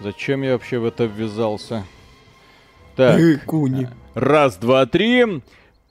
Зачем 0.00 0.42
я 0.42 0.52
вообще 0.52 0.78
в 0.78 0.84
это 0.84 1.04
ввязался? 1.04 1.84
Так. 2.96 3.20
Куни. 3.46 3.88
Раз, 4.14 4.56
два, 4.56 4.86
три. 4.86 5.42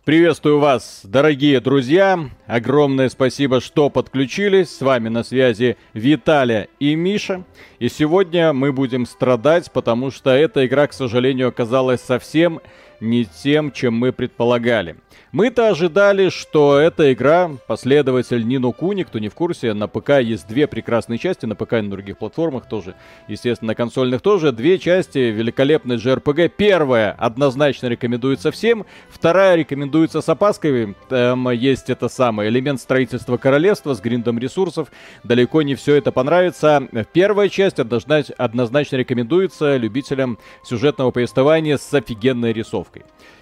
Приветствую 0.06 0.60
вас, 0.60 1.00
дорогие 1.06 1.62
друзья. 1.62 2.30
Огромное 2.46 3.08
спасибо, 3.08 3.62
что 3.62 3.90
подключились. 3.90 4.70
С 4.70 4.82
вами 4.82 5.08
на 5.08 5.24
связи 5.24 5.78
Виталия 5.94 6.68
и 6.80 6.94
Миша. 6.96 7.44
И 7.80 7.88
сегодня 7.88 8.52
мы 8.52 8.74
будем 8.74 9.06
страдать, 9.06 9.72
потому 9.72 10.12
что 10.12 10.32
эта 10.32 10.66
игра, 10.66 10.88
к 10.88 10.94
сожалению, 10.94 11.48
оказалась 11.48 12.02
совсем 12.02 12.60
не 13.00 13.26
тем, 13.26 13.72
чем 13.72 13.94
мы 13.96 14.12
предполагали. 14.12 14.96
Мы-то 15.32 15.70
ожидали, 15.70 16.30
что 16.30 16.78
эта 16.78 17.12
игра, 17.12 17.50
последователь 17.66 18.48
Нину 18.48 18.72
Куни, 18.72 19.02
кто 19.02 19.18
не 19.18 19.30
в 19.30 19.34
курсе, 19.34 19.74
на 19.74 19.88
ПК 19.88 20.20
есть 20.22 20.48
две 20.48 20.68
прекрасные 20.68 21.18
части, 21.18 21.48
на 21.48 21.56
ПК 21.56 21.74
и 21.74 21.82
на 21.82 21.90
других 21.90 22.20
платформах 22.20 22.68
тоже, 22.68 22.94
естественно, 23.28 23.70
на 23.70 23.76
консольных 23.76 24.22
тоже, 24.22 24.52
две 24.52 24.78
части 24.78 25.18
великолепной 25.18 25.96
JRPG. 25.96 26.52
Первая 26.56 27.12
однозначно 27.14 27.88
рекомендуется 27.88 28.52
всем, 28.52 28.86
вторая 29.10 29.56
рекомендуется 29.56 30.22
с 30.22 30.30
опаской, 30.30 30.96
там 31.10 31.50
есть 31.50 31.90
это 31.90 32.10
самое, 32.10 32.50
элемент 32.50 32.80
строительства 32.80 33.38
королевства 33.38 33.96
с 33.96 34.02
гриндом 34.02 34.38
ресурсов, 34.38 34.92
далеко 35.24 35.64
не 35.64 35.74
все 35.74 35.96
это 35.96 36.12
понравится. 36.12 36.88
Первая 37.12 37.50
часть 37.50 37.80
однозначно 37.80 38.98
рекомендуется 38.98 39.78
любителям 39.78 40.38
сюжетного 40.64 41.10
повествования 41.10 41.78
с 41.78 41.92
офигенной 41.92 42.54
рисовкой. 42.54 42.93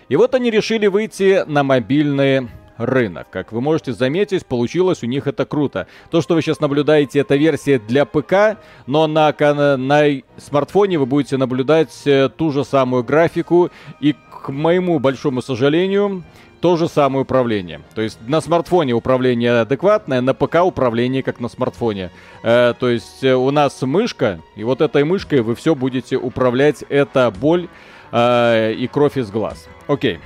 И 0.10 0.16
вот 0.16 0.36
они 0.36 0.52
решили 0.52 0.88
выйти 0.88 1.44
на 1.48 1.64
мобильный 1.64 2.50
рынок. 2.78 3.28
Как 3.30 3.52
вы 3.52 3.62
можете 3.62 3.94
заметить, 3.94 4.46
получилось 4.46 5.04
у 5.04 5.06
них 5.06 5.28
это 5.28 5.46
круто. 5.46 5.88
То, 6.10 6.22
что 6.22 6.36
вы 6.36 6.42
сейчас 6.42 6.60
наблюдаете, 6.60 7.20
это 7.20 7.36
версия 7.36 7.80
для 7.80 8.06
ПК, 8.06 8.58
но 8.88 9.08
на, 9.08 9.34
на 9.78 10.22
смартфоне 10.38 11.00
вы 11.00 11.06
будете 11.06 11.38
наблюдать 11.38 12.02
э, 12.06 12.30
ту 12.36 12.52
же 12.52 12.64
самую 12.64 13.04
графику 13.04 13.70
и, 14.00 14.16
к 14.44 14.50
моему 14.50 15.00
большому 15.00 15.42
сожалению, 15.42 16.24
то 16.62 16.78
же 16.78 16.88
самое 16.88 17.24
управление. 17.24 17.82
То 17.96 18.02
есть 18.02 18.20
на 18.28 18.40
смартфоне 18.40 18.94
управление 18.94 19.62
адекватное, 19.62 20.22
на 20.22 20.34
ПК 20.34 20.64
управление 20.64 21.24
как 21.24 21.40
на 21.40 21.50
смартфоне. 21.50 22.12
Э, 22.44 22.74
то 22.80 22.90
есть 22.90 23.24
э, 23.24 23.34
у 23.34 23.50
нас 23.52 23.82
мышка, 23.82 24.40
и 24.56 24.64
вот 24.64 24.82
этой 24.82 25.04
мышкой 25.04 25.42
вы 25.42 25.56
все 25.56 25.76
будете 25.76 26.18
управлять. 26.18 26.84
Это 26.90 27.32
боль 27.32 27.68
э, 28.12 28.74
и 28.74 28.88
кровь 28.88 29.18
из 29.18 29.32
глаз. 29.32 29.68
Окей. 29.88 30.20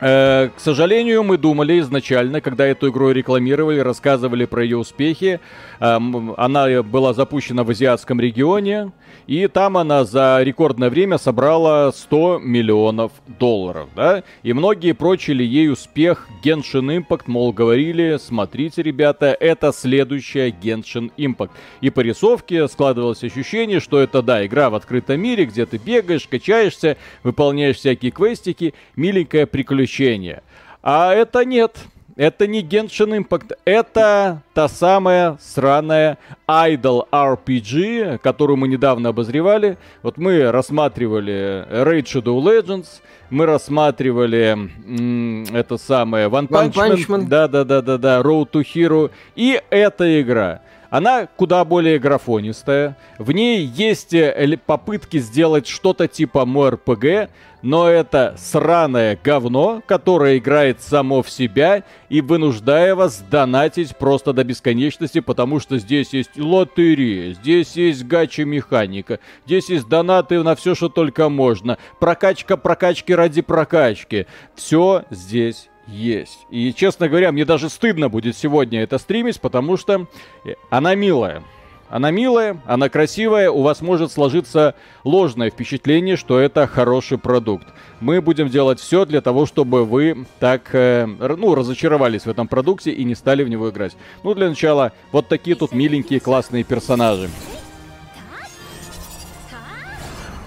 Э, 0.00 0.48
к 0.56 0.60
сожалению, 0.60 1.22
мы 1.22 1.36
думали 1.36 1.78
изначально, 1.80 2.40
когда 2.40 2.66
эту 2.66 2.88
игру 2.88 3.10
рекламировали, 3.10 3.80
рассказывали 3.80 4.46
про 4.46 4.62
ее 4.64 4.78
успехи. 4.78 5.40
Э, 5.78 5.98
она 6.36 6.82
была 6.82 7.12
запущена 7.12 7.64
в 7.64 7.70
азиатском 7.70 8.18
регионе, 8.18 8.92
и 9.26 9.46
там 9.46 9.76
она 9.76 10.04
за 10.04 10.40
рекордное 10.42 10.88
время 10.88 11.18
собрала 11.18 11.92
100 11.92 12.40
миллионов 12.42 13.12
долларов, 13.38 13.90
да? 13.94 14.22
И 14.42 14.54
многие 14.54 14.92
прочили 14.92 15.44
ей 15.44 15.70
успех 15.70 16.28
Genshin 16.42 17.04
Impact, 17.04 17.24
мол, 17.26 17.52
говорили, 17.52 18.18
смотрите, 18.18 18.82
ребята, 18.82 19.36
это 19.38 19.72
следующая 19.72 20.48
Genshin 20.48 21.12
Impact. 21.18 21.50
И 21.82 21.90
по 21.90 22.00
рисовке 22.00 22.68
складывалось 22.68 23.22
ощущение, 23.22 23.80
что 23.80 24.00
это, 24.00 24.22
да, 24.22 24.46
игра 24.46 24.70
в 24.70 24.74
открытом 24.74 25.20
мире, 25.20 25.44
где 25.44 25.66
ты 25.66 25.76
бегаешь, 25.76 26.26
качаешься, 26.26 26.96
выполняешь 27.22 27.76
всякие 27.76 28.12
квестики, 28.12 28.72
миленькое 28.96 29.46
приключение 29.46 29.89
приключения. 29.90 30.42
А 30.82 31.12
это 31.12 31.44
нет. 31.44 31.76
Это 32.16 32.46
не 32.46 32.62
Genshin 32.62 33.16
Impact, 33.18 33.52
это 33.64 34.42
та 34.52 34.68
самая 34.68 35.38
сраная 35.40 36.18
Idol 36.46 37.06
RPG, 37.10 38.18
которую 38.18 38.58
мы 38.58 38.68
недавно 38.68 39.08
обозревали. 39.10 39.78
Вот 40.02 40.18
мы 40.18 40.50
рассматривали 40.50 41.64
Raid 41.70 42.04
Shadow 42.04 42.38
Legends, 42.42 43.00
мы 43.30 43.46
рассматривали 43.46 44.50
м- 44.52 45.44
это 45.54 45.78
самое 45.78 46.28
One 46.28 46.46
Punch, 46.48 46.72
Man, 46.74 46.96
да-да-да-да-да, 47.28 48.20
Road 48.20 48.50
to 48.50 48.62
Hero, 48.74 49.10
и 49.34 49.58
эта 49.70 50.20
игра. 50.20 50.60
Она 50.90 51.26
куда 51.26 51.64
более 51.64 52.00
графонистая. 52.00 52.96
В 53.16 53.30
ней 53.30 53.64
есть 53.64 54.12
э, 54.12 54.58
попытки 54.66 55.18
сделать 55.18 55.68
что-то 55.68 56.08
типа 56.08 56.40
MORPG, 56.40 57.30
но 57.62 57.88
это 57.88 58.34
сраное 58.38 59.18
говно, 59.22 59.82
которое 59.86 60.38
играет 60.38 60.80
само 60.82 61.22
в 61.22 61.30
себя 61.30 61.84
и 62.08 62.20
вынуждая 62.20 62.96
вас 62.96 63.22
донатить 63.30 63.96
просто 63.96 64.32
до 64.32 64.42
бесконечности, 64.42 65.20
потому 65.20 65.60
что 65.60 65.78
здесь 65.78 66.12
есть 66.12 66.36
лотерея, 66.36 67.34
здесь 67.34 67.76
есть 67.76 68.04
гача-механика, 68.04 69.20
здесь 69.46 69.68
есть 69.68 69.88
донаты 69.88 70.42
на 70.42 70.56
все, 70.56 70.74
что 70.74 70.88
только 70.88 71.28
можно, 71.28 71.78
прокачка 72.00 72.56
прокачки 72.56 73.14
ради 73.14 73.42
прокачки. 73.42 74.26
Все 74.56 75.04
здесь 75.10 75.69
есть. 75.86 76.46
И, 76.50 76.72
честно 76.72 77.08
говоря, 77.08 77.32
мне 77.32 77.44
даже 77.44 77.68
стыдно 77.68 78.08
будет 78.08 78.36
сегодня 78.36 78.82
это 78.82 78.98
стримить, 78.98 79.40
потому 79.40 79.76
что 79.76 80.06
э, 80.44 80.54
она 80.70 80.94
милая. 80.94 81.42
Она 81.88 82.12
милая, 82.12 82.60
она 82.66 82.88
красивая, 82.88 83.50
у 83.50 83.62
вас 83.62 83.80
может 83.80 84.12
сложиться 84.12 84.76
ложное 85.02 85.50
впечатление, 85.50 86.16
что 86.16 86.38
это 86.38 86.68
хороший 86.68 87.18
продукт. 87.18 87.66
Мы 87.98 88.20
будем 88.20 88.48
делать 88.48 88.78
все 88.78 89.04
для 89.04 89.20
того, 89.20 89.44
чтобы 89.44 89.84
вы 89.84 90.24
так, 90.38 90.72
э, 90.72 91.06
ну, 91.06 91.56
разочаровались 91.56 92.26
в 92.26 92.30
этом 92.30 92.46
продукте 92.46 92.92
и 92.92 93.02
не 93.02 93.16
стали 93.16 93.42
в 93.42 93.48
него 93.48 93.70
играть. 93.70 93.96
Ну, 94.22 94.34
для 94.34 94.48
начала, 94.48 94.92
вот 95.10 95.26
такие 95.26 95.56
тут 95.56 95.72
миленькие, 95.72 96.20
классные 96.20 96.62
персонажи. 96.62 97.28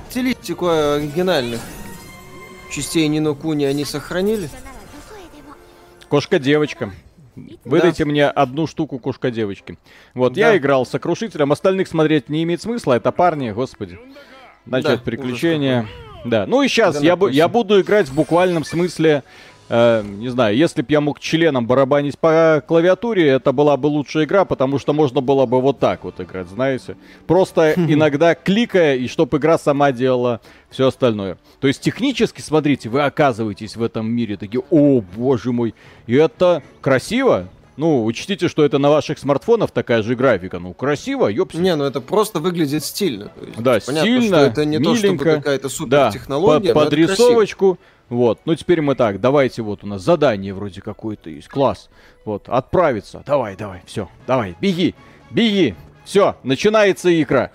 Стилистику 0.09 0.67
оригинальных 0.67 1.59
частей 2.73 3.07
Нино 3.07 3.33
Куни 3.33 3.65
они 3.65 3.83
сохранили? 3.83 4.49
Кошка-девочка. 6.13 6.91
Выдайте 7.65 8.03
да. 8.03 8.09
мне 8.11 8.27
одну 8.27 8.67
штуку 8.67 8.99
кошка-девочки. 8.99 9.79
Вот, 10.13 10.33
да. 10.33 10.51
я 10.51 10.57
играл 10.57 10.85
с 10.85 10.89
сокрушителем, 10.89 11.51
остальных 11.51 11.87
смотреть 11.87 12.29
не 12.29 12.43
имеет 12.43 12.61
смысла, 12.61 12.93
это 12.93 13.11
парни, 13.11 13.49
господи. 13.49 13.99
Начать 14.67 14.99
да, 14.99 15.03
приключения. 15.03 15.87
Да, 16.23 16.45
ну 16.45 16.61
и 16.61 16.67
сейчас 16.67 17.01
я, 17.01 17.17
я 17.31 17.47
буду 17.47 17.81
играть 17.81 18.09
в 18.09 18.13
буквальном 18.13 18.63
смысле 18.63 19.23
э, 19.73 20.03
не 20.03 20.29
знаю, 20.29 20.55
если 20.55 20.81
бы 20.81 20.87
я 20.89 21.01
мог 21.01 21.19
членом 21.19 21.65
барабанить 21.65 22.19
по 22.19 22.63
клавиатуре, 22.67 23.27
это 23.27 23.51
была 23.51 23.75
бы 23.75 23.87
лучшая 23.87 24.25
игра, 24.25 24.45
потому 24.45 24.77
что 24.77 24.93
можно 24.93 25.19
было 25.21 25.45
бы 25.45 25.59
вот 25.59 25.79
так 25.79 26.03
вот 26.03 26.21
играть, 26.21 26.47
знаете. 26.47 26.95
Просто 27.25 27.73
иногда 27.75 28.35
кликая, 28.35 28.95
и 28.95 29.07
чтобы 29.07 29.37
игра 29.37 29.57
сама 29.57 29.91
делала 29.91 30.41
все 30.69 30.87
остальное. 30.87 31.37
То 31.59 31.67
есть 31.67 31.81
технически, 31.81 32.41
смотрите, 32.41 32.89
вы 32.89 33.01
оказываетесь 33.01 33.75
в 33.75 33.81
этом 33.83 34.09
мире 34.09 34.37
такие, 34.37 34.61
о, 34.69 35.01
боже 35.01 35.51
мой, 35.51 35.73
и 36.05 36.13
это 36.13 36.61
красиво, 36.81 37.47
ну, 37.75 38.05
учтите, 38.05 38.49
что 38.49 38.63
это 38.63 38.77
на 38.77 38.91
ваших 38.91 39.17
смартфонах 39.17 39.71
такая 39.71 40.03
же 40.03 40.15
графика. 40.15 40.59
Ну, 40.59 40.73
красиво, 40.73 41.27
ёпси. 41.27 41.57
Не, 41.57 41.75
ну 41.75 41.85
это 41.85 42.01
просто 42.01 42.39
выглядит 42.39 42.83
стильно. 42.83 43.31
есть, 43.41 43.57
да, 43.57 43.79
понятно, 43.83 44.01
стильно, 44.01 44.37
что 44.37 44.45
это 44.45 44.65
не 44.65 44.77
миленько, 44.77 44.93
то, 44.93 44.95
чтобы 44.95 45.17
какая-то 45.23 45.69
супер 45.69 46.11
технология. 46.11 46.67
Да, 46.67 46.73
под, 46.75 46.83
подрисовочку. 46.85 47.79
Вот, 48.13 48.41
ну 48.45 48.53
теперь 48.53 48.79
мы 48.79 48.93
так, 48.93 49.19
давайте 49.19 49.63
вот 49.63 49.83
у 49.83 49.87
нас 49.87 50.03
задание 50.03 50.53
вроде 50.53 50.81
какое-то 50.81 51.31
есть, 51.31 51.47
класс. 51.47 51.89
Вот, 52.25 52.47
отправиться, 52.47 53.23
давай, 53.25 53.55
давай, 53.55 53.81
все, 53.87 54.07
давай, 54.27 54.55
беги, 54.61 54.93
беги, 55.31 55.73
все, 56.05 56.35
начинается 56.43 57.09
игра. 57.19 57.49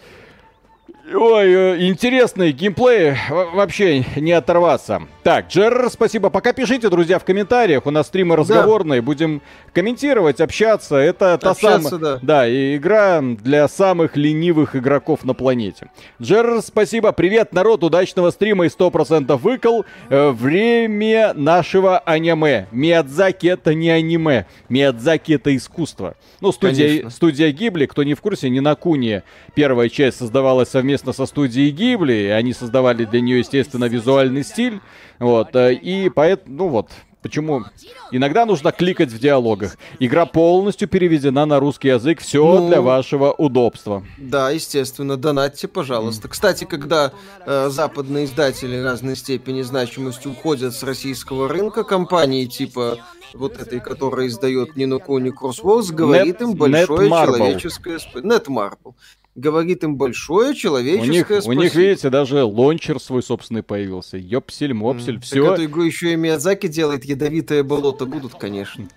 Ой, 1.14 1.52
э, 1.52 1.88
интересный 1.88 2.52
геймплей, 2.52 3.14
вообще 3.30 4.04
не 4.16 4.32
оторваться. 4.32 5.02
Так, 5.22 5.48
Джер, 5.48 5.88
спасибо. 5.91 6.28
Пока 6.28 6.52
пишите, 6.52 6.91
друзья, 6.91 7.19
в 7.19 7.24
комментариях. 7.24 7.86
У 7.86 7.91
нас 7.91 8.08
стримы 8.08 8.36
разговорные. 8.36 9.00
Да. 9.00 9.06
Будем 9.06 9.42
комментировать, 9.72 10.41
общаться. 10.41 10.96
Это 10.96 11.38
та 11.38 11.54
самая... 11.54 11.98
Да. 11.98 12.19
да, 12.20 12.48
и 12.48 12.76
игра 12.76 13.22
для 13.22 13.69
самых 13.69 14.16
ленивых 14.16 14.76
игроков 14.76 15.25
на 15.25 15.34
планете. 15.34 15.90
Джер, 16.20 16.60
спасибо. 16.62 17.12
Привет, 17.12 17.52
народ. 17.54 17.84
Удачного 17.84 18.31
стрима 18.31 18.66
и 18.66 18.69
100% 18.69 19.37
выкол. 19.37 19.87
Э, 20.11 20.31
время 20.31 21.32
нашего 21.34 21.99
аниме. 22.00 22.66
Миядзаки 22.70 23.46
это 23.46 23.72
не 23.72 23.90
аниме. 23.90 24.46
Миядзаки 24.69 25.32
это 25.32 25.56
искусство. 25.56 26.16
Ну, 26.40 26.52
студия, 26.52 27.08
студия 27.08 27.50
Гибли, 27.50 27.87
кто 27.87 28.02
не 28.02 28.14
в 28.14 28.20
курсе, 28.20 28.50
не 28.50 28.61
на 28.61 28.75
Куне. 28.75 29.22
Первая 29.54 29.88
часть 29.88 30.19
создавалась 30.19 30.69
совместно 30.69 30.98
со 31.12 31.27
студией 31.27 31.71
Гибли. 31.71 32.33
Они 32.37 32.53
создавали 32.53 33.05
для 33.05 33.21
нее, 33.21 33.39
естественно, 33.39 33.87
визуальный 33.87 34.45
стиль. 34.45 34.81
Вот, 35.19 35.55
э, 35.56 35.75
и 35.75 36.09
поэтому, 36.09 36.56
ну 36.56 36.69
вот, 36.69 36.91
Почему? 37.21 37.65
Иногда 38.12 38.47
нужно 38.47 38.71
кликать 38.71 39.11
в 39.11 39.19
диалогах. 39.19 39.77
Игра 39.99 40.25
полностью 40.25 40.87
переведена 40.87 41.47
на 41.47 41.59
русский 41.59 41.89
язык. 41.89 42.21
Все 42.21 42.61
ну, 42.61 42.69
для 42.69 42.81
вашего 42.81 43.33
удобства. 43.33 44.05
Да, 44.19 44.50
естественно. 44.50 45.17
Донатьте, 45.17 45.67
пожалуйста. 45.67 46.29
Mm. 46.29 46.31
Кстати, 46.31 46.65
когда 46.65 47.12
э, 47.45 47.71
западные 47.71 48.27
издатели 48.27 48.77
разной 48.77 49.17
степени 49.17 49.62
значимости 49.62 50.29
уходят 50.29 50.75
с 50.75 50.85
российского 50.85 51.49
рынка, 51.49 51.83
компании 51.83 52.47
типа 52.47 52.99
вот 53.35 53.61
этой, 53.61 53.81
которая 53.81 54.29
издает 54.29 54.77
ни 54.77 54.85
на 54.85 54.95
ни 54.95 55.33
Crosswords, 55.33 55.93
говорит 55.93 56.41
Net, 56.41 56.45
им 56.45 56.55
большое 56.55 57.11
Net 57.11 57.27
человеческое 57.27 57.99
спасибо. 57.99 58.35
Netmarble. 58.35 58.95
Говорит 59.34 59.84
им 59.84 59.96
большое 59.96 60.54
человеческое 60.54 61.08
у 61.08 61.12
них, 61.12 61.26
спасибо. 61.26 61.50
У 61.50 61.52
них, 61.52 61.75
видите, 61.75 62.10
даже 62.10 62.42
лончер 62.42 63.00
свой 63.00 63.22
собственный 63.22 63.62
появился. 63.62 64.16
Ёпсель, 64.16 64.75
мопсель, 64.75 65.16
mm. 65.16 65.20
все. 65.20 65.44
Так 65.44 65.54
эту 65.54 65.64
игру 65.66 65.82
еще 65.82 66.12
и 66.12 66.16
Миядзаки 66.16 66.66
делает, 66.66 67.04
ядовитое 67.04 67.62
болото 67.62 68.04
будут, 68.04 68.34
конечно. 68.34 68.88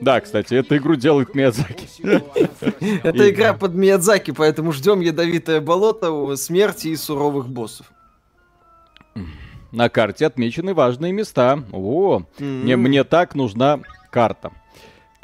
Да, 0.00 0.20
кстати, 0.20 0.54
эту 0.54 0.76
игру 0.76 0.96
делает 0.96 1.34
Миядзаки. 1.34 1.88
Это 3.02 3.30
игра 3.30 3.52
под 3.54 3.74
Миядзаки, 3.74 4.32
поэтому 4.32 4.72
ждем 4.72 5.00
ядовитое 5.00 5.60
болото, 5.60 6.36
смерти 6.36 6.88
и 6.88 6.96
суровых 6.96 7.48
боссов. 7.48 7.92
На 9.72 9.88
карте 9.88 10.26
отмечены 10.26 10.74
важные 10.74 11.12
места. 11.12 11.62
О, 11.72 12.22
мне, 12.38 12.76
мне 12.76 13.04
так 13.04 13.34
нужна 13.34 13.80
карта. 14.10 14.52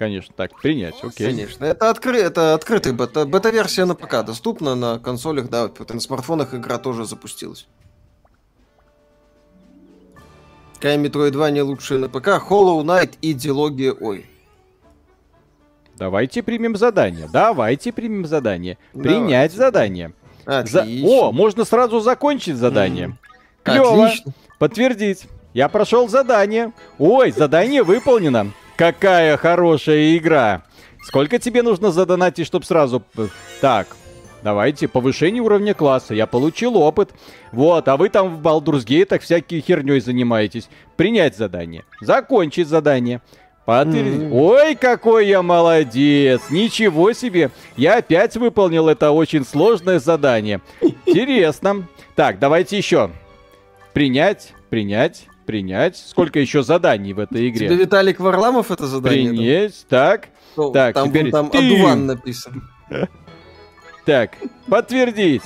Конечно, 0.02 0.34
так, 0.36 0.58
принять, 0.60 0.96
окей. 1.00 1.28
Конечно, 1.28 1.64
это, 1.64 1.88
откры... 1.88 2.18
это 2.18 2.54
открытый 2.54 2.92
бета... 2.92 3.24
бета-версия 3.24 3.84
на 3.84 3.94
ПК, 3.94 4.24
доступна 4.24 4.74
на 4.74 4.98
консолях, 4.98 5.48
да, 5.48 5.70
на 5.88 6.00
смартфонах 6.00 6.54
игра 6.54 6.78
тоже 6.78 7.04
запустилась. 7.04 7.68
Какая 10.74 10.98
Metroidvania 10.98 11.62
лучшая 11.62 12.00
на 12.00 12.08
ПК? 12.08 12.30
Hollow 12.30 12.82
Knight 12.82 13.12
и 13.20 13.32
Дилогия 13.32 13.92
Ой. 13.92 14.26
Давайте 15.94 16.42
примем 16.42 16.74
задание. 16.74 17.28
Давайте 17.32 17.92
примем 17.92 18.26
задание. 18.26 18.78
Давайте. 18.92 19.08
Принять 19.08 19.52
задание. 19.52 20.14
За... 20.44 20.84
О, 21.04 21.30
можно 21.30 21.64
сразу 21.64 22.00
закончить 22.00 22.56
задание. 22.56 23.06
Mm. 23.06 23.72
Клево. 23.72 24.04
Отлично. 24.06 24.32
Подтвердить. 24.58 25.28
Я 25.54 25.68
прошел 25.68 26.08
задание. 26.08 26.72
Ой, 26.98 27.30
задание 27.30 27.84
выполнено. 27.84 28.52
Какая 28.82 29.36
хорошая 29.36 30.16
игра. 30.16 30.64
Сколько 31.04 31.38
тебе 31.38 31.62
нужно 31.62 31.92
задонатить, 31.92 32.48
чтобы 32.48 32.64
сразу... 32.64 33.04
Так, 33.60 33.86
давайте, 34.42 34.88
повышение 34.88 35.40
уровня 35.40 35.72
класса. 35.72 36.14
Я 36.14 36.26
получил 36.26 36.76
опыт. 36.76 37.10
Вот, 37.52 37.86
а 37.86 37.96
вы 37.96 38.08
там 38.08 38.36
в 38.36 38.40
Baldur's 38.44 38.84
Gate 38.84 39.20
всякие 39.20 39.60
херней 39.60 40.00
занимаетесь. 40.00 40.68
Принять 40.96 41.36
задание. 41.36 41.84
Закончить 42.00 42.66
задание. 42.66 43.20
Подтвердить. 43.66 44.22
Mm-hmm. 44.22 44.32
Ой, 44.32 44.74
какой 44.74 45.28
я 45.28 45.42
молодец! 45.42 46.40
Ничего 46.50 47.12
себе! 47.12 47.52
Я 47.76 47.98
опять 47.98 48.36
выполнил 48.36 48.88
это 48.88 49.12
очень 49.12 49.44
сложное 49.44 50.00
задание. 50.00 50.60
Интересно. 51.06 51.86
Так, 52.16 52.40
давайте 52.40 52.78
еще. 52.78 53.12
Принять, 53.92 54.54
принять, 54.70 55.28
принять. 55.42 55.96
Сколько 55.96 56.38
еще 56.38 56.62
заданий 56.62 57.12
в 57.12 57.18
этой 57.18 57.48
игре? 57.48 57.68
Тебе 57.68 57.76
Виталик 57.76 58.20
Варламов 58.20 58.70
это 58.70 58.86
задание? 58.86 59.30
Принять, 59.30 59.86
так. 59.88 60.28
Ну, 60.56 60.70
так, 60.70 60.94
там, 60.94 61.08
теперь 61.08 61.30
там 61.30 61.50
ты. 61.50 61.58
Адуван 61.58 62.06
написан. 62.06 62.68
Так, 64.04 64.32
подтвердить, 64.66 65.42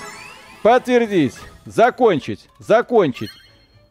подтвердить, 0.62 1.34
закончить, 1.66 2.48
закончить. 2.58 3.28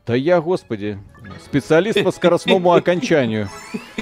Да 0.07 0.15
я, 0.15 0.41
господи, 0.41 0.97
специалист 1.43 2.03
по 2.03 2.11
скоростному 2.11 2.73
окончанию. 2.73 3.49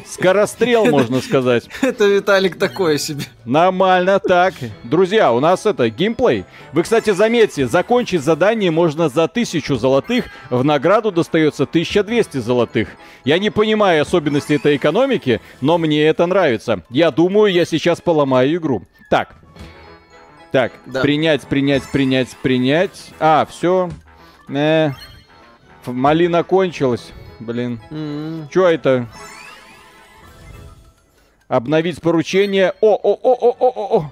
Скорострел, 0.06 0.86
можно 0.86 1.22
сказать. 1.22 1.70
Это 1.82 2.06
Виталик 2.06 2.58
такое 2.58 2.98
себе. 2.98 3.24
Нормально, 3.46 4.20
так. 4.20 4.54
Друзья, 4.84 5.32
у 5.32 5.40
нас 5.40 5.66
это 5.66 5.90
геймплей. 5.90 6.46
Вы, 6.72 6.84
кстати, 6.84 7.12
заметьте, 7.12 7.68
закончить 7.68 8.22
задание 8.22 8.72
можно 8.72 9.10
за 9.10 9.28
тысячу 9.28 9.76
золотых, 9.76 10.26
в 10.50 10.64
награду 10.64 11.12
достается 11.12 11.64
1200 11.64 12.38
золотых. 12.38 12.90
Я 13.26 13.40
не 13.40 13.50
понимаю 13.50 14.02
особенностей 14.02 14.56
этой 14.56 14.76
экономики, 14.76 15.42
но 15.62 15.78
мне 15.78 16.06
это 16.06 16.26
нравится. 16.26 16.84
Я 16.90 17.12
думаю, 17.12 17.52
я 17.52 17.66
сейчас 17.66 18.02
поломаю 18.02 18.56
игру. 18.56 18.84
Так. 19.10 19.36
Так, 20.52 20.72
да. 20.86 21.02
принять, 21.02 21.42
принять, 21.48 21.84
принять, 21.92 22.30
принять. 22.44 23.12
А, 23.20 23.48
все. 23.50 23.90
Э, 24.50 24.92
Малина 25.88 26.44
кончилась. 26.44 27.12
Блин. 27.40 27.82
Mm-hmm. 27.90 28.50
Чё 28.52 28.68
это? 28.68 29.08
Обновить 31.48 32.02
поручение. 32.02 32.74
О, 32.82 32.96
о, 32.96 33.14
о, 33.14 33.34
о, 33.34 33.56
о, 33.60 33.68
о, 33.68 33.98
о. 34.00 34.12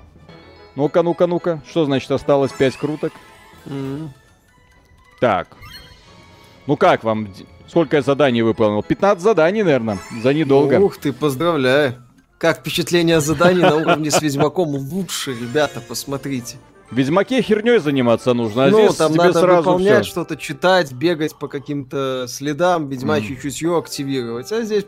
Ну-ка, 0.76 1.04
ну-ка, 1.04 1.28
ну-ка. 1.28 1.62
Что 1.70 1.86
значит 1.86 2.12
осталось 2.12 2.52
5 2.52 2.78
круток? 2.78 3.14
Mm-hmm. 3.66 4.10
Так. 5.20 5.48
Ну 6.68 6.78
как 6.78 7.04
вам? 7.04 7.28
Сколько 7.68 7.98
я 7.98 8.02
заданий 8.02 8.42
выполнил? 8.42 8.84
15 8.84 9.24
заданий, 9.24 9.64
наверное. 9.64 9.98
За 10.22 10.34
недолго. 10.34 10.76
Ух 10.80 10.98
ты, 10.98 11.14
поздравляю. 11.14 11.96
Как 12.38 12.60
впечатление 12.60 13.22
заданий 13.22 13.62
на 13.62 13.76
уровне 13.76 14.10
с 14.10 14.22
Ведьмаком 14.22 14.70
лучше, 14.70 15.32
ребята, 15.32 15.80
посмотрите. 15.80 16.58
В 16.92 16.98
Ведьмаке 16.98 17.42
херней 17.42 17.80
заниматься 17.80 18.34
нужно, 18.34 18.66
а 18.66 18.70
ну, 18.70 18.80
здесь 18.84 18.98
там 18.98 19.14
тебе 19.14 19.24
надо 19.24 19.40
сразу 19.40 19.58
выполнять 19.60 20.06
что-то, 20.06 20.36
читать, 20.36 20.92
бегать 20.92 21.34
по 21.38 21.48
каким-то 21.48 22.26
следам, 22.28 22.90
ведьмачье 22.90 23.38
mm. 23.38 23.42
чутье 23.42 23.78
активировать. 23.78 24.52
А 24.52 24.62
здесь... 24.64 24.86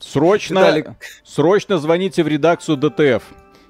Срочно, 0.00 0.60
Виталик... 0.60 0.90
срочно 1.24 1.78
звоните 1.78 2.22
в 2.22 2.28
редакцию 2.28 2.76
ДТФ. 2.76 3.24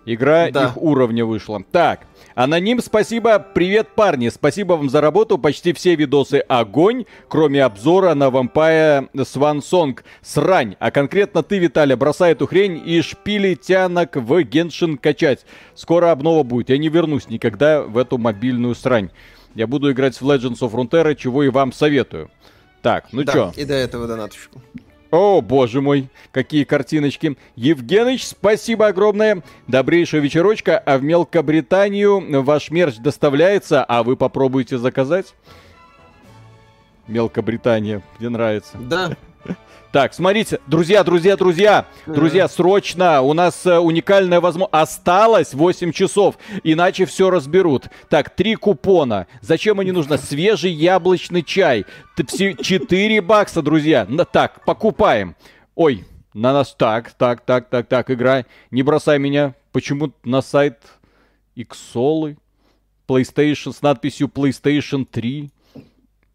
Игра 0.04 0.50
да. 0.50 0.66
их 0.66 0.76
уровня 0.76 1.24
вышла. 1.24 1.62
Так, 1.72 2.00
Аноним, 2.42 2.80
спасибо. 2.80 3.38
Привет, 3.38 3.88
парни. 3.94 4.30
Спасибо 4.30 4.72
вам 4.72 4.88
за 4.88 5.02
работу. 5.02 5.36
Почти 5.36 5.74
все 5.74 5.94
видосы 5.94 6.36
огонь, 6.48 7.04
кроме 7.28 7.62
обзора 7.62 8.14
на 8.14 8.28
Vampire 8.28 9.10
Swan 9.12 9.58
Song. 9.58 9.98
Срань. 10.22 10.74
А 10.78 10.90
конкретно 10.90 11.42
ты, 11.42 11.58
Виталий, 11.58 11.96
бросай 11.96 12.32
эту 12.32 12.46
хрень 12.46 12.82
и 12.82 13.02
шпили 13.02 13.56
тянок 13.56 14.16
в 14.16 14.42
Геншин 14.42 14.96
качать. 14.96 15.44
Скоро 15.74 16.12
обнова 16.12 16.42
будет. 16.42 16.70
Я 16.70 16.78
не 16.78 16.88
вернусь 16.88 17.28
никогда 17.28 17.82
в 17.82 17.98
эту 17.98 18.16
мобильную 18.16 18.74
срань. 18.74 19.10
Я 19.54 19.66
буду 19.66 19.92
играть 19.92 20.18
в 20.18 20.22
Legends 20.22 20.60
of 20.60 20.72
Runeterra, 20.72 21.14
чего 21.14 21.42
и 21.42 21.50
вам 21.50 21.74
советую. 21.74 22.30
Так, 22.80 23.12
ну 23.12 23.22
да, 23.22 23.32
чё? 23.34 23.52
и 23.54 23.66
до 23.66 23.74
этого 23.74 24.06
донаточку. 24.06 24.62
О, 25.10 25.40
боже 25.40 25.80
мой, 25.80 26.08
какие 26.30 26.64
картиночки. 26.64 27.36
Евгеныч, 27.56 28.26
спасибо 28.26 28.86
огромное. 28.86 29.42
Добрейшего 29.66 30.20
вечерочка. 30.20 30.78
А 30.78 30.98
в 30.98 31.02
Мелкобританию 31.02 32.42
ваш 32.42 32.70
мерч 32.70 32.96
доставляется, 32.96 33.84
а 33.84 34.02
вы 34.02 34.16
попробуйте 34.16 34.78
заказать? 34.78 35.34
Мелкобритания, 37.08 38.02
мне 38.18 38.28
нравится. 38.28 38.78
Да, 38.78 39.16
так, 39.92 40.14
смотрите, 40.14 40.60
друзья, 40.68 41.02
друзья, 41.02 41.36
друзья, 41.36 41.86
друзья, 42.06 42.48
срочно, 42.48 43.22
у 43.22 43.32
нас 43.32 43.66
э, 43.66 43.76
уникальная 43.78 44.40
возможность. 44.40 44.74
Осталось 44.74 45.52
8 45.52 45.90
часов, 45.90 46.36
иначе 46.62 47.06
все 47.06 47.28
разберут. 47.28 47.88
Так, 48.08 48.30
три 48.30 48.54
купона. 48.54 49.26
Зачем 49.40 49.80
они 49.80 49.90
нужны? 49.90 50.16
Свежий 50.16 50.70
яблочный 50.70 51.42
чай. 51.42 51.86
4 52.16 53.20
бакса, 53.20 53.62
друзья. 53.62 54.06
Так, 54.30 54.64
покупаем. 54.64 55.34
Ой, 55.74 56.04
на 56.34 56.52
нас 56.52 56.72
так, 56.78 57.12
так, 57.14 57.40
так, 57.40 57.68
так, 57.68 57.88
так, 57.88 58.10
играй. 58.10 58.46
Не 58.70 58.84
бросай 58.84 59.18
меня. 59.18 59.54
Почему 59.72 60.12
на 60.24 60.40
сайт 60.40 60.78
Иксолы? 61.56 62.36
PlayStation 63.08 63.72
с 63.72 63.82
надписью 63.82 64.28
PlayStation 64.28 65.04
3. 65.04 65.50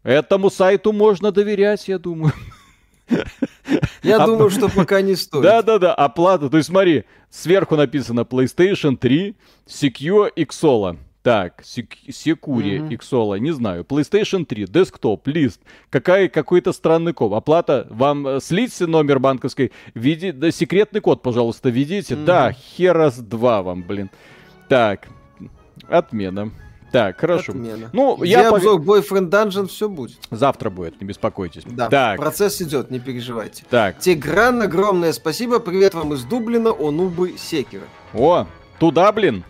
Этому 0.02 0.50
сайту 0.50 0.92
можно 0.92 1.32
доверять, 1.32 1.88
я 1.88 1.98
думаю. 1.98 2.34
Я 4.02 4.18
думаю, 4.26 4.50
что 4.50 4.68
пока 4.68 5.00
не 5.00 5.14
стоит. 5.14 5.42
Да-да-да, 5.42 5.94
оплата. 5.94 6.48
То 6.48 6.56
есть 6.56 6.68
смотри, 6.68 7.04
сверху 7.30 7.76
написано 7.76 8.20
PlayStation 8.20 8.96
3, 8.96 9.36
Secure 9.66 10.32
Xola. 10.34 10.98
Так, 11.22 11.64
Секури 11.64 12.78
mm-hmm. 12.78 13.00
Xola, 13.00 13.38
не 13.40 13.50
знаю. 13.50 13.82
PlayStation 13.82 14.44
3, 14.44 14.64
Desktop, 14.66 15.22
лист. 15.24 15.60
Какая, 15.90 16.28
какой-то 16.28 16.72
странный 16.72 17.12
код. 17.12 17.32
Оплата, 17.32 17.88
вам 17.90 18.26
э, 18.28 18.40
слить 18.40 18.78
номер 18.78 19.18
банковской, 19.18 19.72
види, 19.94 20.30
да, 20.30 20.52
секретный 20.52 21.00
код, 21.00 21.22
пожалуйста, 21.22 21.68
введите. 21.68 22.14
Mm-hmm. 22.14 22.24
Да, 22.24 22.52
Херас 22.52 23.18
2 23.18 23.62
вам, 23.62 23.82
блин. 23.82 24.10
Так, 24.68 25.08
отмена. 25.88 26.52
Так, 26.92 27.20
хорошо. 27.20 27.52
Отмена. 27.52 27.90
Ну, 27.92 28.16
Где 28.16 28.30
я 28.30 28.48
обзор 28.48 28.82
пог... 28.82 28.98
Boyfriend 28.98 29.30
Dungeon 29.30 29.66
все 29.66 29.88
будет. 29.88 30.18
Завтра 30.30 30.70
будет, 30.70 31.00
не 31.00 31.06
беспокойтесь. 31.06 31.64
Да, 31.66 31.88
так. 31.88 32.18
процесс 32.18 32.60
идет, 32.62 32.90
не 32.90 33.00
переживайте. 33.00 33.64
Так. 33.68 33.98
Тигран, 33.98 34.62
огромное 34.62 35.12
спасибо. 35.12 35.58
Привет 35.58 35.94
вам 35.94 36.14
из 36.14 36.24
Дублина, 36.24 36.70
о 36.70 36.90
нубы 36.90 37.34
Секера. 37.36 37.84
О, 38.14 38.46
туда, 38.78 39.10
блин. 39.12 39.44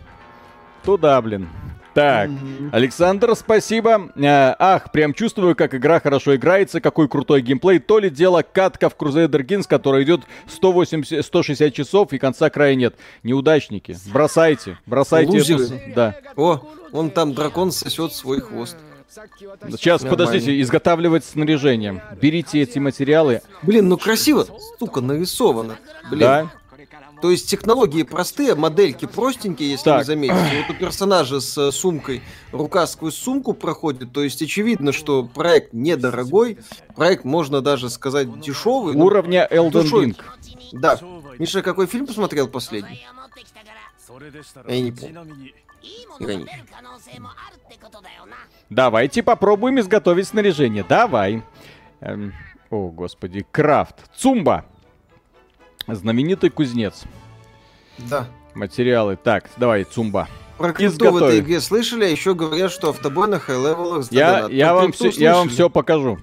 Туда, 0.83 1.21
блин. 1.21 1.47
Так. 1.97 2.29
Александр, 2.73 3.35
спасибо. 3.35 4.11
А, 4.23 4.55
ах, 4.59 4.91
прям 4.91 5.15
чувствую, 5.15 5.55
как 5.55 5.73
игра 5.73 5.99
хорошо 5.99 6.35
играется, 6.35 6.79
какой 6.79 7.07
крутой 7.09 7.41
геймплей. 7.41 7.79
То 7.79 7.97
ли 7.97 8.11
дело 8.11 8.43
катка 8.43 8.89
в 8.89 8.95
Crusader 8.95 9.43
Kings, 9.43 9.63
которая 9.67 10.03
идет 10.03 10.21
180, 10.47 11.25
160 11.25 11.73
часов 11.73 12.13
и 12.13 12.19
конца 12.19 12.51
края 12.51 12.75
нет. 12.75 12.93
Неудачники, 13.23 13.97
бросайте, 14.13 14.77
бросайте 14.85 15.31
Лузеры. 15.31 15.63
это. 15.63 15.95
Да. 15.95 16.15
О, 16.35 16.61
он 16.91 17.09
там 17.09 17.33
дракон 17.33 17.71
сосет 17.71 18.13
свой 18.13 18.41
хвост. 18.41 18.77
Сейчас, 19.09 20.03
Нормально. 20.03 20.25
подождите, 20.27 20.61
изготавливать 20.61 21.25
снаряжение. 21.25 22.03
Берите 22.21 22.61
эти 22.61 22.77
материалы. 22.77 23.41
Блин, 23.63 23.89
ну 23.89 23.97
красиво, 23.97 24.45
сука, 24.77 25.01
нарисовано. 25.01 25.77
Блин. 26.11 26.19
Да. 26.19 26.51
То 27.21 27.31
есть 27.31 27.49
технологии 27.49 28.03
простые, 28.03 28.55
модельки 28.55 29.05
простенькие, 29.05 29.71
если 29.71 29.85
так. 29.85 29.99
вы 29.99 30.03
заметите. 30.05 30.65
Вот 30.67 30.75
у 30.75 30.79
персонажа 30.79 31.39
с 31.39 31.57
э, 31.57 31.71
сумкой 31.71 32.21
рука 32.51 32.85
сквозь 32.87 33.15
сумку 33.15 33.53
проходит. 33.53 34.11
То 34.11 34.23
есть 34.23 34.41
очевидно, 34.41 34.91
что 34.91 35.23
проект 35.23 35.73
недорогой. 35.73 36.59
Проект, 36.95 37.23
можно 37.25 37.61
даже 37.61 37.89
сказать, 37.89 38.39
дешевый. 38.39 38.95
Уровня 38.95 39.47
Elden 39.49 39.71
душой. 39.71 40.05
Ring. 40.07 40.21
Да. 40.73 40.99
Миша, 41.39 41.61
какой 41.61 41.87
фильм 41.87 42.05
посмотрел 42.05 42.47
последний? 42.47 43.05
Я 44.67 44.81
не 44.81 44.91
помню. 44.91 45.51
Иронично. 46.19 46.51
Давайте 48.69 49.23
попробуем 49.23 49.79
изготовить 49.79 50.27
снаряжение. 50.27 50.83
Давай. 50.83 51.43
Эм, 52.01 52.33
о, 52.69 52.89
господи. 52.89 53.45
Крафт. 53.51 53.95
Цумба. 54.15 54.65
Знаменитый 55.87 56.49
кузнец. 56.49 57.03
Да. 57.97 58.27
Материалы. 58.53 59.17
Так, 59.21 59.49
давай, 59.57 59.83
Цумба. 59.83 60.27
Про 60.57 60.73
крипту 60.73 61.11
в 61.11 61.17
этой 61.17 61.39
игре 61.39 61.61
слышали, 61.61 62.05
а 62.05 62.07
еще 62.07 62.33
говорят, 62.33 62.71
что 62.71 62.89
автобой 62.89 63.27
на 63.27 63.39
хай-левелах 63.39 64.11
я, 64.11 64.47
я, 64.49 64.73
вам 64.73 64.91
все, 64.91 65.09
я 65.09 65.35
вам 65.35 65.49
все 65.49 65.69
покажу. 65.69 66.17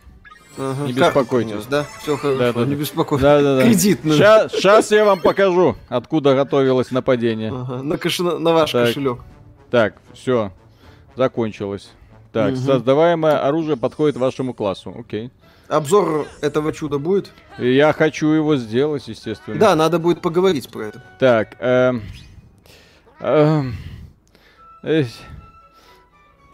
Ага, 0.57 0.87
не 0.87 0.93
беспокойтесь. 0.93 1.67
да? 1.67 1.85
Все 2.01 2.17
хорошо, 2.17 2.39
да, 2.39 2.53
да, 2.53 2.65
не 2.65 2.75
беспокойтесь. 2.75 3.23
Да, 3.23 3.43
да, 3.43 3.57
да. 3.57 3.63
Кредитную. 3.63 4.17
Сейчас, 4.17 4.53
сейчас 4.53 4.91
я 4.93 5.05
вам 5.05 5.21
покажу, 5.21 5.77
откуда 5.89 6.35
готовилось 6.35 6.91
нападение. 6.91 7.53
Ага, 7.53 7.83
на, 7.83 7.99
кош... 7.99 8.19
на 8.21 8.53
ваш 8.53 8.73
так. 8.73 8.89
кошелек. 8.89 9.21
Так, 9.71 9.97
все, 10.13 10.53
закончилось. 11.17 11.91
Так, 12.33 12.53
угу. 12.53 12.61
создаваемое 12.61 13.39
оружие 13.39 13.77
подходит 13.77 14.17
вашему 14.17 14.55
классу. 14.55 14.95
Окей. 14.97 15.31
Обзор 15.69 16.27
этого 16.41 16.73
чуда 16.73 16.99
будет? 16.99 17.33
Я 17.59 17.93
хочу 17.93 18.29
его 18.29 18.57
сделать, 18.57 19.09
естественно. 19.09 19.59
Да, 19.59 19.75
надо 19.75 19.99
будет 19.99 20.21
поговорить 20.21 20.69
про 20.69 20.87
это. 20.87 21.03
Так, 21.19 21.57
эм, 21.59 22.03
эм, 23.21 23.75
э, 24.83 25.05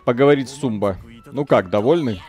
поговорить 0.05 0.49
с 0.49 0.61
Сумба. 0.61 0.97
Ну 1.33 1.45
как, 1.45 1.71
довольный? 1.71 2.23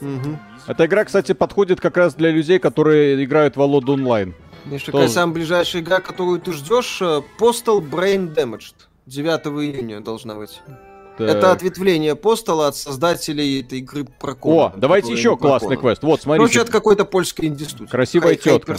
Угу. 0.00 0.38
Эта 0.66 0.86
игра, 0.86 1.04
кстати, 1.04 1.32
подходит 1.32 1.80
как 1.80 1.96
раз 1.96 2.14
для 2.14 2.30
людей, 2.30 2.58
которые 2.58 3.22
играют 3.24 3.56
в 3.56 3.62
Алод 3.62 3.88
онлайн. 3.88 4.34
Миша, 4.64 4.86
какая 4.86 5.08
самая 5.08 5.34
ближайшая 5.34 5.82
игра, 5.82 6.00
которую 6.00 6.40
ты 6.40 6.52
ждешь? 6.52 7.00
Э, 7.02 7.20
Postal 7.38 7.80
Brain 7.80 8.34
Damaged. 8.34 8.74
9 9.06 9.46
июня 9.62 10.00
должна 10.00 10.34
быть. 10.34 10.62
Так. 11.16 11.28
Это 11.28 11.52
ответвление 11.52 12.16
Постала 12.16 12.68
от 12.68 12.76
создателей 12.76 13.60
этой 13.60 13.78
игры 13.78 14.04
про 14.04 14.36
О, 14.42 14.72
давайте 14.76 15.12
еще 15.12 15.36
классный 15.36 15.76
квест. 15.76 16.02
Вот, 16.02 16.22
смотрите. 16.22 16.46
Короче, 16.46 16.60
от 16.62 16.70
какой-то 16.70 17.04
польской 17.04 17.48
индустрии. 17.48 17.86
Красивая 17.86 18.34
тетка. 18.34 18.76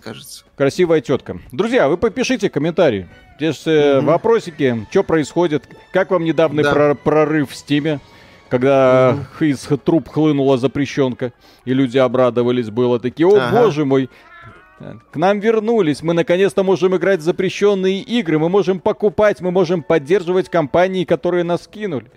кажется. 0.00 0.44
Красивая 0.56 1.00
тетка. 1.00 1.38
Друзья, 1.50 1.88
вы 1.88 1.96
попишите 1.98 2.48
комментарии. 2.48 3.08
Здесь 3.36 3.66
mm-hmm. 3.66 4.00
вопросики, 4.02 4.86
что 4.90 5.02
происходит, 5.02 5.64
как 5.92 6.10
вам 6.10 6.24
недавний 6.24 6.62
да. 6.62 6.72
про- 6.72 6.94
прорыв 6.94 7.50
в 7.50 7.56
Стиме, 7.56 8.00
когда 8.48 9.16
mm-hmm. 9.40 9.46
из 9.46 9.68
труп 9.82 10.08
хлынула 10.08 10.58
запрещенка, 10.58 11.32
и 11.64 11.74
люди 11.74 11.98
обрадовались, 11.98 12.70
было 12.70 13.00
такие, 13.00 13.26
о 13.26 13.36
ага. 13.36 13.62
боже 13.62 13.84
мой, 13.84 14.08
к 15.10 15.16
нам 15.16 15.40
вернулись, 15.40 16.02
мы 16.02 16.14
наконец-то 16.14 16.62
можем 16.62 16.96
играть 16.96 17.20
в 17.20 17.22
запрещенные 17.22 18.00
игры, 18.00 18.38
мы 18.38 18.48
можем 18.48 18.80
покупать, 18.80 19.40
мы 19.40 19.50
можем 19.50 19.82
поддерживать 19.82 20.48
компании, 20.48 21.04
которые 21.04 21.44
нас 21.44 21.66
кинули. 21.66 22.10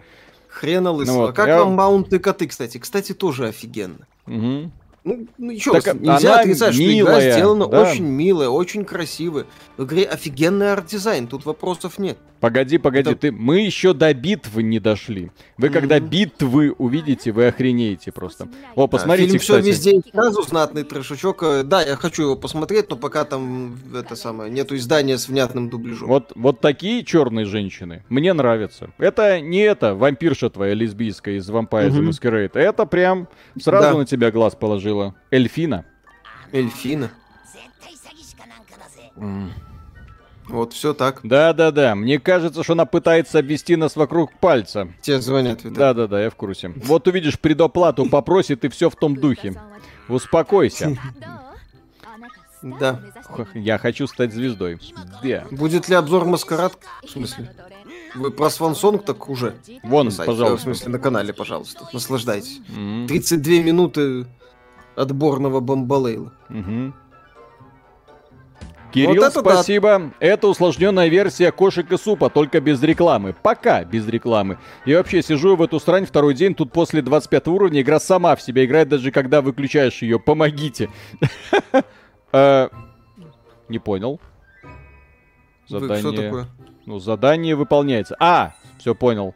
Хрена 0.48 0.92
лысого. 0.92 1.16
Ну, 1.16 1.22
вот, 1.22 1.30
а 1.32 1.34
как 1.34 1.48
я... 1.48 1.60
вам 1.64 1.74
маунты 1.74 2.20
коты, 2.20 2.48
кстати? 2.48 2.78
Кстати, 2.78 3.14
тоже 3.14 3.48
офигенно. 3.48 4.08
Угу. 4.28 4.72
Ну, 5.06 5.28
ну 5.38 5.52
еще 5.52 5.72
так, 5.72 5.86
раз, 5.86 5.96
нельзя 5.98 6.40
отрицать, 6.40 6.74
что 6.74 6.84
милая, 6.84 7.20
игра 7.20 7.32
сделана 7.32 7.68
да. 7.68 7.84
очень 7.84 8.06
милая, 8.06 8.50
очень 8.50 8.84
красивая. 8.84 9.46
В 9.78 9.84
игре 9.84 10.04
офигенный 10.04 10.72
арт-дизайн, 10.72 11.28
тут 11.28 11.46
вопросов 11.46 12.00
нет. 12.00 12.18
Погоди, 12.40 12.78
погоди, 12.78 13.12
Это... 13.12 13.20
ты, 13.20 13.32
мы 13.32 13.62
еще 13.62 13.94
до 13.94 14.14
битвы 14.14 14.62
не 14.62 14.80
дошли. 14.80 15.32
Вы 15.58 15.68
mm-hmm. 15.68 15.72
когда 15.72 16.00
битвы 16.00 16.76
увидите, 16.78 17.32
вы 17.32 17.48
охренеете 17.48 18.12
просто. 18.12 18.48
О, 18.76 18.88
посмотрите, 18.88 19.30
Фильм 19.30 19.40
кстати. 19.40 19.62
все 19.62 19.72
везде 19.72 20.12
сразу 20.12 20.42
знатный 20.44 20.84
трешачок. 20.84 21.42
Э, 21.44 21.64
да, 21.64 21.82
я 21.82 21.96
хочу 21.96 22.24
его 22.24 22.36
посмотреть, 22.36 22.90
но 22.90 22.98
пока 22.98 23.26
там 23.26 23.78
это 23.96 24.16
самое 24.16 24.52
нету 24.52 24.76
издания 24.76 25.18
с 25.18 25.28
внятным 25.28 25.70
дубляжом. 25.70 26.08
Вот, 26.08 26.34
вот 26.36 26.60
такие 26.60 27.04
черные 27.04 27.46
женщины 27.46 28.04
мне 28.10 28.34
нравятся. 28.34 28.90
Это 28.98 29.40
не 29.40 29.60
это 29.60 29.96
вампирша 29.96 30.50
твоя 30.50 30.74
лесбийская 30.74 31.38
из 31.38 31.50
Vampire 31.50 31.90
mm-hmm. 31.90 32.10
Masquerade. 32.10 32.52
Это 32.54 32.86
прям 32.86 33.28
сразу 33.60 33.94
да. 33.94 33.98
на 33.98 34.06
тебя 34.06 34.30
глаз 34.30 34.56
положила. 34.96 35.16
Эльфина. 35.32 35.86
Эльфина. 36.52 37.12
Mm. 39.18 39.50
Вот 40.48 40.74
все 40.74 40.94
так. 40.94 41.22
Да-да-да. 41.24 41.96
Мне 41.96 42.20
кажется, 42.20 42.64
что 42.64 42.74
она 42.74 42.86
пытается 42.86 43.40
обвести 43.40 43.76
нас 43.76 43.96
вокруг 43.96 44.38
пальца. 44.40 44.90
Тебе 45.02 45.20
звонят, 45.20 45.62
Да-да-да, 45.64 46.22
я 46.22 46.30
в 46.30 46.36
курсе. 46.36 46.72
Вот 46.76 47.08
увидишь, 47.08 47.40
предоплату 47.40 48.08
попросит, 48.10 48.64
и 48.64 48.70
все 48.70 48.90
в 48.90 48.96
том 48.96 49.16
духе. 49.16 49.60
Успокойся. 50.08 50.96
Да. 52.62 53.02
Я 53.54 53.78
хочу 53.78 54.08
стать 54.08 54.34
звездой. 54.34 54.80
Где? 55.20 55.46
Будет 55.52 55.90
ли 55.90 55.96
обзор 55.96 56.26
маскарад? 56.26 56.78
В 57.04 57.10
смысле? 57.10 57.54
Вы 58.16 58.32
про 58.32 58.50
Свансонг 58.50 59.04
так 59.04 59.30
уже. 59.30 59.56
Вон, 59.84 60.12
пожалуйста. 60.12 60.58
В 60.58 60.62
смысле, 60.62 60.90
на 60.90 61.00
канале, 61.00 61.34
пожалуйста. 61.34 61.88
Наслаждайтесь. 61.92 62.62
Mm-hmm. 62.70 63.08
32 63.08 63.54
минуты 63.64 64.26
отборного 64.96 65.60
бомбалейла. 65.60 66.34
Угу. 66.50 66.94
Кирилл, 68.96 69.10
вот 69.10 69.18
это 69.18 69.42
спасибо. 69.42 70.00
Да. 70.00 70.26
Это 70.26 70.48
усложненная 70.48 71.10
версия 71.10 71.52
кошек 71.52 71.92
и 71.92 71.98
супа, 71.98 72.30
только 72.30 72.62
без 72.62 72.82
рекламы. 72.82 73.36
Пока 73.44 73.84
без 73.84 74.08
рекламы. 74.08 74.58
Я 74.86 74.98
вообще 74.98 75.22
сижу 75.22 75.58
в 75.58 75.62
эту 75.62 75.82
срань 75.82 76.06
второй 76.06 76.34
день, 76.34 76.56
тут 76.56 76.72
после 76.72 77.02
25 77.02 77.48
уровня 77.50 77.82
игра 77.82 78.00
сама 78.00 78.38
в 78.38 78.42
себя 78.42 78.64
играет, 78.64 78.88
даже 78.88 79.12
когда 79.12 79.42
выключаешь 79.42 80.02
ее. 80.02 80.20
Помогите. 80.20 80.90
Э, 82.38 82.68
не 83.70 83.80
понял. 83.80 84.20
Задание. 85.70 86.48
Ну, 86.86 87.00
задание 87.00 87.56
выполняется. 87.56 88.18
А, 88.20 88.56
все 88.78 88.94
понял. 88.94 89.36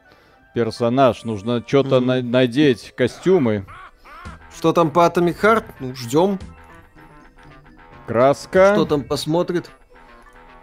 Персонаж, 0.53 1.23
нужно 1.23 1.63
что-то 1.65 2.01
надеть, 2.01 2.93
костюмы. 2.97 3.65
Что 4.59 4.73
там 4.73 4.91
по 4.91 5.07
Atomic 5.07 5.39
Heart? 5.41 5.63
Ну, 5.79 5.95
ждем. 5.95 6.37
Краска. 8.07 8.73
Что 8.73 8.83
там 8.83 9.05
посмотрит? 9.05 9.71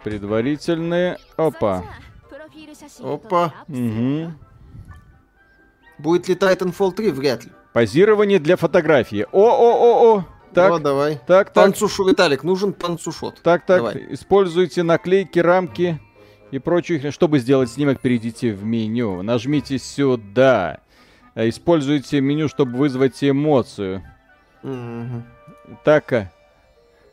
Предварительные. 0.03 1.17
Опа. 1.35 1.83
Опа. 2.99 3.55
Угу. 3.67 4.33
Будет 5.97 6.27
ли 6.27 6.35
Titanfall 6.35 6.91
3? 6.91 7.09
Вряд 7.09 7.45
ли. 7.45 7.51
Позирование 7.73 8.37
для 8.37 8.55
фотографии. 8.55 9.25
О-о-о-о. 9.31 10.25
Так, 10.53 10.73
О, 10.73 10.77
давай. 10.77 11.15
Так, 11.25 11.47
так. 11.47 11.55
Панцушот, 11.55 12.07
Виталик, 12.07 12.43
нужен 12.43 12.73
панцушот. 12.73 13.41
Так, 13.41 13.65
так. 13.65 13.77
Давай. 13.77 14.13
Используйте 14.13 14.83
наклейки, 14.83 15.39
рамки 15.39 15.99
и 16.51 16.59
прочую. 16.59 17.11
Чтобы 17.11 17.39
сделать 17.39 17.71
снимок, 17.71 17.99
перейдите 17.99 18.53
в 18.53 18.63
меню. 18.63 19.23
Нажмите 19.23 19.79
сюда. 19.79 20.81
Используйте 21.37 22.19
меню, 22.19 22.47
чтобы 22.47 22.77
вызвать 22.77 23.23
эмоцию. 23.23 24.03
Угу. 24.63 25.77
Так, 25.83 26.11
э, 26.13 26.31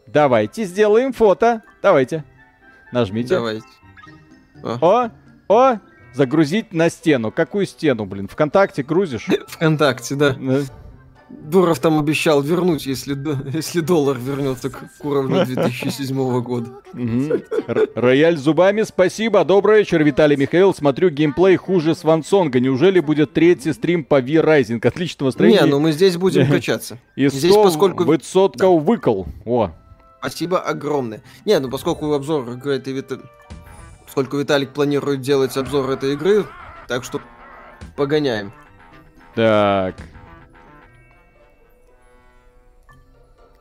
давайте 0.06 0.64
сделаем 0.64 1.12
фото. 1.12 1.62
Давайте. 1.82 2.24
Нажмите. 2.90 3.34
Давайте. 3.34 3.66
О, 4.62 5.10
о, 5.48 5.76
загрузить 6.14 6.72
на 6.72 6.88
стену. 6.88 7.30
Какую 7.30 7.66
стену, 7.66 8.06
блин? 8.06 8.28
ВКонтакте 8.28 8.82
грузишь? 8.82 9.26
ВКонтакте, 9.48 10.14
да. 10.14 10.36
Дуров 11.42 11.78
там 11.78 11.98
обещал 11.98 12.42
вернуть, 12.42 12.86
если, 12.86 13.16
если 13.54 13.80
доллар 13.80 14.16
вернется 14.18 14.70
к 14.70 15.04
уровню 15.04 15.44
2007 15.44 16.42
года. 16.42 16.70
Рояль 17.94 18.36
зубами, 18.36 18.82
спасибо. 18.82 19.44
Добрый 19.44 19.80
вечер, 19.80 20.02
Виталий 20.02 20.36
Михаил. 20.36 20.74
Смотрю 20.74 21.10
геймплей 21.10 21.56
хуже 21.56 21.94
Свансонга. 21.94 22.60
Неужели 22.60 23.00
будет 23.00 23.32
третий 23.32 23.72
стрим 23.72 24.04
по 24.04 24.20
V-Rising? 24.20 24.86
Отличного 24.86 25.28
настроения. 25.28 25.62
Не, 25.62 25.66
ну 25.66 25.80
мы 25.80 25.92
здесь 25.92 26.16
будем 26.16 26.46
качаться. 26.50 26.98
И 27.16 27.28
здесь, 27.28 27.54
поскольку... 27.54 28.04
высотка 28.04 28.68
выкол. 28.68 29.26
О. 29.44 29.70
Спасибо 30.20 30.60
огромное. 30.60 31.22
Не, 31.44 31.58
ну 31.58 31.68
поскольку 31.68 32.12
обзор 32.12 32.48
этой 32.66 32.92
Вит... 32.92 33.12
Поскольку 34.06 34.38
Виталик 34.38 34.70
планирует 34.70 35.20
делать 35.20 35.56
обзор 35.56 35.90
этой 35.90 36.12
игры, 36.12 36.46
так 36.88 37.04
что 37.04 37.20
погоняем. 37.96 38.52
Так. 39.34 39.96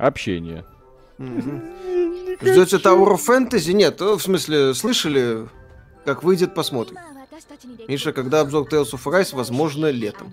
Общение. 0.08 0.66
Ждете 1.20 2.78
Tower 2.78 3.16
of 3.16 3.22
Fantasy? 3.28 3.74
Нет, 3.74 4.02
в 4.02 4.20
смысле, 4.20 4.74
слышали, 4.74 5.48
как 6.06 6.24
выйдет, 6.24 6.54
посмотрим. 6.54 6.98
Миша, 7.88 8.12
когда 8.14 8.42
обзор 8.42 8.68
Tales 8.68 8.92
of 8.92 9.04
Rise, 9.06 9.36
возможно, 9.36 9.90
летом. 9.90 10.32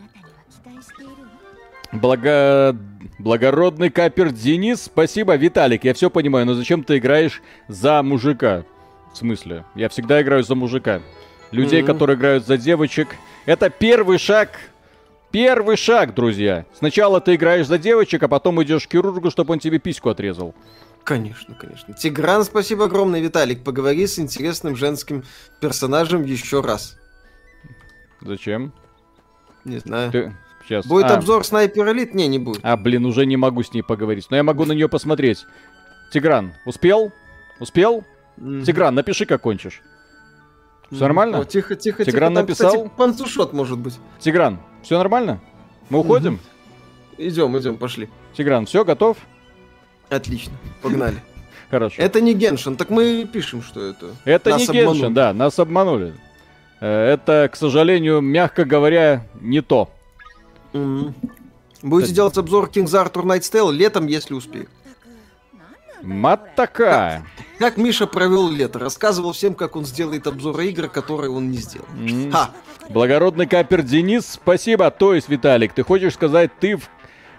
Благо... 1.93 2.77
Благородный 3.19 3.91
капер 3.91 4.33
Денис, 4.33 4.85
спасибо. 4.85 5.37
Виталик, 5.37 5.85
я 5.85 5.93
все 5.93 6.09
понимаю, 6.09 6.47
но 6.47 6.55
зачем 6.55 6.83
ты 6.83 6.97
играешь 6.97 7.43
за 7.69 8.03
мужика? 8.03 8.65
В 9.13 9.19
смысле? 9.19 9.67
Я 9.75 9.91
всегда 9.91 10.23
играю 10.23 10.43
за 10.43 10.55
мужика. 10.55 11.03
Людей, 11.51 11.83
mm-hmm. 11.83 11.87
которые 11.87 12.17
играют 12.17 12.47
за 12.47 12.57
девочек. 12.57 13.09
Это 13.45 13.69
первый 13.69 14.17
шаг 14.17 14.51
Первый 15.31 15.77
шаг, 15.77 16.15
друзья. 16.15 16.67
Сначала 16.75 17.21
ты 17.21 17.37
играешь 17.37 17.67
за 17.67 17.79
девочек, 17.79 18.23
а 18.23 18.29
потом 18.29 18.63
идешь 18.63 18.89
к 18.89 18.91
хирургу, 18.91 19.31
чтобы 19.31 19.53
он 19.53 19.61
тебе 19.61 19.79
письку 19.79 20.09
отрезал. 20.09 20.55
Конечно, 21.05 21.55
конечно. 21.55 21.95
Тигран, 21.95 22.45
спасибо 22.45 22.87
огромное, 22.87 23.21
Виталик. 23.21 23.63
Поговори 23.63 24.07
с 24.07 24.19
интересным 24.19 24.77
женским 24.77 25.25
персонажем 25.61 26.25
еще 26.25 26.61
раз. 26.61 26.99
Зачем? 28.21 28.73
Не 29.65 29.79
знаю. 29.79 30.11
Ты... 30.11 30.37
Сейчас. 30.65 30.87
Будет 30.87 31.07
а. 31.07 31.15
обзор 31.17 31.45
снайпер 31.45 31.91
элит? 31.91 32.15
Не, 32.15 32.29
не 32.29 32.39
будет. 32.39 32.61
А, 32.63 32.77
блин, 32.77 33.07
уже 33.07 33.25
не 33.25 33.37
могу 33.37 33.63
с 33.63 33.73
ней 33.73 33.83
поговорить. 33.83 34.27
Но 34.31 34.37
я 34.37 34.43
могу 34.43 34.65
на 34.67 34.73
нее 34.73 34.89
посмотреть. 34.89 35.47
Тигран, 36.13 36.53
успел? 36.67 37.13
Успел? 37.61 38.05
Mm-hmm. 38.37 38.65
Тигран, 38.65 38.95
напиши, 38.95 39.27
как 39.27 39.41
кончишь. 39.41 39.83
Все 40.91 41.01
нормально? 41.01 41.41
О, 41.41 41.45
тихо, 41.45 41.77
тихо, 41.77 42.05
Тигран 42.05 42.33
тихо. 42.33 42.41
написал? 42.43 42.73
Там, 42.73 42.83
кстати, 42.83 42.97
панцушот 42.97 43.53
может 43.53 43.79
быть. 43.79 43.99
Тигран, 44.19 44.61
все 44.83 44.99
нормально? 44.99 45.41
Мы 45.89 46.01
уходим? 46.01 46.35
Mm-hmm. 47.19 47.29
Идем, 47.29 47.59
идем, 47.59 47.77
пошли. 47.77 48.09
Тигран, 48.35 48.67
все, 48.67 48.85
готов? 48.85 49.17
Отлично, 50.09 50.53
погнали. 50.83 51.23
Хорошо. 51.71 52.03
Это 52.03 52.21
не 52.21 52.35
Геншин, 52.35 52.77
так 52.77 52.91
мы 52.91 53.29
пишем, 53.31 53.63
что 53.63 53.85
это. 53.85 54.15
Это 54.25 54.51
нас 54.51 54.69
не 54.69 54.75
Геншин, 54.75 55.15
да, 55.15 55.33
нас 55.33 55.59
обманули. 55.59 56.15
Э, 56.81 57.13
это, 57.13 57.49
к 57.53 57.57
сожалению, 57.57 58.21
мягко 58.21 58.65
говоря, 58.65 59.27
не 59.41 59.61
то. 59.61 59.91
Mm-hmm. 60.73 61.15
Будете 61.83 62.11
это... 62.11 62.17
делать 62.17 62.39
обзор 62.39 62.71
King's 62.73 62.93
Arthur 62.93 63.25
Night's 63.25 63.53
Tale 63.53 63.73
летом, 63.73 64.07
если 64.07 64.35
успею. 64.35 64.69
Мат 66.03 66.55
такая. 66.55 67.25
Как, 67.59 67.75
как 67.75 67.77
Миша 67.77 68.07
провел 68.07 68.49
лето? 68.49 68.79
Рассказывал 68.79 69.33
всем, 69.33 69.55
как 69.55 69.77
он 69.77 69.85
сделает 69.85 70.27
обзор 70.27 70.61
игр, 70.61 70.89
которые 70.89 71.31
он 71.31 71.51
не 71.51 71.59
сделал. 71.59 71.87
Mm. 71.97 72.31
Ха. 72.31 72.51
Благородный 72.89 73.47
капер 73.47 73.83
Денис, 73.83 74.27
спасибо. 74.27 74.91
То 74.91 75.15
есть, 75.15 75.29
Виталик, 75.29 75.73
ты 75.73 75.83
хочешь 75.83 76.15
сказать, 76.15 76.51
ты 76.59 76.77
в, 76.77 76.89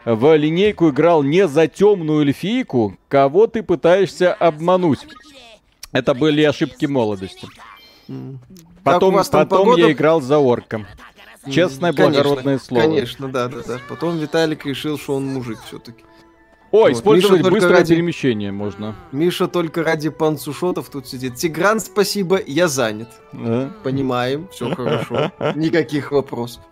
в 0.06 0.36
линейку 0.36 0.90
играл 0.90 1.24
не 1.24 1.48
за 1.48 1.68
темную 1.68 2.22
эльфийку? 2.22 2.98
Кого 3.08 3.48
ты 3.48 3.64
пытаешься 3.64 4.34
обмануть? 4.34 5.08
Это 5.92 6.14
были 6.14 6.44
ошибки 6.44 6.86
молодости. 6.86 7.48
Mm. 8.08 8.38
Потом, 8.84 9.16
потом 9.16 9.48
погода? 9.48 9.82
я 9.82 9.92
играл 9.92 10.22
за 10.22 10.38
орком. 10.38 10.88
Честное, 11.50 11.92
конечно, 11.92 12.22
благородное 12.22 12.60
слово. 12.60 12.82
Конечно, 12.84 13.32
да, 13.32 13.48
да, 13.48 13.62
да. 13.66 13.80
Потом 13.90 14.18
Виталик 14.18 14.66
решил, 14.66 15.00
что 15.00 15.16
он 15.16 15.26
мужик 15.26 15.58
все-таки. 15.66 16.04
О, 16.72 16.84
вот. 16.84 16.92
использовать 16.92 17.42
быстрое 17.42 17.80
ради... 17.80 17.96
перемещение 17.96 18.52
можно. 18.52 18.96
Миша 19.12 19.48
только 19.48 19.84
ради 19.84 20.10
панцушотов 20.10 20.90
тут 20.90 21.08
сидит. 21.08 21.36
Тигран, 21.36 21.80
спасибо, 21.80 22.40
я 22.46 22.68
занят. 22.68 23.10
А? 23.34 23.72
Понимаем, 23.84 24.48
все 24.52 24.70
хорошо. 24.76 25.32
Никаких 25.56 26.12
вопросов. 26.12 26.64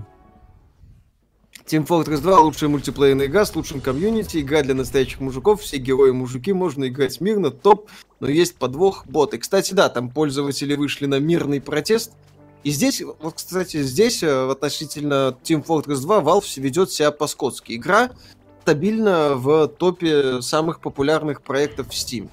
Team 1.66 1.86
Fortress 1.86 2.22
2 2.22 2.40
лучшая 2.40 2.70
мультиплеерная 2.70 3.28
игра 3.28 3.46
с 3.46 3.56
лучшим 3.56 3.80
комьюнити, 3.80 4.40
игра 4.40 4.64
для 4.64 4.74
настоящих 4.74 5.20
мужиков, 5.20 5.62
все 5.62 5.78
герои 5.78 6.10
мужики, 6.10 6.52
можно 6.52 6.88
играть 6.88 7.22
мирно, 7.22 7.52
топ, 7.52 7.92
но 8.20 8.28
есть 8.28 8.56
подвох, 8.56 9.06
боты. 9.06 9.38
Кстати, 9.38 9.76
да, 9.76 9.90
там 9.90 10.10
пользователи 10.10 10.76
вышли 10.76 11.06
на 11.06 11.20
мирный 11.20 11.62
протест, 11.62 12.14
и 12.64 12.72
здесь, 12.72 13.02
вот, 13.02 13.36
кстати, 13.36 13.84
здесь 13.84 14.22
э, 14.24 14.50
относительно 14.52 15.38
Team 15.44 15.64
Fortress 15.64 16.02
2 16.02 16.20
Valve 16.22 16.60
ведет 16.60 16.92
себя 16.92 17.12
по-скотски. 17.12 17.74
Игра 17.74 18.12
стабильно 18.62 19.36
в 19.36 19.68
топе 19.68 20.42
самых 20.42 20.80
популярных 20.80 21.42
проектов 21.42 21.88
в 21.88 21.92
Steam. 21.92 22.30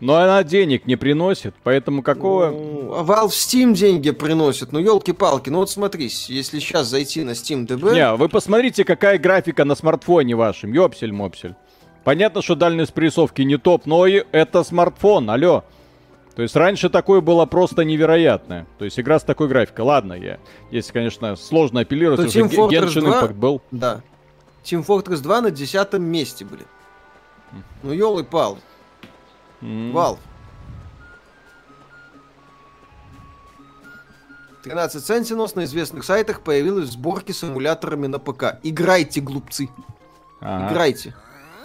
Но 0.00 0.14
она 0.14 0.44
денег 0.44 0.86
не 0.86 0.94
приносит, 0.94 1.54
поэтому 1.64 2.02
какого... 2.02 2.50
Ну, 2.50 3.02
Valve 3.02 3.30
Steam 3.30 3.74
деньги 3.74 4.12
приносит, 4.12 4.70
ну 4.70 4.78
елки-палки, 4.78 5.50
ну 5.50 5.58
вот 5.58 5.70
смотри, 5.70 6.04
если 6.04 6.60
сейчас 6.60 6.86
зайти 6.86 7.24
на 7.24 7.30
Steam 7.30 7.66
DB... 7.66 7.94
Не, 7.94 8.14
вы 8.14 8.28
посмотрите, 8.28 8.84
какая 8.84 9.18
графика 9.18 9.64
на 9.64 9.74
смартфоне 9.74 10.36
вашем, 10.36 10.72
ёпсель-мопсель. 10.72 11.56
Понятно, 12.04 12.42
что 12.42 12.54
дальность 12.54 12.94
прорисовки 12.94 13.42
не 13.42 13.56
топ, 13.56 13.86
но 13.86 14.06
и 14.06 14.24
это 14.30 14.62
смартфон, 14.62 15.28
алло. 15.28 15.64
То 16.36 16.42
есть 16.42 16.54
раньше 16.54 16.88
такое 16.88 17.20
было 17.20 17.46
просто 17.46 17.82
невероятное. 17.82 18.68
То 18.78 18.84
есть 18.84 19.00
игра 19.00 19.18
с 19.18 19.24
такой 19.24 19.48
графикой. 19.48 19.84
Ладно, 19.84 20.12
я... 20.12 20.38
Если, 20.70 20.92
конечно, 20.92 21.34
сложно 21.34 21.80
апеллировать, 21.80 22.20
То 22.20 22.26
уже 22.26 22.40
Genshin 22.42 23.12
Impact 23.12 23.34
был. 23.34 23.60
Да, 23.72 24.02
Team 24.68 24.84
Fortress 24.84 25.20
2 25.20 25.40
на 25.40 25.50
десятом 25.50 26.02
месте, 26.02 26.44
блин. 26.44 26.66
Ну, 27.82 27.92
елы 27.92 28.22
пал. 28.22 28.58
Mm. 29.62 29.92
Valve. 29.92 30.18
13 34.64 35.02
Sentinels 35.02 35.52
на 35.54 35.64
известных 35.64 36.04
сайтах 36.04 36.42
появилась 36.42 36.90
сборки 36.90 37.32
с 37.32 37.42
эмуляторами 37.42 38.06
на 38.06 38.18
ПК. 38.18 38.58
Играйте, 38.62 39.22
глупцы. 39.22 39.70
Ага. 40.40 40.70
Играйте. 40.70 41.16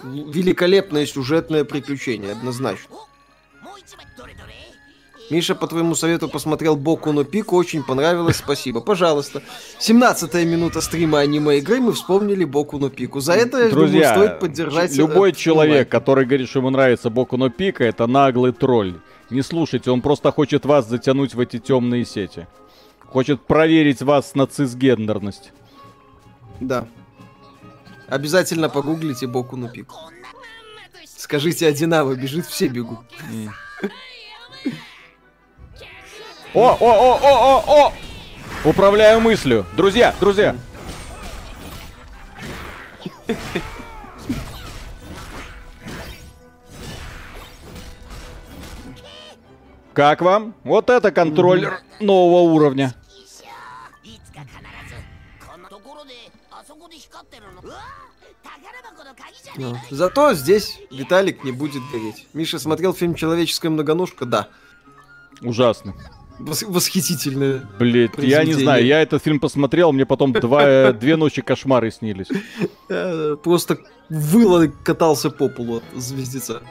Великолепное 0.02 1.04
сюжетное 1.04 1.64
приключение, 1.64 2.32
однозначно. 2.32 2.96
Миша, 5.30 5.54
по 5.54 5.66
твоему 5.66 5.94
совету, 5.94 6.28
посмотрел 6.28 6.76
Боку 6.76 7.12
на 7.12 7.24
Пику, 7.24 7.56
очень 7.56 7.82
понравилось, 7.82 8.36
спасибо. 8.36 8.80
Пожалуйста. 8.80 9.42
17 9.78 10.34
минута 10.44 10.80
стрима 10.82 11.20
аниме-игры, 11.20 11.80
мы 11.80 11.92
вспомнили 11.92 12.44
Боку 12.44 12.78
на 12.78 12.90
Пику. 12.90 13.20
За 13.20 13.32
это, 13.32 13.70
Друзья, 13.70 14.12
думаю, 14.12 14.28
стоит 14.28 14.40
поддержать... 14.40 14.96
любой 14.96 15.32
человек, 15.32 15.88
который 15.88 16.26
говорит, 16.26 16.48
что 16.48 16.58
ему 16.58 16.70
нравится 16.70 17.08
Боку 17.08 17.36
на 17.38 17.48
Пика, 17.48 17.84
это 17.84 18.06
наглый 18.06 18.52
тролль. 18.52 19.00
Не 19.30 19.40
слушайте, 19.40 19.90
он 19.90 20.02
просто 20.02 20.30
хочет 20.30 20.66
вас 20.66 20.88
затянуть 20.88 21.34
в 21.34 21.40
эти 21.40 21.58
темные 21.58 22.04
сети. 22.04 22.46
Хочет 23.00 23.40
проверить 23.46 24.02
вас 24.02 24.34
на 24.34 24.46
цисгендерность. 24.46 25.52
Да. 26.60 26.86
Обязательно 28.08 28.68
погуглите 28.68 29.26
Боку 29.26 29.56
на 29.56 29.68
Пику. 29.68 29.96
Скажите, 31.16 31.66
Одинаво 31.66 32.14
бежит, 32.14 32.44
все 32.44 32.68
бегут. 32.68 32.98
Mm. 33.32 33.48
О, 36.54 36.68
о, 36.68 36.76
о, 36.78 37.18
о, 37.20 37.64
о, 37.66 37.88
о! 37.88 37.92
Управляю 38.64 39.20
мыслью. 39.20 39.66
Друзья, 39.76 40.14
друзья. 40.20 40.54
Как 49.92 50.22
вам? 50.22 50.54
Вот 50.62 50.90
это 50.90 51.10
контроллер 51.10 51.80
нового 51.98 52.42
уровня. 52.42 52.94
Ну, 59.56 59.76
зато 59.90 60.34
здесь 60.34 60.78
Виталик 60.92 61.42
не 61.42 61.50
будет 61.50 61.82
гореть. 61.90 62.28
Миша 62.32 62.60
смотрел 62.60 62.94
фильм 62.94 63.16
«Человеческая 63.16 63.70
многоножка»? 63.70 64.24
Да. 64.24 64.48
Ужасно 65.42 65.94
восхитительное. 66.38 67.62
Блять, 67.78 68.12
я 68.18 68.44
не 68.44 68.54
знаю, 68.54 68.84
я 68.84 69.00
этот 69.00 69.22
фильм 69.22 69.40
посмотрел, 69.40 69.92
мне 69.92 70.06
потом 70.06 70.32
два, 70.32 70.62
э, 70.62 70.92
две 71.00 71.16
ночи 71.16 71.42
кошмары 71.42 71.90
снились. 71.90 72.28
Э, 72.88 73.36
просто 73.42 73.78
выло 74.08 74.66
катался 74.82 75.30
по 75.30 75.48
полу 75.48 75.76
от 75.76 75.84
звездеца. 75.94 76.62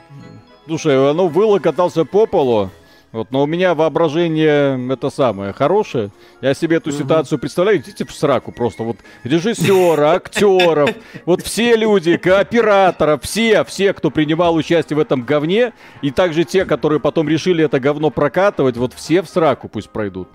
Слушай, 0.66 1.10
оно 1.10 1.28
выло 1.28 1.60
катался 1.60 2.06
по 2.06 2.26
полу, 2.26 2.70
вот, 3.14 3.32
но 3.32 3.44
у 3.44 3.46
меня 3.46 3.76
воображение 3.76 4.92
это 4.92 5.12
самое 5.12 5.54
хорошее. 5.54 6.10
Я 6.42 6.56
себе 6.56 6.78
эту 6.78 6.92
ситуацию 6.92 7.38
представляю, 7.38 7.78
идите 7.78 8.06
в 8.06 8.12
сраку 8.12 8.52
просто. 8.52 8.82
Вот 8.82 8.98
режиссера, 9.24 10.14
актеров, 10.14 10.90
вот 11.26 11.44
все 11.44 11.76
люди, 11.76 12.18
кооператоров, 12.18 13.22
все, 13.22 13.64
все, 13.66 13.94
кто 13.94 14.10
принимал 14.10 14.56
участие 14.56 14.98
в 14.98 15.00
этом 15.00 15.22
говне, 15.22 15.74
и 16.02 16.10
также 16.10 16.44
те, 16.44 16.66
которые 16.66 17.00
потом 17.00 17.30
решили 17.30 17.64
это 17.64 17.80
говно 17.80 18.10
прокатывать, 18.10 18.78
вот 18.78 18.96
все 18.96 19.22
в 19.22 19.30
сраку 19.30 19.70
пусть 19.70 19.92
пройдут. 19.92 20.28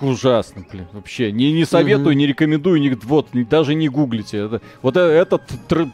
Ужасно, 0.00 0.66
блин, 0.68 0.88
вообще. 0.92 1.30
Не, 1.30 1.52
не 1.52 1.64
советую, 1.64 2.16
не 2.16 2.26
рекомендую, 2.26 2.80
не, 2.80 2.90
вот, 3.04 3.28
даже 3.32 3.76
не 3.76 3.88
гуглите. 3.88 4.38
Это, 4.38 4.60
вот 4.82 4.96
это, 4.96 5.06
этот 5.06 5.42
тр, 5.68 5.86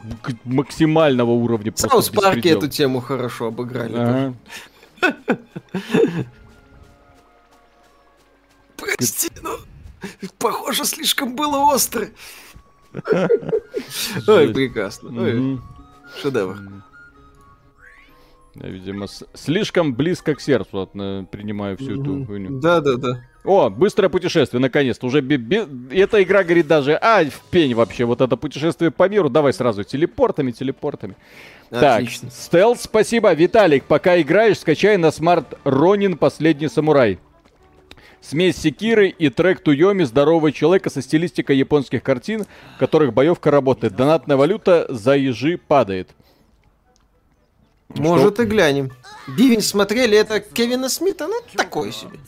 максимального 0.44 1.33
уровня. 1.33 1.71
South 1.77 2.09
Park 2.09 2.42
е 2.42 2.51
эту 2.51 2.68
тему 2.68 3.01
хорошо 3.01 3.49
обыграли. 3.49 3.94
Ага. 3.94 4.35
Прости, 8.76 9.30
но 9.42 9.58
похоже, 10.38 10.84
слишком 10.84 11.34
было 11.34 11.74
остро. 11.74 12.08
Ой, 14.26 14.52
прекрасно. 14.54 15.11
Ой, 15.20 15.61
шедевр. 16.20 16.58
Я, 18.54 18.68
видимо, 18.70 19.06
слишком 19.34 19.94
близко 19.94 20.34
к 20.34 20.40
сердцу 20.40 20.88
принимаю 21.30 21.76
всю 21.76 22.00
эту 22.00 22.24
хуйню. 22.24 22.58
Да, 22.61 22.80
да, 22.80 22.96
да. 22.96 23.20
О, 23.48 23.70
быстрое 23.70 24.11
путешествие, 24.11 24.61
наконец-то. 24.61 25.06
Уже 25.06 25.22
би- 25.22 25.38
би- 25.38 25.66
эта 25.90 26.22
игра 26.22 26.44
говорит 26.44 26.66
даже, 26.66 26.96
а, 26.96 27.24
в 27.24 27.40
пень 27.50 27.74
вообще, 27.74 28.04
вот 28.04 28.20
это 28.20 28.37
путешествие 28.37 28.90
по 28.90 29.08
миру, 29.08 29.30
давай 29.30 29.54
сразу 29.54 29.84
телепортами, 29.84 30.50
телепортами. 30.50 31.16
Отлично. 31.70 32.28
Так, 32.28 32.37
стелс, 32.38 32.82
спасибо. 32.82 33.32
Виталик, 33.32 33.84
пока 33.84 34.20
играешь, 34.20 34.58
скачай 34.58 34.98
на 34.98 35.11
смарт 35.11 35.58
Ронин 35.64 36.18
Последний 36.18 36.68
самурай. 36.68 37.18
Смесь 38.20 38.58
Sekiro 38.59 39.09
и 39.08 39.30
Trek 39.31 39.61
to 39.61 39.74
Yomi 39.74 40.03
«Здорового 40.04 40.52
человека» 40.52 40.90
со 40.90 41.00
стилистикой 41.00 41.56
японских 41.56 42.02
картин, 42.02 42.44
в 42.76 42.78
которых 42.78 43.14
боевка 43.14 43.50
работает. 43.50 43.96
Донатная 43.96 44.37
валюта 44.37 44.84
за 44.90 45.16
ежи 45.16 45.56
падает. 45.56 46.11
Может 47.88 48.34
Что? 48.34 48.42
и 48.42 48.46
глянем. 48.46 48.90
Бивень 49.26 49.62
смотрели, 49.62 50.18
это 50.18 50.40
Кевина 50.40 50.90
Смита, 50.90 51.26
ну 51.26 51.40
такое 51.56 51.92
себе. 51.92 52.18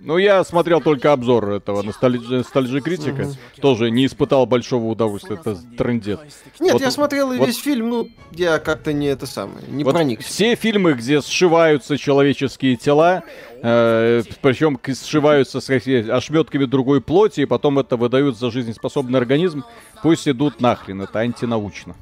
Ну, 0.00 0.16
я 0.16 0.44
смотрел 0.44 0.80
только 0.80 1.12
обзор 1.12 1.50
этого 1.50 1.82
Nostalgia 1.82 2.80
Critic 2.80 3.12
а. 3.12 3.22
Угу. 3.22 3.60
Тоже 3.60 3.90
не 3.90 4.06
испытал 4.06 4.46
большого 4.46 4.86
удовольствия. 4.86 5.36
Это 5.36 5.56
трендет. 5.76 6.20
Нет, 6.60 6.74
вот, 6.74 6.82
я 6.82 6.90
смотрел 6.90 7.32
вот, 7.34 7.46
весь 7.46 7.58
фильм, 7.58 7.90
ну, 7.90 8.08
я 8.32 8.58
как-то 8.58 8.92
не 8.92 9.06
это 9.06 9.26
самое, 9.26 9.66
не 9.68 9.82
вот 9.82 9.94
проникся. 9.94 10.28
Все 10.28 10.54
фильмы, 10.54 10.92
где 10.92 11.20
сшиваются 11.20 11.98
человеческие 11.98 12.76
тела, 12.76 13.24
э, 13.60 14.22
причем 14.40 14.78
сшиваются 14.94 15.60
с 15.60 15.68
ошметками 15.68 16.64
другой 16.64 17.00
плоти, 17.00 17.40
и 17.40 17.44
потом 17.46 17.78
это 17.78 17.96
выдают 17.96 18.38
за 18.38 18.50
жизнеспособный 18.50 19.18
организм, 19.18 19.64
пусть 20.02 20.28
идут 20.28 20.60
нахрен, 20.60 21.02
это 21.02 21.18
антинаучно. 21.20 21.96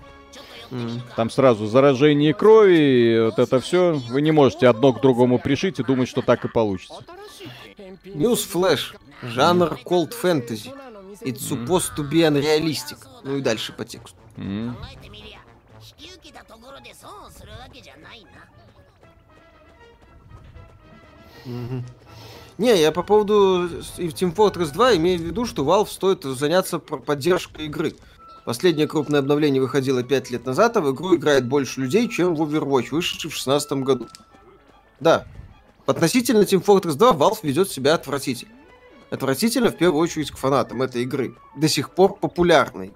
Mm. 0.70 1.00
Там 1.14 1.30
сразу 1.30 1.66
заражение 1.66 2.35
крови, 2.35 3.26
вот 3.26 3.38
это 3.38 3.61
все. 3.61 3.94
Вы 4.09 4.20
не 4.20 4.32
можете 4.32 4.68
одно 4.68 4.92
к 4.92 5.00
другому 5.00 5.38
пришить 5.38 5.78
и 5.78 5.85
думать, 5.85 6.09
что 6.09 6.22
так 6.22 6.44
и 6.44 6.48
получится. 6.48 7.04
News 7.78 8.46
Flash. 8.52 8.94
Жанр 9.22 9.78
cold 9.84 10.12
fantasy. 10.14 10.72
It's 11.22 11.40
supposed 11.40 11.94
to 11.96 12.08
be 12.08 12.22
unrealistic. 12.22 12.98
Ну 13.24 13.36
и 13.36 13.40
дальше 13.40 13.72
по 13.72 13.84
тексту. 13.84 14.16
Mm. 14.36 14.74
Не, 22.58 22.80
я 22.80 22.90
по 22.90 23.02
поводу 23.02 23.68
Team 23.98 24.34
Fortress 24.34 24.72
2 24.72 24.96
имею 24.96 25.18
в 25.18 25.22
виду, 25.22 25.44
что 25.44 25.62
Valve 25.62 25.88
стоит 25.88 26.24
заняться 26.24 26.78
поддержкой 26.78 27.66
игры. 27.66 27.94
Последнее 28.44 28.86
крупное 28.86 29.20
обновление 29.20 29.60
выходило 29.60 30.02
5 30.02 30.30
лет 30.30 30.46
назад, 30.46 30.76
а 30.76 30.80
в 30.80 30.92
игру 30.94 31.16
играет 31.16 31.46
больше 31.46 31.80
людей, 31.80 32.08
чем 32.08 32.34
в 32.34 32.42
Overwatch, 32.42 32.88
вышедший 32.90 33.30
в 33.30 33.34
2016 33.34 33.72
году. 33.72 34.08
Да, 35.00 35.26
Относительно 35.87 36.42
Team 36.42 36.64
Fortress 36.64 36.94
2 36.94 37.12
Valve 37.12 37.38
ведет 37.42 37.70
себя 37.70 37.94
отвратительно. 37.94 38.53
Отвратительно 39.11 39.70
в 39.70 39.77
первую 39.77 40.03
очередь 40.03 40.33
к 40.33 40.37
фанатам 40.37 40.83
этой 40.83 41.03
игры. 41.03 41.37
До 41.57 41.68
сих 41.68 41.90
пор 41.90 42.16
популярной. 42.16 42.92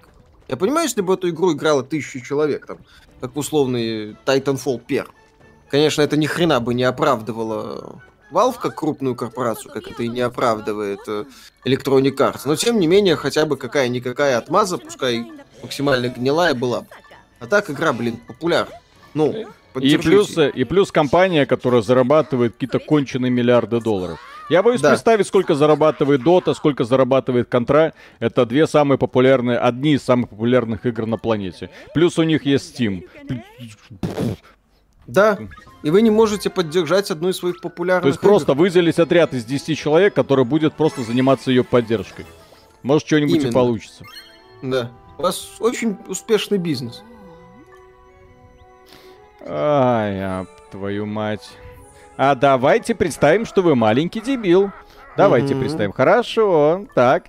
Я 0.49 0.57
понимаю, 0.57 0.83
если 0.83 0.99
бы 1.01 1.13
эту 1.13 1.29
игру 1.29 1.53
играло 1.53 1.83
тысячи 1.83 2.19
человек, 2.19 2.65
там, 2.65 2.79
как 3.21 3.35
условный 3.37 4.17
Titanfall 4.25 4.81
1. 4.85 5.05
Конечно, 5.69 6.01
это 6.01 6.17
ни 6.17 6.25
хрена 6.25 6.59
бы 6.59 6.73
не 6.73 6.83
оправдывало 6.83 8.01
Valve 8.31 8.59
как 8.61 8.75
крупную 8.75 9.15
корпорацию, 9.15 9.71
как 9.71 9.89
это 9.89 10.03
и 10.03 10.09
не 10.09 10.19
оправдывает 10.19 10.99
э, 11.07 11.25
Electronic 11.65 12.15
Arts. 12.17 12.41
Но 12.43 12.57
тем 12.57 12.79
не 12.79 12.87
менее, 12.87 13.15
хотя 13.15 13.45
бы 13.45 13.55
какая-никакая 13.55 14.37
отмаза, 14.37 14.77
пускай 14.77 15.31
максимально 15.61 16.09
гнилая 16.09 16.53
была. 16.53 16.85
А 17.39 17.47
так 17.47 17.69
игра, 17.69 17.93
блин, 17.93 18.17
популярна. 18.27 18.73
Ну, 19.13 19.47
и 19.79 19.97
плюс, 19.97 20.37
и 20.37 20.63
плюс 20.63 20.91
компания, 20.91 21.45
которая 21.45 21.81
зарабатывает 21.81 22.53
какие-то 22.53 22.79
конченые 22.79 23.31
миллиарды 23.31 23.79
долларов. 23.79 24.19
Я 24.49 24.63
боюсь 24.63 24.81
да. 24.81 24.89
представить, 24.89 25.27
сколько 25.27 25.55
зарабатывает 25.55 26.21
Dota, 26.21 26.53
сколько 26.53 26.83
зарабатывает 26.83 27.47
Контра. 27.47 27.93
Это 28.19 28.45
две 28.45 28.67
самые 28.67 28.97
популярные, 28.97 29.57
одни 29.57 29.93
из 29.93 30.03
самых 30.03 30.29
популярных 30.29 30.85
игр 30.85 31.05
на 31.05 31.17
планете. 31.17 31.69
Плюс 31.93 32.19
у 32.19 32.23
них 32.23 32.45
есть 32.45 32.77
Steam. 32.77 33.07
Да, 35.07 35.39
и 35.83 35.89
вы 35.89 36.01
не 36.01 36.09
можете 36.09 36.49
поддержать 36.49 37.11
одну 37.11 37.29
из 37.29 37.37
своих 37.37 37.61
популярных 37.61 38.03
То 38.03 38.07
есть 38.09 38.19
игр. 38.19 38.27
просто 38.27 38.53
выделить 38.53 38.99
отряд 38.99 39.33
из 39.33 39.45
10 39.45 39.77
человек, 39.77 40.13
который 40.13 40.43
будет 40.43 40.73
просто 40.73 41.01
заниматься 41.03 41.49
ее 41.49 41.63
поддержкой. 41.63 42.25
Может, 42.83 43.07
что-нибудь 43.07 43.43
и 43.45 43.51
получится. 43.51 44.03
Да. 44.61 44.91
У 45.17 45.21
вас 45.21 45.57
очень 45.59 45.97
успешный 46.07 46.57
бизнес. 46.57 47.03
Ай, 49.45 50.19
а, 50.21 50.45
твою 50.71 51.05
мать. 51.05 51.49
А 52.17 52.35
давайте 52.35 52.93
представим, 52.93 53.45
что 53.45 53.61
вы 53.61 53.75
маленький 53.75 54.21
дебил. 54.21 54.71
Давайте 55.17 55.53
mm-hmm. 55.53 55.59
представим. 55.59 55.91
Хорошо, 55.91 56.85
так. 56.93 57.25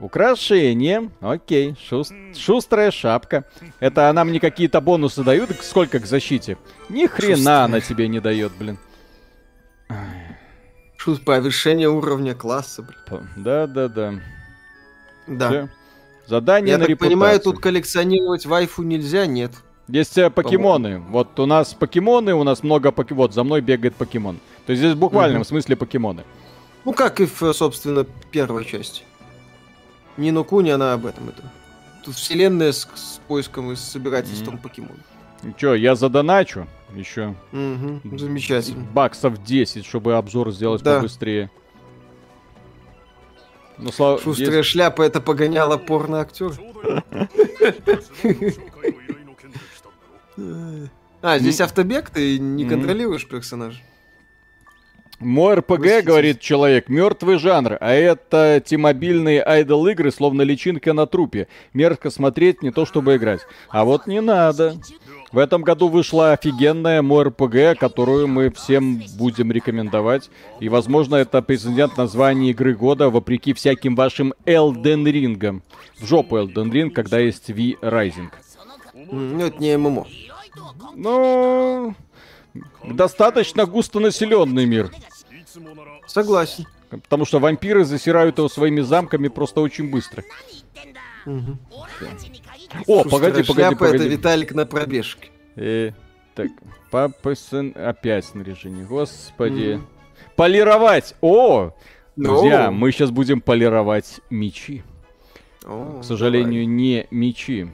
Украшение. 0.00 1.10
Окей. 1.20 1.76
Шуст... 1.88 2.12
Шустрая 2.36 2.90
шапка. 2.90 3.44
Это 3.78 4.10
она 4.10 4.24
мне 4.24 4.40
какие-то 4.40 4.80
бонусы 4.80 5.22
дают? 5.22 5.50
Сколько 5.62 6.00
к 6.00 6.06
защите? 6.06 6.58
Ни 6.88 7.06
хрена 7.06 7.36
Шустрая. 7.36 7.64
она 7.64 7.80
тебе 7.80 8.08
не 8.08 8.20
дает, 8.20 8.52
блин. 8.58 8.78
Шут 10.96 11.24
повышение 11.24 11.88
уровня 11.88 12.34
класса, 12.34 12.82
блин. 12.82 13.28
Да, 13.36 13.66
да, 13.66 13.88
да. 13.88 14.14
Да. 15.28 15.48
Все. 15.48 15.68
Задание 16.26 16.72
Я 16.72 16.78
на 16.78 16.82
так 16.82 16.90
репутацию. 16.90 17.10
понимаю, 17.10 17.40
тут 17.40 17.60
коллекционировать 17.60 18.46
вайфу 18.46 18.82
нельзя, 18.82 19.26
нет? 19.26 19.52
Есть 19.88 20.18
э, 20.18 20.30
покемоны. 20.30 20.98
Вот 20.98 21.38
у 21.38 21.46
нас 21.46 21.74
покемоны, 21.74 22.34
у 22.34 22.42
нас 22.42 22.62
много 22.62 22.90
покемонов. 22.90 23.28
Вот 23.28 23.34
за 23.34 23.44
мной 23.44 23.60
бегает 23.60 23.94
покемон. 23.94 24.38
То 24.66 24.72
есть 24.72 24.82
здесь 24.82 24.94
в 24.94 24.98
буквальном 24.98 25.42
угу. 25.42 25.48
смысле 25.48 25.76
покемоны. 25.76 26.24
Ну, 26.84 26.92
как 26.92 27.20
и 27.20 27.26
в, 27.26 27.52
собственно, 27.52 28.04
первой 28.30 28.64
части. 28.64 29.02
Нино 30.16 30.42
Куни, 30.44 30.70
она 30.70 30.92
об 30.92 31.06
этом. 31.06 31.28
Это. 31.28 31.42
Тут 32.04 32.14
вселенная 32.14 32.72
с, 32.72 32.88
с 32.94 33.20
поиском 33.26 33.72
и 33.72 33.76
с 33.76 33.80
собирательством 33.80 34.56
mm. 34.56 34.62
покемонов. 34.62 35.04
Че, 35.56 35.74
я 35.74 35.94
задоначу 35.94 36.66
еще. 36.94 37.34
Угу, 37.52 38.16
замечательно. 38.16 38.84
Баксов 38.92 39.42
10, 39.42 39.84
чтобы 39.84 40.14
обзор 40.14 40.52
сделать 40.52 40.82
да. 40.82 40.96
побыстрее. 40.96 41.50
Ну, 43.78 43.92
слава... 43.92 44.20
Шустрая 44.20 44.58
есть... 44.58 44.70
шляпа 44.70 45.02
это 45.02 45.20
погоняла 45.20 45.76
порно-актер. 45.76 46.52
А, 51.22 51.38
здесь 51.38 51.60
автобег, 51.60 52.10
ты 52.10 52.38
не 52.38 52.64
контролируешь 52.64 53.26
персонажа? 53.26 53.80
Мой 55.18 55.54
РПГ, 55.54 56.04
говорит 56.04 56.40
человек, 56.40 56.90
мертвый 56.90 57.38
жанр, 57.38 57.78
а 57.80 57.92
это 57.94 58.62
тимобильные 58.64 59.42
айдол 59.42 59.86
игры, 59.86 60.12
словно 60.12 60.42
личинка 60.42 60.92
на 60.92 61.06
трупе. 61.06 61.48
Мерзко 61.72 62.10
смотреть, 62.10 62.62
не 62.62 62.70
то 62.70 62.84
чтобы 62.84 63.16
играть. 63.16 63.40
А 63.70 63.86
вот 63.86 64.06
не 64.06 64.20
надо. 64.20 64.76
В 65.32 65.38
этом 65.38 65.62
году 65.62 65.88
вышла 65.88 66.32
офигенная 66.32 67.00
мой 67.00 67.24
РПГ, 67.24 67.78
которую 67.80 68.28
мы 68.28 68.50
всем 68.50 69.02
будем 69.16 69.50
рекомендовать. 69.50 70.28
И, 70.60 70.68
возможно, 70.68 71.16
это 71.16 71.40
претендент 71.40 71.96
названия 71.96 72.50
игры 72.50 72.74
года, 72.74 73.08
вопреки 73.08 73.54
всяким 73.54 73.96
вашим 73.96 74.34
Elden 74.44 75.04
Ring. 75.04 75.62
В 75.98 76.06
жопу 76.06 76.36
Elden 76.36 76.70
Ring, 76.70 76.90
когда 76.90 77.18
есть 77.18 77.48
V-Rising. 77.48 78.28
Ну, 79.10 79.46
это 79.46 79.58
не 79.58 79.76
ММО. 79.78 80.06
Ну, 80.94 81.94
достаточно 82.84 83.66
густонаселенный 83.66 84.66
мир. 84.66 84.90
Согласен. 86.06 86.66
Потому 86.88 87.24
что 87.24 87.40
вампиры 87.40 87.84
засирают 87.84 88.38
его 88.38 88.48
своими 88.48 88.80
замками 88.80 89.28
просто 89.28 89.60
очень 89.60 89.90
быстро. 89.90 90.22
Угу. 91.26 91.58
О, 92.86 93.04
погоди, 93.04 93.42
погоди, 93.42 93.74
погоди. 93.74 93.96
это 93.96 94.06
Виталик 94.06 94.54
на 94.54 94.64
пробежке. 94.66 95.30
Э, 95.56 95.90
так, 96.34 96.50
папа, 96.90 97.34
сын, 97.34 97.72
опять 97.74 98.26
снаряжение, 98.26 98.84
господи. 98.84 99.80
Mm. 99.80 99.82
Полировать! 100.36 101.14
О! 101.20 101.72
Друзья, 102.14 102.66
no. 102.66 102.70
мы 102.70 102.92
сейчас 102.92 103.10
будем 103.10 103.40
полировать 103.40 104.20
мечи. 104.30 104.82
Oh, 105.64 106.00
К 106.00 106.04
сожалению, 106.04 106.62
давай. 106.62 106.66
не 106.66 107.06
мечи 107.10 107.68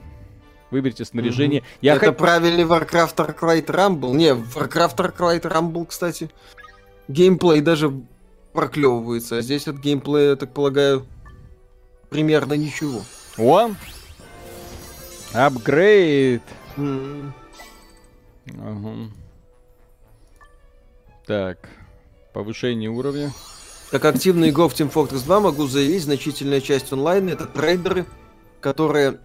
выберите 0.73 1.05
снаряжение. 1.05 1.61
Угу. 1.61 1.67
Я 1.81 1.95
Это 1.95 2.07
х... 2.07 2.11
правильный 2.13 2.63
Warcraft 2.63 3.15
Arclight 3.15 3.67
Rumble. 3.67 4.13
Не, 4.13 4.31
Warcraft 4.31 4.97
Arclight 4.97 5.43
Rumble, 5.43 5.85
кстати, 5.85 6.29
геймплей 7.07 7.61
даже 7.61 7.93
проклевывается. 8.51 9.37
А 9.37 9.41
здесь 9.41 9.67
от 9.67 9.77
геймплея, 9.77 10.31
я 10.31 10.35
так 10.35 10.53
полагаю, 10.53 11.05
примерно 12.09 12.53
ничего. 12.53 13.03
О! 13.37 13.71
Апгрейд! 15.33 16.43
Mm. 16.75 17.31
Ага. 18.59 19.11
Так. 21.25 21.69
Повышение 22.33 22.89
уровня. 22.89 23.31
Как 23.91 24.05
активный 24.05 24.49
игрок 24.49 24.73
в 24.73 24.75
Team 24.75 24.91
Fortress 24.91 25.23
2 25.23 25.39
могу 25.39 25.67
заявить, 25.67 26.03
значительная 26.03 26.61
часть 26.61 26.91
онлайна 26.91 27.29
это 27.29 27.45
трейдеры, 27.45 28.07
которые 28.59 29.19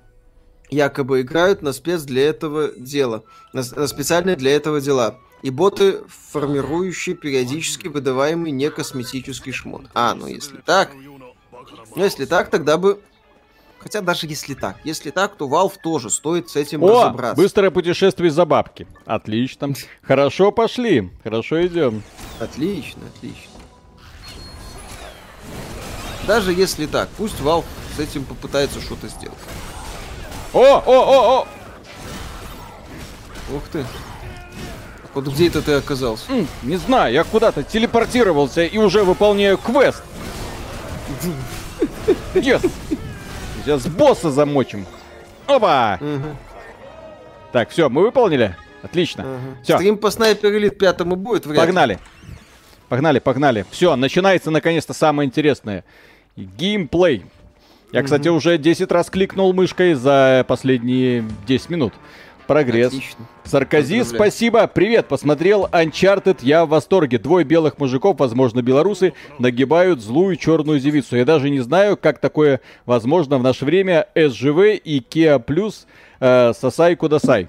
якобы 0.71 1.23
играют 1.23 1.63
на 1.63 1.73
спец 1.73 2.03
для 2.03 2.29
этого 2.29 2.69
дела, 2.77 3.25
на, 3.53 3.63
на 3.77 3.87
специальные 3.87 4.37
для 4.37 4.55
этого 4.55 4.81
дела. 4.81 5.19
и 5.43 5.51
боты, 5.51 6.01
формирующие 6.31 7.15
периодически 7.15 7.89
выдаваемый 7.89 8.51
некосметический 8.51 9.53
шмот. 9.53 9.83
А, 9.95 10.15
ну 10.15 10.27
если 10.27 10.59
так... 10.59 10.91
Ну 11.97 12.05
если 12.05 12.25
так, 12.25 12.51
тогда 12.51 12.77
бы... 12.77 13.01
Хотя 13.79 14.01
даже 14.01 14.27
если 14.27 14.55
так. 14.55 14.77
Если 14.83 15.11
так, 15.11 15.37
то 15.37 15.47
Valve 15.49 15.75
тоже 15.81 16.11
стоит 16.11 16.49
с 16.49 16.57
этим 16.57 16.83
О, 16.83 17.05
разобраться. 17.05 17.41
быстрое 17.41 17.71
путешествие 17.71 18.31
за 18.31 18.45
бабки. 18.45 18.89
Отлично. 19.07 19.75
Хорошо 20.03 20.51
пошли. 20.51 21.11
Хорошо 21.23 21.65
идем. 21.65 22.03
Отлично, 22.41 23.03
отлично. 23.15 23.53
Даже 26.27 26.53
если 26.53 26.87
так, 26.87 27.09
пусть 27.17 27.39
Valve 27.41 27.65
с 27.97 28.01
этим 28.01 28.25
попытается 28.25 28.81
что-то 28.81 29.07
сделать. 29.09 29.39
О, 30.53 30.59
о, 30.61 30.83
о, 30.87 31.39
о! 31.41 31.49
Ух 33.55 33.63
ты. 33.73 33.85
Вот 35.15 35.27
где 35.29 35.49
это 35.49 35.63
ты 35.63 35.73
оказался? 35.73 36.31
М, 36.31 36.47
не 36.63 36.77
знаю, 36.77 37.13
я 37.13 37.25
куда-то 37.25 37.63
телепортировался 37.63 38.63
и 38.65 38.79
уже 38.79 39.03
выполняю 39.05 39.59
квест. 39.59 40.03
Yes. 42.35 42.71
Сейчас 43.65 43.87
босса 43.87 44.31
замочим. 44.31 44.87
Опа! 45.47 45.99
Так, 47.53 47.71
все, 47.71 47.89
мы 47.89 48.03
выполнили? 48.03 48.55
Отлично. 48.83 49.27
Все, 49.63 49.77
Стрим 49.77 49.97
по 49.99 50.11
снайпер 50.11 50.55
элит 50.57 50.79
пятому 50.79 51.17
будет 51.17 51.47
вряд 51.47 51.63
ли. 51.63 51.67
погнали. 51.67 51.99
Погнали, 52.89 53.19
погнали. 53.19 53.67
Все, 53.71 53.97
начинается 53.97 54.51
наконец-то 54.51 54.93
самое 54.95 55.27
интересное. 55.27 55.85
Геймплей. 56.37 57.25
Я, 57.90 58.03
кстати, 58.03 58.29
уже 58.29 58.59
10 58.59 58.92
раз 58.92 59.09
кликнул 59.09 59.53
мышкой 59.55 59.94
за 59.94 60.44
последние 60.46 61.24
10 61.46 61.70
минут. 61.70 61.94
Прогресс. 62.46 62.88
Отлично. 62.88 63.27
Саркози, 63.44 64.03
спасибо. 64.05 64.66
Привет, 64.66 65.07
посмотрел 65.07 65.66
Uncharted, 65.66 66.38
я 66.42 66.64
в 66.64 66.70
восторге. 66.70 67.18
Двое 67.18 67.44
белых 67.44 67.79
мужиков, 67.79 68.18
возможно, 68.18 68.62
белорусы, 68.62 69.14
нагибают 69.38 70.01
злую 70.01 70.37
черную 70.37 70.81
девицу. 70.81 71.16
Я 71.16 71.24
даже 71.24 71.48
не 71.51 71.61
знаю, 71.61 71.96
как 71.96 72.20
такое 72.20 72.61
возможно 72.85 73.38
в 73.38 73.42
наше 73.42 73.64
время. 73.64 74.07
СЖВ 74.14 74.81
и 74.83 75.01
Kia 75.01 75.42
Plus 75.42 75.87
э, 76.20 76.53
Сосай 76.59 76.96
Кудасай. 76.96 77.48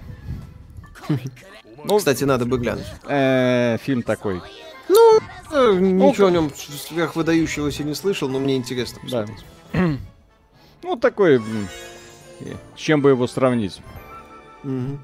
Ну, 1.84 1.98
кстати, 1.98 2.24
надо 2.26 2.46
бы 2.46 2.58
глянуть. 2.58 2.88
Э, 3.08 3.78
фильм 3.82 4.04
такой. 4.04 4.42
Ну, 4.90 5.20
э, 5.52 5.78
ничего 5.80 6.28
о 6.28 6.32
нем 6.32 6.52
сверхвыдающегося 6.56 7.84
не 7.84 7.94
слышал, 7.94 8.28
но 8.28 8.40
мне 8.40 8.58
интересно. 8.58 9.00
Да. 9.10 9.26
Ну, 10.84 10.96
такой... 10.96 11.42
С 12.76 12.80
чем 12.80 13.02
бы 13.02 13.10
его 13.10 13.28
сравнить? 13.28 13.82
Мгм. 14.64 15.00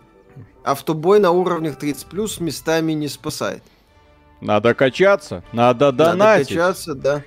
Автобой 0.64 1.20
на 1.20 1.32
уровнях 1.32 1.78
30 1.78 2.08
плюс 2.08 2.40
местами 2.40 2.94
не 2.94 3.08
спасает. 3.08 3.62
Надо 4.42 4.74
качаться, 4.74 5.44
надо 5.52 5.88
Надо 5.92 6.12
донатить. 6.12 6.50
качаться, 6.50 6.96
да. 6.96 7.24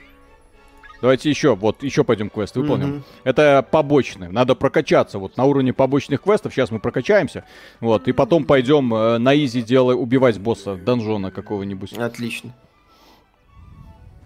Давайте 1.00 1.30
еще, 1.30 1.54
вот, 1.54 1.82
еще 1.84 2.02
пойдем 2.02 2.28
квест 2.28 2.56
выполним. 2.56 2.88
Мгм. 2.88 3.04
Это 3.22 3.64
побочные. 3.70 4.30
Надо 4.30 4.54
прокачаться. 4.56 5.18
Вот 5.18 5.36
на 5.36 5.44
уровне 5.44 5.72
побочных 5.72 6.22
квестов 6.22 6.52
сейчас 6.52 6.70
мы 6.72 6.80
прокачаемся. 6.80 7.44
Вот, 7.80 8.08
и 8.08 8.12
потом 8.12 8.44
пойдем 8.44 8.92
э, 8.92 9.18
на 9.18 9.34
easy 9.36 9.62
дело 9.62 9.94
убивать 9.94 10.38
босса 10.38 10.74
донжона 10.74 11.30
какого-нибудь. 11.30 11.92
Отлично. 11.92 12.52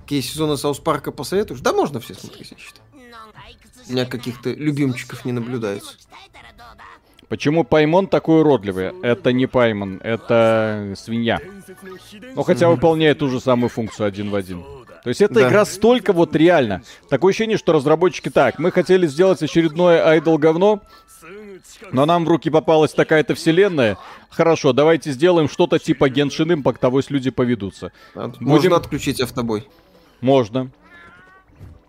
Какие 0.02 0.22
сезоны 0.22 0.56
South 0.56 0.78
Park 0.78 1.05
а 1.05 1.12
посоветуешь? 1.12 1.60
Да, 1.60 1.72
можно 1.72 2.00
все 2.00 2.14
смотреть, 2.14 2.52
я 2.52 2.56
считаю. 2.56 2.81
У 3.88 3.92
меня 3.92 4.04
каких-то 4.06 4.50
любимчиков 4.50 5.24
не 5.24 5.32
наблюдается. 5.32 5.96
Почему 7.28 7.64
Паймон 7.64 8.08
такой 8.08 8.40
уродливый? 8.40 8.92
Это 9.02 9.32
не 9.32 9.46
Паймон, 9.46 10.00
это 10.02 10.92
свинья. 10.96 11.40
Но 12.34 12.42
хотя 12.42 12.68
выполняет 12.68 13.18
ту 13.20 13.28
же 13.30 13.40
самую 13.40 13.70
функцию 13.70 14.06
один 14.06 14.30
в 14.30 14.34
один. 14.34 14.62
То 15.02 15.08
есть 15.08 15.20
эта 15.22 15.34
Да. 15.34 15.48
игра 15.48 15.64
столько 15.64 16.12
вот 16.12 16.36
реально. 16.36 16.82
Такое 17.08 17.30
ощущение, 17.30 17.56
что 17.56 17.72
разработчики 17.72 18.28
так, 18.28 18.58
мы 18.58 18.70
хотели 18.70 19.06
сделать 19.06 19.42
очередное 19.42 20.06
idle 20.06 20.38
говно, 20.38 20.80
но 21.90 22.04
нам 22.06 22.24
в 22.24 22.28
руки 22.28 22.50
попалась 22.50 22.92
такая-то 22.92 23.34
вселенная. 23.34 23.96
Хорошо, 24.30 24.72
давайте 24.72 25.10
сделаем 25.10 25.48
что-то 25.48 25.78
типа 25.78 26.08
Genshin 26.08 26.54
Impact, 26.62 26.78
авось 26.82 27.10
люди 27.10 27.30
поведутся. 27.30 27.92
А, 28.14 28.28
Будем- 28.28 28.46
Можно 28.46 28.76
отключить 28.76 29.20
автобой. 29.20 29.66
Можно. 30.20 30.70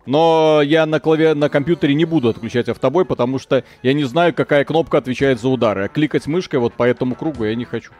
Но 0.06 0.62
я 0.62 0.86
на 0.86 1.00
клаве 1.00 1.34
на 1.34 1.48
компьютере 1.50 1.94
не 1.94 2.06
буду 2.06 2.30
отключать 2.30 2.68
автобой, 2.70 3.06
потому 3.06 3.40
что 3.40 3.64
я 3.84 3.94
не 3.94 4.04
знаю, 4.04 4.34
какая 4.34 4.66
кнопка 4.66 4.98
отвечает 4.98 5.40
за 5.40 5.48
удары. 5.48 5.86
А 5.86 5.88
кликать 5.88 6.28
мышкой 6.28 6.60
вот 6.60 6.74
по 6.74 6.84
этому 6.84 7.16
кругу 7.16 7.46
я 7.46 7.56
не 7.56 7.66
хочу. 7.66 7.92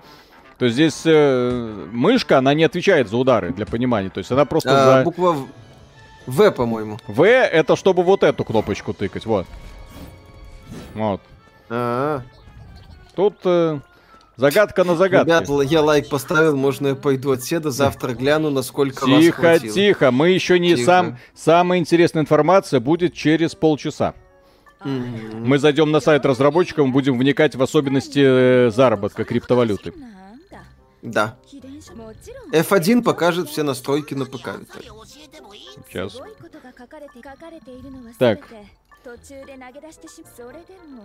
То 0.58 0.66
есть 0.66 0.76
здесь 0.76 1.02
э, 1.06 1.88
мышка, 1.92 2.38
она 2.38 2.54
не 2.54 2.64
отвечает 2.64 3.10
за 3.10 3.18
удары, 3.18 3.52
для 3.54 3.66
понимания. 3.66 4.10
То 4.10 4.20
есть 4.20 4.32
она 4.32 4.46
просто 4.46 4.70
А, 4.72 4.98
за... 5.00 5.04
буква 5.04 5.36
В- 6.28 6.52
по-моему. 6.52 7.00
В 7.08 7.26
это 7.28 7.76
чтобы 7.76 8.04
вот 8.04 8.24
эту 8.24 8.44
кнопочку 8.44 8.94
тыкать, 8.94 9.26
вот. 9.26 9.46
Вот. 10.94 11.22
А, 11.70 12.22
Тут 13.16 13.36
э, 13.46 13.80
загадка 14.38 14.84
на 14.84 14.96
загадке. 14.96 15.32
Ребят, 15.32 15.72
я 15.72 15.82
лайк 15.82 16.10
поставил, 16.10 16.56
можно 16.56 16.90
я 16.90 16.96
пойду 16.96 17.32
отседа, 17.32 17.72
завтра 17.72 18.14
гляну, 18.14 18.50
насколько 18.50 19.06
вас 19.06 19.24
Тихо, 19.24 19.60
тихо, 19.60 20.12
мы 20.12 20.30
еще 20.30 20.60
не 20.60 20.76
Тихо. 20.76 20.86
сам... 20.86 21.18
Самая 21.36 21.80
интересная 21.80 22.24
информация 22.24 22.80
будет 22.80 23.14
через 23.14 23.56
полчаса. 23.56 24.14
Мгм. 24.84 25.48
Мы 25.48 25.60
зайдем 25.60 25.92
на 25.92 26.00
сайт 26.00 26.26
разработчиков, 26.26 26.90
будем 26.90 27.18
вникать 27.18 27.56
в 27.56 27.64
особенности 27.64 28.20
э, 28.68 28.72
заработка 28.72 29.24
криптовалюты. 29.24 29.94
Да. 31.02 31.38
F1 32.52 33.04
покажет 33.04 33.50
все 33.50 33.64
настройки 33.64 34.14
на 34.14 34.26
ПК. 34.26 34.52
Сейчас. 35.76 36.18
Так. 38.18 38.40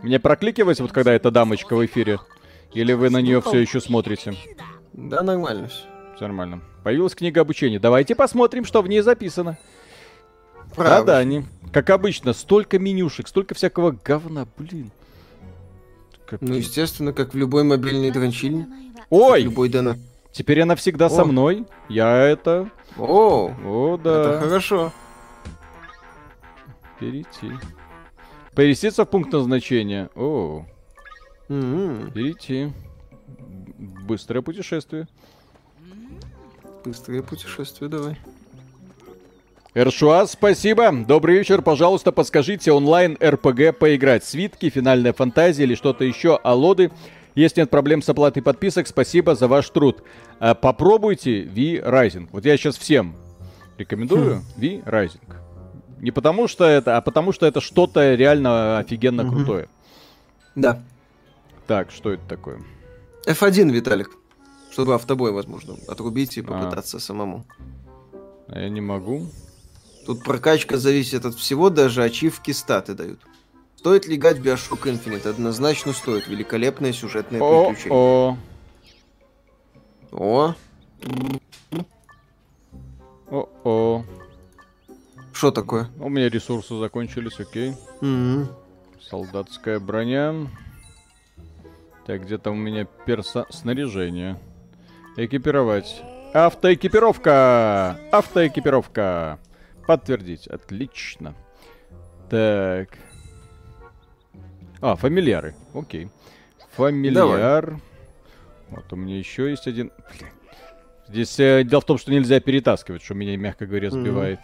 Мне 0.03 0.21
прокликивать, 0.21 0.81
вот 0.81 0.93
когда 0.93 1.13
эта 1.13 1.33
дамочка 1.33 1.75
в 1.75 1.85
эфире? 1.85 2.21
Или 2.79 2.93
вы 2.93 3.11
на 3.11 3.21
нее 3.21 3.41
все 3.41 3.59
еще 3.59 3.81
смотрите? 3.81 4.37
Да, 4.93 5.23
нормально 5.23 5.67
все. 5.67 5.83
Все 6.15 6.27
нормально. 6.27 6.61
Появилась 6.85 7.17
книга 7.17 7.41
обучения. 7.41 7.81
Давайте 7.81 8.15
посмотрим, 8.15 8.65
что 8.65 8.83
в 8.83 8.89
ней 8.89 9.01
записано. 9.01 9.59
Правда. 10.77 10.99
Да-да, 11.07 11.19
они. 11.19 11.45
Как 11.73 11.91
обычно, 11.91 12.33
столько 12.33 12.79
менюшек, 12.79 13.27
столько 13.27 13.57
всякого 13.57 13.91
говна, 14.05 14.47
блин. 14.57 14.93
Капец. 16.25 16.49
Ну, 16.49 16.55
естественно, 16.55 17.13
как 17.13 17.35
в 17.35 17.37
любой 17.37 17.65
мобильной 17.65 18.13
дрочильне. 18.13 18.69
Ой, 19.11 19.43
Любой 19.43 19.71
дана. 19.71 19.97
теперь 20.31 20.61
она 20.61 20.77
всегда 20.77 21.11
со 21.11 21.23
О. 21.23 21.25
мной. 21.25 21.67
Я 21.89 22.17
это... 22.17 22.71
О, 22.97 23.51
О, 23.65 23.95
это 23.97 24.05
да. 24.05 24.41
хорошо. 24.41 24.93
Перейти. 27.01 27.51
Пересеться 28.55 29.05
в 29.05 29.11
пункт 29.11 29.33
назначения. 29.33 30.11
О, 30.15 30.65
М-м, 31.49 32.11
перейти. 32.13 32.73
Быстрое 33.79 34.43
путешествие. 34.43 35.09
Быстрое 36.85 37.23
путешествие 37.23 37.89
давай. 37.89 38.17
Эршуа, 39.75 40.27
спасибо. 40.27 40.91
Добрый 41.07 41.39
вечер. 41.39 41.63
Пожалуйста, 41.63 42.11
подскажите 42.11 42.73
онлайн 42.73 43.17
РПГ 43.23 43.79
поиграть. 43.79 44.25
Свитки, 44.25 44.71
финальная 44.71 45.13
фантазия 45.13 45.65
или 45.65 45.75
что-то 45.75 46.05
еще. 46.05 46.37
Алоды. 46.43 46.91
Если 47.35 47.61
нет 47.61 47.71
проблем 47.71 48.03
с 48.03 48.09
оплатой 48.09 48.43
подписок, 48.43 48.89
спасибо 48.89 49.35
за 49.37 49.47
ваш 49.47 49.71
труд. 49.71 50.03
А, 50.41 50.55
попробуйте 50.55 51.43
V-Rising. 51.43 52.29
Вот 52.33 52.45
я 52.45 52.57
сейчас 52.57 52.77
всем 52.77 53.15
рекомендую 53.77 54.43
V-Rising. 54.57 55.21
Не 56.01 56.11
потому 56.11 56.49
что 56.49 56.65
это, 56.65 56.97
а 56.97 57.01
потому 57.01 57.33
что 57.33 57.47
это 57.47 57.61
что-то 57.61 58.15
реально 58.15 58.79
офигенно 58.79 59.29
крутое. 59.29 59.69
Да. 60.55 60.83
Так, 61.69 61.91
что 61.93 62.11
это 62.13 62.27
такое? 62.27 62.61
F1, 63.27 63.71
Виталик. 63.71 64.11
Чтобы 64.73 64.95
автобой, 64.95 65.33
возможно, 65.33 65.77
отрубить 65.87 66.37
и 66.37 66.41
А. 66.41 66.45
попытаться 66.45 66.99
самому. 66.99 67.45
А 68.49 68.59
Я 68.59 68.69
не 68.71 68.81
могу. 68.81 69.27
Тут 70.07 70.25
прокачка 70.25 70.79
зависит 70.79 71.25
от 71.27 71.35
всего, 71.35 71.69
даже 71.69 72.03
ачивки 72.03 72.53
статы 72.53 72.95
дают. 72.95 73.21
Стоит 73.77 74.07
ли 74.09 74.17
играть 74.17 74.39
Bioshock 74.39 74.83
Infinite? 74.85 75.29
Однозначно 75.29 75.93
стоит. 75.93 76.27
Великолепное 76.27 76.93
сюжетное 76.93 77.39
приключение. 77.41 77.93
О-о. 77.93 78.37
О, 80.11 80.55
О-о. 83.31 84.05
что 85.33 85.51
такое? 85.51 85.91
У 86.01 86.09
меня 86.09 86.29
ресурсы 86.31 86.79
закончились, 86.79 87.39
окей. 87.39 87.75
М-м. 88.01 88.49
Солдатская 89.03 89.79
броня. 89.79 90.49
Так, 92.09 92.23
где-то 92.23 92.53
у 92.53 92.55
меня 92.55 92.87
перса... 93.05 93.45
снаряжение. 93.51 94.41
Экипировать. 95.19 96.03
Автоэкипировка! 96.33 98.01
Автоэкипировка! 98.11 99.39
Подтвердить. 99.87 100.47
Отлично. 100.47 101.35
Так. 102.31 102.97
А, 104.81 104.97
фамильяры. 104.97 105.55
Окей. 105.75 106.09
Фамильяр. 106.77 107.79
Вот 108.71 108.91
у 108.91 108.97
меня 108.97 109.19
еще 109.19 109.51
есть 109.51 109.67
один. 109.67 109.93
Блин. 110.11 110.31
Здесь 111.09 111.39
э, 111.39 111.63
дело 111.63 111.83
в 111.83 111.85
том, 111.85 111.99
что 111.99 112.11
нельзя 112.11 112.41
перетаскивать, 112.41 113.03
что 113.03 113.13
меня, 113.13 113.37
мягко 113.37 113.67
говоря, 113.67 113.91
сбивает. 113.91 114.41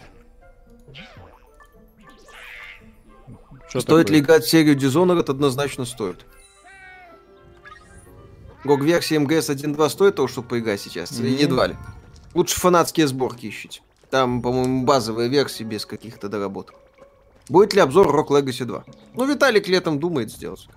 Что 3.67 3.79
стоит 3.79 4.05
такое? 4.05 4.19
ли 4.19 4.19
играть 4.19 4.43
в 4.43 4.49
серию 4.51 4.77
Dishonored, 4.77 5.31
однозначно 5.31 5.85
стоит. 5.85 6.27
GOG-версия 8.65 9.19
МГС 9.19 9.49
1.2 9.49 9.89
стоит 9.89 10.15
того, 10.15 10.27
чтобы 10.27 10.47
поиграть 10.47 10.81
сейчас? 10.81 11.11
Mm-hmm. 11.11 11.41
Едва 11.41 11.67
ли. 11.67 11.75
Лучше 12.33 12.59
фанатские 12.59 13.07
сборки 13.07 13.47
ищите. 13.47 13.81
Там, 14.09 14.41
по-моему, 14.41 14.85
базовые 14.85 15.29
версии 15.29 15.63
без 15.63 15.85
каких-то 15.85 16.29
доработок. 16.29 16.75
Будет 17.47 17.73
ли 17.73 17.81
обзор 17.81 18.07
Rock 18.07 18.27
Legacy 18.29 18.65
2? 18.65 18.83
Ну, 19.13 19.25
Виталик 19.25 19.67
летом 19.67 19.99
думает 19.99 20.31
сделать. 20.31 20.67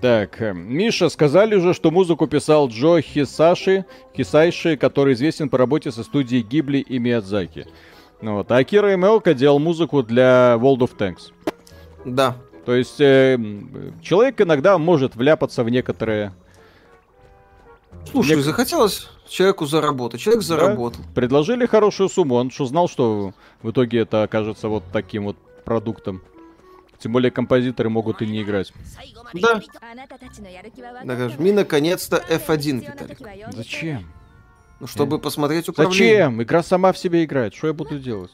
Так, 0.00 0.42
э, 0.42 0.52
Миша, 0.52 1.08
сказали 1.08 1.54
уже, 1.54 1.72
что 1.72 1.90
музыку 1.90 2.26
писал 2.26 2.68
Джо 2.68 3.00
Хисаши, 3.00 3.86
Хисайши, 4.14 4.76
который 4.76 5.14
известен 5.14 5.48
по 5.48 5.56
работе 5.56 5.92
со 5.92 6.02
студией 6.02 6.42
Гибли 6.42 6.78
и 6.78 6.98
Миядзаки. 6.98 7.66
Вот. 8.20 8.50
А 8.50 8.56
Акира 8.56 8.92
Имеока 8.94 9.32
делал 9.34 9.58
музыку 9.58 10.02
для 10.02 10.58
World 10.60 10.80
of 10.80 10.96
Tanks. 10.98 11.32
Да. 12.04 12.36
То 12.64 12.74
есть 12.74 13.00
э, 13.00 13.38
человек 14.02 14.40
иногда 14.40 14.78
может 14.78 15.16
вляпаться 15.16 15.64
в 15.64 15.70
некоторые... 15.70 16.32
Слушай, 18.10 18.36
Нек... 18.36 18.44
захотелось 18.44 19.08
человеку 19.28 19.66
заработать. 19.66 20.20
Человек 20.20 20.42
заработал. 20.42 21.02
Да, 21.02 21.10
предложили 21.14 21.66
хорошую 21.66 22.08
сумму. 22.08 22.36
Он 22.36 22.50
что 22.50 22.66
знал, 22.66 22.88
что 22.88 23.32
в 23.62 23.70
итоге 23.70 24.00
это 24.00 24.22
окажется 24.22 24.68
вот 24.68 24.84
таким 24.92 25.24
вот 25.24 25.36
продуктом. 25.64 26.22
Тем 26.98 27.12
более 27.12 27.30
композиторы 27.30 27.90
могут 27.90 28.22
и 28.22 28.26
не 28.26 28.42
играть. 28.42 28.72
Да. 29.34 29.60
Нажми 31.02 31.52
наконец-то 31.52 32.22
F1, 32.28 32.80
Виталик. 32.80 33.18
Зачем? 33.52 34.06
Ну, 34.80 34.86
чтобы 34.86 35.18
посмотреть 35.18 35.68
управление. 35.68 36.16
Зачем? 36.16 36.42
Игра 36.42 36.62
сама 36.62 36.92
в 36.92 36.98
себе 36.98 37.24
играет. 37.24 37.54
Что 37.54 37.68
я 37.68 37.72
буду 37.72 37.98
делать? 37.98 38.30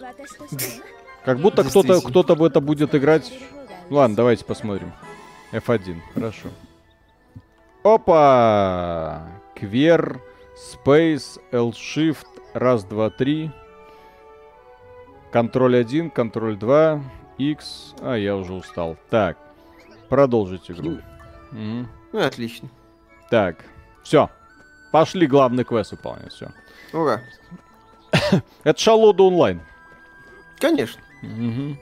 Как 1.25 1.39
будто 1.39 1.65
кто-то 1.65 2.01
кто 2.01 2.23
в 2.23 2.45
это 2.45 2.61
будет 2.61 2.95
играть. 2.95 3.33
Ладно, 3.91 4.15
давайте 4.15 4.45
посмотрим. 4.45 4.93
F1, 5.51 5.97
хорошо. 6.15 6.49
Опа! 7.83 9.29
Квер, 9.57 10.21
Space, 10.57 11.41
L-Shift, 11.51 12.27
раз, 12.55 12.85
два, 12.85 13.11
три. 13.11 13.51
Контроль 15.33 15.77
1, 15.77 16.11
контроль 16.11 16.57
2, 16.57 17.03
X. 17.39 17.95
А, 18.01 18.15
я 18.15 18.37
уже 18.37 18.53
устал. 18.53 18.97
Так, 19.11 19.37
продолжить 20.09 20.71
игру. 20.71 20.99
Угу. 21.51 21.87
Ну, 22.13 22.21
отлично. 22.21 22.69
Так, 23.29 23.65
все. 24.05 24.31
Пошли 24.93 25.27
главный 25.27 25.65
квест 25.65 25.91
выполнять, 25.91 26.33
все. 26.33 26.53
Ура. 26.93 27.23
Это 28.65 28.81
Шалода 28.81 29.25
онлайн. 29.25 29.61
Конечно. 30.61 31.03
Угу. 31.23 31.77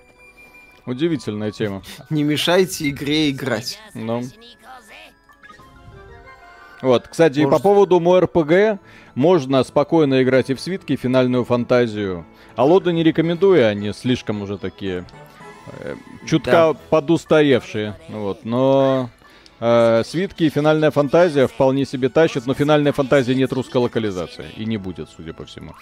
Удивительная 0.89 1.53
тема. 1.53 1.83
Не 2.09 2.23
мешайте 2.23 2.89
игре 2.89 3.31
играть. 3.31 3.79
Ну. 3.93 4.23
Вот, 6.81 7.09
кстати, 7.09 7.41
Может... 7.41 7.49
и 7.49 7.57
по 7.57 7.63
поводу 7.63 8.01
МОРПГ 8.01 8.81
можно 9.15 9.63
спокойно 9.65 10.23
играть 10.23 10.49
и 10.49 10.55
в 10.55 10.61
свитки, 10.61 10.95
и 10.95 10.97
финальную 10.97 11.45
фантазию. 11.45 12.25
А 12.57 12.65
лоды 12.65 12.95
не 12.95 13.03
рекомендую, 13.03 13.69
они 13.69 13.93
слишком 13.93 14.41
уже 14.41 14.57
такие 14.57 15.05
э, 15.81 15.97
чутка 16.27 16.51
да. 16.51 16.75
подустаревшие. 16.89 17.95
Вот, 18.09 18.47
но 18.47 19.11
э, 19.61 20.03
свитки 20.07 20.45
и 20.45 20.49
финальная 20.49 20.91
фантазия 20.91 21.49
вполне 21.49 21.85
себе 21.85 22.09
тащат, 22.09 22.47
но 22.47 22.55
финальная 22.55 22.93
фантазия 22.93 23.35
нет 23.35 23.53
русской 23.53 23.77
локализации. 23.77 24.47
И 24.57 24.65
не 24.65 24.79
будет, 24.79 25.11
судя 25.15 25.35
по 25.35 25.45
всему. 25.45 25.75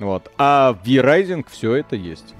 Вот. 0.00 0.32
А 0.36 0.72
в 0.72 0.84
V-Rising 0.84 1.46
все 1.48 1.74
это 1.74 1.94
есть. 1.94 2.34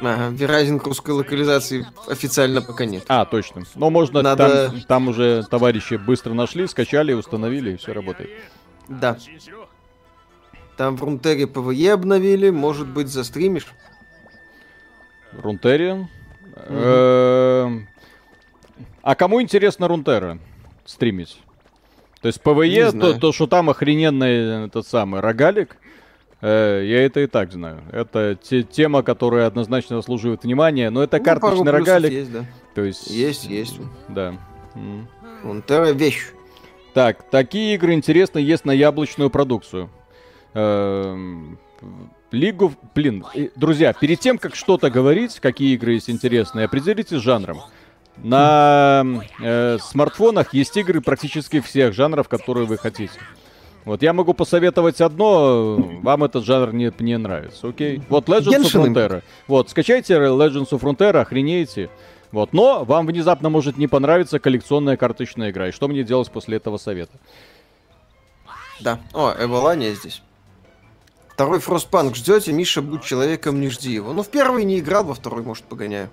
Ага, 0.00 0.78
русской 0.84 1.10
локализации 1.10 1.86
официально 2.08 2.62
пока 2.62 2.84
нет. 2.84 3.04
А, 3.08 3.24
точно. 3.24 3.64
Но 3.74 3.90
можно 3.90 4.22
Надо... 4.22 4.70
там, 4.70 4.80
там 4.82 5.08
уже 5.08 5.44
товарищи 5.44 5.94
быстро 5.94 6.34
нашли, 6.34 6.66
скачали, 6.66 7.12
установили, 7.12 7.72
и 7.72 7.76
все 7.76 7.92
работает. 7.92 8.30
Да. 8.88 9.16
Там 10.76 10.96
в 10.96 11.02
Runeterra 11.04 11.46
PVE 11.46 11.92
обновили, 11.92 12.50
может 12.50 12.88
быть, 12.88 13.08
застримишь? 13.08 13.68
Runeterra? 15.32 16.08
Эм, 16.56 17.88
а 19.02 19.14
кому 19.14 19.40
интересно 19.42 19.88
Runeterra 19.88 20.38
стримить? 20.84 21.40
То 22.20 22.28
есть 22.28 22.40
PVE, 22.40 22.92
то, 22.92 23.18
то, 23.18 23.32
что 23.32 23.46
там 23.46 23.70
охрененный 23.70 24.66
этот 24.66 24.86
самый 24.86 25.20
рогалик, 25.20 25.76
я 26.48 27.04
это 27.06 27.20
и 27.20 27.26
так 27.26 27.52
знаю. 27.52 27.82
Это 27.90 28.38
те, 28.40 28.62
тема, 28.62 29.02
которая 29.02 29.46
однозначно 29.46 29.96
заслуживает 29.96 30.44
внимания, 30.44 30.90
но 30.90 31.02
это 31.02 31.18
ну, 31.18 31.24
карточный 31.24 31.72
рогалик. 31.72 32.12
Есть, 32.12 32.32
да. 32.32 32.44
То 32.74 32.82
есть... 32.82 33.10
Есть, 33.10 33.44
есть. 33.46 33.80
Да. 34.08 34.34
Он 35.44 35.58
это 35.60 35.90
вещь. 35.92 36.32
Так, 36.92 37.28
такие 37.30 37.74
игры 37.74 37.92
интересны 37.94 38.38
есть 38.38 38.64
на 38.64 38.70
яблочную 38.70 39.30
продукцию. 39.30 39.90
Лигу, 42.30 42.72
блин, 42.94 43.24
друзья, 43.56 43.92
перед 43.92 44.20
тем, 44.20 44.38
как 44.38 44.54
что-то 44.54 44.90
говорить, 44.90 45.40
какие 45.40 45.74
игры 45.74 45.92
есть 45.92 46.10
интересные, 46.10 46.66
определитесь 46.66 47.18
с 47.18 47.20
жанром. 47.20 47.60
На 48.16 49.04
э, 49.40 49.78
смартфонах 49.80 50.54
есть 50.54 50.76
игры 50.76 51.00
практически 51.00 51.60
всех 51.60 51.94
жанров, 51.94 52.28
которые 52.28 52.66
вы 52.66 52.78
хотите. 52.78 53.18
Вот 53.84 54.02
я 54.02 54.12
могу 54.14 54.32
посоветовать 54.32 55.00
одно, 55.00 55.76
вам 56.02 56.24
этот 56.24 56.44
жанр 56.44 56.72
не, 56.72 56.90
не 57.00 57.18
нравится, 57.18 57.68
окей? 57.68 58.02
Вот 58.08 58.28
Legends 58.28 58.62
Genshin 58.62 58.84
of 58.84 58.94
Frontera. 58.94 59.22
Вот, 59.46 59.68
скачайте 59.68 60.14
Legends 60.14 60.70
of 60.70 60.80
Frontera, 60.80 61.20
охренеете. 61.20 61.90
Вот, 62.32 62.52
но 62.52 62.84
вам 62.84 63.06
внезапно 63.06 63.50
может 63.50 63.76
не 63.76 63.86
понравиться 63.86 64.38
коллекционная 64.38 64.96
карточная 64.96 65.50
игра. 65.50 65.68
И 65.68 65.72
что 65.72 65.86
мне 65.86 66.02
делать 66.02 66.30
после 66.30 66.56
этого 66.56 66.78
совета? 66.78 67.12
Да. 68.80 68.98
О, 69.12 69.34
Эволания 69.38 69.94
здесь. 69.94 70.22
Второй 71.28 71.58
Frostpunk 71.58 72.14
ждете, 72.14 72.52
Миша, 72.52 72.80
будь 72.80 73.02
человеком, 73.02 73.60
не 73.60 73.68
жди 73.68 73.92
его. 73.92 74.12
Ну, 74.12 74.22
в 74.22 74.28
первый 74.28 74.64
не 74.64 74.78
играл, 74.78 75.04
во 75.04 75.14
второй, 75.14 75.42
может, 75.42 75.64
погоняю. 75.64 76.08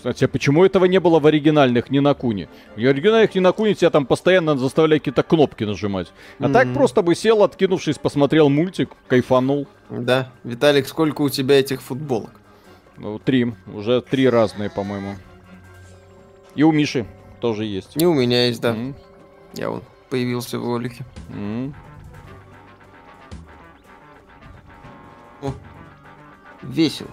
Кстати, 0.00 0.24
а 0.24 0.28
почему 0.28 0.64
этого 0.64 0.86
не 0.86 0.98
было 0.98 1.20
в 1.20 1.26
оригинальных 1.26 1.90
Нинакуни? 1.90 2.48
В 2.74 2.78
оригинальных 2.78 3.34
Нинакуни 3.34 3.74
тебя 3.74 3.90
там 3.90 4.06
постоянно 4.06 4.56
заставляли 4.56 4.98
какие-то 4.98 5.22
кнопки 5.22 5.64
нажимать. 5.64 6.10
А 6.38 6.44
mm-hmm. 6.44 6.52
так 6.54 6.72
просто 6.72 7.02
бы 7.02 7.14
сел, 7.14 7.42
откинувшись, 7.42 7.98
посмотрел 7.98 8.48
мультик, 8.48 8.92
кайфанул. 9.08 9.68
Да. 9.90 10.32
Виталик, 10.42 10.88
сколько 10.88 11.20
у 11.20 11.28
тебя 11.28 11.60
этих 11.60 11.82
футболок? 11.82 12.30
Ну, 12.96 13.18
три. 13.18 13.52
Уже 13.66 14.00
три 14.00 14.26
разные, 14.26 14.70
по-моему. 14.70 15.16
И 16.54 16.62
у 16.62 16.72
Миши 16.72 17.04
тоже 17.38 17.66
есть. 17.66 18.00
И 18.00 18.06
у 18.06 18.14
меня 18.14 18.46
есть, 18.46 18.62
да. 18.62 18.70
Mm-hmm. 18.70 18.94
Я 19.52 19.68
вот 19.68 19.84
появился 20.08 20.58
в 20.58 20.64
ролике. 20.64 21.04
Mm-hmm. 21.28 21.74
О, 25.42 25.52
весело. 26.62 27.10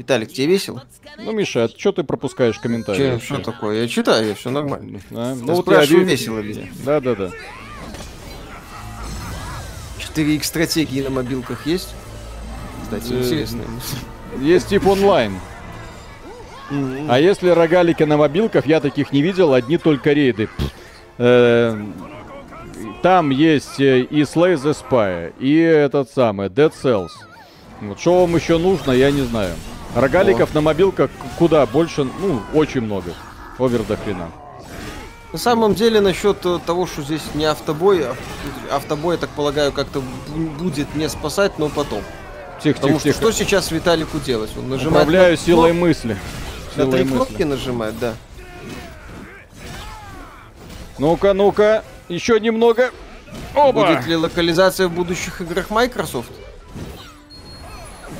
Виталик, 0.00 0.32
тебе 0.32 0.46
весело? 0.46 0.82
Ну, 1.18 1.32
Миша, 1.32 1.64
а 1.64 1.68
что 1.68 1.92
ты 1.92 2.04
пропускаешь 2.04 2.58
комментарии? 2.58 3.18
Че, 3.18 3.20
что 3.22 3.38
такое? 3.42 3.82
Я 3.82 3.86
читаю, 3.86 4.28
я 4.28 4.34
все 4.34 4.48
нормально. 4.48 4.98
А, 5.10 5.34
ну, 5.34 5.52
вот 5.52 5.66
спрашиваю, 5.66 6.06
я... 6.06 6.10
весело 6.10 6.38
ли? 6.38 6.70
Да, 6.86 7.02
да, 7.02 7.14
да. 7.14 7.30
4X 9.98 10.44
стратегии 10.44 11.02
на 11.02 11.10
мобилках 11.10 11.66
есть? 11.66 11.94
Кстати, 12.82 13.12
э, 13.12 13.20
интересно. 13.20 13.60
Есть 14.40 14.68
тип 14.68 14.86
онлайн. 14.86 15.38
А 16.70 17.20
если 17.20 17.50
рогалики 17.50 18.04
на 18.04 18.16
мобилках, 18.16 18.64
я 18.64 18.80
таких 18.80 19.12
не 19.12 19.20
видел, 19.20 19.52
одни 19.52 19.76
только 19.76 20.14
рейды. 20.14 20.48
Э, 21.18 21.78
там 23.02 23.28
есть 23.28 23.78
э, 23.78 24.00
и 24.00 24.22
Slay 24.22 24.54
the 24.54 24.74
Spy, 24.74 25.34
и 25.38 25.56
этот 25.58 26.10
самый, 26.10 26.48
Dead 26.48 26.72
Cells. 26.72 27.10
Вот 27.82 28.00
что 28.00 28.22
вам 28.22 28.34
еще 28.34 28.56
нужно, 28.56 28.92
я 28.92 29.10
не 29.10 29.20
знаю. 29.20 29.54
Рогаликов 29.94 30.50
О. 30.50 30.54
на 30.54 30.60
мобилках 30.60 31.10
куда 31.38 31.66
больше, 31.66 32.04
ну, 32.04 32.40
очень 32.54 32.82
много. 32.82 33.12
Овер 33.58 33.82
до 33.82 33.96
хрена. 33.96 34.30
На 35.32 35.38
самом 35.38 35.74
деле, 35.74 36.00
насчет 36.00 36.44
э, 36.44 36.58
того, 36.64 36.86
что 36.86 37.02
здесь 37.02 37.22
не 37.34 37.44
автобой, 37.44 38.04
а 38.04 38.16
автобой, 38.74 39.14
я 39.14 39.20
так 39.20 39.30
полагаю, 39.30 39.70
как-то 39.70 40.02
будет 40.58 40.94
не 40.96 41.08
спасать, 41.08 41.58
но 41.58 41.68
потом. 41.68 42.02
Тихо, 42.62 42.80
Потому 42.80 42.98
тихо, 42.98 43.00
что 43.00 43.20
тихо. 43.20 43.32
что 43.32 43.44
сейчас 43.44 43.70
Виталику 43.70 44.18
делать? 44.18 44.50
Он 44.56 44.68
нажимает 44.68 45.02
Управляю 45.02 45.30
на... 45.32 45.36
силой 45.36 45.72
мысли. 45.72 46.16
На 46.76 46.90
три 46.90 47.04
кнопки 47.04 47.42
нажимает, 47.42 47.98
да. 47.98 48.14
Ну-ка, 50.98 51.32
ну-ка, 51.32 51.84
еще 52.08 52.38
немного. 52.40 52.90
Оба! 53.54 53.86
Будет 53.86 54.06
ли 54.06 54.16
локализация 54.16 54.88
в 54.88 54.92
будущих 54.92 55.40
играх 55.40 55.70
Microsoft? 55.70 56.30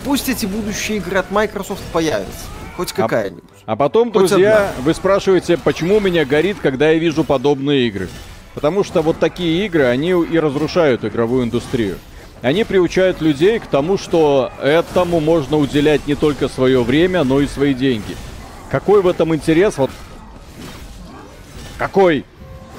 Пусть 0.05 0.29
эти 0.29 0.47
будущие 0.47 0.99
игры 0.99 1.19
от 1.19 1.31
Microsoft 1.31 1.83
появятся. 1.93 2.47
Хоть 2.77 2.93
а 2.93 2.95
какая-нибудь. 2.95 3.43
А 3.67 3.77
потом, 3.77 4.13
Хоть 4.13 4.31
друзья, 4.31 4.71
одна. 4.71 4.83
вы 4.83 4.95
спрашиваете, 4.95 5.59
почему 5.59 5.97
у 5.97 6.01
меня 6.01 6.25
горит, 6.25 6.57
когда 6.63 6.91
я 6.91 6.99
вижу 6.99 7.25
подобные 7.25 7.87
игры. 7.89 8.09
Потому 8.55 8.83
что 8.83 9.03
вот 9.03 9.19
такие 9.19 9.65
игры, 9.67 9.85
они 9.85 10.11
и 10.11 10.39
разрушают 10.39 11.05
игровую 11.05 11.45
индустрию. 11.45 11.99
Они 12.43 12.65
приучают 12.65 13.21
людей 13.21 13.59
к 13.59 13.67
тому, 13.67 13.99
что 13.99 14.51
этому 14.63 15.21
можно 15.21 15.59
уделять 15.59 16.07
не 16.07 16.15
только 16.15 16.49
свое 16.49 16.83
время, 16.83 17.23
но 17.23 17.41
и 17.41 17.47
свои 17.47 17.75
деньги. 17.75 18.17
Какой 18.71 19.03
в 19.03 19.09
этом 19.09 19.35
интерес? 19.35 19.77
Вот 19.77 19.91
какой? 21.77 22.25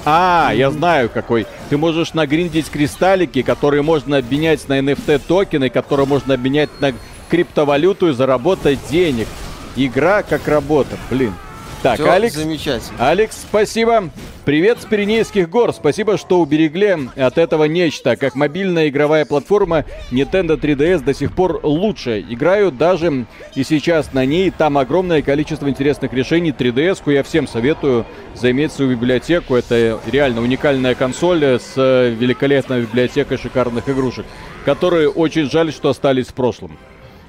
А, 0.06 0.52
я 0.54 0.72
знаю 0.72 1.10
какой. 1.10 1.46
Ты 1.70 1.78
можешь 1.78 2.14
нагриндить 2.14 2.70
кристаллики, 2.70 3.42
которые 3.42 3.84
можно 3.84 4.18
обменять 4.18 4.68
на 4.68 4.80
NFT 4.80 5.22
токены, 5.28 5.70
которые 5.70 6.08
можно 6.08 6.34
обменять 6.34 6.70
на 6.80 6.94
криптовалюту 7.30 8.10
и 8.10 8.14
заработать 8.14 8.80
денег. 8.90 9.28
Игра 9.76 10.24
как 10.24 10.48
работа, 10.48 10.98
блин. 11.10 11.34
Так, 11.82 12.00
Все 12.00 12.12
Алекс. 12.12 12.36
Замечательно. 12.36 13.10
Алекс, 13.10 13.36
спасибо. 13.42 14.12
Привет 14.46 14.82
с 14.82 14.86
Пиренейских 14.86 15.50
гор. 15.50 15.74
Спасибо, 15.74 16.16
что 16.18 16.40
уберегли 16.40 17.10
от 17.16 17.40
этого 17.40 17.64
нечто. 17.64 18.16
Как 18.16 18.36
мобильная 18.36 18.90
игровая 18.90 19.26
платформа 19.26 19.86
Nintendo 20.12 20.60
3DS 20.60 21.04
до 21.04 21.16
сих 21.16 21.34
пор 21.34 21.60
лучше. 21.64 22.24
Играю 22.30 22.72
даже 22.72 23.26
и 23.56 23.64
сейчас 23.64 24.14
на 24.14 24.26
ней. 24.26 24.52
Там 24.52 24.78
огромное 24.78 25.24
количество 25.24 25.68
интересных 25.68 26.14
решений. 26.14 26.52
3DS-ку 26.52 27.10
я 27.10 27.24
всем 27.24 27.48
советую 27.48 28.06
заиметь 28.36 28.72
свою 28.72 28.92
библиотеку. 28.92 29.56
Это 29.56 30.00
реально 30.06 30.42
уникальная 30.42 30.94
консоль 30.94 31.44
с 31.44 31.76
великолепной 31.76 32.82
библиотекой 32.82 33.40
шикарных 33.40 33.90
игрушек, 33.90 34.28
которые 34.66 35.10
очень 35.10 35.50
жаль, 35.50 35.74
что 35.74 35.90
остались 35.90 36.28
в 36.28 36.36
прошлом. 36.36 36.78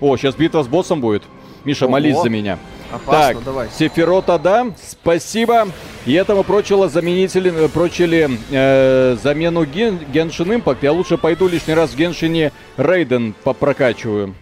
О, 0.00 0.14
сейчас 0.18 0.34
битва 0.34 0.62
с 0.62 0.68
боссом 0.68 1.00
будет. 1.00 1.22
Миша, 1.64 1.84
Ого. 1.84 1.92
молись 1.92 2.20
за 2.20 2.28
меня. 2.28 2.58
Опасно, 2.92 3.34
так, 3.34 3.44
давай. 3.44 3.68
Сефирота, 3.76 4.38
да, 4.38 4.66
спасибо. 4.82 5.68
И 6.04 6.12
этому 6.12 6.42
прочило 6.42 6.88
заменители, 6.88 7.52
э, 7.64 7.68
прочили 7.68 8.28
э, 8.50 9.16
замену 9.22 9.64
ген, 9.64 9.98
Genshin 10.12 10.62
Impact. 10.62 10.78
Я 10.82 10.92
лучше 10.92 11.16
пойду 11.16 11.48
лишний 11.48 11.74
раз 11.74 11.90
в 11.90 11.96
Геншине 11.96 12.52
Рейден 12.76 13.34
попрокачиваю. 13.44 14.34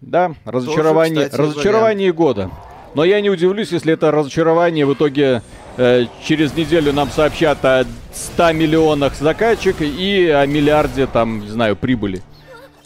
Да, 0.00 0.32
разочарование, 0.44 1.14
Тоже, 1.14 1.30
кстати, 1.30 1.40
разочарование 1.40 2.12
года. 2.12 2.50
Но 2.94 3.04
я 3.04 3.20
не 3.20 3.30
удивлюсь, 3.30 3.70
если 3.70 3.92
это 3.92 4.10
разочарование 4.10 4.84
в 4.84 4.94
итоге 4.94 5.42
э, 5.76 6.06
через 6.24 6.54
неделю 6.54 6.92
нам 6.92 7.08
сообщат 7.10 7.64
о 7.64 7.84
100 8.12 8.52
миллионах 8.52 9.14
закачек 9.14 9.80
и 9.80 10.28
о 10.28 10.44
миллиарде, 10.46 11.06
там, 11.06 11.40
не 11.40 11.48
знаю, 11.48 11.76
прибыли. 11.76 12.22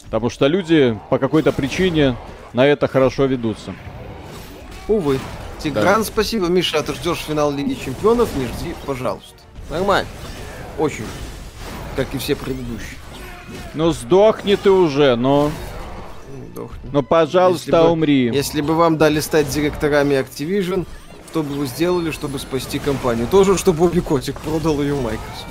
Потому 0.05 0.29
что 0.29 0.47
люди 0.47 0.97
по 1.09 1.17
какой-то 1.17 1.51
причине 1.51 2.15
на 2.55 2.65
это 2.65 2.87
хорошо 2.87 3.25
ведутся. 3.25 3.75
Увы. 4.87 5.19
Тигран, 5.59 5.99
да. 5.99 6.03
спасибо. 6.03 6.47
Миша, 6.47 6.79
а 6.79 6.83
ты 6.83 6.93
ждешь 6.93 7.19
финал 7.19 7.51
Лиги 7.51 7.73
Чемпионов? 7.73 8.29
Не 8.37 8.45
жди, 8.45 8.73
пожалуйста. 8.85 9.35
Нормально. 9.69 10.09
Очень. 10.77 11.05
Как 11.97 12.13
и 12.13 12.17
все 12.17 12.35
предыдущие. 12.35 12.97
Ну, 13.73 13.91
сдохни 13.91 14.55
ты 14.55 14.71
уже, 14.71 15.15
но... 15.17 15.51
Сдохни. 16.51 16.89
Ну, 16.93 17.03
пожалуйста, 17.03 17.77
если 17.77 17.89
умри. 17.89 18.29
Бы, 18.29 18.35
если 18.35 18.61
бы 18.61 18.73
вам 18.73 18.97
дали 18.97 19.19
стать 19.19 19.49
директорами 19.49 20.15
Activision, 20.15 20.85
что 21.29 21.43
бы 21.43 21.55
вы 21.55 21.67
сделали, 21.67 22.11
чтобы 22.11 22.39
спасти 22.39 22.79
компанию? 22.79 23.27
Тоже, 23.27 23.57
чтобы 23.57 23.79
Бобби 23.79 23.99
Котик 23.99 24.39
продал 24.39 24.81
ее 24.81 24.95
Microsoft. 24.95 25.45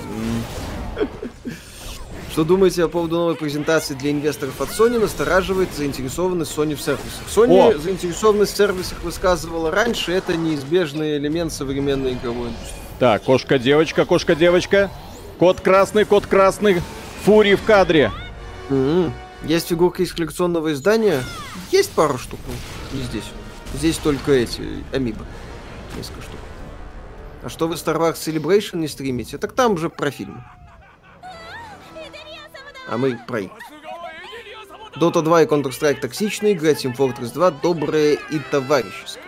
Что 2.35 2.43
думаете 2.43 2.83
по 2.83 2.89
поводу 2.89 3.15
новой 3.15 3.37
презентации 3.37 3.95
для 3.95 4.11
инвесторов 4.11 4.61
от 4.61 4.69
Sony? 4.71 4.99
Настораживает 4.99 5.69
заинтересованность 5.73 6.51
Sony 6.51 6.75
в 6.75 6.81
сервисах. 6.81 7.23
Sony 7.29 7.77
О! 7.77 7.79
заинтересованность 7.79 8.55
в 8.55 8.57
сервисах 8.57 9.01
высказывала 9.05 9.71
раньше. 9.71 10.11
Это 10.11 10.37
неизбежный 10.37 11.17
элемент 11.19 11.53
современной 11.53 12.15
игровой 12.15 12.49
индустрии. 12.49 12.75
Так, 12.99 13.23
кошка-девочка, 13.23 14.05
кошка-девочка. 14.05 14.91
Кот 15.39 15.61
красный, 15.61 16.05
кот 16.05 16.27
красный. 16.27 16.83
Фури 17.23 17.55
в 17.55 17.63
кадре. 17.63 18.11
Mm-hmm. 18.69 19.13
Есть 19.45 19.69
фигурка 19.69 20.03
из 20.03 20.13
коллекционного 20.13 20.73
издания? 20.73 21.23
Есть 21.71 21.93
пару 21.93 22.19
штук. 22.19 22.41
Ну, 22.49 22.99
не 22.99 23.05
здесь. 23.05 23.31
Здесь 23.75 23.99
только 23.99 24.33
эти, 24.33 24.61
amiibo. 24.93 25.25
Несколько 25.97 26.23
штук. 26.23 26.41
А 27.45 27.49
что 27.49 27.69
вы 27.69 27.77
Star 27.77 27.97
Wars 27.97 28.15
Celebration 28.15 28.79
не 28.79 28.89
стримите? 28.89 29.39
Так 29.39 29.53
там 29.53 29.79
же 29.79 29.89
про 29.89 30.11
фильм 30.11 30.43
а 32.89 32.99
мы 32.99 33.19
про 33.27 33.41
Dota 34.97 35.23
2 35.23 35.43
и 35.43 35.47
Counter-Strike 35.47 36.01
токсичные, 36.01 36.53
играть 36.55 36.85
Team 36.85 36.97
Fortress 36.97 37.33
2 37.33 37.51
добрая 37.63 38.19
и 38.31 38.39
товарищеская. 38.51 39.23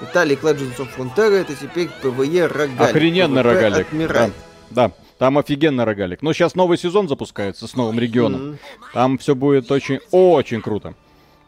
Виталя 0.00 0.36
Legends 0.36 0.76
of 0.78 0.88
Runeterra 0.96 1.40
это 1.40 1.54
теперь 1.54 1.88
PVE 2.02 2.46
рогалик. 2.46 2.80
Охрененный 2.80 3.42
рогалик. 3.42 3.86
Да, 4.08 4.30
да, 4.70 4.92
там 5.18 5.38
офигенный 5.38 5.84
рогалик. 5.84 6.22
Но 6.22 6.32
сейчас 6.32 6.54
новый 6.54 6.76
сезон 6.76 7.08
запускается 7.08 7.66
с 7.68 7.76
новым 7.76 7.98
регионом. 7.98 8.40
Mm-hmm. 8.40 8.58
Там 8.94 9.18
все 9.18 9.34
будет 9.34 9.70
очень-очень 9.70 10.60
круто. 10.60 10.94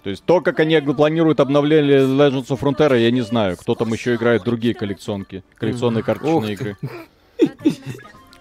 То 0.04 0.10
есть 0.10 0.22
то, 0.24 0.40
как 0.40 0.60
они 0.60 0.78
планируют 0.80 1.40
обновление 1.40 2.00
Legends 2.00 2.48
of 2.48 2.60
Frontera, 2.60 2.96
я 2.98 3.10
не 3.10 3.22
знаю. 3.22 3.56
Кто 3.56 3.74
там 3.74 3.92
еще 3.92 4.14
играет 4.14 4.44
другие 4.44 4.74
коллекционки, 4.74 5.42
коллекционные 5.56 6.04
карточные 6.04 6.52
игры. 6.52 6.76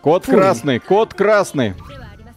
Кот 0.01 0.25
красный, 0.25 0.79
кот 0.79 1.13
красный. 1.13 1.73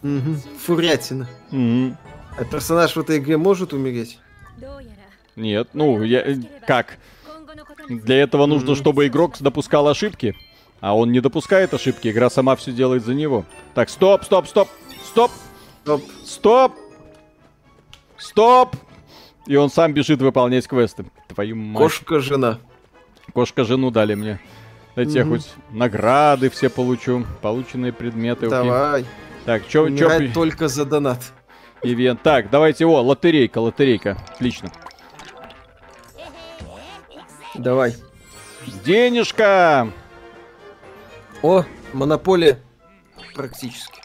Угу. 0.03 0.35
Фурятина. 0.65 1.27
Угу. 1.51 1.97
А 2.37 2.43
персонаж 2.45 2.95
в 2.95 2.99
этой 2.99 3.17
игре 3.17 3.37
может 3.37 3.73
умереть? 3.73 4.19
Нет, 5.35 5.69
ну, 5.73 6.01
я... 6.03 6.35
как? 6.65 6.97
Для 7.89 8.21
этого 8.21 8.45
нужно, 8.45 8.75
чтобы 8.75 9.07
игрок 9.07 9.35
допускал 9.39 9.87
ошибки. 9.87 10.35
А 10.79 10.95
он 10.95 11.11
не 11.11 11.21
допускает 11.21 11.73
ошибки, 11.73 12.07
игра 12.07 12.29
сама 12.29 12.55
все 12.55 12.71
делает 12.71 13.03
за 13.03 13.13
него. 13.13 13.45
Так, 13.73 13.89
стоп, 13.89 14.23
стоп, 14.23 14.47
стоп, 14.47 14.67
стоп, 15.03 15.31
стоп, 15.83 16.03
стоп, 16.23 16.75
стоп. 18.17 18.75
И 19.47 19.55
он 19.55 19.69
сам 19.69 19.93
бежит 19.93 20.21
выполнять 20.21 20.67
квесты. 20.67 21.05
Твою 21.27 21.55
мать. 21.55 21.77
Кошка-жена. 21.77 22.59
Кошка-жену 23.33 23.89
дали 23.91 24.13
мне. 24.13 24.39
Дайте 24.95 25.23
угу. 25.23 25.33
я 25.33 25.37
хоть 25.37 25.53
награды 25.71 26.49
все 26.49 26.69
получу. 26.69 27.25
Полученные 27.41 27.93
предметы. 27.93 28.49
Давай. 28.49 29.01
Окей. 29.01 29.11
Так, 29.47 29.65
чё... 29.69 29.89
Чё... 29.95 30.29
только 30.33 30.67
за 30.67 30.83
донат. 30.83 31.19
Ивент. 31.81 32.21
Так, 32.21 32.49
давайте, 32.49 32.85
о, 32.85 33.01
лотерейка, 33.01 33.59
лотерейка. 33.59 34.17
Отлично. 34.35 34.69
Давай. 37.55 37.95
Денежка! 38.83 39.89
О, 41.41 41.63
монополия. 41.93 42.59
Практически. 43.35 44.01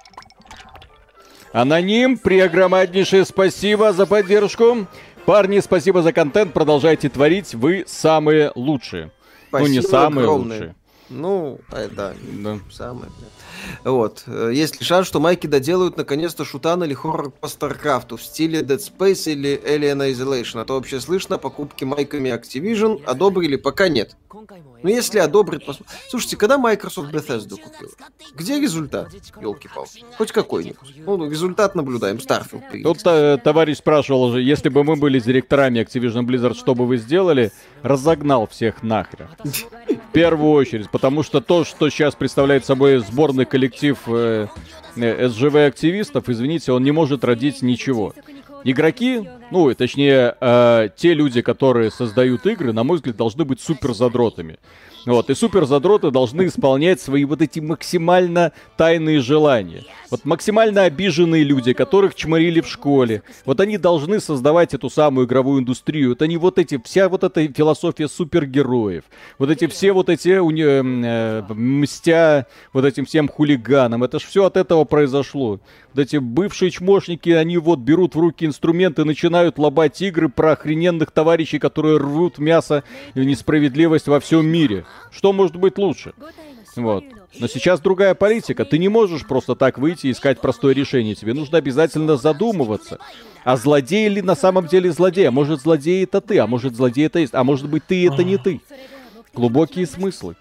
Аноним, 1.52 2.18
преогромаднейшее 2.18 3.24
спасибо 3.24 3.92
за 3.92 4.06
поддержку. 4.06 4.86
Парни, 5.26 5.58
спасибо 5.58 6.02
за 6.02 6.12
контент, 6.12 6.52
продолжайте 6.52 7.08
творить, 7.08 7.52
вы 7.52 7.82
самые 7.88 8.52
лучшие. 8.54 9.10
Спасибо 9.48 9.68
ну, 9.68 9.74
не 9.74 9.82
самые 9.82 10.22
огромное. 10.22 10.56
лучшие. 10.56 10.74
Ну, 11.12 11.60
это 11.70 12.14
да. 12.34 12.58
самое. 12.70 13.10
Вот. 13.84 14.24
Есть 14.26 14.80
ли 14.80 14.86
шанс, 14.86 15.06
что 15.06 15.20
майки 15.20 15.46
доделают 15.46 15.96
наконец-то 15.96 16.44
шутан 16.44 16.82
или 16.84 16.94
хоррор 16.94 17.30
по 17.30 17.48
Старкрафту 17.48 18.16
в 18.16 18.22
стиле 18.22 18.60
Dead 18.60 18.78
Space 18.78 19.30
или 19.30 19.60
Alien 19.64 20.10
Isolation? 20.10 20.60
А 20.60 20.64
то 20.64 20.74
вообще 20.74 21.00
слышно, 21.00 21.38
покупки 21.38 21.84
майками 21.84 22.30
Activision 22.30 23.04
одобрили, 23.04 23.56
пока 23.56 23.88
нет. 23.88 24.16
Ну, 24.82 24.88
если 24.88 25.18
одобрит... 25.18 25.64
Пос... 25.64 25.78
Слушайте, 26.08 26.36
когда 26.36 26.58
Microsoft 26.58 27.12
Bethesda 27.12 27.50
купила? 27.50 27.90
Где 28.34 28.60
результат? 28.60 29.12
Елки-палки. 29.40 30.04
Хоть 30.16 30.32
какой-нибудь. 30.32 30.96
Ну, 30.96 31.30
результат 31.30 31.74
наблюдаем. 31.74 32.16
Starfield. 32.16 32.82
Тут 32.82 32.98
э, 33.04 33.38
товарищ 33.42 33.78
спрашивал 33.78 34.32
же, 34.32 34.42
если 34.42 34.68
бы 34.68 34.82
мы 34.84 34.96
были 34.96 35.20
директорами 35.20 35.80
Activision 35.80 36.22
Blizzard, 36.22 36.54
что 36.54 36.74
бы 36.74 36.86
вы 36.86 36.96
сделали? 36.96 37.52
Разогнал 37.82 38.46
всех 38.48 38.82
нахрен. 38.82 39.28
Первую 40.12 40.52
очередь. 40.52 40.90
Потому 40.90 41.22
что 41.22 41.40
то, 41.40 41.64
что 41.64 41.88
сейчас 41.90 42.14
представляет 42.14 42.64
собой 42.64 42.98
сборный 42.98 43.44
коллектив 43.44 43.98
э, 44.06 44.46
э, 44.96 45.28
СЖВ-активистов, 45.28 46.28
извините, 46.28 46.72
он 46.72 46.82
не 46.84 46.92
может 46.92 47.24
родить 47.24 47.62
ничего. 47.62 48.14
Игроки, 48.64 49.28
ну, 49.50 49.74
точнее, 49.74 50.36
э, 50.40 50.88
те 50.96 51.14
люди, 51.14 51.42
которые 51.42 51.90
создают 51.90 52.46
игры, 52.46 52.72
на 52.72 52.84
мой 52.84 52.98
взгляд, 52.98 53.16
должны 53.16 53.44
быть 53.44 53.60
супер 53.60 53.94
задротами. 53.94 54.58
Вот, 55.04 55.30
и 55.30 55.34
супер 55.34 55.64
задроты 55.64 56.10
должны 56.10 56.46
исполнять 56.46 57.00
свои 57.00 57.24
вот 57.24 57.42
эти 57.42 57.58
максимально 57.58 58.52
тайные 58.76 59.20
желания. 59.20 59.84
Вот 60.10 60.24
максимально 60.24 60.82
обиженные 60.82 61.42
люди, 61.42 61.72
которых 61.72 62.14
чморили 62.14 62.60
в 62.60 62.68
школе, 62.68 63.22
вот 63.44 63.60
они 63.60 63.78
должны 63.78 64.20
создавать 64.20 64.74
эту 64.74 64.90
самую 64.90 65.26
игровую 65.26 65.60
индустрию. 65.60 66.10
Вот 66.10 66.22
они 66.22 66.36
вот 66.36 66.58
эти, 66.58 66.80
вся 66.84 67.08
вот 67.08 67.24
эта 67.24 67.48
философия 67.52 68.08
супергероев, 68.08 69.04
вот 69.38 69.50
эти 69.50 69.66
все 69.66 69.92
вот 69.92 70.08
эти 70.08 70.28
э, 70.28 70.40
э, 70.40 71.52
мстя 71.52 72.46
вот 72.72 72.84
этим 72.84 73.04
всем 73.04 73.28
хулиганам, 73.28 74.04
это 74.04 74.20
ж 74.20 74.22
все 74.22 74.44
от 74.44 74.56
этого 74.56 74.84
произошло. 74.84 75.60
Вот 75.94 76.02
эти 76.02 76.16
бывшие 76.16 76.70
чмошники, 76.70 77.30
они 77.30 77.58
вот 77.58 77.80
берут 77.80 78.14
в 78.14 78.20
руки 78.20 78.46
инструменты, 78.46 79.04
начинают 79.04 79.58
лобать 79.58 80.00
игры 80.00 80.28
про 80.28 80.52
охрененных 80.52 81.10
товарищей, 81.10 81.58
которые 81.58 81.98
рвут 81.98 82.38
мясо 82.38 82.84
и 83.14 83.24
несправедливость 83.24 84.08
во 84.08 84.20
всем 84.20 84.46
мире. 84.46 84.84
Что 85.10 85.32
может 85.32 85.56
быть 85.56 85.78
лучше? 85.78 86.14
Вот. 86.76 87.04
Но 87.38 87.46
сейчас 87.46 87.80
другая 87.80 88.14
политика. 88.14 88.64
Ты 88.64 88.78
не 88.78 88.88
можешь 88.88 89.26
просто 89.26 89.54
так 89.54 89.78
выйти 89.78 90.06
и 90.08 90.12
искать 90.12 90.40
простое 90.40 90.74
решение. 90.74 91.14
Тебе 91.14 91.34
нужно 91.34 91.58
обязательно 91.58 92.16
задумываться. 92.16 92.98
А 93.44 93.56
злодей 93.56 94.08
ли 94.08 94.22
на 94.22 94.34
самом 94.34 94.66
деле 94.66 94.90
злодей? 94.92 95.28
А 95.28 95.30
может 95.30 95.60
злодей 95.60 96.04
это 96.04 96.20
ты? 96.20 96.38
А 96.38 96.46
может 96.46 96.74
злодей 96.74 97.06
это 97.06 97.18
есть? 97.18 97.34
А 97.34 97.44
может 97.44 97.68
быть 97.68 97.84
ты 97.86 98.06
это 98.06 98.24
не 98.24 98.38
ты? 98.38 98.60
Глубокие 99.34 99.86
смыслы. 99.86 100.36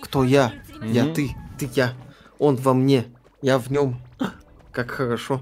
Кто 0.00 0.24
я? 0.24 0.52
Mm-hmm. 0.80 0.92
Я 0.92 1.06
ты. 1.06 1.30
Ты 1.58 1.68
я. 1.74 1.92
Он 2.38 2.56
во 2.56 2.74
мне. 2.74 3.06
Я 3.42 3.58
в 3.58 3.70
нем. 3.70 3.98
Как 4.72 4.90
хорошо. 4.90 5.40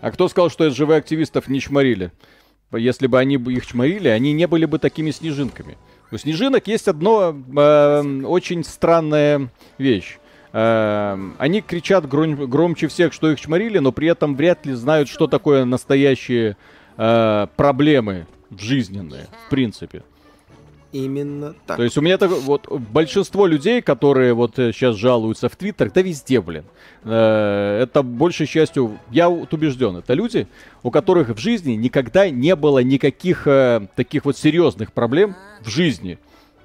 А 0.00 0.10
кто 0.10 0.28
сказал, 0.28 0.50
что 0.50 0.68
живых 0.70 0.98
активистов 0.98 1.48
не 1.48 1.60
чморили? 1.60 2.12
Если 2.72 3.06
бы 3.06 3.18
они 3.18 3.36
их 3.36 3.66
чморили, 3.66 4.08
они 4.08 4.32
не 4.32 4.46
были 4.46 4.64
бы 4.64 4.78
такими 4.78 5.10
снежинками. 5.10 5.78
У 6.12 6.16
снежинок 6.18 6.66
есть 6.68 6.88
одно 6.88 7.34
э, 7.34 8.22
очень 8.24 8.62
странная 8.64 9.50
вещь. 9.78 10.18
Э, 10.52 11.18
они 11.38 11.60
кричат 11.62 12.08
гром, 12.08 12.48
громче 12.48 12.86
всех, 12.88 13.12
что 13.12 13.30
их 13.30 13.40
чморили, 13.40 13.78
но 13.78 13.90
при 13.90 14.08
этом 14.08 14.36
вряд 14.36 14.64
ли 14.66 14.74
знают, 14.74 15.08
что 15.08 15.26
такое 15.26 15.64
настоящие 15.64 16.56
э, 16.96 17.46
проблемы 17.56 18.26
жизненные, 18.56 19.26
в 19.46 19.50
принципе. 19.50 20.02
Именно 20.96 21.54
так. 21.66 21.76
То 21.76 21.82
есть 21.82 21.98
у 21.98 22.00
меня 22.00 22.16
так, 22.16 22.30
вот 22.30 22.70
большинство 22.70 23.46
людей, 23.46 23.82
которые 23.82 24.32
вот 24.32 24.56
сейчас 24.56 24.96
э, 24.96 24.98
жалуются 24.98 25.50
в 25.50 25.56
Твиттер, 25.56 25.90
да 25.90 26.00
везде, 26.00 26.40
блин. 26.40 26.64
Э, 27.04 27.82
это 27.82 28.02
большей 28.02 28.46
частью, 28.46 28.98
я 29.10 29.28
вот 29.28 29.52
убежден, 29.52 29.98
это 29.98 30.14
люди, 30.14 30.48
у 30.82 30.90
которых 30.90 31.28
в 31.28 31.38
жизни 31.38 31.72
никогда 31.72 32.30
не 32.30 32.56
было 32.56 32.78
никаких 32.78 33.46
э, 33.46 33.88
таких 33.94 34.24
вот 34.24 34.38
серьезных 34.38 34.94
проблем 34.94 35.36
в 35.60 35.68
жизни, 35.68 36.18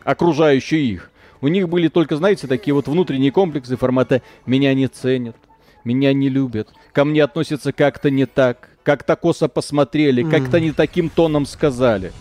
окружающие 0.05 0.81
их. 0.81 1.11
У 1.41 1.49
них 1.49 1.67
были 1.67 1.89
только, 1.89 2.15
знаете, 2.15 2.47
такие 2.47 2.73
вот 2.73 2.87
внутренние 2.87 3.31
комплексы 3.31 3.75
формата 3.75 4.21
«меня 4.45 4.73
не 4.73 4.87
ценят», 4.87 5.35
«меня 5.83 6.13
не 6.13 6.29
любят», 6.29 6.69
«ко 6.93 7.03
мне 7.03 7.21
относятся 7.21 7.73
как-то 7.73 8.09
не 8.09 8.25
так», 8.25 8.69
«как-то 8.83 9.17
косо 9.17 9.49
посмотрели», 9.49 10.23
«как-то 10.23 10.61
не 10.61 10.71
таким 10.71 11.09
тоном 11.09 11.45
сказали». 11.45 12.13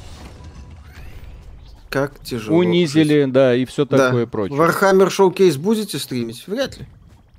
Как 1.91 2.21
тяжело. 2.21 2.57
Унизили, 2.57 3.25
да, 3.25 3.55
и 3.55 3.65
все 3.65 3.85
такое 3.85 4.25
да. 4.25 4.31
прочее. 4.31 4.57
Warhammer 4.57 5.09
Showcase 5.09 5.59
будете 5.59 5.99
стримить? 5.99 6.47
Вряд 6.47 6.79
ли. 6.79 6.87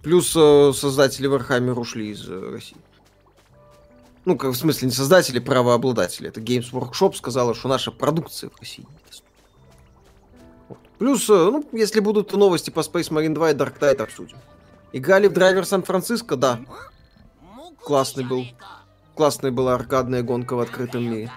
Плюс 0.03 0.35
э, 0.35 0.73
создатели 0.75 1.29
Warhammer 1.29 1.79
ушли 1.79 2.09
из 2.09 2.27
э, 2.27 2.51
России. 2.51 2.77
Ну, 4.25 4.37
как, 4.37 4.51
в 4.51 4.55
смысле, 4.55 4.89
не 4.89 4.93
создатели, 4.93 5.39
правообладатели. 5.39 6.27
Это 6.27 6.41
Games 6.41 6.71
Workshop 6.71 7.15
сказала, 7.15 7.55
что 7.55 7.69
наша 7.69 7.91
продукция 7.91 8.49
в 8.49 8.59
России 8.59 8.85
Вот. 10.67 10.79
Плюс, 10.99 11.29
э, 11.29 11.33
ну, 11.33 11.65
если 11.71 12.01
будут 12.01 12.33
новости 12.33 12.71
по 12.71 12.81
Space 12.81 13.09
Marine 13.09 13.33
2 13.33 13.51
и 13.51 13.53
Dark 13.53 13.79
Tide 13.79 14.03
обсудим. 14.03 14.37
Играли 14.91 15.27
в 15.27 15.33
драйвер 15.33 15.65
Сан-Франциско? 15.65 16.35
Да. 16.35 16.59
Классный 17.81 18.25
был. 18.25 18.45
Классная 19.15 19.51
была 19.51 19.75
аркадная 19.75 20.23
гонка 20.23 20.55
в 20.55 20.59
открытом 20.59 21.09
мире. 21.09 21.31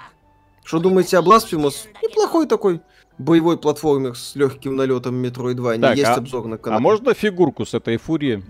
Что 0.65 0.81
думаете 0.81 1.19
о 1.19 1.23
Blasphemous? 1.23 1.87
Неплохой 2.03 2.47
такой 2.47 2.81
боевой 3.19 3.59
платформер 3.59 4.17
с 4.17 4.35
легким 4.35 4.77
налетом 4.77 5.23
Metroid 5.23 5.55
2. 5.55 5.79
Так, 5.79 5.97
есть 5.97 6.09
а, 6.09 6.15
обзор 6.15 6.47
на 6.47 6.59
канале. 6.59 6.79
А 6.79 6.81
можно 6.81 7.15
фигурку 7.15 7.65
с 7.65 7.75
этой 7.75 7.97
фурии 7.97 8.43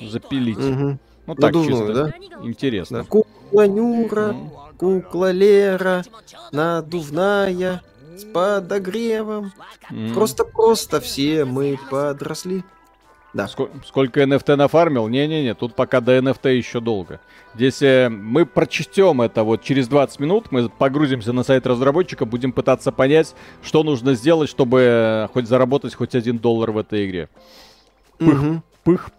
запилить? 0.00 0.58
Угу. 0.58 0.98
Ну 1.26 1.34
так, 1.34 1.54
Надувную, 1.54 1.86
чисто. 1.86 2.04
да? 2.04 2.46
Интересно. 2.46 2.98
Да. 2.98 3.04
Кукла 3.04 3.66
Нюра, 3.66 4.36
кукла 4.76 5.30
Лера, 5.30 6.04
надувная, 6.52 7.82
с 8.16 8.24
подогревом. 8.24 9.52
Просто-просто 10.14 11.00
все 11.00 11.44
мы 11.44 11.78
подросли. 11.90 12.62
Да. 13.34 13.48
Сколько, 13.48 13.72
сколько 13.84 14.22
NFT 14.22 14.54
нафармил? 14.54 15.08
Не-не-не, 15.08 15.54
тут 15.54 15.74
пока 15.74 16.00
до 16.00 16.16
NFT 16.16 16.54
еще 16.54 16.80
долго. 16.80 17.20
Здесь 17.54 17.82
э, 17.82 18.08
мы 18.08 18.46
прочтем 18.46 19.20
это 19.20 19.42
вот 19.42 19.62
через 19.62 19.88
20 19.88 20.20
минут, 20.20 20.52
мы 20.52 20.68
погрузимся 20.68 21.32
на 21.32 21.42
сайт 21.42 21.66
разработчика, 21.66 22.24
будем 22.26 22.52
пытаться 22.52 22.92
понять, 22.92 23.34
что 23.62 23.82
нужно 23.82 24.14
сделать, 24.14 24.48
чтобы 24.48 24.80
э, 24.80 25.28
хоть 25.32 25.48
заработать 25.48 25.94
хоть 25.94 26.14
один 26.14 26.38
доллар 26.38 26.70
в 26.70 26.78
этой 26.78 27.06
игре. 27.06 27.28
Пых, 28.18 28.40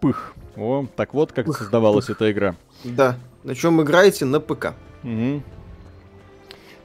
угу. 0.02 0.16
О, 0.56 0.86
так 0.96 1.14
вот 1.14 1.34
как 1.34 1.46
пых, 1.46 1.58
создавалась 1.58 2.06
пых. 2.06 2.16
эта 2.16 2.32
игра. 2.32 2.56
Да. 2.86 3.18
На 3.44 3.54
чем 3.54 3.82
играете? 3.82 4.24
На 4.24 4.40
ПК. 4.40 4.74
Угу. 5.04 5.44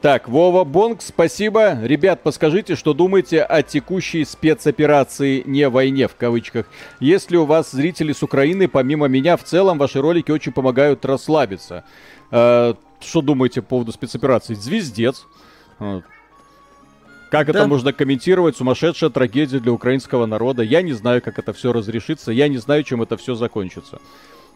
Так, 0.03 0.30
Вова 0.30 0.64
Бонг, 0.64 1.03
спасибо. 1.03 1.78
Ребят, 1.82 2.22
подскажите, 2.22 2.74
что 2.74 2.94
думаете 2.94 3.42
о 3.42 3.62
текущей 3.62 4.24
спецоперации 4.24 5.42
«не 5.44 5.68
войне» 5.68 6.09
в 6.09 6.16
кавычках. 6.16 6.64
Если 7.01 7.36
у 7.36 7.44
вас 7.44 7.70
зрители 7.70 8.14
с 8.14 8.22
Украины, 8.22 8.66
помимо 8.66 9.09
меня, 9.09 9.36
в 9.36 9.44
целом 9.44 9.76
ваши 9.76 10.01
ролики 10.01 10.30
очень 10.30 10.53
помогают 10.53 11.05
расслабиться. 11.05 11.84
Э, 12.30 12.72
что 13.01 13.20
думаете 13.20 13.61
по 13.61 13.68
поводу 13.68 13.92
спецоперации? 13.92 14.55
Звездец. 14.55 15.26
Как 15.78 17.46
да. 17.46 17.59
это 17.59 17.66
можно 17.66 17.92
комментировать? 17.92 18.57
Сумасшедшая 18.57 19.11
трагедия 19.11 19.61
для 19.61 19.72
украинского 19.72 20.24
народа. 20.24 20.62
Я 20.62 20.80
не 20.80 20.94
знаю, 20.94 21.20
как 21.20 21.38
это 21.38 21.53
все 21.53 21.74
разрешится. 21.74 22.32
Я 22.32 22.48
не 22.48 22.57
знаю, 22.57 22.84
чем 22.84 23.03
это 23.03 23.18
все 23.18 23.34
закончится. 23.34 24.01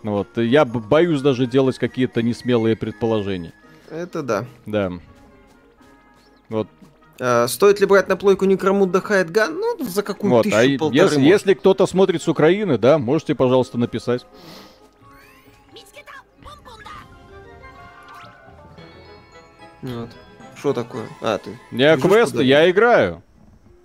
Вот. 0.02 0.38
Я 0.38 0.64
боюсь 0.64 1.20
даже 1.20 1.46
делать 1.46 1.78
какие-то 1.78 2.22
несмелые 2.22 2.76
предположения. 2.76 3.52
Это 3.90 4.22
да. 4.22 4.46
Да. 4.64 4.92
Вот. 6.48 6.68
А, 7.20 7.46
стоит 7.48 7.80
ли 7.80 7.86
брать 7.86 8.08
на 8.08 8.16
плойку 8.16 8.44
Некромут 8.44 8.90
да 8.90 9.00
Хайдган? 9.00 9.54
Ну, 9.54 9.76
за 9.80 10.02
какую 10.02 10.30
вот, 10.30 10.42
тысячу, 10.42 10.56
а 10.56 10.78
полторы 10.78 10.96
если, 10.96 11.20
если 11.20 11.54
кто-то 11.54 11.86
смотрит 11.86 12.22
с 12.22 12.28
Украины, 12.28 12.78
да, 12.78 12.98
можете, 12.98 13.34
пожалуйста, 13.34 13.78
написать. 13.78 14.26
Вот. 19.82 20.08
Что 20.56 20.72
такое? 20.72 21.06
А, 21.20 21.38
ты. 21.38 21.58
Я 21.70 21.96
квесты, 21.98 22.42
я 22.42 22.70
играю. 22.70 23.22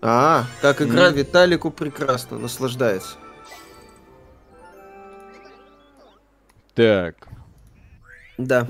А, 0.01 0.45
как 0.61 0.81
игра 0.81 1.09
mm. 1.09 1.13
Виталику 1.13 1.71
прекрасно, 1.71 2.39
наслаждается. 2.39 3.17
Так. 6.73 7.15
Да. 8.37 8.67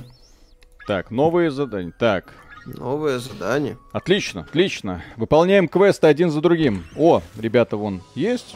Так, 0.87 1.11
новые 1.11 1.51
задания. 1.51 1.93
Так, 1.99 2.33
Новое 2.65 3.19
задание. 3.19 3.77
Отлично, 3.91 4.41
отлично. 4.41 5.03
Выполняем 5.17 5.67
квесты 5.67 6.07
один 6.07 6.29
за 6.29 6.41
другим. 6.41 6.83
О, 6.95 7.21
ребята, 7.37 7.77
вон, 7.77 8.01
есть? 8.15 8.55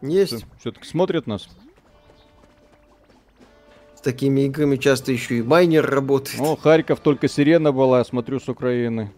Есть. 0.00 0.44
Все-таки 0.60 0.86
смотрят 0.86 1.26
нас. 1.26 1.48
С 3.94 4.00
такими 4.00 4.42
играми 4.42 4.76
часто 4.76 5.12
еще 5.12 5.38
и 5.38 5.42
майнер 5.42 5.84
работает. 5.84 6.40
О, 6.40 6.56
Харьков 6.56 7.00
только 7.00 7.28
сирена 7.28 7.72
была, 7.72 8.04
смотрю, 8.04 8.38
с 8.38 8.48
Украины. 8.48 9.12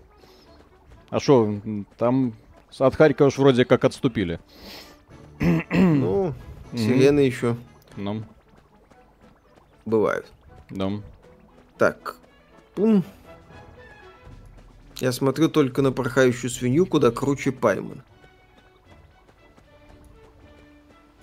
А 1.10 1.20
что, 1.20 1.60
там 1.98 2.34
от 2.78 2.94
Харькова 2.94 3.28
уж 3.28 3.38
вроде 3.38 3.64
как 3.64 3.84
отступили. 3.84 4.40
Ну, 5.38 6.34
сирены 6.72 7.20
еще. 7.20 7.56
Ну. 7.96 8.22
Бывают. 9.84 10.26
Да. 10.70 10.90
Так. 11.76 12.16
Пум. 12.74 13.04
Я 15.00 15.12
смотрю 15.12 15.48
только 15.48 15.80
на 15.80 15.92
порхающую 15.92 16.50
свинью, 16.50 16.84
куда 16.84 17.10
круче 17.10 17.52
Пайман. 17.52 18.02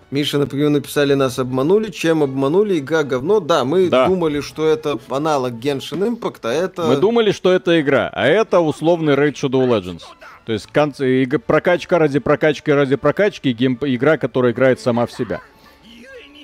Миша, 0.09 0.37
например, 0.37 0.69
написали, 0.69 1.13
нас 1.13 1.37
обманули. 1.37 1.91
Чем 1.91 2.23
обманули? 2.23 2.79
Игра 2.79 3.03
говно. 3.03 3.39
Да, 3.39 3.65
мы 3.65 3.89
да. 3.89 4.07
думали, 4.07 4.39
что 4.39 4.65
это 4.65 4.97
аналог 5.09 5.53
Genshin 5.53 6.17
Impact, 6.17 6.39
а 6.43 6.51
это... 6.51 6.83
Мы 6.83 6.95
думали, 6.95 7.31
что 7.31 7.51
это 7.51 7.79
игра, 7.79 8.09
а 8.13 8.25
это 8.25 8.61
условный 8.61 9.15
Raid 9.15 9.33
Shadow 9.33 9.67
Legends. 9.67 10.03
То 10.45 10.53
есть 10.53 10.67
конце, 10.67 11.27
прокачка 11.45 11.99
ради 11.99 12.19
прокачки 12.19 12.71
ради 12.71 12.95
прокачки, 12.95 13.51
гейм, 13.51 13.77
игра, 13.81 14.17
которая 14.17 14.53
играет 14.53 14.79
сама 14.79 15.05
в 15.05 15.11
себя. 15.11 15.41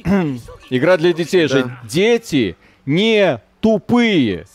игра 0.70 0.98
для 0.98 1.14
детей 1.14 1.48
да. 1.48 1.48
же. 1.48 1.78
Дети 1.90 2.58
не 2.86 3.42
тупые. 3.62 4.46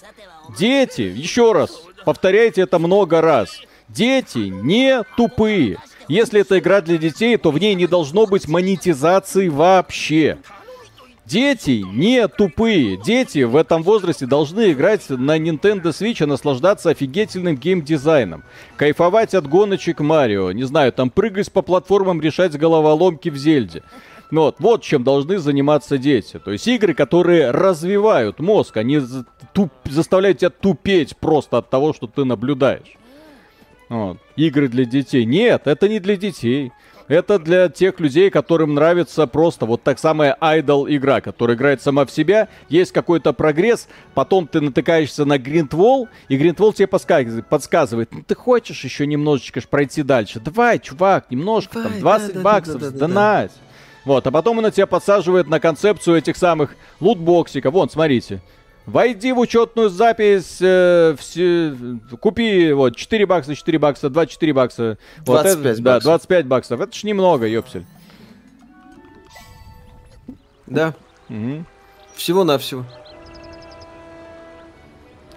Дети, 0.59 1.01
еще 1.01 1.53
раз, 1.53 1.83
Повторяйте 2.09 2.63
это 2.63 2.79
много 2.79 3.21
раз. 3.21 3.61
Дети 3.91 4.39
не 4.39 5.03
тупые. 5.19 5.77
Если 6.09 6.41
это 6.41 6.59
игра 6.59 6.81
для 6.81 6.97
детей, 6.97 7.37
то 7.37 7.51
в 7.51 7.59
ней 7.59 7.75
не 7.75 7.87
должно 7.87 8.25
быть 8.25 8.49
монетизации 8.49 9.49
вообще. 9.49 10.39
Дети 11.27 11.85
не 11.93 12.27
тупые. 12.27 12.97
Дети 12.97 13.43
в 13.43 13.55
этом 13.57 13.83
возрасте 13.83 14.25
должны 14.25 14.73
играть 14.73 15.03
на 15.11 15.39
Nintendo 15.39 15.89
Switch 15.91 16.23
и 16.23 16.27
наслаждаться 16.27 16.89
офигительным 16.89 17.57
геймдизайном. 17.57 18.43
Кайфовать 18.79 19.35
от 19.35 19.47
гоночек 19.47 20.01
Марио. 20.01 20.53
Не 20.53 20.65
знаю, 20.65 20.95
там 20.95 21.11
прыгать 21.11 21.53
по 21.53 21.61
платформам, 21.61 22.23
решать 22.23 22.57
головоломки 22.57 23.29
в 23.29 23.37
Зельде. 23.37 23.83
Ну 24.31 24.43
вот, 24.43 24.57
вот 24.59 24.83
чем 24.83 25.05
должны 25.05 25.39
заниматься 25.39 25.97
дети. 25.99 26.39
То 26.39 26.53
есть 26.53 26.67
игры, 26.69 26.95
которые 26.95 27.51
развивают 27.51 28.41
мозг, 28.41 28.77
они 28.77 29.01
туп, 29.53 29.73
заставляют 29.85 30.39
тебя 30.39 30.51
тупеть 30.51 31.17
просто 31.17 31.59
от 31.59 31.71
того, 31.71 31.93
что 31.93 32.07
ты 32.07 32.25
наблюдаешь. 32.25 32.97
Вот. 33.89 34.19
Игры 34.37 34.69
для 34.69 34.85
детей. 34.85 35.25
Нет, 35.25 35.63
это 35.67 35.89
не 35.89 35.99
для 35.99 36.17
детей. 36.17 36.73
Это 37.09 37.39
для 37.39 37.71
тех 37.71 38.01
людей, 38.01 38.29
которым 38.29 38.75
нравится 38.75 39.27
просто 39.27 39.65
вот 39.65 39.83
так 39.83 39.99
самая 39.99 40.37
айдол 40.41 40.87
игра, 40.87 41.23
которая 41.23 41.57
играет 41.57 41.81
сама 41.81 42.05
в 42.05 42.11
себя, 42.11 42.49
есть 42.69 42.93
какой-то 42.93 43.33
прогресс, 43.33 43.89
потом 44.13 44.47
ты 44.47 44.61
натыкаешься 44.61 45.25
на 45.25 45.39
гринтвол, 45.39 46.09
и 46.29 46.37
гринтвол 46.37 46.75
тебе 46.75 46.87
подсказывает, 46.87 48.13
ну 48.13 48.23
ты 48.23 48.35
хочешь 48.35 48.85
еще 48.85 49.07
немножечко 49.07 49.63
пройти 49.69 50.03
дальше, 50.03 50.39
давай, 50.39 50.79
чувак, 50.79 51.31
немножко, 51.31 51.77
давай, 51.77 51.93
там 51.93 52.01
20 52.01 52.35
да, 52.35 52.41
баксов, 52.41 52.75
да, 52.75 52.91
да, 52.91 52.97
сдонать. 52.97 53.53
Да, 53.53 53.57
да. 53.57 53.68
Вот, 54.09 54.27
а 54.27 54.31
потом 54.31 54.59
она 54.59 54.71
тебя 54.71 54.87
подсаживает 54.87 55.49
на 55.49 55.61
концепцию 55.61 56.17
этих 56.17 56.39
самых 56.39 56.77
лутбоксиков. 56.99 57.75
Вон, 57.75 57.91
смотрите. 57.91 58.41
Войди 58.87 59.33
в 59.33 59.39
учетную 59.39 59.91
запись, 59.91 60.57
э, 60.63 61.15
все, 61.19 61.77
купи 62.19 62.73
вот 62.73 62.97
4 62.97 63.27
бакса, 63.27 63.55
4 63.55 63.79
бакса, 63.79 64.09
24 64.09 64.53
бакса. 64.55 64.99
25 65.27 65.27
вот 65.27 65.45
это, 65.45 65.83
баксов. 65.83 65.85
Да, 65.85 66.01
25 66.01 66.47
баксов. 66.47 66.81
Это 66.81 66.97
ж 66.97 67.05
немного, 67.05 67.47
ёпсель. 67.47 67.85
Да. 70.67 70.95
Угу. 71.29 71.67
Всего-навсего. 72.15 72.87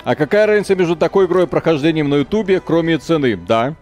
А 0.05 0.15
какая 0.15 0.47
разница 0.47 0.78
между 0.78 0.95
такой 0.95 1.26
игрой 1.26 1.43
и 1.43 1.47
прохождением 1.47 2.07
на 2.07 2.15
Ютубе, 2.15 2.61
кроме 2.61 2.99
цены? 2.99 3.36
Да. 3.36 3.76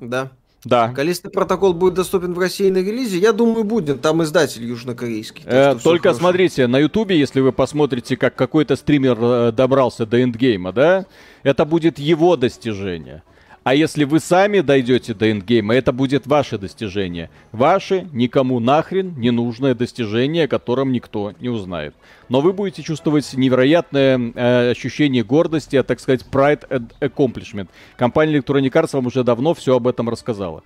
Да. 0.00 0.32
Да. 0.64 0.92
Калистый 0.94 1.30
протокол 1.30 1.72
будет 1.72 1.94
доступен 1.94 2.34
в 2.34 2.38
России 2.38 2.68
на 2.70 2.78
релизе? 2.78 3.18
Я 3.18 3.32
думаю, 3.32 3.64
будет. 3.64 4.02
Там 4.02 4.22
издатель 4.22 4.64
южнокорейский. 4.64 5.42
Э, 5.46 5.74
только 5.82 6.12
смотрите, 6.12 6.66
на 6.66 6.78
Ютубе, 6.78 7.18
если 7.18 7.40
вы 7.40 7.52
посмотрите, 7.52 8.16
как 8.16 8.34
какой-то 8.34 8.76
стример 8.76 9.18
э, 9.20 9.52
добрался 9.52 10.04
до 10.04 10.22
эндгейма, 10.22 10.72
да, 10.72 11.06
это 11.42 11.64
будет 11.64 11.98
его 11.98 12.36
достижение. 12.36 13.22
А 13.70 13.74
если 13.76 14.02
вы 14.02 14.18
сами 14.18 14.62
дойдете 14.62 15.14
до 15.14 15.30
эндгейма, 15.30 15.76
это 15.76 15.92
будет 15.92 16.26
ваше 16.26 16.58
достижение. 16.58 17.30
Ваше, 17.52 18.08
никому 18.12 18.58
нахрен 18.58 19.14
не 19.16 19.30
нужное 19.30 19.76
достижение, 19.76 20.46
о 20.46 20.48
котором 20.48 20.90
никто 20.90 21.34
не 21.38 21.50
узнает. 21.50 21.94
Но 22.28 22.40
вы 22.40 22.52
будете 22.52 22.82
чувствовать 22.82 23.32
невероятное 23.32 24.18
э, 24.18 24.70
ощущение 24.72 25.22
гордости, 25.22 25.76
а, 25.76 25.84
так 25.84 26.00
сказать, 26.00 26.26
pride 26.32 26.68
and 26.68 26.90
accomplishment. 26.98 27.68
Компания 27.96 28.38
Electronic 28.38 28.72
Arts 28.72 28.90
вам 28.94 29.06
уже 29.06 29.22
давно 29.22 29.54
все 29.54 29.76
об 29.76 29.86
этом 29.86 30.08
рассказала. 30.08 30.64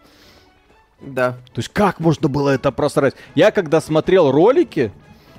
Да. 1.03 1.33
То 1.53 1.59
есть 1.59 1.69
как 1.69 2.01
можно 2.01 2.31
было 2.31 2.49
это 2.49 2.73
просрать? 2.73 3.17
Я 3.35 3.51
когда 3.51 3.83
смотрел 3.83 4.31
ролики, 4.31 4.93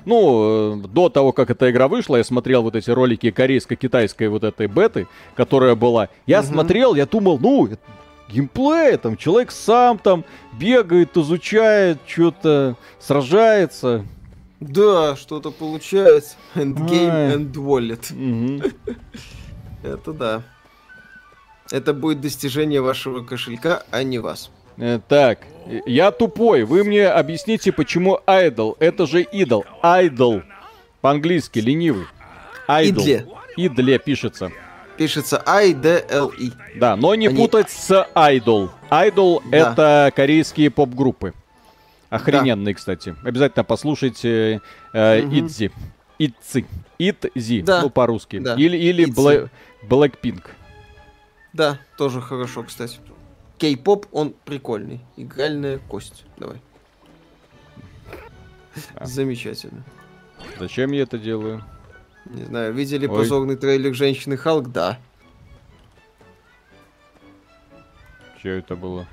ну, 0.06 0.74
э, 0.74 0.88
до 0.88 1.08
того, 1.08 1.32
как 1.32 1.50
эта 1.50 1.70
игра 1.70 1.88
вышла, 1.88 2.16
я 2.16 2.24
смотрел 2.24 2.62
вот 2.62 2.76
эти 2.76 2.90
ролики 2.90 3.30
корейско-китайской 3.30 4.28
вот 4.28 4.44
этой 4.44 4.68
беты, 4.68 5.08
которая 5.34 5.74
была. 5.74 6.08
Я 6.26 6.40
угу. 6.40 6.46
смотрел, 6.46 6.94
я 6.94 7.06
думал, 7.06 7.38
ну, 7.38 7.68
геймплей, 8.28 8.96
там 8.96 9.16
человек 9.16 9.50
сам 9.50 9.98
там 9.98 10.24
бегает, 10.58 11.16
изучает, 11.16 11.98
что-то 12.06 12.76
сражается. 13.00 14.06
Да, 14.60 15.16
что-то 15.16 15.50
получается. 15.50 16.36
Endgame 16.54 17.34
and 17.36 17.52
wallet. 17.52 18.72
Это 19.82 20.12
да. 20.12 20.42
Это 21.70 21.92
будет 21.92 22.20
достижение 22.20 22.80
вашего 22.80 23.24
кошелька, 23.24 23.82
а 23.90 24.04
не 24.04 24.20
вас. 24.20 24.50
Э, 24.76 25.00
так, 25.08 25.40
я 25.86 26.10
тупой. 26.10 26.64
Вы 26.64 26.84
мне 26.84 27.08
объясните, 27.08 27.72
почему 27.72 28.20
айдол? 28.26 28.76
Это 28.78 29.06
же 29.06 29.22
идол. 29.22 29.64
Айдол. 29.82 30.42
По-английски, 31.00 31.58
ленивый. 31.58 32.06
Айдол. 32.66 33.04
Идле. 33.04 33.26
Идле 33.56 33.98
пишется. 33.98 34.52
Пишется 34.96 35.42
I-D-L-E. 35.46 36.78
Да, 36.78 36.96
но 36.96 37.14
не 37.14 37.28
Они... 37.28 37.36
путать 37.36 37.70
с 37.70 38.08
айдол. 38.14 38.70
Айдол 38.88 39.42
да. 39.44 39.56
это 39.56 40.12
корейские 40.14 40.70
поп-группы. 40.70 41.34
Охрененные, 42.08 42.74
да. 42.74 42.78
кстати. 42.78 43.14
Обязательно 43.22 43.64
послушайте 43.64 44.60
э, 44.92 45.22
угу. 45.22 45.34
Идзи. 45.34 45.70
Итзи. 46.98 47.60
Да. 47.62 47.82
Ну, 47.82 47.90
по-русски. 47.90 48.38
Да. 48.38 48.54
Или, 48.54 48.76
или. 48.76 49.06
Blackpink. 49.86 50.44
Да, 51.52 51.78
тоже 51.96 52.20
хорошо, 52.20 52.62
кстати 52.62 52.98
кей-поп, 53.58 54.06
он 54.12 54.34
прикольный. 54.44 55.00
Игральная 55.16 55.78
кость. 55.78 56.24
Давай. 56.36 56.60
А. 58.94 59.06
Замечательно. 59.06 59.84
Зачем 60.58 60.92
я 60.92 61.02
это 61.02 61.18
делаю? 61.18 61.64
Не 62.26 62.44
знаю, 62.44 62.74
видели 62.74 63.06
Ой. 63.06 63.16
позорный 63.16 63.56
трейлер 63.56 63.94
женщины 63.94 64.36
Халк? 64.36 64.68
Да. 64.68 64.98
Че 68.42 68.58
это 68.58 68.76
было? 68.76 69.06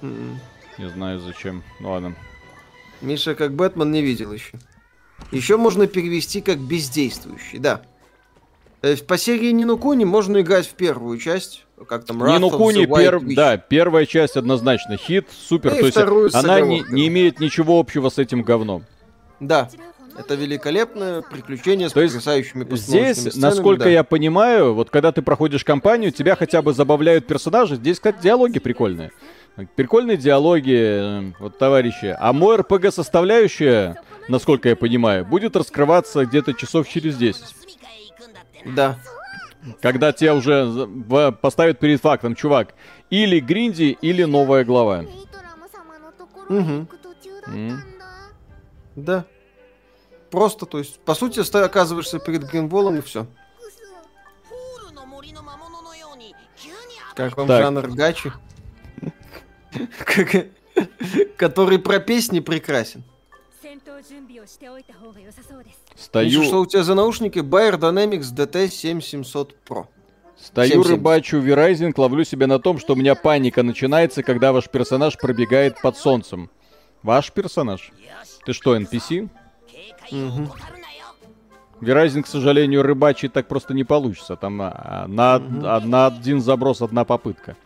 Mm-mm. 0.00 0.36
Не 0.78 0.88
знаю 0.90 1.20
зачем. 1.20 1.62
Ну 1.80 1.90
ладно. 1.90 2.16
Миша 3.00 3.34
как 3.34 3.54
Бэтмен 3.54 3.90
не 3.90 4.00
видел 4.00 4.32
еще. 4.32 4.58
Еще 5.30 5.56
можно 5.56 5.86
перевести 5.86 6.40
как 6.40 6.58
бездействующий, 6.58 7.58
да. 7.58 7.82
Э, 8.82 8.96
по 8.96 9.18
серии 9.18 9.50
Нинукуни 9.50 10.04
можно 10.04 10.40
играть 10.40 10.66
в 10.66 10.74
первую 10.74 11.18
часть. 11.18 11.66
Как 11.88 12.04
там, 12.04 12.18
Нинукуни, 12.18 12.86
пер... 12.86 13.20
да, 13.34 13.56
первая 13.56 14.06
часть 14.06 14.36
однозначно 14.36 14.96
хит, 14.96 15.28
супер. 15.30 15.74
И 15.74 15.90
То 15.90 16.24
есть 16.24 16.34
она 16.34 16.60
не, 16.60 16.84
не 16.90 17.08
имеет 17.08 17.40
ничего 17.40 17.78
общего 17.78 18.08
с 18.08 18.18
этим 18.18 18.42
говном. 18.42 18.84
Да, 19.40 19.68
это 20.18 20.34
великолепное 20.34 21.22
приключение 21.22 21.88
с 21.88 21.92
То 21.92 22.00
потрясающими 22.00 22.64
Здесь, 22.76 23.18
сценами, 23.18 23.40
насколько 23.40 23.84
да. 23.84 23.90
я 23.90 24.04
понимаю, 24.04 24.74
вот 24.74 24.90
когда 24.90 25.10
ты 25.10 25.22
проходишь 25.22 25.64
кампанию, 25.64 26.12
тебя 26.12 26.36
хотя 26.36 26.60
бы 26.60 26.72
забавляют 26.72 27.26
персонажи. 27.26 27.76
Здесь, 27.76 27.96
кстати, 27.96 28.22
диалоги 28.22 28.58
прикольные. 28.58 29.10
Прикольные 29.74 30.16
диалоги, 30.16 30.76
э, 30.76 31.32
вот, 31.38 31.58
товарищи. 31.58 32.16
А 32.18 32.32
мой 32.32 32.56
РПГ-составляющая, 32.56 33.96
насколько 34.28 34.68
я 34.68 34.76
понимаю, 34.76 35.24
будет 35.24 35.56
раскрываться 35.56 36.24
где-то 36.24 36.54
часов 36.54 36.88
через 36.88 37.16
10. 37.16 37.44
Да. 38.64 38.98
Когда 39.80 40.12
тебя 40.12 40.34
уже 40.34 40.86
поставят 41.40 41.78
перед 41.78 42.00
фактом, 42.00 42.34
чувак, 42.34 42.74
или 43.10 43.38
Гринди, 43.40 43.96
или 44.00 44.24
новая 44.24 44.64
глава. 44.64 45.04
Угу. 46.48 46.86
Mm. 47.48 47.76
Да. 48.96 49.24
Просто, 50.30 50.66
то 50.66 50.78
есть, 50.78 50.98
по 51.00 51.14
сути, 51.14 51.42
ты 51.42 51.58
оказываешься 51.58 52.18
перед 52.18 52.44
гринболом 52.44 52.96
и 52.96 53.00
все. 53.00 53.26
Как 57.14 57.36
вам 57.36 57.46
так. 57.46 57.62
жанр 57.62 57.88
гачи? 57.88 58.32
Который 61.36 61.78
про 61.78 62.00
песни 62.00 62.40
прекрасен. 62.40 63.04
Стою... 65.96 66.40
Миша, 66.40 66.48
что 66.48 66.60
у 66.60 66.66
тебя 66.66 66.82
за 66.82 66.94
наушники? 66.94 67.38
Bayer 67.38 67.78
Dynamics 67.78 68.34
DT7700 68.34 69.50
Pro. 69.66 69.86
Стою 70.36 70.82
770. 70.82 70.90
рыбачу 70.90 71.36
Verizon, 71.38 71.92
ловлю 71.96 72.24
себя 72.24 72.46
на 72.46 72.58
том, 72.58 72.78
что 72.78 72.94
у 72.94 72.96
меня 72.96 73.14
паника 73.14 73.62
начинается, 73.62 74.22
когда 74.22 74.52
ваш 74.52 74.68
персонаж 74.68 75.16
пробегает 75.16 75.80
под 75.80 75.96
солнцем. 75.96 76.50
Ваш 77.02 77.32
персонаж? 77.32 77.92
Ты 78.44 78.52
что, 78.52 78.76
NPC? 78.76 79.28
Угу. 80.10 80.50
Verizon, 81.80 82.22
к 82.22 82.26
сожалению, 82.26 82.82
рыбачий 82.82 83.28
так 83.28 83.48
просто 83.48 83.74
не 83.74 83.84
получится. 83.84 84.36
Там 84.36 84.60
а, 84.62 85.06
на, 85.08 85.36
угу. 85.36 85.66
а, 85.66 85.80
на 85.80 86.06
один 86.06 86.40
заброс 86.40 86.82
одна 86.82 87.04
попытка. 87.04 87.56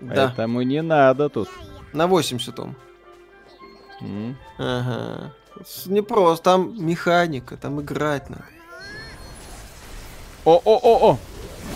Да. 0.00 0.32
Поэтому 0.36 0.62
не 0.62 0.82
надо 0.82 1.28
тут. 1.28 1.48
На 1.92 2.06
80 2.06 2.58
он. 2.58 2.74
Mm. 4.00 4.34
Ага. 4.58 5.32
Не 5.86 6.02
просто, 6.02 6.44
там 6.44 6.74
механика, 6.84 7.56
там 7.56 7.80
играть 7.80 8.30
надо. 8.30 8.44
О-о-о-о! 10.44 11.18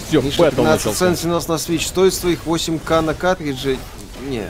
Все, 0.09 0.20
Миша, 0.20 0.43
бэтл 0.43 0.62
15 0.62 0.97
центов 0.97 1.24
у 1.24 1.29
нас 1.29 1.49
на 1.49 1.55
Switch 1.55 1.87
стоит 1.87 2.14
своих 2.14 2.45
8К 2.45 3.01
на 3.01 3.14
картридже. 3.14 3.79
Не. 4.29 4.49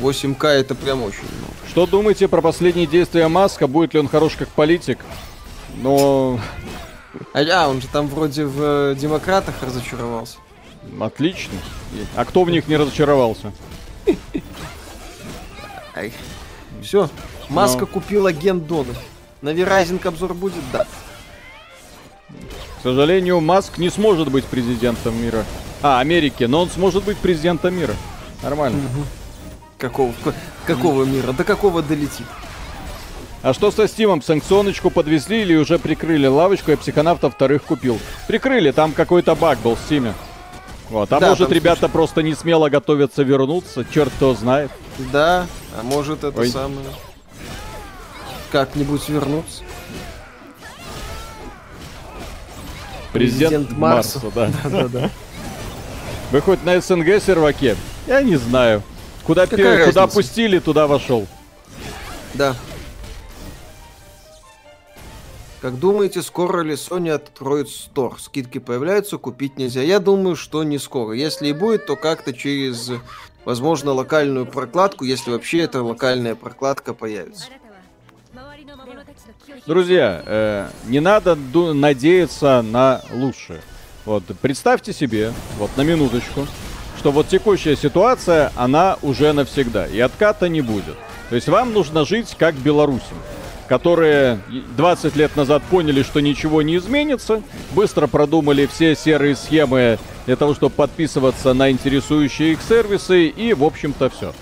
8К 0.00 0.46
это 0.46 0.74
прям 0.74 1.02
очень 1.02 1.24
много. 1.38 1.54
Что 1.68 1.86
думаете 1.86 2.28
про 2.28 2.40
последние 2.40 2.86
действия 2.86 3.28
Маска? 3.28 3.66
Будет 3.66 3.94
ли 3.94 4.00
он 4.00 4.08
хорош 4.08 4.36
как 4.36 4.48
политик? 4.48 4.98
Но... 5.76 6.40
А, 7.32 7.40
а 7.40 7.68
он 7.68 7.80
же 7.80 7.88
там 7.88 8.08
вроде 8.08 8.44
в 8.44 8.92
э, 8.92 8.94
демократах 8.94 9.54
разочаровался. 9.62 10.38
Отлично. 11.00 11.54
А 12.14 12.24
кто 12.24 12.44
в 12.44 12.50
них 12.50 12.68
не 12.68 12.76
разочаровался? 12.76 13.52
Все, 16.82 17.08
Маска 17.48 17.80
Но... 17.80 17.86
купила 17.86 18.32
ген 18.32 18.60
Дона. 18.60 18.94
На 19.42 19.50
Verizon 19.50 20.06
обзор 20.06 20.34
будет? 20.34 20.62
Да. 20.72 20.86
К 22.78 22.82
сожалению, 22.82 23.40
Маск 23.40 23.78
не 23.78 23.90
сможет 23.90 24.30
быть 24.30 24.44
президентом 24.44 25.20
мира. 25.20 25.44
А, 25.82 26.00
Америки, 26.00 26.44
но 26.44 26.62
он 26.62 26.70
сможет 26.70 27.04
быть 27.04 27.18
президентом 27.18 27.74
мира. 27.74 27.94
Нормально. 28.42 28.78
Угу. 28.78 29.04
Какого, 29.78 30.12
какого 30.66 31.04
мира? 31.04 31.32
До 31.32 31.44
какого 31.44 31.82
долетит? 31.82 32.26
А 33.42 33.52
что 33.52 33.70
со 33.70 33.86
Стимом? 33.86 34.22
Санкционочку 34.22 34.90
подвезли 34.90 35.42
или 35.42 35.54
уже 35.54 35.78
прикрыли 35.78 36.26
лавочку, 36.26 36.70
я 36.70 36.76
психонавта 36.76 37.30
вторых 37.30 37.62
купил? 37.62 37.98
Прикрыли, 38.26 38.72
там 38.72 38.92
какой-то 38.92 39.34
баг 39.34 39.58
был 39.60 39.76
в 39.76 39.80
Стиме. 39.80 40.14
Вот. 40.90 41.12
А 41.12 41.20
да, 41.20 41.28
может, 41.30 41.52
ребята 41.52 41.80
слушай... 41.80 41.92
просто 41.92 42.22
не 42.22 42.34
смело 42.34 42.68
готовятся 42.68 43.22
вернуться, 43.22 43.84
черт 43.92 44.12
кто 44.16 44.34
знает. 44.34 44.70
Да, 45.12 45.46
а 45.78 45.82
может 45.82 46.24
это 46.24 46.40
Ой. 46.40 46.48
самое. 46.48 46.86
Как-нибудь 48.52 49.08
вернуться. 49.08 49.62
Президент, 53.12 53.68
Президент 53.68 53.78
Марса. 53.78 54.20
Марса, 54.22 54.32
да. 54.34 54.50
да, 54.64 54.70
да, 54.70 54.88
да. 54.88 55.10
Вы 56.32 56.40
хоть 56.40 56.64
на 56.64 56.80
СНГ 56.80 57.22
серваке? 57.22 57.76
Я 58.06 58.22
не 58.22 58.36
знаю. 58.36 58.82
Куда, 59.24 59.46
пер... 59.46 59.86
куда 59.86 60.06
пустили, 60.06 60.58
туда 60.58 60.86
вошел. 60.86 61.26
Да. 62.34 62.54
Как 65.60 65.78
думаете, 65.78 66.22
скоро 66.22 66.60
ли 66.62 66.74
Sony 66.74 67.10
откроет 67.10 67.68
стор? 67.70 68.20
Скидки 68.20 68.58
появляются, 68.58 69.18
купить 69.18 69.56
нельзя. 69.56 69.82
Я 69.82 69.98
думаю, 69.98 70.36
что 70.36 70.62
не 70.62 70.78
скоро. 70.78 71.12
Если 71.14 71.48
и 71.48 71.52
будет, 71.52 71.86
то 71.86 71.96
как-то 71.96 72.32
через, 72.32 72.92
возможно, 73.44 73.92
локальную 73.92 74.46
прокладку, 74.46 75.04
если 75.04 75.30
вообще 75.30 75.60
эта 75.60 75.82
локальная 75.82 76.34
прокладка 76.34 76.94
появится. 76.94 77.46
Друзья, 79.64 80.22
э, 80.26 80.68
не 80.86 81.00
надо 81.00 81.36
надеяться 81.36 82.62
на 82.62 83.00
лучшее. 83.12 83.60
Вот, 84.04 84.24
представьте 84.40 84.92
себе, 84.92 85.32
вот 85.58 85.70
на 85.76 85.82
минуточку, 85.82 86.46
что 86.98 87.12
вот 87.12 87.28
текущая 87.28 87.76
ситуация, 87.76 88.52
она 88.56 88.96
уже 89.02 89.32
навсегда, 89.32 89.86
и 89.86 89.98
отката 89.98 90.48
не 90.48 90.60
будет. 90.60 90.96
То 91.30 91.34
есть 91.34 91.48
вам 91.48 91.72
нужно 91.72 92.04
жить 92.04 92.36
как 92.38 92.54
белорусам 92.54 93.16
которые 93.66 94.38
20 94.76 95.16
лет 95.16 95.36
назад 95.36 95.62
поняли, 95.64 96.02
что 96.02 96.20
ничего 96.20 96.62
не 96.62 96.76
изменится, 96.76 97.42
быстро 97.74 98.06
продумали 98.06 98.66
все 98.66 98.94
серые 98.94 99.34
схемы 99.36 99.98
для 100.26 100.36
того, 100.36 100.54
чтобы 100.54 100.74
подписываться 100.74 101.52
на 101.52 101.70
интересующие 101.70 102.52
их 102.52 102.60
сервисы, 102.62 103.26
и, 103.26 103.54
в 103.54 103.64
общем-то, 103.64 104.08
все. 104.10 104.32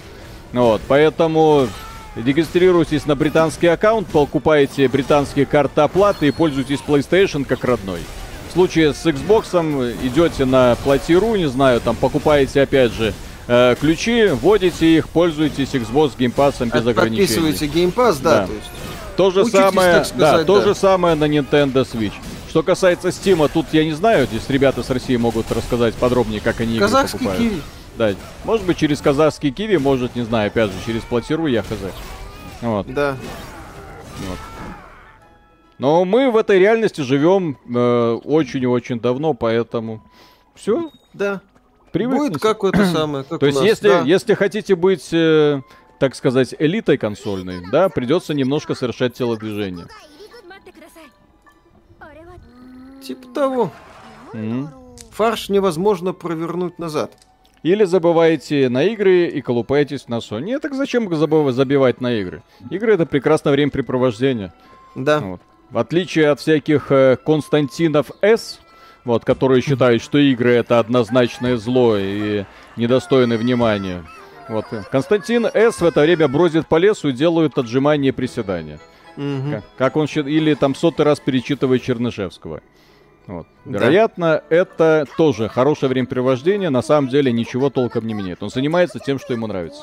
Вот, 0.53 0.83
поэтому 0.87 1.69
регистрируйтесь 2.17 3.07
на 3.07 3.17
британский 3.17 3.67
аккаунт, 3.67 4.07
покупаете 4.09 4.89
британские 4.89 5.47
карты 5.47 5.81
оплаты 5.81 6.29
и 6.29 6.31
пользуйтесь 6.31 6.81
PlayStation 6.87 7.45
как 7.45 7.65
родной. 7.65 8.01
В 8.49 8.53
случае 8.53 8.95
с 8.95 9.05
Xbox 9.05 9.97
идете 10.07 10.45
на 10.45 10.77
платиру, 10.85 11.35
не 11.35 11.49
знаю, 11.49 11.81
там 11.81 11.97
покупаете 11.97 12.63
опять 12.63 12.93
же 12.93 13.13
э, 13.49 13.75
ключи, 13.81 14.29
вводите 14.29 14.97
их, 14.97 15.09
пользуйтесь 15.09 15.71
Xbox 15.75 16.13
Game 16.17 16.35
Pass 16.35 16.65
без 16.65 16.87
ограничений. 16.87 17.27
Подписываете 17.27 17.67
Game 17.67 17.93
Pass, 17.93 18.19
да, 18.23 18.41
да. 18.41 18.47
то 18.47 18.53
есть. 18.53 18.71
То 19.17 19.31
же 19.31 19.43
Учитесь, 19.43 19.61
самое, 19.61 20.05
сказать, 20.05 20.13
да, 20.17 20.39
да, 20.39 20.45
то 20.45 20.61
же 20.63 20.75
самое 20.75 21.15
на 21.15 21.25
Nintendo 21.25 21.87
Switch. 21.87 22.13
Что 22.49 22.63
касается 22.63 23.09
Steam, 23.09 23.49
тут 23.53 23.67
я 23.73 23.85
не 23.85 23.93
знаю, 23.93 24.27
здесь 24.27 24.43
ребята 24.49 24.83
с 24.83 24.91
России 24.91 25.17
могут 25.17 25.51
рассказать 25.51 25.95
подробнее, 25.95 26.41
как 26.41 26.61
они 26.61 26.79
Казахский 26.79 27.19
игры 27.19 27.29
покупают. 27.31 27.53
Киви. 27.53 27.63
Да, 27.97 28.13
может 28.45 28.67
быть 28.67 28.77
через 28.77 29.01
казахский 29.01 29.51
киви, 29.51 29.77
может, 29.77 30.17
не 30.17 30.23
знаю, 30.23 30.49
опять 30.49 30.71
же, 30.71 30.77
через 30.85 31.03
платиру 31.03 31.47
я 31.47 31.63
хз. 31.63 31.79
Вот. 32.61 32.87
Да. 32.93 33.17
Вот. 34.19 34.39
Но 35.79 36.05
мы 36.05 36.31
в 36.31 36.37
этой 36.37 36.59
реальности 36.59 37.01
живем 37.01 37.59
э, 37.69 38.21
очень 38.25 38.63
и 38.63 38.67
очень 38.67 39.01
давно, 39.01 39.35
поэтому 39.35 40.03
все. 40.55 40.91
Да. 41.13 41.41
Привыкнете. 41.93 42.33
Будет 42.33 42.43
как 42.43 42.65
это 42.65 42.87
самое, 42.93 43.25
как 43.25 43.41
То 43.41 43.47
есть, 43.47 43.59
нас, 43.59 43.67
если, 43.67 43.89
да. 43.89 44.01
если 44.03 44.35
хотите 44.35 44.75
быть 44.75 45.13
э, 45.13 45.61
так 45.99 46.15
сказать, 46.15 46.55
элитой 46.59 46.99
консольной, 46.99 47.63
да, 47.71 47.89
придется 47.89 48.35
немножко 48.35 48.75
совершать 48.75 49.15
телодвижение. 49.15 49.87
Типа 53.03 53.27
того. 53.35 53.71
Mm-hmm. 54.33 54.69
Фарш 55.13 55.49
невозможно 55.49 56.13
провернуть 56.13 56.79
назад. 56.79 57.13
Или 57.65 57.85
забываете 57.85 58.69
на 58.69 58.85
игры 58.85 59.27
и 59.27 59.41
колупаетесь 59.41 60.07
на 60.07 60.21
сон. 60.21 60.45
Нет, 60.45 60.61
так 60.61 60.75
зачем 60.75 61.13
забивать 61.15 61.99
на 62.03 62.13
игры? 62.13 62.43
Игры 62.69 62.93
это 62.93 63.07
прекрасное 63.07 63.55
времяпрепровождение. 63.55 64.53
Да. 64.95 65.21
Вот. 65.21 65.41
В 65.71 65.79
отличие 65.79 66.29
от 66.29 66.41
всяких 66.41 66.93
э, 66.93 67.17
Константинов 67.25 68.11
С, 68.21 68.61
вот, 69.07 69.25
которые 69.25 69.63
считают, 69.63 70.03
что 70.03 70.19
игры 70.19 70.51
это 70.51 70.79
однозначное 70.79 71.57
зло 71.57 71.97
и 71.97 72.45
недостойны 72.77 73.39
внимания. 73.39 74.05
Вот. 74.51 74.67
Константин 74.93 75.47
С. 75.47 75.81
в 75.81 75.87
это 75.87 76.03
время 76.03 76.29
бродит 76.29 76.67
по 76.67 76.77
лесу 76.77 77.09
и 77.09 77.13
делает 77.13 77.57
отжимания 77.57 78.11
и 78.11 78.13
приседания. 78.13 78.79
Угу. 79.17 79.51
Как, 79.51 79.65
как 79.79 79.97
он 79.97 80.07
считает, 80.07 80.29
или 80.29 80.53
там 80.53 80.75
сотый 80.75 81.07
раз 81.07 81.19
перечитывает 81.19 81.83
Чернышевского. 81.83 82.61
Вот. 83.27 83.47
Вероятно, 83.65 84.43
да. 84.49 84.57
это 84.57 85.07
тоже 85.17 85.49
хорошее 85.49 85.89
времяпрепровождение, 85.89 86.71
на 86.71 86.83
самом 86.83 87.09
деле 87.09 87.33
ничего 87.33 87.71
толком 87.71 88.07
не 88.07 88.15
меняет. 88.15 88.43
Он 88.43 88.51
занимается 88.51 88.99
тем, 88.99 89.19
что 89.19 89.33
ему 89.33 89.47
нравится. 89.47 89.83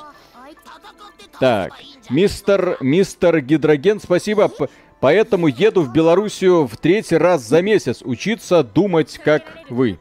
Так, 1.40 1.74
мистер, 2.10 2.78
мистер 2.82 3.42
Гидроген, 3.42 4.00
спасибо. 4.00 4.52
Поэтому 5.00 5.48
еду 5.48 5.82
в 5.82 5.92
Белоруссию 5.92 6.68
в 6.68 6.78
третий 6.78 7.18
раз 7.18 7.42
за 7.42 7.64
месяц 7.64 8.02
учиться 8.04 8.64
думать, 8.64 9.20
как 9.24 9.44
вы. 9.70 9.98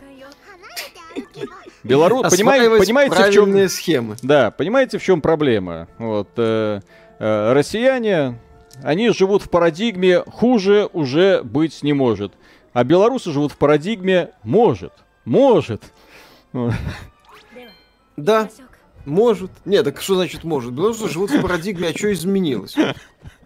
Белорус, 1.82 2.30
понимаете, 2.30 2.68
понимаете 2.68 3.16
в 3.16 3.32
чем 3.32 3.68
схемы. 3.70 4.16
Да, 4.22 4.50
понимаете 4.50 4.98
в 4.98 5.02
чем 5.02 5.22
проблема? 5.22 5.88
Вот 5.96 6.28
э, 6.36 6.80
э, 7.18 7.52
россияне, 7.54 8.38
они 8.82 9.08
живут 9.10 9.42
в 9.42 9.48
парадигме 9.48 10.20
хуже 10.20 10.90
уже 10.92 11.42
быть 11.42 11.82
не 11.82 11.94
может, 11.94 12.34
а 12.72 12.84
белорусы 12.84 13.32
живут 13.32 13.52
в 13.52 13.56
парадигме 13.56 14.30
может, 14.42 14.92
может. 15.24 15.92
Да, 18.16 18.50
может. 19.06 19.50
Нет, 19.64 19.84
так 19.84 20.00
что 20.00 20.14
значит 20.14 20.44
может? 20.44 20.72
Белорусы 20.72 21.08
живут 21.08 21.30
в 21.30 21.40
парадигме, 21.40 21.88
а 21.88 21.96
что 21.96 22.12
изменилось? 22.12 22.76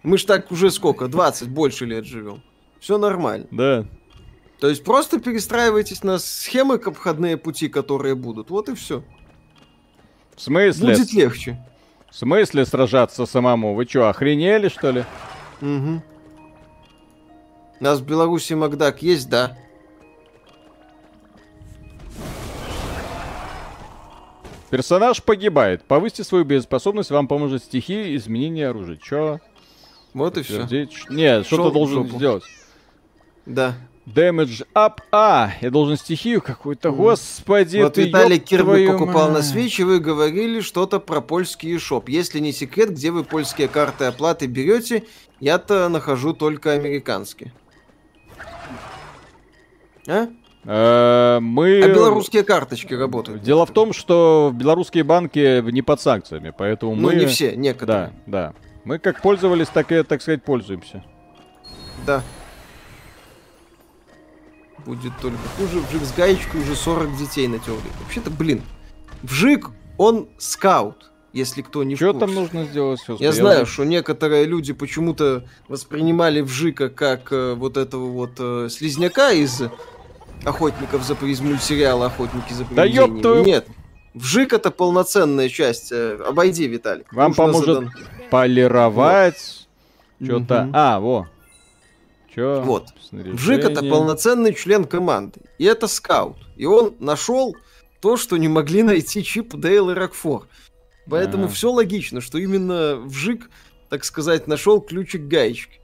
Мы 0.03 0.17
ж 0.17 0.25
так 0.25 0.51
уже 0.51 0.69
сколько? 0.69 1.07
20 1.07 1.49
больше 1.49 1.85
лет 1.85 2.05
живем. 2.05 2.43
Все 2.79 2.97
нормально. 2.97 3.47
Да. 3.51 3.85
То 4.59 4.69
есть 4.69 4.83
просто 4.83 5.19
перестраивайтесь 5.19 6.03
на 6.03 6.17
схемы 6.19 6.77
к 6.77 6.87
обходные 6.87 7.37
пути, 7.37 7.67
которые 7.67 8.15
будут. 8.15 8.49
Вот 8.49 8.69
и 8.69 8.75
все. 8.75 9.03
В 10.35 10.41
смысле? 10.41 10.93
Будет 10.93 11.13
легче. 11.13 11.65
В 12.09 12.15
смысле 12.15 12.65
сражаться 12.65 13.25
самому? 13.25 13.73
Вы 13.75 13.85
что, 13.85 14.09
охренели, 14.09 14.69
что 14.69 14.91
ли? 14.91 15.05
Угу. 15.61 16.01
У 17.79 17.83
нас 17.83 17.99
в 17.99 18.05
Беларуси 18.05 18.53
Макдак 18.53 19.01
есть, 19.01 19.29
да? 19.29 19.57
Персонаж 24.69 25.21
погибает. 25.23 25.83
Повысьте 25.83 26.23
свою 26.23 26.43
боеспособность, 26.45 27.11
вам 27.11 27.27
поможет 27.27 27.63
стихи 27.63 28.15
изменения 28.15 28.67
оружия. 28.67 28.97
Чё? 28.97 29.39
Вот 30.13 30.37
и 30.37 30.41
все. 30.41 30.67
Нет, 31.09 31.45
что-то 31.45 31.71
должен 31.71 32.07
сделать. 32.09 32.43
Да. 33.45 33.75
Damage 34.05 34.67
up. 34.75 34.99
А, 35.11 35.53
я 35.61 35.71
должен 35.71 35.97
стихию 35.97 36.41
какую-то. 36.41 36.91
Господи, 36.91 37.79
Вот 37.81 37.95
ты 37.95 38.03
Виталий 38.03 38.37
Кирби 38.37 38.87
покупал 38.87 39.31
на 39.31 39.39
Switch, 39.39 39.81
и 39.81 39.83
вы 39.83 39.99
говорили 39.99 40.61
что-то 40.61 40.99
про 40.99 41.21
польский 41.21 41.77
шоп. 41.79 42.07
Если 42.09 42.39
не 42.39 42.51
секрет, 42.51 42.91
где 42.91 43.09
вы 43.11 43.23
польские 43.23 43.67
карты 43.67 44.05
оплаты 44.05 44.45
берете, 44.45 45.05
я-то 45.39 45.89
нахожу 45.89 46.33
только 46.33 46.73
американские. 46.73 47.51
А? 50.07 50.27
Э, 50.65 51.39
мы... 51.39 51.81
А 51.83 51.87
белорусские 51.87 52.43
карточки 52.43 52.93
работают? 52.93 53.43
Дело 53.43 53.65
в 53.65 53.71
том, 53.71 53.93
что 53.93 54.51
белорусские 54.53 55.03
банки 55.03 55.61
не 55.71 55.81
под 55.81 56.01
санкциями, 56.01 56.53
поэтому 56.57 56.95
ну, 56.95 57.09
мы... 57.09 57.13
Ну, 57.13 57.19
не 57.19 57.25
все, 57.27 57.55
некоторые. 57.55 58.13
Да, 58.25 58.51
да. 58.51 58.53
Мы 58.83 58.99
как 58.99 59.21
пользовались, 59.21 59.67
так 59.67 59.91
и, 59.91 60.03
так 60.03 60.21
сказать, 60.21 60.43
пользуемся. 60.43 61.03
Да 62.05 62.23
будет 64.85 65.13
только 65.21 65.39
хуже. 65.57 65.79
Вжик 65.79 66.03
с 66.03 66.13
гаечкой 66.13 66.61
уже 66.61 66.75
40 66.75 67.17
детей 67.17 67.47
натерли. 67.47 67.89
Вообще-то, 68.01 68.29
блин, 68.29 68.61
Вжик, 69.23 69.71
он 69.97 70.29
скаут, 70.37 71.11
если 71.33 71.61
кто 71.61 71.83
не 71.83 71.95
Что 71.95 72.13
там 72.13 72.33
нужно 72.33 72.65
сделать? 72.65 73.01
Все, 73.01 73.17
я 73.19 73.31
знаю, 73.31 73.65
что 73.65 73.83
некоторые 73.83 74.45
люди 74.45 74.73
почему-то 74.73 75.45
воспринимали 75.67 76.41
Вжика 76.41 76.89
как 76.89 77.31
э, 77.31 77.55
вот 77.55 77.77
этого 77.77 78.07
вот 78.07 78.33
э, 78.39 78.67
слизняка 78.69 79.31
из 79.31 79.63
охотников 80.43 81.03
за 81.03 81.13
из 81.13 81.41
мультсериала 81.41 82.07
«Охотники 82.07 82.53
за 82.53 82.65
привидениями». 82.65 83.21
Да 83.21 83.29
ёб 83.29 83.45
Нет, 83.45 83.67
Вжик 84.13 84.53
это 84.53 84.71
полноценная 84.71 85.49
часть. 85.49 85.91
Э, 85.91 86.17
обойди, 86.27 86.67
Виталик. 86.67 87.11
Вам 87.11 87.29
Нужно 87.29 87.43
поможет 87.43 87.65
задан... 87.65 87.91
полировать 88.29 89.67
вот. 90.19 90.25
что-то. 90.27 90.63
Угу. 90.63 90.71
А, 90.73 90.99
во. 90.99 91.27
Чё? 92.33 92.61
Вот. 92.61 92.87
Вжик 93.11 93.63
это 93.63 93.81
полноценный 93.81 94.53
член 94.53 94.85
команды. 94.85 95.41
И 95.57 95.65
это 95.65 95.87
скаут. 95.87 96.37
И 96.55 96.65
он 96.65 96.95
нашел 96.99 97.55
то, 98.01 98.17
что 98.17 98.37
не 98.37 98.47
могли 98.47 98.83
найти 98.83 99.23
Чип, 99.23 99.55
Дейл 99.55 99.89
и 99.89 99.93
Рокфор. 99.93 100.47
Поэтому 101.09 101.45
ага. 101.45 101.53
все 101.53 101.71
логично, 101.71 102.19
что 102.19 102.37
именно 102.37 102.95
Вжик 102.95 103.49
так 103.89 104.03
сказать, 104.03 104.47
нашел 104.47 104.81
ключик 104.81 105.21
гаечки. 105.21 105.79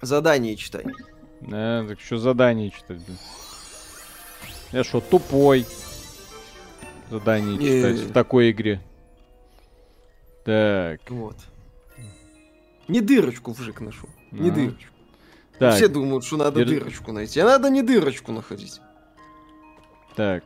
Задание 0.00 0.56
читай. 0.56 0.84
Э, 1.48 1.84
так 1.88 2.00
что 2.00 2.18
задание 2.18 2.70
читать? 2.70 3.00
Я 4.72 4.84
что, 4.84 5.00
тупой? 5.00 5.66
Задание 7.10 7.58
читать 7.58 8.08
в 8.08 8.12
такой 8.12 8.50
игре. 8.50 8.80
Так. 10.44 11.00
Вот. 11.10 11.36
Не 12.88 13.00
дырочку 13.00 13.52
вжик 13.52 13.80
нашел. 13.80 14.08
Не 14.30 14.50
дырочку. 14.50 14.92
Так. 15.58 15.76
Все 15.76 15.88
думают, 15.88 16.24
что 16.24 16.36
надо 16.36 16.64
Дыр... 16.64 16.80
дырочку 16.80 17.12
найти. 17.12 17.40
А 17.40 17.44
надо 17.44 17.70
не 17.70 17.82
дырочку 17.82 18.32
находить. 18.32 18.80
Так. 20.16 20.44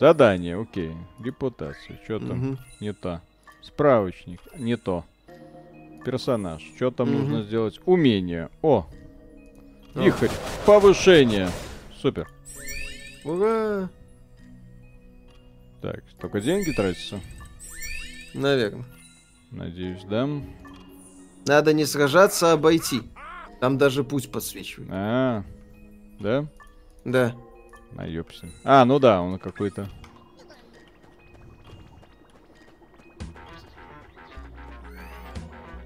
Задание, 0.00 0.60
окей. 0.60 0.92
Репутация. 1.22 2.00
Что 2.04 2.18
там? 2.18 2.50
Угу. 2.50 2.58
Не 2.80 2.92
то. 2.92 3.22
Справочник. 3.62 4.40
Не 4.58 4.76
то. 4.76 5.04
Персонаж. 6.04 6.62
Что 6.76 6.90
там 6.90 7.08
угу. 7.08 7.18
нужно 7.18 7.42
сделать? 7.42 7.80
Умение. 7.86 8.50
О. 8.62 8.86
Вихрь. 9.94 10.28
Повышение. 10.66 11.48
Супер. 12.00 12.28
Ура! 13.24 13.88
Так, 15.80 16.02
только 16.20 16.40
деньги 16.40 16.72
тратятся? 16.72 17.20
Наверное. 18.34 18.84
Надеюсь, 19.50 20.02
да? 20.04 20.28
Надо 21.46 21.72
не 21.72 21.84
сражаться, 21.84 22.50
а 22.50 22.54
обойти. 22.54 23.02
Там 23.60 23.78
даже 23.78 24.02
путь 24.02 24.30
подсвечивает. 24.30 24.90
А, 24.92 25.44
да? 26.20 26.46
Да. 27.04 27.34
Наёбся. 27.92 28.48
А, 28.64 28.84
ну 28.84 28.98
да, 28.98 29.22
он 29.22 29.38
какой-то... 29.38 29.88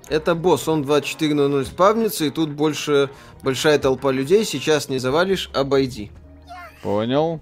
Это 0.08 0.34
босс, 0.34 0.68
он 0.68 0.82
24.00 0.82 1.64
спавнится, 1.64 2.24
и 2.24 2.30
тут 2.30 2.50
больше 2.50 3.10
большая 3.42 3.78
толпа 3.78 4.10
людей. 4.10 4.44
Сейчас 4.44 4.88
не 4.88 4.98
завалишь, 4.98 5.50
обойди. 5.52 6.10
Понял. 6.82 7.40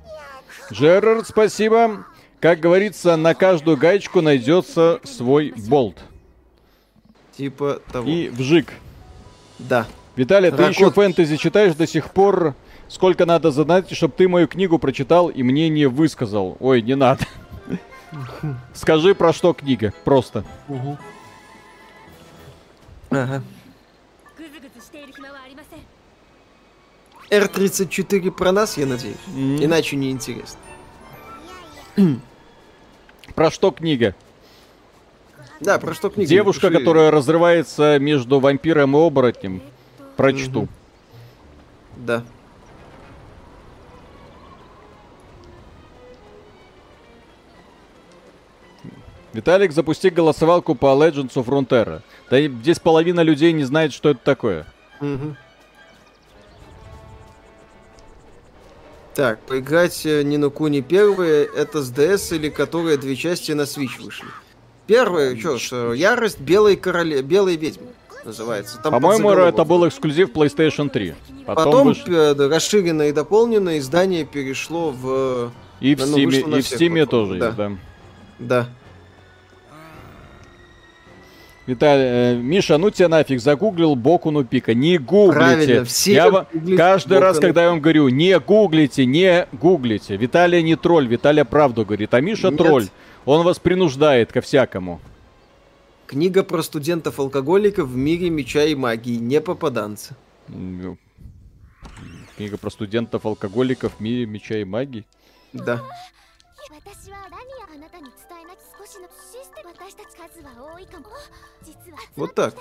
Джерард, 0.73 1.29
спасибо. 1.29 2.05
Как 2.41 2.61
говорится, 2.61 3.17
на 3.17 3.35
каждую 3.35 3.77
гаечку 3.77 4.21
найдется 4.21 5.01
свой 5.05 5.53
болт. 5.69 5.99
Типа 7.37 7.81
того. 7.93 8.09
И 8.09 8.29
вжик. 8.29 8.73
Да. 9.59 9.87
Виталий, 10.17 10.51
Ракот... 10.51 10.65
ты 10.65 10.73
еще 10.73 10.91
фэнтези 10.91 11.37
читаешь 11.37 11.75
до 11.75 11.87
сих 11.87 12.11
пор? 12.11 12.55
Сколько 12.89 13.27
надо 13.27 13.51
задать, 13.51 13.95
чтобы 13.95 14.15
ты 14.17 14.29
мою 14.29 14.49
книгу 14.49 14.79
прочитал 14.79 15.29
и 15.29 15.43
мнение 15.43 15.89
высказал? 15.89 16.57
Ой, 16.61 16.83
не 16.83 16.95
надо. 16.95 17.25
Скажи, 18.75 19.15
про 19.15 19.33
что 19.33 19.53
книга, 19.53 19.93
просто. 20.05 20.45
Ага. 23.11 23.43
R34 27.31 28.31
про 28.31 28.53
нас, 28.53 28.77
я 28.77 28.87
надеюсь. 28.87 29.17
Mm-hmm. 29.35 29.65
Иначе 29.65 29.97
не 29.97 30.11
интересно. 30.11 30.61
Про 33.35 33.51
что 33.51 33.71
книга? 33.73 34.15
Да, 35.61 35.79
про 35.79 35.95
что 35.95 36.11
книга? 36.11 36.29
Девушка, 36.29 36.69
Пиши... 36.69 36.79
которая 36.79 37.11
разрывается 37.11 37.99
между 37.99 38.41
вампиром 38.41 38.97
и 38.97 39.01
оборотнем. 39.01 39.63
Прочту. 40.17 40.63
Mm-hmm. 40.63 42.07
Да. 42.07 42.25
Виталик, 49.37 49.73
запусти 49.73 50.09
голосовалку 50.09 50.75
по 50.75 50.87
Legends 50.87 51.35
of 51.35 51.45
Frontera. 51.45 52.01
Да 52.31 52.41
здесь 52.41 52.79
половина 52.79 53.21
людей 53.21 53.53
не 53.53 53.65
знает, 53.65 53.93
что 53.93 54.11
это 54.11 54.21
такое. 54.25 54.67
Угу. 55.01 55.37
Так, 59.15 59.39
поиграть 59.41 60.05
э, 60.05 60.23
ни 60.23 60.37
на 60.37 60.51
Куни 60.51 60.81
первые, 60.81 61.45
это 61.45 61.83
с 61.83 61.93
DS 61.93 62.37
или 62.37 62.49
которые 62.49 62.97
две 62.97 63.17
части 63.17 63.53
на 63.53 63.63
Switch 63.63 64.03
вышли. 64.03 64.27
Первое, 64.87 65.37
что 65.37 65.59
ж, 65.59 65.69
э, 65.73 65.93
Ярость 65.97 66.41
Белой 66.41 66.77
Короле... 66.77 67.23
Белой 67.23 67.57
Ведьмы 67.57 67.89
называется. 68.25 68.79
По-моему, 68.79 69.31
это 69.31 69.65
был 69.65 69.87
эксклюзив 69.87 70.31
PlayStation 70.31 70.89
3. 70.91 71.15
Потом, 71.47 71.65
Потом 71.65 71.87
выш... 71.89 72.05
Э, 72.07 72.33
расширенное 72.33 73.09
и 73.09 73.13
дополненное 73.13 73.79
издание 73.79 74.25
перешло 74.25 74.91
в... 74.91 75.51
И 75.81 75.95
в 75.95 76.01
Steam, 76.01 76.59
и 76.59 76.63
в 76.63 76.65
Steam 76.65 77.07
тоже 77.07 77.39
да. 77.39 77.47
есть, 77.47 77.57
да. 77.57 77.73
Да. 78.39 78.69
Виталий, 81.67 82.05
э, 82.05 82.37
Миша, 82.37 82.79
ну 82.79 82.91
тебя 82.91 83.09
нафиг, 83.09 83.41
загуглил 83.41 83.97
Бокуну 83.97 84.45
Пика. 84.45 84.73
Не 84.73 84.99
гуглите. 84.99 85.39
Правильно, 85.39 85.85
все 85.85 86.13
я 86.13 86.31
в... 86.31 86.47
Каждый 86.77 87.19
раз, 87.19 87.41
когда 87.41 87.65
я 87.65 87.71
вам 87.71 87.81
говорю, 87.81 88.09
не 88.09 88.39
гуглите, 88.39 89.05
не 89.05 89.49
гуглите. 89.53 90.17
Виталий 90.17 90.63
не 90.63 90.77
тролль, 90.77 91.09
Виталий 91.09 91.45
правду 91.45 91.85
говорит, 91.85 92.15
а 92.15 92.21
Миша 92.21 92.51
Нет. 92.51 92.59
тролль. 92.59 92.87
Он 93.25 93.45
вас 93.45 93.59
принуждает 93.59 94.33
ко 94.33 94.41
всякому. 94.41 95.01
Книга 96.07 96.45
про 96.45 96.63
студентов-алкоголиков 96.63 97.89
в 97.89 97.97
мире 97.97 98.31
меча 98.31 98.63
и 98.63 98.77
магии, 98.77 99.17
не 99.17 99.41
попаданцы. 99.41 100.15
Книга 102.37 102.59
про 102.59 102.71
студентов-алкоголиков 102.71 103.95
в 103.97 104.01
мире 104.01 104.27
меча 104.27 104.59
и 104.59 104.65
магии? 104.65 105.05
Да. 105.53 105.83
Вот 112.17 112.35
так. 112.35 112.55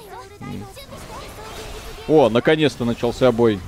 О, 2.08 2.30
наконец-то 2.30 2.86
начался 2.86 3.32
бой. 3.32 3.60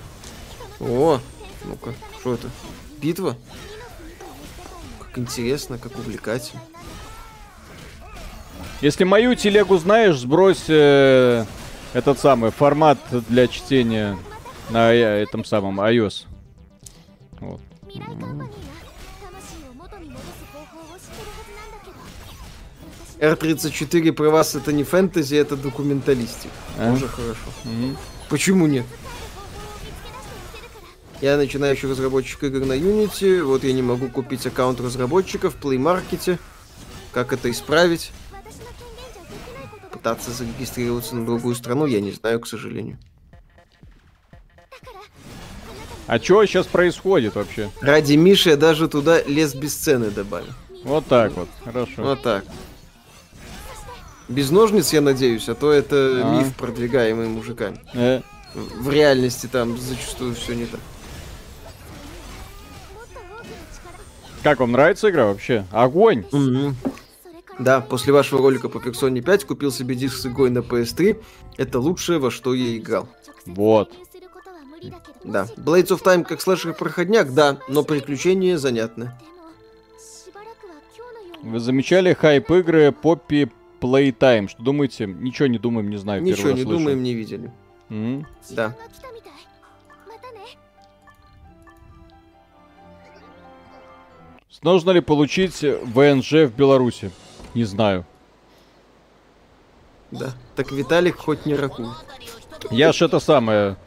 О, 0.79 1.19
ну-ка, 1.65 1.93
что 2.19 2.33
это? 2.35 2.49
Битва? 3.01 3.35
Как 4.99 5.17
интересно, 5.17 5.77
как 5.77 5.97
увлекательно. 5.97 6.61
Если 8.81 9.05
мою 9.05 9.33
телегу 9.33 9.77
знаешь, 9.77 10.17
сбрось 10.17 10.65
э, 10.67 11.45
этот 11.93 12.19
самый 12.19 12.51
формат 12.51 12.99
для 13.27 13.47
чтения 13.47 14.17
на 14.69 14.93
э, 14.93 15.23
этом 15.23 15.43
самом 15.43 15.81
iOS. 15.81 16.25
Вот. 17.39 17.59
R34 23.19 24.11
про 24.13 24.29
вас 24.29 24.55
это 24.55 24.71
не 24.71 24.83
фэнтези, 24.83 25.35
это 25.35 25.55
документалистик. 25.55 26.51
А? 26.77 26.95
Хорошо. 26.95 27.35
Mm-hmm. 27.65 27.97
Почему 28.29 28.67
нет? 28.67 28.85
Я 31.21 31.37
начинающий 31.37 31.89
разработчик 31.89 32.43
игр 32.43 32.63
на 32.65 32.73
Unity, 32.73 33.41
вот 33.41 33.63
я 33.63 33.73
не 33.73 33.81
могу 33.81 34.07
купить 34.07 34.45
аккаунт 34.45 34.79
разработчика 34.79 35.49
в 35.49 35.55
Play 35.55 35.77
Market. 35.77 36.37
Как 37.11 37.33
это 37.33 37.49
исправить? 37.49 38.11
Пытаться 39.91 40.29
зарегистрироваться 40.29 41.15
на 41.15 41.25
другую 41.25 41.55
страну, 41.55 41.87
я 41.87 42.01
не 42.01 42.11
знаю, 42.11 42.39
к 42.39 42.47
сожалению. 42.47 42.99
А 46.05 46.19
что 46.19 46.45
сейчас 46.45 46.67
происходит 46.67 47.35
вообще? 47.35 47.69
Ради 47.81 48.13
Миши 48.13 48.51
я 48.51 48.55
даже 48.55 48.87
туда 48.87 49.21
лес 49.23 49.55
без 49.55 49.73
цены 49.75 50.11
добавил. 50.11 50.53
Вот 50.83 51.07
так 51.07 51.33
вот, 51.33 51.49
хорошо. 51.65 52.03
Вот 52.03 52.21
так. 52.21 52.45
Без 54.27 54.51
ножниц, 54.51 54.91
я 54.93 55.01
надеюсь, 55.01 55.47
а 55.47 55.55
то 55.55 55.71
это 55.71 56.21
а. 56.23 56.37
миф, 56.37 56.55
продвигаемый 56.55 57.27
мужиками. 57.27 57.79
Э. 57.93 58.21
В 58.53 58.89
реальности 58.89 59.47
там 59.47 59.77
зачастую 59.77 60.35
все 60.35 60.53
не 60.53 60.65
так. 60.65 60.79
Как 64.43 64.59
вам 64.59 64.71
нравится 64.71 65.09
игра 65.09 65.25
вообще? 65.25 65.65
Огонь! 65.71 66.25
Mm-hmm. 66.31 66.73
Да, 67.59 67.81
после 67.81 68.13
вашего 68.13 68.41
ролика 68.41 68.69
по 68.69 68.77
Persona 68.77 69.21
5 69.21 69.45
купил 69.45 69.71
себе 69.71 69.95
диск 69.95 70.15
с 70.17 70.25
игрой 70.25 70.49
на 70.49 70.59
PS3. 70.59 71.21
Это 71.57 71.79
лучшее, 71.79 72.19
во 72.19 72.29
что 72.29 72.53
я 72.53 72.77
играл. 72.77 73.07
Вот. 73.45 73.91
Да. 75.23 75.47
Blades 75.57 75.87
of 75.87 76.03
Time 76.03 76.23
как 76.23 76.39
слэшер-проходняк, 76.41 77.33
да, 77.33 77.57
но 77.67 77.83
приключения 77.83 78.57
занятны. 78.57 79.11
Вы 81.41 81.59
замечали 81.59 82.13
хайп 82.13 82.51
игры 82.51 82.87
Poppy 82.89 83.49
Playtime. 83.79 84.47
Что 84.47 84.61
думаете? 84.63 85.05
Ничего 85.05 85.47
не 85.47 85.57
думаем, 85.57 85.89
не 85.89 85.97
знаю. 85.97 86.23
Ничего 86.23 86.51
не 86.51 86.63
слышу. 86.63 86.79
думаем, 86.79 87.03
не 87.03 87.13
видели. 87.13 87.51
Mm-hmm. 87.89 88.25
Да. 88.51 88.75
Нужно 94.63 94.91
ли 94.91 95.01
получить 95.01 95.61
ВНЖ 95.61 96.31
в 96.31 96.55
Беларуси? 96.55 97.11
Не 97.53 97.63
знаю. 97.63 98.05
Да. 100.11 100.33
Так 100.55 100.71
Виталик 100.71 101.17
хоть 101.17 101.45
не 101.45 101.55
ракун. 101.55 101.93
Я 102.71 102.91
ж 102.91 103.03
это 103.03 103.19
самое... 103.19 103.77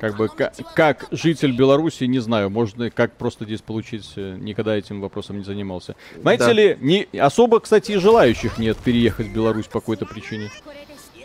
Как 0.00 0.16
бы, 0.16 0.28
как, 0.28 0.54
как 0.74 1.06
житель 1.10 1.52
Беларуси, 1.52 2.04
не 2.04 2.20
знаю, 2.20 2.50
можно 2.50 2.90
как 2.90 3.12
просто 3.16 3.44
здесь 3.44 3.60
получить, 3.60 4.12
э, 4.16 4.36
никогда 4.38 4.76
этим 4.76 5.00
вопросом 5.00 5.38
не 5.38 5.44
занимался. 5.44 5.96
Знаете 6.20 6.44
да. 6.44 6.52
ли, 6.52 6.78
не, 6.80 7.08
особо, 7.18 7.60
кстати, 7.60 7.92
и 7.92 7.96
желающих 7.96 8.58
нет 8.58 8.76
переехать 8.76 9.26
в 9.26 9.34
Беларусь 9.34 9.66
по 9.66 9.80
какой-то 9.80 10.06
причине. 10.06 10.50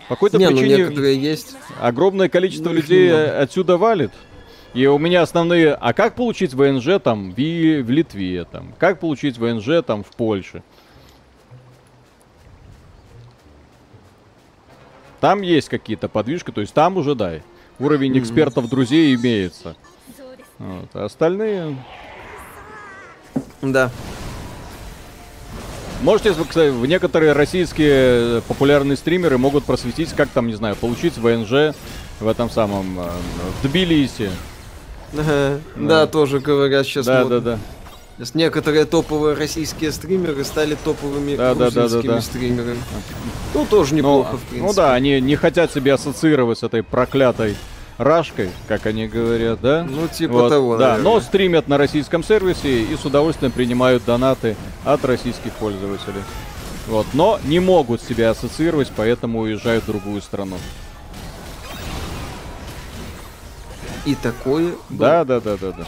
По 0.09 0.15
какой-то 0.15 0.37
не, 0.37 0.49
ну, 0.49 0.57
причине 0.57 0.89
ну, 0.89 1.01
есть. 1.01 1.55
огромное 1.79 2.29
количество 2.29 2.69
ну, 2.69 2.75
людей 2.75 3.09
много. 3.09 3.41
отсюда 3.41 3.77
валит. 3.77 4.11
И 4.73 4.87
у 4.87 4.97
меня 4.97 5.21
основные, 5.21 5.75
а 5.75 5.93
как 5.93 6.15
получить 6.15 6.53
ВНЖ 6.53 6.99
там 7.01 7.31
в, 7.31 7.35
в 7.35 7.89
Литве, 7.89 8.43
там, 8.45 8.73
как 8.79 8.99
получить 8.99 9.37
ВНЖ 9.37 9.83
там 9.85 10.03
в 10.03 10.09
Польше? 10.15 10.63
Там 15.19 15.41
есть 15.41 15.69
какие-то 15.69 16.09
подвижки, 16.09 16.51
то 16.51 16.59
есть 16.59 16.73
там 16.73 16.97
уже, 16.97 17.15
да, 17.15 17.39
уровень 17.83 18.17
экспертов 18.19 18.69
друзей 18.69 19.15
имеется. 19.15 19.75
Вот, 20.59 20.89
а 20.93 21.05
остальные... 21.05 21.77
Да. 23.61 23.89
Можете, 26.01 26.33
кстати, 26.33 26.69
в 26.69 26.85
некоторые 26.85 27.31
российские 27.31 28.41
популярные 28.41 28.97
стримеры 28.97 29.37
могут 29.37 29.63
просветить, 29.63 30.11
как 30.13 30.29
там, 30.29 30.47
не 30.47 30.53
знаю, 30.53 30.75
получить 30.75 31.17
ВНЖ 31.17 31.73
в 32.19 32.27
этом 32.27 32.49
самом 32.49 32.99
э, 32.99 33.09
в 33.61 33.67
Тбилиси. 33.67 34.29
Да. 35.13 35.59
да, 35.75 36.07
тоже 36.07 36.39
говорят 36.39 36.85
сейчас. 36.85 37.05
Да, 37.05 37.21
модно. 37.21 37.39
да, 37.39 37.51
да. 37.51 37.59
Сейчас 38.17 38.35
некоторые 38.35 38.85
топовые 38.85 39.35
российские 39.35 39.91
стримеры 39.91 40.43
стали 40.43 40.77
топовыми 40.83 41.35
да, 41.35 41.55
грузинскими 41.55 42.01
да, 42.01 42.07
да, 42.07 42.15
да, 42.15 42.21
стримерами. 42.21 42.79
Ну, 43.53 43.65
тоже 43.65 43.95
неплохо, 43.95 44.33
ну, 44.33 44.37
в 44.37 44.41
принципе. 44.41 44.67
Ну 44.67 44.73
да, 44.73 44.93
они 44.93 45.19
не 45.19 45.35
хотят 45.35 45.71
себя 45.71 45.95
ассоциировать 45.95 46.59
с 46.59 46.63
этой 46.63 46.83
проклятой 46.83 47.55
рашкой, 47.97 48.49
как 48.67 48.85
они 48.85 49.07
говорят, 49.07 49.61
да? 49.61 49.85
Ну, 49.87 50.07
типа 50.07 50.33
вот, 50.33 50.49
того, 50.49 50.77
Да, 50.77 50.91
наверное. 50.91 51.03
но 51.03 51.19
стримят 51.21 51.67
на 51.67 51.77
российском 51.77 52.23
сервисе 52.23 52.83
и 52.83 52.95
с 52.95 53.05
удовольствием 53.05 53.51
принимают 53.51 54.05
донаты 54.05 54.55
от 54.83 55.03
российских 55.05 55.53
пользователей. 55.53 56.21
Вот, 56.87 57.05
но 57.13 57.39
не 57.45 57.59
могут 57.59 58.01
себя 58.01 58.31
ассоциировать, 58.31 58.91
поэтому 58.95 59.39
уезжают 59.39 59.85
в 59.85 59.87
другую 59.87 60.21
страну. 60.21 60.57
И 64.05 64.15
такое... 64.15 64.73
Да, 64.89 65.23
да, 65.23 65.39
да, 65.39 65.55
да, 65.55 65.71
да. 65.71 65.87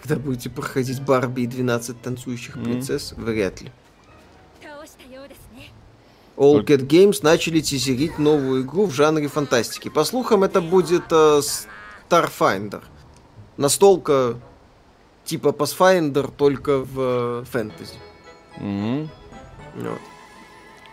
Когда 0.00 0.16
будете 0.16 0.50
проходить 0.50 1.02
Барби 1.02 1.42
и 1.42 1.46
12 1.46 2.00
танцующих 2.00 2.56
mm-hmm. 2.56 2.64
принцесс, 2.64 3.12
вряд 3.16 3.60
ли. 3.60 3.72
All 6.40 6.64
Cat 6.64 6.86
Games 6.86 7.18
начали 7.22 7.60
тизерить 7.60 8.18
новую 8.18 8.62
игру 8.62 8.86
в 8.86 8.94
жанре 8.94 9.28
фантастики. 9.28 9.90
По 9.90 10.04
слухам, 10.04 10.42
это 10.42 10.62
будет 10.62 11.04
э, 11.10 11.40
Starfinder. 12.08 12.82
Настолка 13.58 14.36
типа 15.26 15.48
Pathfinder, 15.48 16.32
только 16.34 16.78
в 16.78 16.94
э, 16.96 17.44
фэнтези. 17.44 17.94
Mm-hmm. 18.58 19.08
Вот. 19.76 19.98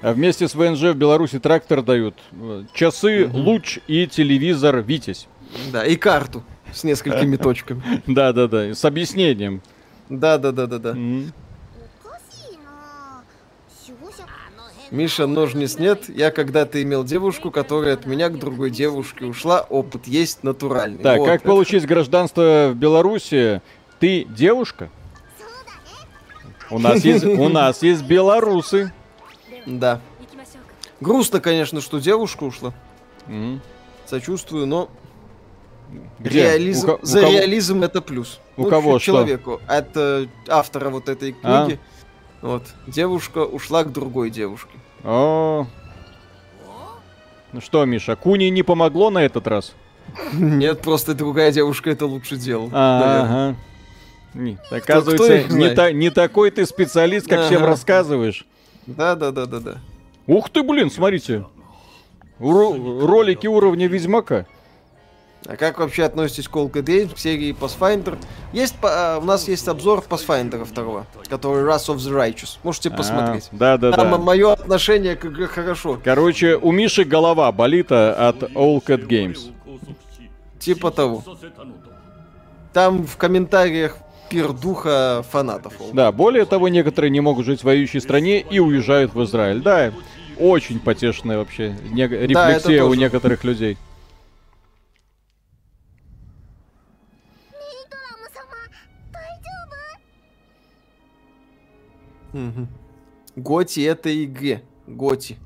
А 0.02 0.14
вместе 0.14 0.50
с 0.50 0.54
ВНЖ 0.54 0.82
в 0.82 0.96
Беларуси 0.96 1.40
трактор 1.40 1.82
дают. 1.82 2.16
Часы, 2.74 3.26
угу. 3.26 3.38
луч 3.38 3.80
и 3.88 4.06
телевизор 4.06 4.78
Витязь. 4.82 5.28
Да, 5.72 5.86
и 5.86 5.96
карту 5.96 6.44
с 6.72 6.84
несколькими 6.84 7.36
точками. 7.38 8.04
Да-да-да, 8.06 8.76
с 8.76 8.86
объяснением. 8.86 9.62
Да-да-да-да-да. 10.10 10.96
Миша, 14.92 15.28
ножниц 15.28 15.78
нет. 15.80 16.08
Я 16.08 16.32
когда-то 16.32 16.82
имел 16.82 17.04
девушку, 17.04 17.52
которая 17.52 17.96
от 17.96 18.06
меня 18.06 18.30
к 18.30 18.38
другой 18.38 18.70
девушке 18.70 19.26
ушла. 19.26 19.62
Опыт 19.62 20.08
есть 20.08 20.44
натуральный. 20.44 21.04
Так, 21.04 21.20
вот, 21.20 21.26
как 21.26 21.36
это... 21.42 21.48
получить 21.48 21.86
гражданство 21.86 22.70
в 22.72 22.76
Беларуси? 22.76 23.62
Ты 24.00 24.24
девушка? 24.26 24.90
У 26.70 26.80
нас 26.80 27.04
есть, 27.04 27.26
у 27.26 27.50
нас 27.50 27.84
есть 27.84 28.04
белорусы. 28.04 28.94
Да. 29.66 30.02
Грустно, 31.00 31.40
конечно, 31.40 31.82
что 31.82 32.00
девушка 32.00 32.44
ушла. 32.44 32.74
Сочувствую, 34.06 34.68
но 34.68 34.90
где? 36.20 36.44
Реализм, 36.44 36.92
у, 36.92 37.00
за 37.02 37.20
у 37.20 37.32
реализм 37.32 37.84
это 37.84 38.02
плюс. 38.02 38.40
У 38.56 38.64
ну, 38.64 38.70
кого 38.70 39.00
человеку. 39.00 39.62
Что? 39.64 39.74
От 39.74 39.88
э, 39.96 40.28
автора 40.48 40.90
вот 40.90 41.08
этой 41.08 41.36
а? 41.44 41.66
книги. 41.66 41.80
А? 41.82 41.97
Вот. 42.48 42.64
Девушка 42.88 43.40
ушла 43.40 43.84
к 43.84 43.92
другой 43.92 44.30
девушке. 44.30 44.72
О. 45.04 45.68
Ну 47.52 47.60
что, 47.60 47.84
Миша, 47.84 48.16
Куни 48.16 48.46
не 48.50 48.64
помогло 48.64 49.10
на 49.10 49.20
этот 49.26 49.48
раз? 49.48 49.76
Нет, 50.34 50.82
просто 50.82 51.14
другая 51.14 51.52
девушка 51.52 51.90
это 51.90 52.06
лучше 52.06 52.38
делала. 52.38 52.70
Ага. 52.72 53.56
Оказывается, 54.72 55.54
не, 55.54 55.72
та, 55.72 55.92
не 55.92 56.10
такой 56.10 56.52
ты 56.52 56.66
специалист, 56.66 57.28
как 57.28 57.40
ага. 57.40 57.48
всем 57.48 57.66
рассказываешь. 57.66 58.46
Да, 58.86 59.16
да, 59.16 59.32
да, 59.32 59.46
да, 59.46 59.60
да. 59.60 59.78
Ух 60.26 60.50
ты, 60.50 60.64
блин, 60.64 60.90
смотрите. 60.90 61.46
Ро- 62.40 63.06
ролики 63.06 63.48
уровня 63.48 63.88
Ведьмака. 63.88 64.46
А 65.48 65.56
как 65.56 65.80
вообще 65.80 66.04
относитесь 66.04 66.50
к 66.50 66.52
Call 66.52 66.70
Games, 66.70 67.16
к 67.16 67.18
серии 67.18 67.56
Pathfinder? 67.58 68.18
Есть, 68.52 68.76
у 68.84 69.26
нас 69.26 69.48
есть 69.48 69.66
обзор 69.70 70.04
Pathfinder 70.08 70.66
второго, 70.66 71.08
который 71.30 71.64
Wrath 71.64 71.88
of 71.88 71.96
the 71.98 72.12
Righteous. 72.12 72.58
Можете 72.64 72.90
а, 72.90 72.92
посмотреть. 72.92 73.48
Да, 73.54 73.78
да, 73.78 73.94
Там 73.94 74.12
да. 74.12 74.18
мое 74.18 74.52
отношение 74.52 75.16
к 75.16 75.26
игре 75.26 75.48
хорошо. 75.48 76.02
Короче, 76.04 76.58
у 76.58 76.74
Миши 76.74 77.06
голова 77.06 77.50
болит 77.54 77.88
а, 77.92 78.28
от 78.28 78.44
All 78.52 78.84
Cat 78.86 79.08
Games. 79.08 79.54
Типа 80.60 80.92
того. 80.92 81.24
Там 82.74 83.08
в 83.08 83.16
комментариях 83.16 83.98
пир 84.30 84.52
духа 84.52 85.24
фанатов. 85.32 85.74
Да, 85.94 86.12
более 86.12 86.44
того, 86.44 86.68
некоторые 86.68 87.10
не 87.10 87.22
могут 87.22 87.46
жить 87.46 87.62
в 87.62 87.64
воюющей 87.64 88.02
стране 88.02 88.42
и 88.42 88.60
уезжают 88.60 89.14
в 89.14 89.24
Израиль. 89.24 89.62
Да, 89.62 89.94
очень 90.38 90.82
потешная 90.82 91.38
вообще 91.38 91.78
не... 91.90 92.06
рефлексия 92.06 92.80
да, 92.80 92.86
у 92.86 92.94
некоторых 92.96 93.46
людей. 93.46 93.78
Угу. 102.38 102.68
Готи 103.38 103.82
это 103.82 104.24
игре. 104.24 104.64
Готи. 104.88 105.38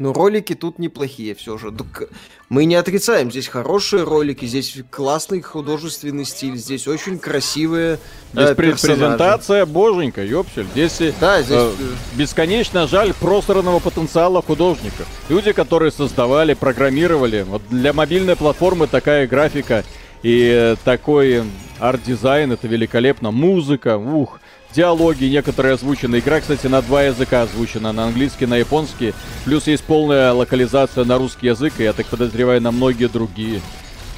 Но 0.00 0.14
ролики 0.14 0.54
тут 0.54 0.78
неплохие 0.78 1.34
все 1.34 1.58
же. 1.58 1.70
Так 1.72 2.08
мы 2.48 2.64
не 2.64 2.74
отрицаем, 2.74 3.30
здесь 3.30 3.48
хорошие 3.48 4.02
ролики, 4.04 4.46
здесь 4.46 4.78
классный 4.88 5.42
художественный 5.42 6.24
стиль, 6.24 6.56
здесь 6.56 6.88
очень 6.88 7.18
красивые 7.18 7.98
Здесь 8.32 8.48
э, 8.48 8.54
презентация 8.54 9.66
боженька, 9.66 10.24
ёпсель. 10.24 10.66
Здесь, 10.72 11.02
э, 11.02 11.12
да, 11.20 11.42
здесь... 11.42 11.58
Э, 11.58 11.72
бесконечно 12.16 12.86
жаль 12.86 13.12
пространного 13.12 13.78
потенциала 13.78 14.40
художников. 14.40 15.06
Люди, 15.28 15.52
которые 15.52 15.92
создавали, 15.92 16.54
программировали. 16.54 17.42
Вот 17.42 17.60
для 17.68 17.92
мобильной 17.92 18.36
платформы 18.36 18.86
такая 18.86 19.26
графика 19.26 19.84
и 20.22 20.50
э, 20.50 20.76
такой 20.82 21.44
арт-дизайн, 21.78 22.52
это 22.52 22.66
великолепно. 22.68 23.30
Музыка, 23.30 23.98
ух 23.98 24.40
диалоги 24.72 25.24
некоторые 25.24 25.74
озвучены. 25.74 26.18
Игра, 26.18 26.40
кстати, 26.40 26.66
на 26.66 26.82
два 26.82 27.04
языка 27.04 27.42
озвучена, 27.42 27.92
на 27.92 28.04
английский, 28.04 28.46
на 28.46 28.56
японский. 28.56 29.14
Плюс 29.44 29.66
есть 29.66 29.84
полная 29.84 30.32
локализация 30.32 31.04
на 31.04 31.18
русский 31.18 31.48
язык, 31.48 31.74
и 31.78 31.82
я 31.82 31.92
так 31.92 32.06
подозреваю, 32.06 32.60
на 32.60 32.70
многие 32.70 33.08
другие. 33.08 33.60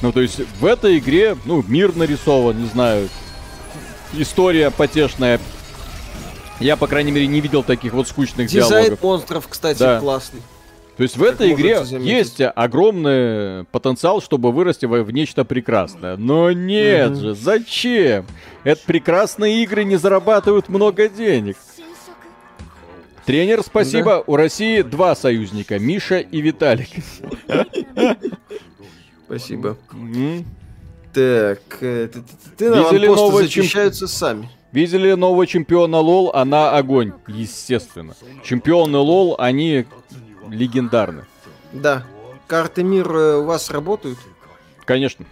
Ну, 0.01 0.11
то 0.11 0.21
есть 0.21 0.41
в 0.59 0.65
этой 0.65 0.97
игре, 0.97 1.37
ну, 1.45 1.63
мир 1.67 1.95
нарисован, 1.95 2.61
не 2.61 2.67
знаю, 2.67 3.09
история 4.13 4.69
потешная. 4.69 5.39
Я, 6.59 6.77
по 6.77 6.87
крайней 6.87 7.11
мере, 7.11 7.27
не 7.27 7.41
видел 7.41 7.63
таких 7.63 7.93
вот 7.93 8.07
скучных 8.07 8.47
Дизайн 8.47 8.69
диалогов. 8.69 8.99
Дизайн 8.99 8.99
монстров, 9.01 9.47
кстати, 9.49 9.79
да. 9.79 9.99
классный. 9.99 10.41
То 10.97 11.03
есть 11.03 11.17
в 11.17 11.23
этой 11.23 11.53
игре 11.53 11.81
есть 11.99 12.39
огромный 12.39 13.65
потенциал, 13.65 14.21
чтобы 14.21 14.51
вырасти 14.51 14.85
в, 14.85 15.03
в 15.03 15.11
нечто 15.11 15.43
прекрасное. 15.43 16.17
Но 16.17 16.51
нет 16.51 17.11
mm-hmm. 17.11 17.21
же, 17.21 17.33
зачем? 17.33 18.25
Это 18.63 18.81
прекрасные 18.85 19.63
игры 19.63 19.85
не 19.85 19.95
зарабатывают 19.95 20.69
много 20.69 21.09
денег. 21.09 21.57
Тренер, 23.25 23.63
спасибо. 23.63 24.17
Да. 24.17 24.23
У 24.27 24.35
России 24.35 24.81
два 24.81 25.15
союзника, 25.15 25.79
Миша 25.79 26.19
и 26.19 26.41
Виталик. 26.41 26.89
Спасибо. 29.25 29.77
Так, 31.13 31.61
э, 31.81 32.09
ты, 32.57 32.73
защищаются 32.73 33.99
чем... 33.99 34.07
сами. 34.07 34.49
Видели 34.71 35.13
нового 35.13 35.45
чемпиона 35.45 35.99
ЛОЛ, 35.99 36.31
она 36.33 36.71
огонь, 36.71 37.13
естественно. 37.27 38.15
Чемпионы 38.43 38.97
ЛОЛ, 38.97 39.35
они 39.37 39.85
легендарны. 40.49 41.25
Да. 41.71 42.03
Карты 42.47 42.83
мира 42.83 43.37
у 43.37 43.45
вас 43.45 43.69
работают? 43.71 44.19
Конечно. 44.85 45.25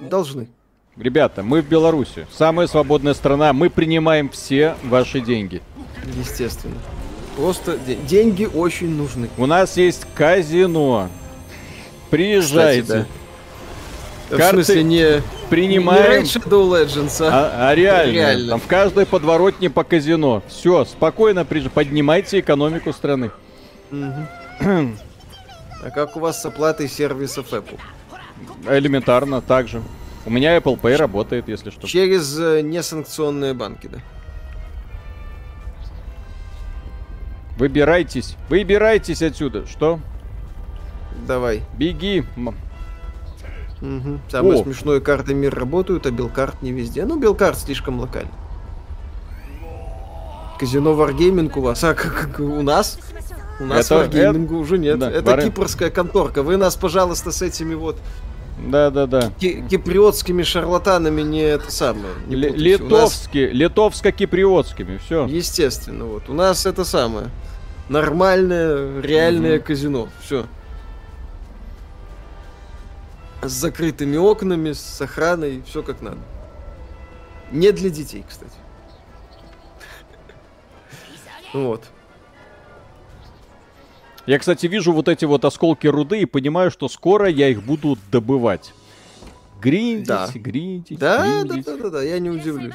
Должны. 0.00 0.48
Ребята, 0.96 1.42
мы 1.42 1.62
в 1.62 1.68
Беларуси. 1.68 2.26
Самая 2.32 2.66
свободная 2.66 3.14
страна. 3.14 3.52
Мы 3.52 3.70
принимаем 3.70 4.28
все 4.28 4.76
ваши 4.84 5.20
деньги. 5.20 5.62
Естественно. 6.16 6.76
Просто 7.36 7.78
деньги 7.78 8.44
очень 8.44 8.90
нужны. 8.90 9.28
У 9.38 9.46
нас 9.46 9.76
есть 9.76 10.06
казино. 10.14 11.08
Приезжайте. 12.10 12.82
Кстати, 12.82 13.06
да. 14.30 14.36
Карты 14.36 14.62
в 14.62 14.64
смысле 14.64 14.82
не 14.82 15.22
принимаем. 15.48 16.22
Не 16.22 16.28
Shadow 16.28 16.68
Legends, 16.68 17.18
а, 17.20 17.30
а, 17.30 17.68
а 17.68 17.74
реально. 17.74 18.12
реально. 18.12 18.48
Там 18.50 18.60
в 18.60 18.66
каждой 18.66 19.06
подворотне 19.06 19.70
по 19.70 19.84
казино. 19.84 20.42
Все, 20.48 20.84
спокойно 20.84 21.44
приж... 21.44 21.70
поднимайте 21.72 22.40
экономику 22.40 22.92
страны. 22.92 23.30
а 24.60 25.90
как 25.94 26.16
у 26.16 26.20
вас 26.20 26.42
с 26.42 26.46
оплатой 26.46 26.88
сервисов 26.88 27.52
Apple? 27.52 27.78
Элементарно, 28.68 29.40
так 29.40 29.68
же. 29.68 29.82
У 30.26 30.30
меня 30.30 30.56
Apple 30.56 30.80
Pay 30.80 30.96
работает, 30.96 31.48
если 31.48 31.70
что. 31.70 31.86
Через 31.86 32.38
э, 32.38 32.60
несанкционные 32.60 33.54
банки, 33.54 33.86
да. 33.86 33.98
Выбирайтесь, 37.56 38.36
выбирайтесь 38.48 39.22
отсюда. 39.22 39.66
Что? 39.66 40.00
Давай. 41.26 41.62
Беги. 41.76 42.24
Угу. 43.80 44.20
Самые 44.28 44.60
О. 44.60 44.62
смешные 44.62 45.00
карты 45.00 45.34
мир 45.34 45.54
работают, 45.54 46.06
а 46.06 46.10
белкарт 46.10 46.62
не 46.62 46.72
везде. 46.72 47.04
Ну, 47.04 47.18
белкарт 47.18 47.58
слишком 47.58 47.98
локальный. 48.00 48.30
Казино 50.58 50.92
Wargaming 50.92 51.52
у 51.56 51.60
вас, 51.60 51.84
а 51.84 51.94
как, 51.94 52.12
как 52.12 52.40
у 52.40 52.62
нас? 52.62 52.98
У 53.60 53.64
нас 53.64 53.86
это, 53.86 54.04
Wargaming 54.04 54.44
это... 54.44 54.54
уже 54.54 54.78
нет. 54.78 54.98
Да, 54.98 55.10
это 55.10 55.30
Вар... 55.30 55.42
кипрская 55.42 55.90
конторка. 55.90 56.42
Вы 56.42 56.56
нас, 56.56 56.76
пожалуйста, 56.76 57.32
с 57.32 57.42
этими 57.42 57.74
вот 57.74 57.96
да, 58.60 58.90
да, 58.90 59.06
да. 59.06 59.30
киприотскими 59.38 60.42
шарлатанами 60.42 61.22
не 61.22 61.40
это 61.40 61.70
самое. 61.70 62.14
Не 62.26 62.36
Литовски, 62.36 63.46
нас... 63.46 63.54
литовско-киприотскими, 63.54 64.98
все. 64.98 65.26
Естественно, 65.26 66.04
вот. 66.04 66.28
У 66.28 66.34
нас 66.34 66.66
это 66.66 66.84
самое. 66.84 67.30
Нормальное, 67.88 69.00
реальное 69.00 69.58
угу. 69.58 69.66
казино. 69.66 70.08
Все. 70.20 70.46
С 73.42 73.52
закрытыми 73.52 74.16
окнами, 74.16 74.72
с 74.72 75.00
охраной, 75.00 75.62
все 75.66 75.82
как 75.82 76.02
надо. 76.02 76.18
Не 77.52 77.72
для 77.72 77.90
детей, 77.90 78.24
кстати. 78.28 78.52
Вот. 81.54 81.84
Я, 84.28 84.38
кстати, 84.38 84.66
вижу 84.66 84.92
вот 84.92 85.08
эти 85.08 85.24
вот 85.24 85.46
осколки 85.46 85.86
руды 85.86 86.20
и 86.20 86.26
понимаю, 86.26 86.70
что 86.70 86.90
скоро 86.90 87.30
я 87.30 87.48
их 87.48 87.62
буду 87.62 87.96
добывать. 88.12 88.74
Гриндить, 89.58 90.06
да. 90.06 90.28
гриндить, 90.34 90.98
да, 90.98 91.24
гриндить. 91.24 91.64
Да, 91.64 91.76
да, 91.76 91.82
да, 91.84 91.90
да, 91.90 92.02
я 92.02 92.18
не 92.18 92.28
удивлюсь. 92.28 92.74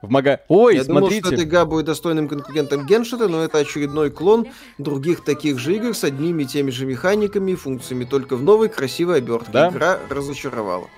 В 0.00 0.08
мага... 0.08 0.40
Ой, 0.48 0.76
я 0.76 0.84
смотрите. 0.84 1.20
думал, 1.20 1.26
что 1.26 1.34
эта 1.34 1.44
игра 1.44 1.66
будет 1.66 1.84
достойным 1.84 2.28
конкурентом 2.28 2.86
Геншита, 2.86 3.28
но 3.28 3.42
это 3.42 3.58
очередной 3.58 4.10
клон 4.10 4.46
других 4.78 5.22
таких 5.22 5.58
же 5.58 5.76
игр 5.76 5.94
с 5.94 6.02
одними 6.02 6.44
и 6.44 6.46
теми 6.46 6.70
же 6.70 6.86
механиками 6.86 7.50
и 7.50 7.54
функциями, 7.54 8.04
только 8.04 8.34
в 8.36 8.42
новой 8.42 8.70
красивой 8.70 9.18
обертке. 9.18 9.52
Да? 9.52 9.68
Игра 9.68 9.98
разочаровала. 10.08 10.88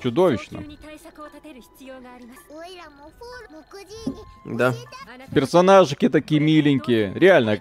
Чудовищно. 0.00 0.62
Да. 4.44 4.74
Персонажики 5.34 6.08
такие 6.08 6.40
миленькие. 6.40 7.12
Реально, 7.14 7.60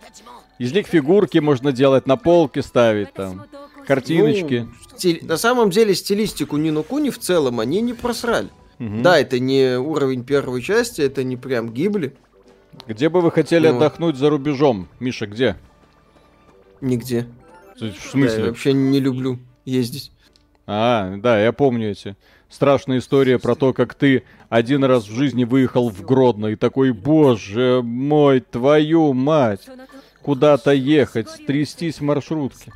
из 0.61 0.71
них 0.73 0.85
фигурки 0.85 1.39
можно 1.39 1.71
делать, 1.71 2.05
на 2.05 2.17
полке 2.17 2.61
ставить 2.61 3.11
там. 3.13 3.47
Картиночки. 3.87 4.67
Ну, 4.67 4.95
стиль... 4.95 5.25
На 5.25 5.37
самом 5.37 5.71
деле 5.71 5.95
стилистику 5.95 6.57
Нину 6.57 6.83
Куни 6.83 7.09
в 7.09 7.17
целом 7.17 7.59
они 7.59 7.81
не 7.81 7.95
просрали. 7.95 8.49
Угу. 8.79 9.01
Да, 9.01 9.19
это 9.19 9.39
не 9.39 9.79
уровень 9.79 10.23
первой 10.23 10.61
части, 10.61 11.01
это 11.01 11.23
не 11.23 11.35
прям 11.35 11.73
гибли. 11.73 12.13
Где 12.85 13.09
бы 13.09 13.21
вы 13.21 13.31
хотели 13.31 13.69
ну. 13.69 13.77
отдохнуть 13.77 14.17
за 14.17 14.29
рубежом? 14.29 14.87
Миша, 14.99 15.25
где? 15.25 15.57
Нигде. 16.79 17.25
В 17.75 18.11
смысле? 18.11 18.37
Да, 18.37 18.41
я 18.43 18.47
вообще 18.49 18.73
не 18.73 18.99
люблю 18.99 19.39
ездить. 19.65 20.11
А, 20.67 21.15
да, 21.17 21.41
я 21.41 21.53
помню 21.53 21.89
эти. 21.89 22.15
Страшная 22.49 22.99
история 22.99 23.39
про 23.39 23.55
то, 23.55 23.73
как 23.73 23.95
ты 23.95 24.25
один 24.49 24.83
раз 24.83 25.07
в 25.07 25.11
жизни 25.11 25.43
выехал 25.43 25.89
в 25.89 26.03
Гродно 26.03 26.47
и 26.47 26.55
такой, 26.55 26.91
боже 26.91 27.81
мой, 27.83 28.41
твою 28.41 29.13
мать 29.13 29.61
куда-то 30.21 30.71
ехать, 30.71 31.27
трястись 31.45 31.99
в 31.99 32.03
маршрутке. 32.03 32.73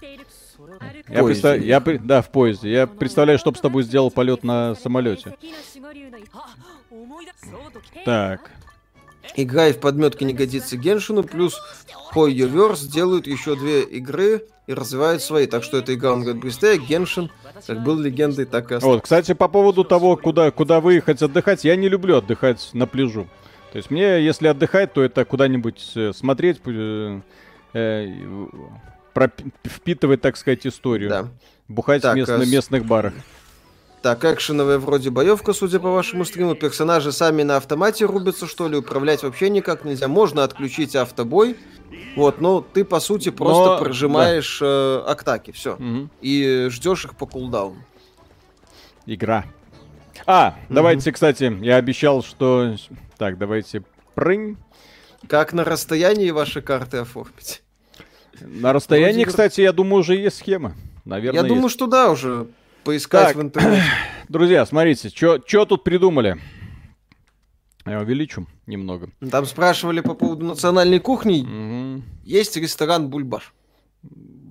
Я, 1.07 1.23
представ... 1.23 1.61
я 1.61 1.79
Да, 1.79 2.21
в 2.21 2.29
поезде. 2.29 2.71
Я 2.71 2.87
представляю, 2.87 3.39
что 3.39 3.51
бы 3.51 3.57
с 3.57 3.61
тобой 3.61 3.83
сделал 3.83 4.11
полет 4.11 4.43
на 4.43 4.75
самолете. 4.75 5.35
Так. 8.03 8.51
Играй 9.35 9.73
в 9.73 9.79
подметке 9.79 10.23
не 10.23 10.33
годится 10.33 10.77
Геншину, 10.77 11.23
плюс 11.23 11.59
Hoyoverse 12.13 12.87
делают 12.87 13.27
еще 13.27 13.55
две 13.55 13.81
игры 13.83 14.47
и 14.67 14.73
развивают 14.73 15.21
свои. 15.21 15.45
Так 15.45 15.63
что 15.63 15.77
эта 15.77 15.93
игра, 15.93 16.13
он 16.13 16.21
говорит, 16.21 16.41
быстрее, 16.41 16.77
Геншин 16.77 17.31
как 17.65 17.83
был 17.83 17.99
легендой, 17.99 18.45
так 18.45 18.71
и 18.71 18.75
остался. 18.75 18.93
Вот, 18.93 19.03
кстати, 19.03 19.33
по 19.33 19.47
поводу 19.47 19.83
того, 19.83 20.15
куда, 20.15 20.51
куда 20.51 20.79
выехать 20.79 21.21
отдыхать, 21.21 21.65
я 21.65 21.75
не 21.75 21.89
люблю 21.89 22.17
отдыхать 22.17 22.69
на 22.73 22.87
пляжу. 22.87 23.27
То 23.75 23.79
есть 23.79 23.91
мне, 23.91 24.23
если 24.23 24.47
отдыхать, 24.47 24.93
то 24.93 25.03
это 25.03 25.25
куда-нибудь 25.25 25.91
э, 25.95 26.13
смотреть, 26.13 26.61
э, 26.65 27.19
э, 27.73 28.07
впитывать, 29.65 30.21
так 30.21 30.37
сказать, 30.37 30.65
историю. 30.65 31.09
Да. 31.09 31.27
Бухать 31.67 32.01
так, 32.01 32.13
в 32.13 32.15
мест, 32.15 32.29
а... 32.29 32.37
на 32.37 32.43
местных 32.43 32.85
барах. 32.85 33.11
Так, 34.01 34.23
экшеновая 34.23 34.77
вроде 34.79 35.09
боевка, 35.09 35.51
судя 35.51 35.81
по 35.81 35.91
вашему 35.91 36.23
стриму. 36.23 36.55
Персонажи 36.55 37.11
сами 37.11 37.43
на 37.43 37.57
автомате 37.57 38.05
рубятся, 38.05 38.47
что 38.47 38.69
ли, 38.69 38.77
управлять 38.77 39.23
вообще 39.23 39.49
никак 39.49 39.83
нельзя. 39.83 40.07
Можно 40.07 40.45
отключить 40.45 40.95
автобой. 40.95 41.57
Вот, 42.15 42.39
но 42.39 42.61
ты, 42.61 42.85
по 42.85 43.01
сути, 43.01 43.29
просто 43.29 43.71
но... 43.73 43.77
прожимаешь 43.77 44.59
да. 44.61 45.03
э, 45.05 45.11
актаки, 45.11 45.51
все. 45.51 45.73
Угу. 45.73 46.09
И 46.21 46.67
ждешь 46.69 47.03
их 47.03 47.17
по 47.17 47.25
кулдауну. 47.25 47.83
Игра. 49.05 49.43
А, 50.25 50.55
угу. 50.65 50.73
давайте, 50.73 51.11
кстати, 51.11 51.55
я 51.61 51.75
обещал, 51.77 52.23
что 52.23 52.75
так, 53.17 53.37
давайте 53.37 53.83
прынь. 54.15 54.57
Как 55.27 55.53
на 55.53 55.63
расстоянии 55.63 56.31
ваши 56.31 56.61
карты 56.61 56.97
оформить? 56.97 57.61
На 58.41 58.73
расстоянии, 58.73 59.23
Вроде... 59.23 59.29
кстати, 59.29 59.61
я 59.61 59.71
думаю, 59.71 60.01
уже 60.01 60.15
есть 60.15 60.37
схема. 60.37 60.75
Наверное, 61.05 61.43
Я 61.43 61.47
думаю, 61.47 61.65
есть. 61.65 61.75
что 61.75 61.87
да, 61.87 62.11
уже 62.11 62.47
поискать 62.83 63.27
так, 63.27 63.35
в 63.35 63.41
интернете. 63.41 63.83
Друзья, 64.29 64.65
смотрите, 64.65 65.09
что 65.09 65.65
тут 65.65 65.83
придумали. 65.83 66.37
Я 67.85 67.99
увеличу 67.99 68.47
немного. 68.65 69.09
Там 69.29 69.45
спрашивали 69.45 70.01
по 70.01 70.15
поводу 70.15 70.45
национальной 70.45 70.99
кухни. 70.99 71.41
Угу. 71.41 72.03
Есть 72.23 72.57
ресторан 72.57 73.09
Бульбаш. 73.09 73.53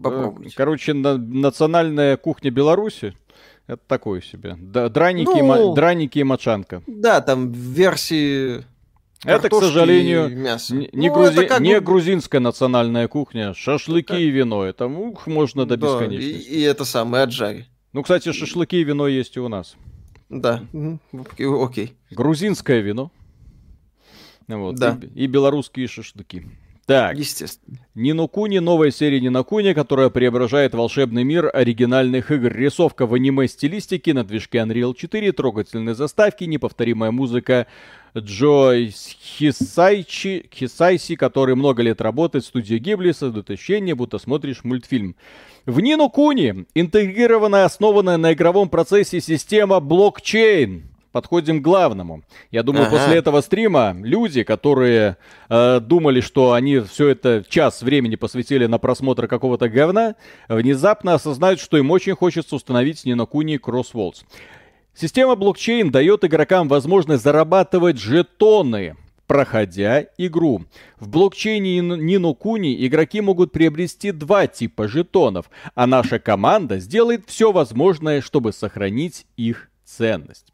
Попробуйте. 0.03 0.55
Короче, 0.57 0.93
на, 0.93 1.17
национальная 1.17 2.17
кухня 2.17 2.51
Беларуси 2.51 3.17
это 3.67 3.83
такое 3.87 4.21
себе. 4.21 4.57
Да, 4.59 4.89
драники, 4.89 5.41
ну, 5.41 5.73
и, 5.73 5.75
драники 5.75 6.19
и 6.19 6.25
мочанка. 6.25 6.83
Да, 6.87 7.21
там 7.21 7.53
в 7.53 7.57
версии 7.57 8.65
это, 9.25 9.49
к 9.49 9.55
сожалению, 9.55 10.29
не, 10.29 10.97
не, 10.97 11.09
ну, 11.09 11.15
грузи... 11.15 11.47
как... 11.47 11.61
не 11.61 11.81
грузинская 11.81 12.41
национальная 12.41 13.09
кухня. 13.09 13.55
Шашлыки 13.55 14.13
да. 14.13 14.19
и 14.19 14.29
вино. 14.29 14.65
Это 14.65 14.87
ух, 14.87 15.27
можно 15.27 15.65
до 15.65 15.77
да, 15.77 15.87
бесконечности. 15.87 16.49
И, 16.49 16.61
и 16.61 16.63
это 16.63 16.85
самое 16.85 17.25
отжари. 17.25 17.67
Ну, 17.93 18.03
кстати, 18.03 18.33
шашлыки 18.33 18.77
и 18.77 18.85
вино 18.85 19.07
есть 19.09 19.37
и 19.37 19.41
у 19.41 19.49
нас. 19.49 19.77
Да, 20.29 20.63
окей. 21.41 21.95
Грузинское 22.11 22.81
вино. 22.81 23.11
Вот. 24.47 24.77
Да. 24.77 24.99
И, 25.15 25.25
и 25.25 25.27
белорусские 25.27 25.89
шашлыки. 25.89 26.45
Так. 26.87 27.17
Естественно. 27.17 27.79
Нинокуни, 27.95 28.59
новая 28.59 28.91
серия 28.91 29.21
Нинокуни, 29.21 29.73
которая 29.73 30.11
преображает 30.11 30.75
волшебный 30.75 31.25
мир 31.25 31.51
оригинальных 31.53 32.31
игр. 32.31 32.53
Рисовка 32.53 33.07
в 33.07 33.15
аниме-стилистике 33.15 34.13
на 34.13 34.25
движке 34.25 34.59
Unreal 34.59 34.95
4, 34.95 35.33
трогательные 35.33 35.95
заставки, 35.95 36.45
неповторимая 36.45 37.11
музыка 37.11 37.67
Джо 38.17 38.75
Хисайчи, 38.91 40.49
Хисайси, 40.53 41.17
который 41.17 41.55
много 41.55 41.83
лет 41.83 42.01
работает 42.01 42.45
в 42.45 42.49
студии 42.49 42.77
Гибли, 42.77 43.13
создает 43.13 43.51
ощущение, 43.51 43.95
будто 43.95 44.19
смотришь 44.19 44.63
мультфильм. 44.63 45.17
В 45.65 45.81
Нинокуни 45.81 46.67
интегрированная, 46.75 47.65
основанная 47.65 48.19
на 48.19 48.35
игровом 48.35 48.69
процессе 48.69 49.21
система 49.21 49.81
блокчейн 49.81 50.85
подходим 51.15 51.61
к 51.61 51.63
главному. 51.63 52.25
Я 52.51 52.65
думаю, 52.65 52.89
ага. 52.89 52.97
после 52.99 53.17
этого 53.17 53.41
стрима 53.41 53.95
люди, 53.97 54.43
которые 54.43 55.17
э, 55.49 55.79
думали, 55.79 56.21
что 56.21 56.55
они 56.55 56.81
все 56.81 57.07
это 57.07 57.45
час 57.49 57.83
времени 57.83 58.17
посвятили 58.17 58.67
на 58.67 58.79
просмотр 58.79 59.29
какого-то 59.29 59.69
говна, 59.69 60.17
внезапно 60.49 61.15
осознают, 61.15 61.61
что 61.61 61.77
им 61.77 61.93
очень 61.93 62.17
хочется 62.17 62.57
установить 62.57 63.05
Нинокуни 63.05 63.59
Crosswalls. 63.59 64.25
Система 64.93 65.37
блокчейн 65.37 65.93
дает 65.93 66.25
игрокам 66.25 66.67
возможность 66.67 67.23
зарабатывать 67.23 68.01
жетоны, 68.01 68.97
проходя 69.29 70.07
игру. 70.19 70.65
В 70.99 71.09
блокчейне 71.09 71.79
Нинокуни 71.79 72.85
игроки 72.85 73.21
могут 73.21 73.53
приобрести 73.53 74.11
два 74.11 74.49
типа 74.49 74.89
жетонов, 74.89 75.49
а 75.77 75.87
наша 75.87 76.19
команда 76.19 76.81
сделает 76.81 77.23
все 77.29 77.53
возможное, 77.53 78.21
чтобы 78.21 78.53
сохранить 78.53 79.27
их 79.37 79.71
ценность. 79.85 80.54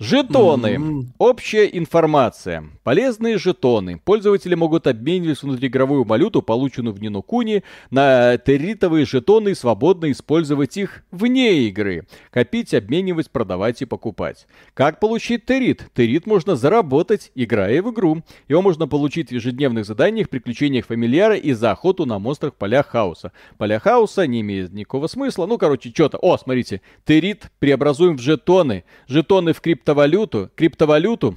Жетоны. 0.00 0.76
Mm-hmm. 0.76 1.06
Общая 1.18 1.66
информация. 1.66 2.64
Полезные 2.84 3.36
жетоны. 3.36 4.00
Пользователи 4.02 4.54
могут 4.54 4.86
обменивать 4.86 5.42
внутриигровую 5.42 6.04
валюту, 6.04 6.40
полученную 6.40 6.94
в 6.94 7.02
Нинокуни, 7.02 7.64
на 7.90 8.38
территовые 8.38 9.04
жетоны 9.04 9.50
и 9.50 9.54
свободно 9.54 10.10
использовать 10.10 10.78
их 10.78 11.02
вне 11.10 11.64
игры. 11.64 12.06
Копить, 12.30 12.72
обменивать, 12.72 13.30
продавать 13.30 13.82
и 13.82 13.84
покупать. 13.84 14.46
Как 14.72 15.00
получить 15.00 15.44
террит? 15.44 15.90
Террит 15.92 16.26
можно 16.26 16.56
заработать, 16.56 17.30
играя 17.34 17.82
в 17.82 17.92
игру. 17.92 18.22
Его 18.48 18.62
можно 18.62 18.88
получить 18.88 19.28
в 19.28 19.32
ежедневных 19.32 19.84
заданиях, 19.84 20.30
приключениях 20.30 20.86
фамильяра 20.86 21.36
и 21.36 21.52
за 21.52 21.72
охоту 21.72 22.06
на 22.06 22.18
монстрах 22.18 22.54
поля 22.54 22.82
хаоса. 22.82 23.32
Поля 23.58 23.78
хаоса 23.78 24.26
не 24.26 24.40
имеет 24.40 24.72
никакого 24.72 25.08
смысла. 25.08 25.44
Ну, 25.44 25.58
короче, 25.58 25.90
что-то. 25.90 26.16
О, 26.16 26.38
смотрите. 26.38 26.80
Террит 27.04 27.50
преобразуем 27.58 28.16
в 28.16 28.22
жетоны. 28.22 28.84
Жетоны 29.06 29.52
в 29.52 29.60
крипто 29.60 29.89
криптовалюту, 29.90 30.50
криптовалюту 30.54 31.34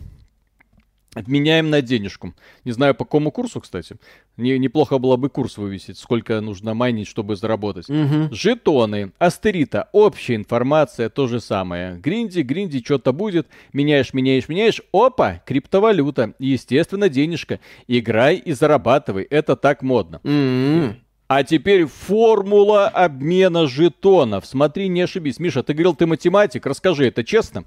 обменяем 1.16 1.70
на 1.70 1.82
денежку. 1.82 2.34
Не 2.66 2.72
знаю, 2.72 2.96
по 2.96 3.06
какому 3.06 3.32
курсу, 3.32 3.62
кстати. 3.62 3.98
Не, 4.38 4.58
неплохо 4.58 4.98
было 4.98 5.16
бы 5.16 5.30
курс 5.30 5.58
вывесить, 5.58 5.98
сколько 5.98 6.42
нужно 6.42 6.74
майнить, 6.74 7.08
чтобы 7.08 7.36
заработать. 7.36 7.88
Угу. 7.90 8.30
Жетоны, 8.32 9.12
астерита, 9.20 9.90
общая 9.92 10.36
информация, 10.36 11.10
то 11.10 11.28
же 11.28 11.40
самое. 11.40 11.98
Гринди, 11.98 12.42
гринди, 12.42 12.84
что-то 12.84 13.12
будет. 13.14 13.48
Меняешь, 13.74 14.14
меняешь, 14.14 14.50
меняешь. 14.50 14.82
Опа, 14.92 15.42
криптовалюта. 15.46 16.34
Естественно, 16.40 17.10
денежка. 17.10 17.60
Играй 17.88 18.38
и 18.38 18.54
зарабатывай. 18.54 19.24
Это 19.24 19.56
так 19.56 19.84
модно. 19.84 20.20
Угу. 20.24 20.96
А 21.28 21.44
теперь 21.44 21.86
формула 21.86 22.88
обмена 22.88 23.68
жетонов. 23.68 24.46
Смотри, 24.46 24.88
не 24.88 25.02
ошибись. 25.02 25.40
Миша, 25.40 25.64
ты 25.64 25.74
говорил, 25.74 25.96
ты 25.96 26.06
математик. 26.06 26.66
Расскажи, 26.66 27.08
это 27.08 27.24
честно? 27.24 27.66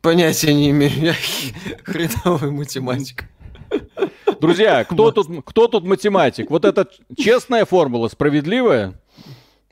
Понятия 0.00 0.54
не 0.54 0.70
имею, 0.70 0.92
я 0.92 1.14
хреновый 1.84 2.50
математик. 2.50 3.24
Друзья, 4.40 4.84
кто 4.88 5.10
тут, 5.10 5.28
кто 5.44 5.68
тут 5.68 5.84
математик? 5.84 6.50
Вот 6.50 6.64
это 6.64 6.88
честная 7.16 7.64
формула, 7.64 8.08
справедливая? 8.08 8.94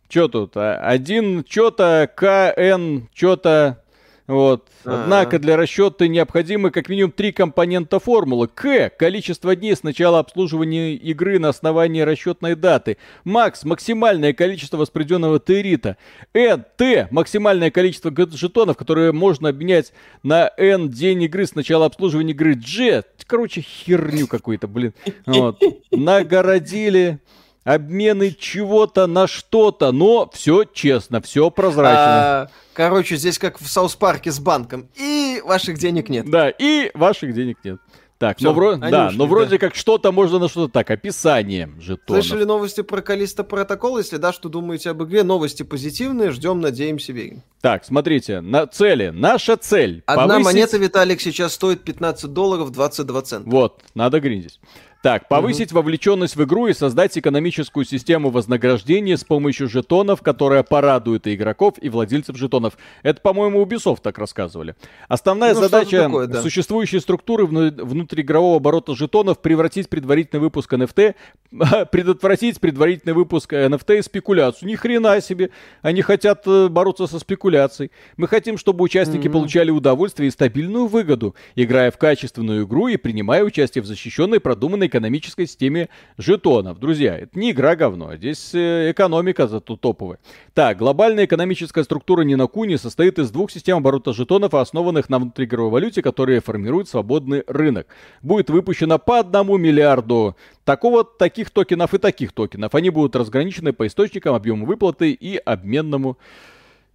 Что 0.09 0.28
тут? 0.28 0.56
А, 0.56 0.76
один 0.76 1.44
что-то, 1.48 2.10
КН, 2.14 3.09
что-то 3.14 3.82
вот. 4.31 4.69
А-а-а. 4.85 5.02
Однако 5.02 5.39
для 5.39 5.57
расчета 5.57 6.07
необходимы 6.07 6.70
как 6.70 6.89
минимум 6.89 7.11
три 7.11 7.32
компонента 7.32 7.98
формулы. 7.98 8.47
К– 8.48 8.90
количество 8.98 9.57
дней 9.57 9.74
с 9.74 9.82
начала 9.82 10.20
обслуживания 10.20 10.94
игры 10.94 11.39
на 11.39 11.48
основании 11.48 12.02
расчетной 12.02 12.55
даты. 12.55 12.97
Макс– 13.24 13.65
максимальное 13.65 14.32
количество 14.32 14.77
воспроизведенного 14.77 15.40
терита. 15.40 15.97
Н– 16.32 16.65
Т– 16.77 17.09
максимальное 17.11 17.70
количество 17.70 18.12
жетонов, 18.32 18.77
которые 18.77 19.12
можно 19.12 19.48
обменять 19.48 19.93
на 20.23 20.51
N 20.57 20.89
день 20.89 21.24
игры 21.24 21.47
с 21.47 21.57
начала 21.57 21.86
обслуживания 21.86 22.32
игры. 22.32 22.55
G– 22.55 23.02
короче, 23.27 23.62
херню 23.62 24.27
какую-то, 24.27 24.69
блин. 24.69 24.94
Вот. 25.27 25.61
Нагородили 25.90 27.19
обмены 27.65 28.32
чего-то 28.39 29.07
на 29.07 29.27
что-то, 29.27 29.93
но 29.93 30.31
все 30.32 30.65
честно, 30.65 31.20
все 31.20 31.51
прозрачно. 31.51 32.43
А, 32.43 32.49
короче, 32.73 33.16
здесь 33.16 33.39
как 33.39 33.61
в 33.61 33.66
South 33.66 33.94
Park 33.97 34.24
е 34.24 34.31
с 34.31 34.39
банком. 34.39 34.89
И 34.97 35.43
ваших 35.45 35.78
денег 35.78 36.09
нет. 36.09 36.31
Да, 36.31 36.51
и 36.51 36.91
ваших 36.95 37.35
денег 37.35 37.59
нет. 37.65 37.78
Так, 38.20 38.37
Всё, 38.37 38.49
но, 38.49 38.53
вро... 38.53 38.77
да, 38.77 39.07
ушли, 39.07 39.16
но 39.16 39.24
вроде 39.24 39.53
да. 39.53 39.59
как 39.59 39.74
что-то 39.74 40.12
можно 40.12 40.39
на 40.39 40.51
что-то 40.51 40.70
так. 40.70 40.91
Описание 40.91 41.70
жетонов. 41.81 42.23
Слышали 42.23 42.45
новости 42.45 42.82
про 42.82 43.01
Калиста 43.01 43.45
Протокол? 43.45 43.97
Если 43.97 44.19
да, 44.19 44.35
что 44.35 44.51
думаете 44.51 44.91
об 44.91 45.03
игре? 45.03 45.23
Новости 45.23 45.62
позитивные, 45.62 46.31
ждем, 46.31 46.61
надеемся, 46.61 47.15
верим. 47.15 47.43
Так, 47.62 47.82
смотрите, 47.82 48.43
на 48.43 48.66
цели. 48.66 49.09
Наша 49.09 49.57
цель. 49.57 50.03
Одна 50.05 50.35
повысить... 50.35 50.45
монета, 50.45 50.77
Виталик, 50.77 51.19
сейчас 51.23 51.55
стоит 51.55 51.82
15 51.82 52.31
долларов 52.31 52.70
22 52.73 53.23
цента. 53.23 53.49
Вот, 53.49 53.81
надо 53.95 54.20
гриндить. 54.20 54.61
Так, 55.02 55.28
повысить 55.28 55.72
угу. 55.72 55.81
вовлеченность 55.81 56.36
в 56.36 56.44
игру 56.44 56.66
и 56.66 56.74
создать 56.74 57.16
экономическую 57.16 57.86
систему 57.86 58.28
вознаграждения 58.28 59.16
с 59.16 59.24
помощью 59.24 59.66
жетонов, 59.66 60.20
которая 60.20 60.62
порадует 60.62 61.27
и 61.27 61.35
игроков, 61.35 61.77
и 61.81 61.89
владельцев 61.89 62.36
жетонов. 62.36 62.77
Это, 63.02 63.22
по-моему, 63.22 63.64
Ubisoft 63.64 64.01
так 64.02 64.18
рассказывали. 64.18 64.74
Основная 65.09 65.55
ну, 65.55 65.60
задача 65.60 66.05
такое, 66.05 66.27
да. 66.27 66.43
существующей 66.43 67.01
структуры 67.01 67.47
внутриигрового 67.47 68.56
оборота 68.56 68.94
жетонов 68.94 69.40
превратить 69.40 69.89
предварительный 69.89 70.40
выпуск 70.40 70.70
NFT, 70.70 71.14
предотвратить 71.90 72.60
предварительный 72.60 73.14
выпуск 73.14 73.55
NFT 73.55 74.01
и 74.01 74.02
спекуляцию. 74.02 74.68
Ни 74.68 74.74
хрена 74.74 75.22
себе. 75.22 75.48
Они 75.81 76.02
хотят 76.02 76.43
э, 76.47 76.68
бороться 76.68 77.06
со 77.06 77.18
спекуляцией. 77.18 77.90
Мы 78.18 78.28
хотим, 78.28 78.59
чтобы 78.59 78.85
участники 78.85 79.28
mm-hmm. 79.28 79.32
получали 79.32 79.70
удовольствие 79.70 80.28
и 80.28 80.31
стабильную 80.31 80.89
выгоду, 80.89 81.35
играя 81.55 81.90
в 81.90 81.97
качественную 81.97 82.66
игру 82.66 82.89
и 82.89 82.98
принимая 82.98 83.43
участие 83.44 83.81
в 83.81 83.86
защищенной, 83.86 84.40
продуманной 84.40 84.90
экономической 84.91 85.47
системе 85.47 85.89
жетонов. 86.19 86.79
Друзья, 86.79 87.17
это 87.17 87.39
не 87.39 87.53
игра 87.53 87.75
говно, 87.77 88.11
а 88.11 88.17
здесь 88.19 88.55
э, 88.55 88.91
экономика 88.91 89.49
зато 89.49 89.77
топовая. 89.77 90.19
Так, 90.53 90.77
глобальная 90.77 91.25
экономическая 91.25 91.83
структура 91.83 92.21
Нинокуни 92.23 92.77
состоит 92.77 93.19
из 93.19 93.31
двух 93.31 93.51
систем 93.51 93.79
оборота 93.79 94.12
жетонов, 94.12 94.53
основанных 94.53 95.09
на 95.09 95.19
внутриигровой 95.19 95.71
валюте, 95.71 96.03
которые 96.03 96.41
формируют 96.41 96.89
свободный 96.89 97.45
рынок. 97.47 97.87
Будет 98.21 98.51
выпущено 98.51 98.99
по 98.99 99.19
одному 99.19 99.57
миллиарду 99.57 100.37
такого, 100.65 101.05
таких 101.05 101.51
токенов 101.51 101.95
и 101.95 101.99
таких 101.99 102.33
токенов. 102.33 102.75
Они 102.75 102.91
будут 102.91 103.17
разграничены 103.17 103.73
по 103.73 103.87
источникам, 103.87 104.35
объему 104.35 104.67
выплаты 104.67 105.12
и 105.12 105.37
обменному 105.37 106.19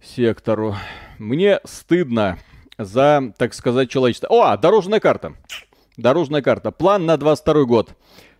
сектору. 0.00 0.76
Мне 1.18 1.60
стыдно 1.64 2.38
за, 2.78 3.32
так 3.38 3.54
сказать, 3.54 3.90
человечество. 3.90 4.28
О, 4.28 4.56
дорожная 4.56 5.00
карта. 5.00 5.34
Дорожная 5.96 6.42
карта. 6.42 6.70
План 6.70 7.06
на 7.06 7.16
22 7.16 7.64
год. 7.64 7.90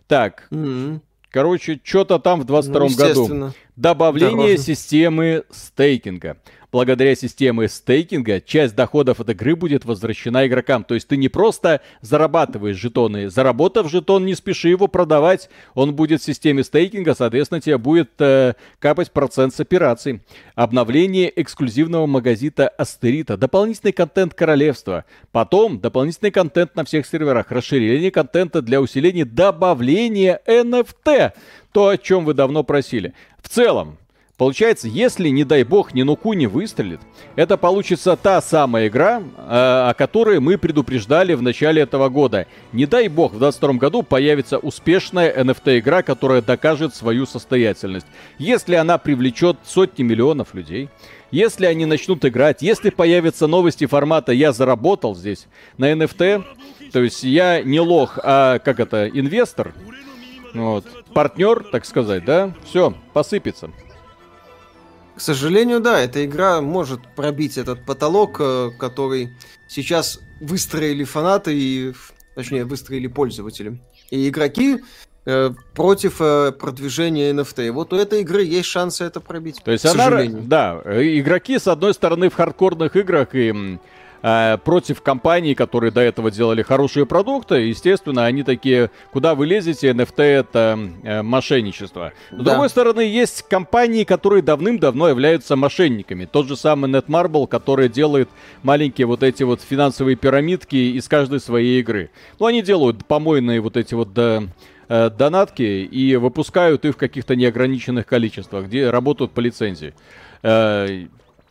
Так. 0.07 0.47
Mm-hmm. 0.51 0.99
Короче, 1.29 1.79
что-то 1.83 2.19
там 2.19 2.41
в 2.41 2.45
22 2.45 2.79
ну, 2.79 2.95
году. 2.95 3.53
Добавление 3.75 4.47
Дорожно. 4.55 4.57
системы 4.57 5.43
стейкинга 5.51 6.37
благодаря 6.71 7.15
системе 7.15 7.67
стейкинга 7.67 8.41
часть 8.41 8.75
доходов 8.75 9.19
от 9.19 9.29
игры 9.29 9.55
будет 9.55 9.85
возвращена 9.85 10.47
игрокам. 10.47 10.83
То 10.83 10.95
есть 10.95 11.07
ты 11.07 11.17
не 11.17 11.29
просто 11.29 11.81
зарабатываешь 12.01 12.77
жетоны. 12.77 13.29
Заработав 13.29 13.89
жетон, 13.89 14.25
не 14.25 14.35
спеши 14.35 14.69
его 14.69 14.87
продавать. 14.87 15.49
Он 15.73 15.95
будет 15.95 16.21
в 16.21 16.25
системе 16.25 16.63
стейкинга, 16.63 17.15
соответственно, 17.15 17.61
тебе 17.61 17.77
будет 17.77 18.11
э, 18.19 18.53
капать 18.79 19.11
процент 19.11 19.53
с 19.53 19.59
операций. 19.59 20.21
Обновление 20.55 21.31
эксклюзивного 21.41 22.05
магазита 22.05 22.67
Астерита. 22.67 23.37
Дополнительный 23.37 23.93
контент 23.93 24.33
королевства. 24.33 25.05
Потом 25.31 25.79
дополнительный 25.79 26.31
контент 26.31 26.75
на 26.75 26.83
всех 26.83 27.05
серверах. 27.05 27.51
Расширение 27.51 28.11
контента 28.11 28.61
для 28.61 28.81
усиления 28.81 29.25
добавления 29.25 30.41
NFT. 30.45 31.31
То, 31.71 31.87
о 31.89 31.97
чем 31.97 32.25
вы 32.25 32.33
давно 32.33 32.63
просили. 32.63 33.13
В 33.41 33.49
целом, 33.49 33.97
Получается, 34.37 34.87
если, 34.87 35.29
не 35.29 35.43
дай 35.43 35.63
бог, 35.63 35.95
Нинуку 35.95 36.33
не 36.33 36.45
выстрелит, 36.45 36.99
это 37.35 37.57
получится 37.57 38.15
та 38.15 38.39
самая 38.39 38.87
игра, 38.87 39.19
э, 39.19 39.21
о 39.47 39.95
которой 39.97 40.39
мы 40.39 40.59
предупреждали 40.59 41.33
в 41.33 41.41
начале 41.41 41.81
этого 41.81 42.09
года. 42.09 42.45
Не 42.71 42.85
дай 42.85 43.07
бог, 43.07 43.33
в 43.33 43.39
2022 43.39 43.79
году 43.79 44.03
появится 44.03 44.59
успешная 44.59 45.33
NFT-игра, 45.43 46.03
которая 46.03 46.43
докажет 46.43 46.93
свою 46.93 47.25
состоятельность. 47.25 48.05
Если 48.37 48.75
она 48.75 48.99
привлечет 48.99 49.57
сотни 49.65 50.03
миллионов 50.03 50.53
людей, 50.53 50.89
если 51.31 51.65
они 51.65 51.87
начнут 51.87 52.23
играть, 52.23 52.61
если 52.61 52.91
появятся 52.91 53.47
новости 53.47 53.87
формата 53.87 54.33
«я 54.33 54.51
заработал 54.51 55.15
здесь» 55.15 55.47
на 55.79 55.91
NFT, 55.91 56.43
то 56.93 57.01
есть 57.01 57.23
я 57.23 57.63
не 57.63 57.79
лох, 57.79 58.19
а 58.23 58.59
как 58.59 58.79
это, 58.79 59.09
инвестор, 59.09 59.73
вот, 60.53 60.85
партнер, 61.15 61.63
так 61.71 61.85
сказать, 61.85 62.23
да, 62.23 62.53
все, 62.63 62.93
посыпется. 63.13 63.71
К 65.17 65.19
сожалению, 65.19 65.79
да, 65.79 65.99
эта 65.99 66.23
игра 66.23 66.61
может 66.61 66.99
пробить 67.15 67.57
этот 67.57 67.83
потолок, 67.83 68.37
э, 68.39 68.69
который 68.77 69.31
сейчас 69.67 70.19
выстроили 70.39 71.03
фанаты 71.05 71.57
и, 71.57 71.93
точнее, 72.35 72.65
выстроили 72.65 73.07
пользователи. 73.07 73.79
И 74.11 74.29
игроки 74.29 74.77
э, 75.25 75.49
против 75.73 76.21
э, 76.21 76.51
продвижения 76.51 77.31
NFT. 77.31 77.71
Вот 77.71 77.93
у 77.93 77.95
этой 77.95 78.21
игры 78.21 78.43
есть 78.43 78.69
шансы 78.69 79.05
это 79.05 79.19
пробить. 79.19 79.59
То 79.63 79.71
есть 79.71 79.87
она, 79.87 80.23
да, 80.27 80.81
игроки 80.85 81.57
с 81.57 81.67
одной 81.67 81.95
стороны 81.95 82.29
в 82.29 82.35
хардкорных 82.35 82.95
играх 82.95 83.33
и 83.33 83.79
э, 84.21 84.57
против 84.63 85.01
компаний, 85.01 85.55
которые 85.55 85.91
до 85.91 86.01
этого 86.01 86.31
делали 86.31 86.61
хорошие 86.61 87.05
продукты. 87.05 87.55
Естественно, 87.55 88.25
они 88.25 88.43
такие, 88.43 88.91
куда 89.11 89.35
вы 89.35 89.45
лезете, 89.45 89.91
NFT 89.91 90.21
это 90.21 90.79
э, 91.03 91.21
мошенничество. 91.21 92.13
С 92.31 92.35
да. 92.35 92.43
другой 92.43 92.69
стороны, 92.69 93.01
есть 93.01 93.43
компании, 93.43 94.03
которые 94.03 94.41
давным-давно 94.41 95.09
являются 95.09 95.55
мошенниками. 95.55 96.25
Тот 96.25 96.47
же 96.47 96.55
самый 96.55 96.89
Netmarble, 96.91 97.47
который 97.47 97.89
делает 97.89 98.29
маленькие 98.63 99.07
вот 99.07 99.23
эти 99.23 99.43
вот 99.43 99.61
финансовые 99.61 100.15
пирамидки 100.15 100.75
из 100.75 101.07
каждой 101.07 101.39
своей 101.39 101.79
игры. 101.79 102.09
Ну, 102.39 102.45
они 102.45 102.61
делают 102.61 103.05
помойные 103.05 103.61
вот 103.61 103.77
эти 103.77 103.93
вот... 103.93 104.13
Да, 104.13 104.43
э, 104.89 105.09
донатки 105.09 105.63
и 105.63 106.15
выпускают 106.15 106.85
их 106.85 106.95
в 106.95 106.97
каких-то 106.97 107.35
неограниченных 107.35 108.05
количествах, 108.05 108.65
где 108.65 108.89
работают 108.89 109.31
по 109.31 109.41
лицензии. 109.41 109.93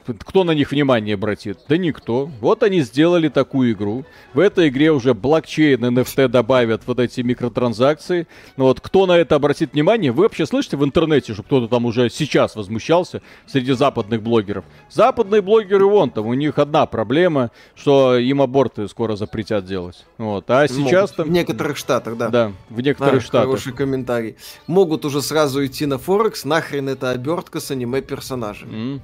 Кто 0.07 0.45
на 0.45 0.53
них 0.53 0.71
внимание 0.71 1.15
обратит? 1.15 1.59
Да 1.69 1.77
никто. 1.77 2.31
Вот 2.41 2.63
они 2.63 2.81
сделали 2.81 3.29
такую 3.29 3.73
игру. 3.73 4.05
В 4.35 4.39
этой 4.39 4.69
игре 4.69 4.93
уже 4.93 5.15
блокчейн, 5.15 5.85
NFT 5.85 6.29
добавят 6.29 6.83
вот 6.87 7.01
эти 7.01 7.21
микротранзакции. 7.21 8.27
Но 8.57 8.65
вот 8.65 8.81
кто 8.81 9.07
на 9.07 9.13
это 9.13 9.35
обратит 9.35 9.73
внимание? 9.73 10.13
Вы 10.13 10.25
вообще 10.25 10.47
слышите 10.47 10.77
в 10.77 10.85
интернете, 10.85 11.35
что 11.35 11.43
кто-то 11.43 11.69
там 11.69 11.85
уже 11.87 12.09
сейчас 12.11 12.57
возмущался 12.57 13.23
среди 13.47 13.73
западных 13.73 14.23
блогеров? 14.23 14.65
Западные 14.91 15.43
блогеры 15.43 15.87
вон 15.87 16.11
там, 16.11 16.27
у 16.27 16.35
них 16.35 16.59
одна 16.59 16.87
проблема, 16.87 17.51
что 17.75 18.17
им 18.17 18.43
аборты 18.43 18.89
скоро 18.89 19.17
запретят 19.17 19.65
делать. 19.65 20.05
Вот. 20.19 20.51
А 20.51 20.69
сейчас 20.69 21.13
там... 21.13 21.29
В 21.29 21.31
некоторых 21.31 21.77
штатах, 21.77 22.17
да. 22.17 22.29
Да, 22.29 22.53
в 22.71 22.81
некоторых 22.81 23.23
а, 23.23 23.27
штатах. 23.27 23.47
Хороший 23.47 23.73
комментарий. 23.73 24.37
Могут 24.67 25.05
уже 25.05 25.23
сразу 25.23 25.65
идти 25.65 25.87
на 25.87 25.99
Форекс, 25.99 26.45
нахрен 26.45 26.89
это 26.89 27.11
обертка 27.11 27.61
с 27.61 27.71
аниме-персонажами. 27.71 28.73
Mm. 28.73 29.01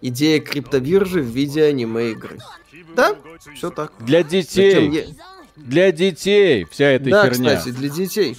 Идея 0.00 0.40
криптобиржи 0.40 1.20
в 1.20 1.26
виде 1.26 1.64
аниме-игры. 1.64 2.38
Да, 2.94 3.16
все 3.54 3.70
так. 3.70 3.92
Для 3.98 4.22
детей. 4.22 4.88
Я... 4.90 5.02
Для 5.56 5.92
детей 5.92 6.64
вся 6.64 6.86
эта 6.86 7.10
да, 7.10 7.24
херня. 7.24 7.50
Да, 7.50 7.56
кстати, 7.56 7.74
для 7.74 7.88
детей. 7.88 8.36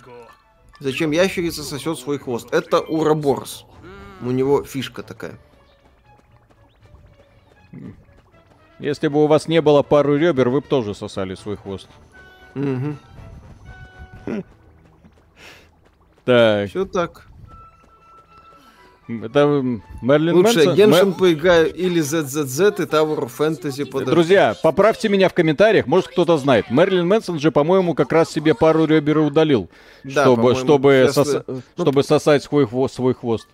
Зачем 0.80 1.12
ящерица 1.12 1.64
сосет 1.64 2.00
свой 2.00 2.18
хвост? 2.18 2.54
Это 2.54 2.80
Ураборс. 2.80 3.66
У 4.22 4.32
него 4.32 4.64
фишка 4.64 5.04
такая. 5.04 5.38
Если 8.80 9.10
бы 9.10 9.24
у 9.24 9.28
вас 9.28 9.50
не 9.50 9.62
было 9.62 9.84
пару 9.84 10.16
ребер, 10.16 10.50
вы 10.50 10.62
бы 10.62 10.68
тоже 10.68 10.96
сосали 10.96 11.36
свой 11.36 11.58
хвост. 11.58 11.90
Угу. 12.56 12.96
Так. 16.24 16.70
Все 16.70 16.86
так. 16.86 17.29
Это 19.10 19.64
Мерлин 20.04 20.36
Лучше 20.36 20.58
Мэнсон? 20.58 20.76
Геншин 20.76 21.08
Мэр... 21.08 21.18
поиграю 21.18 21.74
или 21.74 22.00
ZZZ 22.00 22.84
и 22.84 22.86
Tower 22.86 23.18
of 23.18 23.32
Fantasy 23.36 23.84
подожди. 23.86 24.12
Друзья, 24.12 24.56
поправьте 24.62 25.10
меня 25.10 25.30
в 25.30 25.34
комментариях, 25.34 25.88
может 25.88 26.10
кто-то 26.10 26.38
знает. 26.38 26.70
Мерлин 26.70 27.08
Мэнсон 27.08 27.40
же, 27.40 27.52
по-моему, 27.52 27.96
как 27.96 28.12
раз 28.12 28.30
себе 28.30 28.54
пару 28.54 28.86
ребер 28.86 29.18
удалил, 29.18 29.68
да, 30.04 30.26
чтобы, 30.26 30.54
чтобы, 30.54 31.10
сос... 31.12 31.38
ну, 31.48 31.62
чтобы 31.76 32.04
сосать 32.04 32.44
свой 32.44 32.68
хвост, 32.68 32.96
свой 32.96 33.16
хвост. 33.16 33.48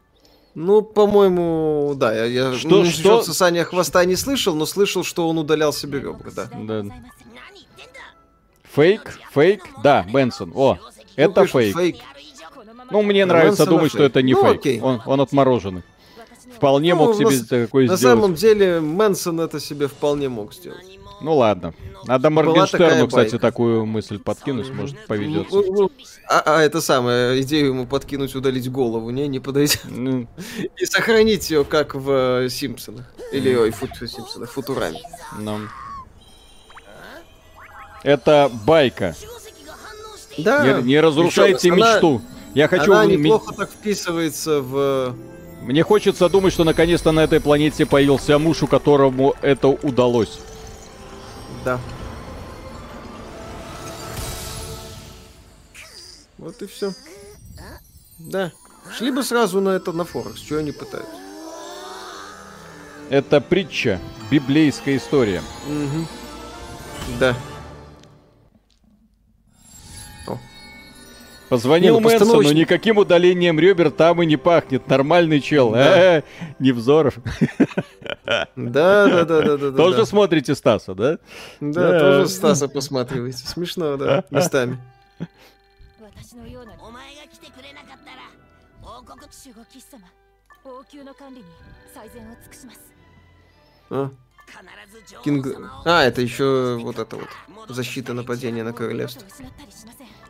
Ну, 0.56 0.82
по-моему, 0.82 1.94
да. 1.96 2.14
Я, 2.14 2.26
я 2.26 2.54
что, 2.58 2.84
ну, 2.84 2.86
что? 2.86 3.22
сосания 3.24 3.64
хвоста 3.64 4.04
не 4.04 4.18
слышал, 4.18 4.56
но 4.56 4.66
слышал, 4.66 5.06
что 5.06 5.30
он 5.30 5.38
удалял 5.38 5.72
себе 5.72 6.00
ребра, 6.02 6.32
да. 6.36 6.50
да. 6.54 6.84
Фейк, 8.74 9.20
фейк, 9.34 9.64
да, 9.82 10.06
Мэнсон. 10.10 10.52
О, 10.54 10.78
ну, 10.82 10.90
это 11.16 11.46
фейк. 11.46 11.76
фейк. 11.76 11.96
Ну, 12.92 13.02
мне 13.02 13.26
нравится 13.26 13.66
думать, 13.66 13.92
что 13.92 14.04
это 14.04 14.22
не 14.22 14.34
ну, 14.34 14.54
фейк. 14.54 14.84
Он, 14.84 15.02
он 15.06 15.22
отмороженный. 15.22 15.84
Вполне 16.56 16.96
ну, 16.96 17.06
мог 17.06 17.16
себе 17.16 17.38
на, 17.38 17.46
такое 17.46 17.88
на 17.88 17.98
сделать. 17.98 18.16
На 18.16 18.22
самом 18.22 18.36
деле, 18.36 18.80
Мэнсон 18.80 19.42
это 19.42 19.60
себе 19.60 19.88
вполне 19.88 20.30
мог 20.30 20.54
сделать. 20.54 21.00
Ну 21.22 21.36
ладно. 21.36 21.74
Надо 22.06 22.30
Моргенштерну, 22.30 23.08
кстати, 23.08 23.32
байка. 23.32 23.40
такую 23.40 23.86
мысль 23.86 24.20
подкинуть, 24.20 24.70
может, 24.70 25.06
поведется. 25.08 25.56
Ну, 25.56 25.74
ну, 25.74 25.92
а, 26.28 26.44
а 26.46 26.62
это 26.62 26.82
самое, 26.82 27.42
идею 27.42 27.68
ему 27.68 27.88
подкинуть, 27.88 28.36
удалить 28.36 28.70
голову, 28.72 29.10
не, 29.10 29.28
не 29.28 29.40
подойдет. 29.40 29.82
Ну. 29.86 30.28
И 30.78 30.86
сохранить 30.86 31.50
ее, 31.50 31.66
как 31.66 31.96
в 31.96 32.44
э, 32.44 32.50
Симпсонах. 32.50 33.06
Или, 33.32 33.56
ой, 33.56 33.72
фут, 33.72 33.92
Симпсонах, 33.96 34.52
Футураме. 34.52 35.00
Ну. 35.40 35.60
Это 38.04 38.52
байка. 38.66 39.16
Да. 40.38 40.80
Не, 40.80 40.84
не 40.84 41.00
разрушайте 41.00 41.72
Причем 41.72 41.76
мечту. 41.78 42.16
Она... 42.18 42.35
Я 42.56 42.70
хочу... 42.70 42.94
Она 42.94 43.06
неплохо 43.06 43.54
так 43.54 43.70
вписывается 43.70 44.62
в... 44.62 45.14
Мне 45.62 45.84
хочется 45.84 46.30
думать, 46.30 46.54
что 46.54 46.64
наконец-то 46.64 47.12
на 47.12 47.20
этой 47.20 47.42
планете 47.42 47.86
появился 47.86 48.40
муж, 48.40 48.64
у 48.64 48.68
которому 48.68 49.36
это 49.42 49.68
удалось. 49.68 50.40
Да. 51.66 51.80
Вот 56.38 56.62
и 56.62 56.68
все. 56.68 56.94
Да. 58.20 58.54
Шли 58.98 59.12
бы 59.12 59.24
сразу 59.24 59.60
на 59.60 59.70
это 59.70 59.92
на 59.92 60.06
Форекс, 60.06 60.40
чего 60.40 60.60
они 60.60 60.72
пытаются. 60.72 61.12
Это 63.10 63.42
притча, 63.42 64.00
библейская 64.32 64.96
история. 64.96 65.42
Угу. 65.68 66.08
Да. 67.20 67.36
Позвонил 71.50 71.96
не, 71.96 72.00
ну, 72.02 72.10
Мэнсону, 72.10 72.52
никаким 72.52 72.98
удалением 72.98 73.60
ребер 73.60 73.92
там 73.92 74.22
и 74.22 74.26
не 74.26 74.38
пахнет. 74.38 74.88
Нормальный 74.88 75.40
чел. 75.40 75.72
Да. 75.72 76.18
Э, 76.18 76.24
Невзоров. 76.60 77.16
Да, 78.26 78.48
да, 78.56 79.26
да, 79.26 79.42
да, 79.42 79.58
да. 79.58 79.72
Тоже 79.72 79.98
да. 79.98 80.06
смотрите 80.06 80.56
Стаса, 80.56 80.96
да? 80.96 81.20
Да, 81.60 81.92
да, 81.92 82.00
тоже 82.00 82.30
Стаса 82.30 82.68
посматриваете. 82.68 83.38
Смешно, 83.38 83.98
да, 83.98 84.24
местами. 84.32 84.80
А? 93.90 94.10
Кинг... 95.24 95.48
А, 95.86 96.04
это 96.04 96.22
еще 96.22 96.78
вот 96.82 96.98
это 97.00 97.18
вот. 97.18 97.30
Защита 97.70 98.14
нападения 98.14 98.64
на 98.64 98.74
королевство. 98.74 99.28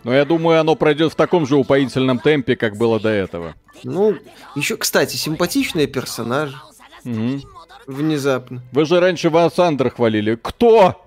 Но 0.05 0.13
я 0.13 0.23
думаю, 0.23 0.59
оно 0.59 0.75
пройдет 0.75 1.11
в 1.13 1.15
таком 1.15 1.47
же 1.47 1.55
упоительном 1.55 2.19
темпе, 2.19 2.55
как 2.55 2.77
было 2.77 2.99
до 2.99 3.09
этого. 3.09 3.55
Ну, 3.83 4.15
еще, 4.55 4.77
кстати, 4.77 5.15
симпатичные 5.15 5.87
персонажи. 5.87 6.55
Угу. 7.03 7.41
Внезапно. 7.87 8.61
Вы 8.71 8.85
же 8.85 8.99
раньше 8.99 9.31
War 9.31 9.49
Thunder 9.49 9.89
хвалили. 9.89 10.37
Кто? 10.39 11.01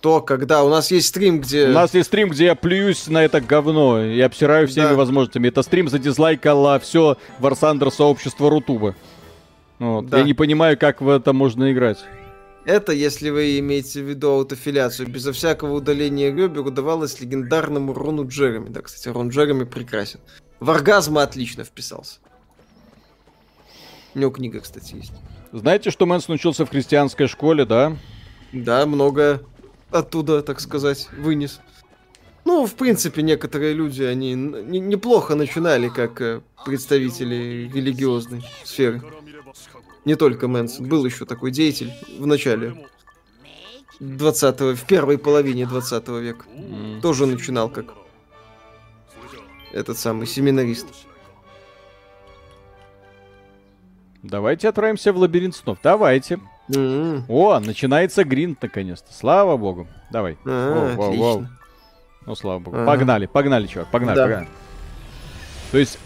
То, 0.00 0.20
когда 0.20 0.64
у 0.64 0.68
нас 0.68 0.90
есть 0.90 1.06
стрим, 1.06 1.40
где... 1.40 1.68
У 1.68 1.72
нас 1.72 1.94
есть 1.94 2.08
стрим, 2.08 2.30
где 2.30 2.46
я 2.46 2.56
плююсь 2.56 3.06
на 3.06 3.24
это 3.24 3.40
говно 3.40 4.02
и 4.02 4.20
обсираю 4.20 4.66
всеми 4.66 4.88
да. 4.88 4.94
возможностями. 4.94 5.46
Это 5.46 5.62
стрим 5.62 5.88
задизлайкало 5.88 6.80
все 6.80 7.18
War 7.38 7.54
Thunder 7.54 7.92
сообщество 7.92 8.50
Rutube 8.50 8.85
а. 8.85 8.96
Вот. 9.78 10.06
Да. 10.08 10.18
Я 10.18 10.24
не 10.24 10.34
понимаю, 10.34 10.76
как 10.76 11.00
в 11.00 11.08
это 11.08 11.32
можно 11.32 11.72
играть. 11.72 11.98
Это, 12.66 12.90
если 12.90 13.30
вы 13.30 13.60
имеете 13.60 14.02
в 14.02 14.08
виду 14.08 14.28
аутофелляцию, 14.28 15.08
безо 15.08 15.32
всякого 15.32 15.74
удаления 15.74 16.34
ребер 16.34 16.66
удавалось 16.66 17.20
легендарному 17.20 17.94
Рону 17.94 18.26
Джереми. 18.26 18.70
Да, 18.70 18.82
кстати, 18.82 19.08
Рон 19.08 19.28
Джереми 19.28 19.62
прекрасен. 19.62 20.18
В 20.58 20.68
Оргазмо 20.70 21.22
отлично 21.22 21.62
вписался. 21.62 22.18
У 24.16 24.18
него 24.18 24.32
книга, 24.32 24.58
кстати, 24.58 24.96
есть. 24.96 25.12
Знаете, 25.52 25.92
что 25.92 26.06
Мэнсон 26.06 26.26
научился 26.26 26.66
в 26.66 26.70
христианской 26.70 27.28
школе, 27.28 27.64
да? 27.64 27.96
Да, 28.52 28.84
много 28.84 29.42
оттуда, 29.92 30.42
так 30.42 30.58
сказать, 30.58 31.08
вынес. 31.16 31.60
Ну, 32.56 32.64
в 32.64 32.74
принципе, 32.74 33.20
некоторые 33.20 33.74
люди, 33.74 34.02
они 34.02 34.32
неплохо 34.32 35.34
начинали 35.34 35.90
как 35.90 36.22
э, 36.22 36.40
представители 36.64 37.70
религиозной 37.70 38.48
сферы. 38.64 39.02
Не 40.06 40.14
только 40.14 40.48
Мэнсон, 40.48 40.88
был 40.88 41.04
еще 41.04 41.26
такой 41.26 41.50
деятель 41.50 41.92
в 42.18 42.26
начале 42.26 42.74
20 44.00 44.60
в 44.74 44.86
первой 44.86 45.18
половине 45.18 45.66
20 45.66 46.08
века. 46.08 46.46
Mm. 46.48 47.02
Тоже 47.02 47.26
начинал 47.26 47.68
как 47.68 47.92
этот 49.74 49.98
самый 49.98 50.26
семинарист. 50.26 50.86
Давайте 54.22 54.70
отправимся 54.70 55.12
в 55.12 55.18
лабиринт 55.18 55.56
снов. 55.56 55.76
Давайте. 55.82 56.40
Mm-hmm. 56.70 57.24
О, 57.28 57.60
начинается 57.60 58.24
гринт 58.24 58.62
наконец-то. 58.62 59.12
Слава 59.12 59.58
богу. 59.58 59.86
Давай. 60.10 60.38
А, 60.46 60.94
воу, 60.96 61.10
воу, 61.10 61.16
воу. 61.18 61.46
Ну, 62.26 62.34
слава 62.34 62.58
богу. 62.58 62.76
А-а. 62.76 62.86
Погнали, 62.86 63.26
погнали, 63.26 63.66
чувак, 63.66 63.88
погнали, 63.90 64.16
да. 64.16 64.22
погнали. 64.22 64.48
То 65.70 65.78
есть 65.78 65.98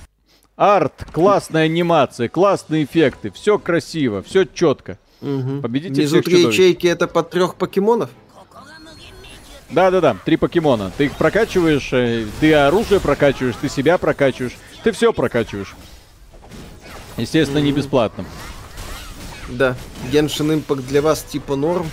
Арт, 0.56 1.06
классная 1.10 1.64
анимация, 1.64 2.28
классные 2.28 2.84
эффекты, 2.84 3.30
все 3.30 3.58
красиво, 3.58 4.22
все 4.22 4.44
четко. 4.44 4.98
Угу. 5.22 5.62
Победите 5.62 6.02
Внизу 6.02 6.22
три 6.22 6.42
ячейки 6.42 6.86
это 6.86 7.06
под 7.08 7.30
трех 7.30 7.54
покемонов? 7.54 8.10
Да-да-да, 9.70 10.16
три 10.24 10.36
покемона. 10.36 10.90
Ты 10.96 11.06
их 11.06 11.16
прокачиваешь, 11.16 11.90
э, 11.92 12.26
ты 12.40 12.52
оружие 12.54 13.00
прокачиваешь, 13.00 13.54
ты 13.60 13.68
себя 13.68 13.98
прокачиваешь, 13.98 14.56
ты 14.82 14.92
все 14.92 15.12
прокачиваешь. 15.12 15.76
Естественно, 17.16 17.58
mm-hmm. 17.58 17.62
не 17.62 17.72
бесплатно. 17.72 18.24
Да, 19.48 19.76
Genshin 20.10 20.62
Impact 20.62 20.86
для 20.88 21.02
вас 21.02 21.22
типа 21.22 21.56
норм. 21.56 21.86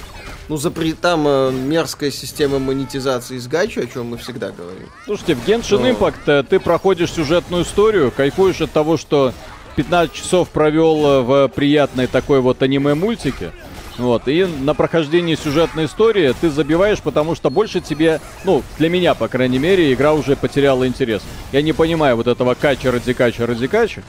Ну, 0.50 0.58
запри... 0.58 0.94
там 0.94 1.28
э, 1.28 1.52
мерзкая 1.52 2.12
система 2.12 2.60
монетизации 2.60 3.38
с 3.38 3.48
гачи, 3.48 3.80
о 3.80 3.86
чем 3.86 4.08
мы 4.08 4.18
всегда 4.18 4.52
говорим. 4.52 4.88
Слушайте, 5.06 5.36
в 5.36 5.46
Genshin 5.48 5.80
Но... 5.80 5.90
Impact 5.90 6.14
э, 6.28 6.44
ты 6.44 6.60
проходишь 6.60 7.12
сюжетную 7.12 7.64
историю, 7.64 8.12
кайфуешь 8.16 8.62
от 8.62 8.72
того, 8.72 8.98
что 8.98 9.34
15 9.76 10.14
часов 10.14 10.50
провел 10.50 11.06
э, 11.06 11.22
в 11.22 11.48
приятной 11.50 12.08
такой 12.08 12.40
вот 12.40 12.62
аниме-мультике. 12.62 13.52
Вот, 13.98 14.28
и 14.28 14.46
на 14.46 14.76
прохождении 14.76 15.36
сюжетной 15.36 15.86
истории 15.86 16.34
ты 16.40 16.50
забиваешь, 16.52 17.00
потому 17.00 17.36
что 17.36 17.50
больше 17.50 17.82
тебе, 17.82 18.22
ну, 18.44 18.62
для 18.78 18.90
меня, 18.90 19.16
по 19.16 19.28
крайней 19.28 19.58
мере, 19.58 19.92
игра 19.92 20.14
уже 20.14 20.36
потеряла 20.36 20.88
интерес. 20.88 21.24
Я 21.52 21.64
не 21.64 21.74
понимаю 21.74 22.16
вот 22.16 22.28
этого 22.28 22.54
кача 22.54 22.92
ради 22.92 23.14
кача 23.14 23.48
ради 23.48 23.68
кача. 23.68 24.04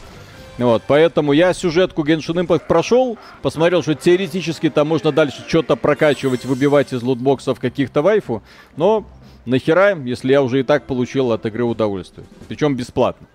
Вот, 0.58 0.82
поэтому 0.86 1.32
я 1.32 1.54
сюжетку 1.54 2.04
Genshin 2.04 2.44
Impact 2.44 2.62
прошел, 2.66 3.16
посмотрел, 3.42 3.82
что 3.82 3.94
теоретически 3.94 4.70
там 4.70 4.88
можно 4.88 5.12
дальше 5.12 5.44
что-то 5.46 5.76
прокачивать, 5.76 6.44
выбивать 6.44 6.92
из 6.92 7.02
лутбоксов 7.02 7.60
каких-то 7.60 8.02
вайфу, 8.02 8.42
но 8.76 9.06
нахера, 9.46 9.96
если 9.96 10.32
я 10.32 10.42
уже 10.42 10.60
и 10.60 10.62
так 10.64 10.84
получил 10.84 11.30
от 11.30 11.46
игры 11.46 11.62
удовольствие. 11.62 12.26
Причем 12.48 12.74
бесплатно. 12.74 13.28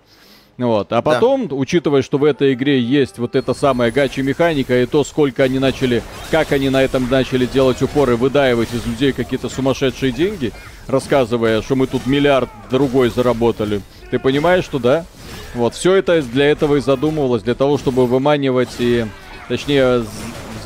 Вот. 0.56 0.92
А 0.92 1.02
потом, 1.02 1.48
да. 1.48 1.56
учитывая, 1.56 2.02
что 2.02 2.18
в 2.18 2.24
этой 2.24 2.52
игре 2.52 2.80
есть 2.80 3.18
вот 3.18 3.34
эта 3.34 3.54
самая 3.54 3.90
гачи-механика 3.90 4.82
и 4.82 4.86
то, 4.86 5.02
сколько 5.02 5.42
они 5.42 5.58
начали, 5.58 6.02
как 6.30 6.52
они 6.52 6.70
на 6.70 6.82
этом 6.82 7.08
начали 7.10 7.46
делать 7.46 7.82
упоры, 7.82 8.16
выдаивать 8.16 8.72
из 8.72 8.86
людей 8.86 9.12
какие-то 9.12 9.48
сумасшедшие 9.48 10.12
деньги, 10.12 10.52
рассказывая, 10.86 11.60
что 11.62 11.74
мы 11.74 11.86
тут 11.86 12.06
миллиард 12.06 12.48
другой 12.70 13.10
заработали. 13.10 13.80
Ты 14.10 14.18
понимаешь, 14.20 14.64
что 14.64 14.78
да? 14.78 15.04
Вот, 15.54 15.74
все 15.74 15.94
это 15.94 16.20
для 16.20 16.46
этого 16.46 16.76
и 16.76 16.80
задумывалось, 16.80 17.42
для 17.42 17.54
того, 17.54 17.78
чтобы 17.78 18.06
выманивать 18.06 18.76
и, 18.78 19.06
точнее, 19.48 20.04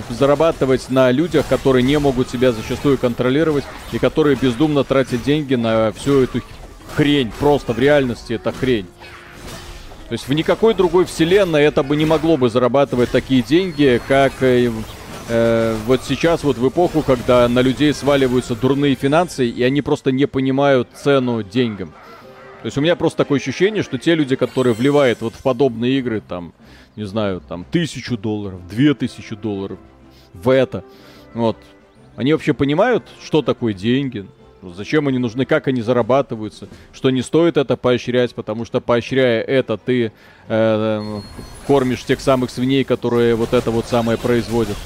зарабатывать 0.09 0.89
на 0.89 1.10
людях, 1.10 1.47
которые 1.47 1.82
не 1.82 1.98
могут 1.98 2.31
себя 2.31 2.52
зачастую 2.52 2.97
контролировать 2.97 3.65
и 3.93 3.98
которые 3.98 4.36
бездумно 4.36 4.85
тратят 4.85 5.23
деньги 5.23 5.55
на 5.55 5.93
всю 5.93 6.23
эту 6.23 6.40
хрень. 6.97 7.31
Просто 7.39 7.74
в 7.74 7.78
реальности 7.78 8.32
это 8.32 8.52
хрень. 8.52 8.86
То 10.09 10.15
есть 10.15 10.27
в 10.27 10.32
никакой 10.32 10.73
другой 10.73 11.05
вселенной 11.05 11.65
это 11.65 11.82
бы 11.82 11.94
не 11.94 12.06
могло 12.06 12.39
бы 12.39 12.48
зарабатывать 12.48 13.10
такие 13.10 13.43
деньги, 13.43 14.01
как 14.09 14.32
э, 14.40 14.70
вот 15.86 16.01
сейчас, 16.09 16.43
вот 16.44 16.56
в 16.56 16.66
эпоху, 16.66 17.02
когда 17.02 17.47
на 17.47 17.60
людей 17.60 17.93
сваливаются 17.93 18.55
дурные 18.55 18.94
финансы, 18.94 19.47
и 19.47 19.62
они 19.62 19.82
просто 19.82 20.10
не 20.10 20.24
понимают 20.24 20.89
цену 20.94 21.43
деньгам. 21.43 21.93
То 22.63 22.67
есть 22.67 22.77
у 22.77 22.81
меня 22.81 22.97
просто 22.97 23.19
такое 23.19 23.39
ощущение, 23.39 23.83
что 23.83 23.99
те 23.99 24.15
люди, 24.15 24.35
которые 24.35 24.75
вливают 24.75 25.21
вот 25.21 25.35
в 25.35 25.43
подобные 25.43 25.99
игры, 25.99 26.21
там, 26.21 26.53
не 26.97 27.05
знаю, 27.05 27.41
там, 27.41 27.65
тысячу 27.71 28.17
долларов, 28.17 28.67
две 28.69 28.95
тысячи 28.95 29.37
долларов 29.37 29.79
в 30.35 30.51
это, 30.51 30.85
вот, 31.35 31.57
они 32.17 32.33
вообще 32.33 32.55
понимают, 32.55 33.05
что 33.23 33.43
такое 33.43 33.75
деньги, 33.75 34.27
Зачем 34.61 35.07
они 35.07 35.19
нужны, 35.19 35.45
как 35.45 35.69
они 35.69 35.83
зарабатываются, 35.83 36.69
что 36.93 37.11
не 37.11 37.23
стоит 37.23 37.57
это 37.57 37.77
поощрять, 37.77 38.35
потому 38.35 38.65
что 38.65 38.81
поощряя 38.81 39.41
это, 39.41 39.77
ты 39.77 40.11
э, 40.49 41.21
кормишь 41.67 42.05
тех 42.05 42.21
самых 42.21 42.51
свиней, 42.51 42.83
которые 42.83 43.37
вот 43.37 43.53
это 43.53 43.71
вот 43.71 43.87
самое 43.87 44.19
производят. 44.19 44.77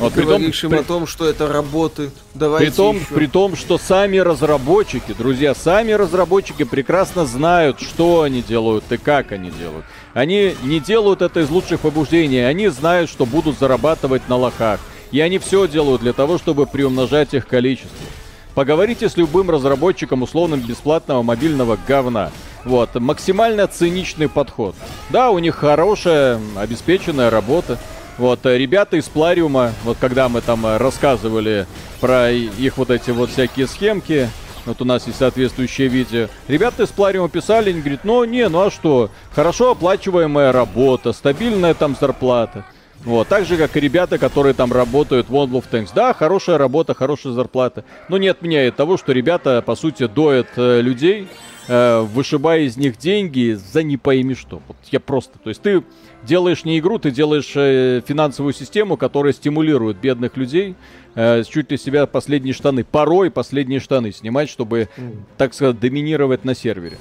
Вот, 0.00 0.12
при 0.12 0.24
том, 0.24 0.42
при... 0.42 0.76
о 0.76 0.82
том, 0.82 1.06
что 1.06 1.26
это 1.26 1.46
работает. 1.46 2.12
Давайте 2.34 2.70
при 2.70 2.76
том, 2.76 2.96
еще. 2.96 3.14
при 3.14 3.26
том, 3.26 3.56
что 3.56 3.78
сами 3.78 4.18
разработчики, 4.18 5.14
друзья, 5.16 5.54
сами 5.54 5.92
разработчики 5.92 6.64
прекрасно 6.64 7.26
знают, 7.26 7.80
что 7.80 8.22
они 8.22 8.42
делают 8.42 8.84
и 8.90 8.96
как 8.96 9.32
они 9.32 9.50
делают. 9.50 9.84
Они 10.12 10.54
не 10.62 10.80
делают 10.80 11.22
это 11.22 11.40
из 11.40 11.50
лучших 11.50 11.80
побуждений, 11.80 12.40
они 12.40 12.68
знают, 12.68 13.08
что 13.08 13.24
будут 13.24 13.58
зарабатывать 13.58 14.28
на 14.28 14.36
лохах. 14.36 14.80
И 15.12 15.20
они 15.20 15.38
все 15.38 15.68
делают 15.68 16.02
для 16.02 16.12
того, 16.12 16.38
чтобы 16.38 16.66
приумножать 16.66 17.34
их 17.34 17.46
количество. 17.46 18.06
Поговорите 18.54 19.08
с 19.08 19.16
любым 19.16 19.50
разработчиком 19.50 20.22
условным 20.22 20.60
бесплатного 20.60 21.22
мобильного 21.22 21.78
говна. 21.86 22.30
Вот, 22.64 22.94
максимально 22.94 23.66
циничный 23.66 24.28
подход. 24.28 24.74
Да, 25.10 25.30
у 25.30 25.38
них 25.38 25.56
хорошая, 25.56 26.40
обеспеченная 26.56 27.30
работа. 27.30 27.78
Вот, 28.16 28.46
э, 28.46 28.56
ребята 28.56 28.96
из 28.96 29.08
Плариума, 29.08 29.72
вот 29.82 29.96
когда 30.00 30.28
мы 30.28 30.40
там 30.40 30.64
э, 30.66 30.76
рассказывали 30.76 31.66
про 32.00 32.30
их 32.30 32.76
вот 32.76 32.90
эти 32.90 33.10
вот 33.10 33.30
всякие 33.30 33.66
схемки, 33.66 34.28
вот 34.66 34.80
у 34.80 34.84
нас 34.84 35.06
есть 35.06 35.18
соответствующее 35.18 35.88
видео. 35.88 36.28
Ребята 36.46 36.84
из 36.84 36.88
Плариума 36.90 37.28
писали, 37.28 37.70
они 37.70 37.80
говорят, 37.80 38.04
ну 38.04 38.24
не, 38.24 38.48
ну 38.48 38.60
а 38.60 38.70
что, 38.70 39.10
хорошо 39.32 39.72
оплачиваемая 39.72 40.52
работа, 40.52 41.12
стабильная 41.12 41.74
там 41.74 41.96
зарплата. 42.00 42.64
Вот, 43.04 43.28
так 43.28 43.44
же, 43.44 43.56
как 43.56 43.76
и 43.76 43.80
ребята, 43.80 44.16
которые 44.16 44.54
там 44.54 44.72
работают 44.72 45.28
в 45.28 45.34
World 45.34 45.50
of 45.50 45.64
Tanks. 45.70 45.90
Да, 45.94 46.14
хорошая 46.14 46.56
работа, 46.56 46.94
хорошая 46.94 47.34
зарплата. 47.34 47.84
Но 48.08 48.16
не 48.16 48.28
отменяет 48.28 48.76
того, 48.76 48.96
что 48.96 49.12
ребята, 49.12 49.60
по 49.60 49.74
сути, 49.74 50.06
доят 50.06 50.48
э, 50.56 50.80
людей, 50.80 51.28
э, 51.68 52.00
вышибая 52.00 52.60
из 52.60 52.78
них 52.78 52.96
деньги 52.96 53.58
за 53.72 53.82
не 53.82 53.98
пойми 53.98 54.34
что. 54.34 54.62
Вот 54.68 54.76
я 54.90 55.00
просто... 55.00 55.38
То 55.38 55.50
есть 55.50 55.60
ты 55.60 55.82
делаешь 56.24 56.64
не 56.64 56.78
игру, 56.78 56.98
ты 56.98 57.10
делаешь 57.10 57.52
э, 57.54 58.02
финансовую 58.06 58.52
систему, 58.52 58.96
которая 58.96 59.32
стимулирует 59.32 59.98
бедных 59.98 60.36
людей 60.36 60.74
э, 61.14 61.42
чуть 61.48 61.70
ли 61.70 61.78
себя 61.78 62.06
последние 62.06 62.54
штаны, 62.54 62.84
порой 62.84 63.30
последние 63.30 63.80
штаны 63.80 64.12
снимать, 64.12 64.48
чтобы, 64.48 64.88
так 65.36 65.54
сказать, 65.54 65.78
доминировать 65.78 66.44
на 66.44 66.54
сервере. 66.54 66.98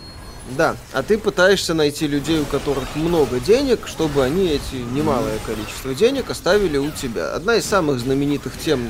Да, 0.58 0.76
а 0.92 1.04
ты 1.04 1.18
пытаешься 1.18 1.74
найти 1.74 2.06
людей, 2.06 2.42
у 2.42 2.46
которых 2.46 2.96
много 2.96 3.40
денег, 3.40 3.88
чтобы 3.88 4.24
они 4.24 4.48
эти 4.48 4.76
немалое 4.94 5.38
количество 5.46 5.96
денег 5.96 6.30
оставили 6.30 6.78
у 6.78 6.92
тебя. 6.92 7.34
Одна 7.34 7.56
из 7.56 7.66
самых 7.66 8.00
знаменитых 8.00 8.54
тем, 8.58 8.90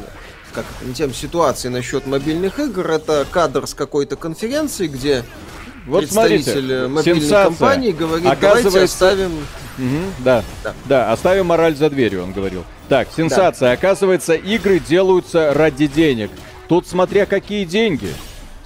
как 0.51 0.65
тем 0.95 1.13
ситуаций 1.13 1.69
насчет 1.69 2.07
мобильных 2.07 2.59
игр, 2.59 2.89
это 2.89 3.25
кадр 3.29 3.67
с 3.67 3.75
какой-то 3.75 4.15
конференции, 4.15 4.87
где 4.87 5.23
вот 5.85 6.09
смотрите, 6.09 6.55
мобильной 6.87 7.03
сенсация. 7.03 7.45
компании 7.45 7.91
говорит, 7.91 8.25
Оказывается... 8.25 8.69
давайте 8.69 8.85
оставим... 8.85 9.31
Угу, 9.77 10.03
да, 10.19 10.43
да, 10.63 10.73
да, 10.85 11.11
оставим 11.11 11.47
мораль 11.47 11.75
за 11.75 11.89
дверью, 11.89 12.23
он 12.23 12.31
говорил. 12.31 12.63
Так, 12.89 13.07
сенсация. 13.15 13.69
Да. 13.69 13.73
Оказывается, 13.73 14.33
игры 14.33 14.79
делаются 14.79 15.53
ради 15.53 15.87
денег. 15.87 16.29
Тут 16.67 16.87
смотря 16.87 17.25
какие 17.25 17.65
деньги 17.65 18.09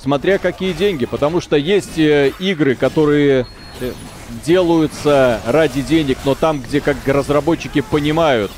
смотря 0.08 0.38
какие 0.38 0.74
деньги, 0.74 1.06
потому 1.06 1.42
что 1.42 1.58
есть 1.58 1.98
э, 1.98 2.32
игры, 2.40 2.76
которые 2.76 3.46
э, 3.82 3.92
делаются 4.46 5.42
ради 5.46 5.82
денег, 5.82 6.18
но 6.26 6.36
там, 6.36 6.62
где 6.62 6.82
как 6.82 6.96
разработчики 7.06 7.82
понимают, 7.82 8.52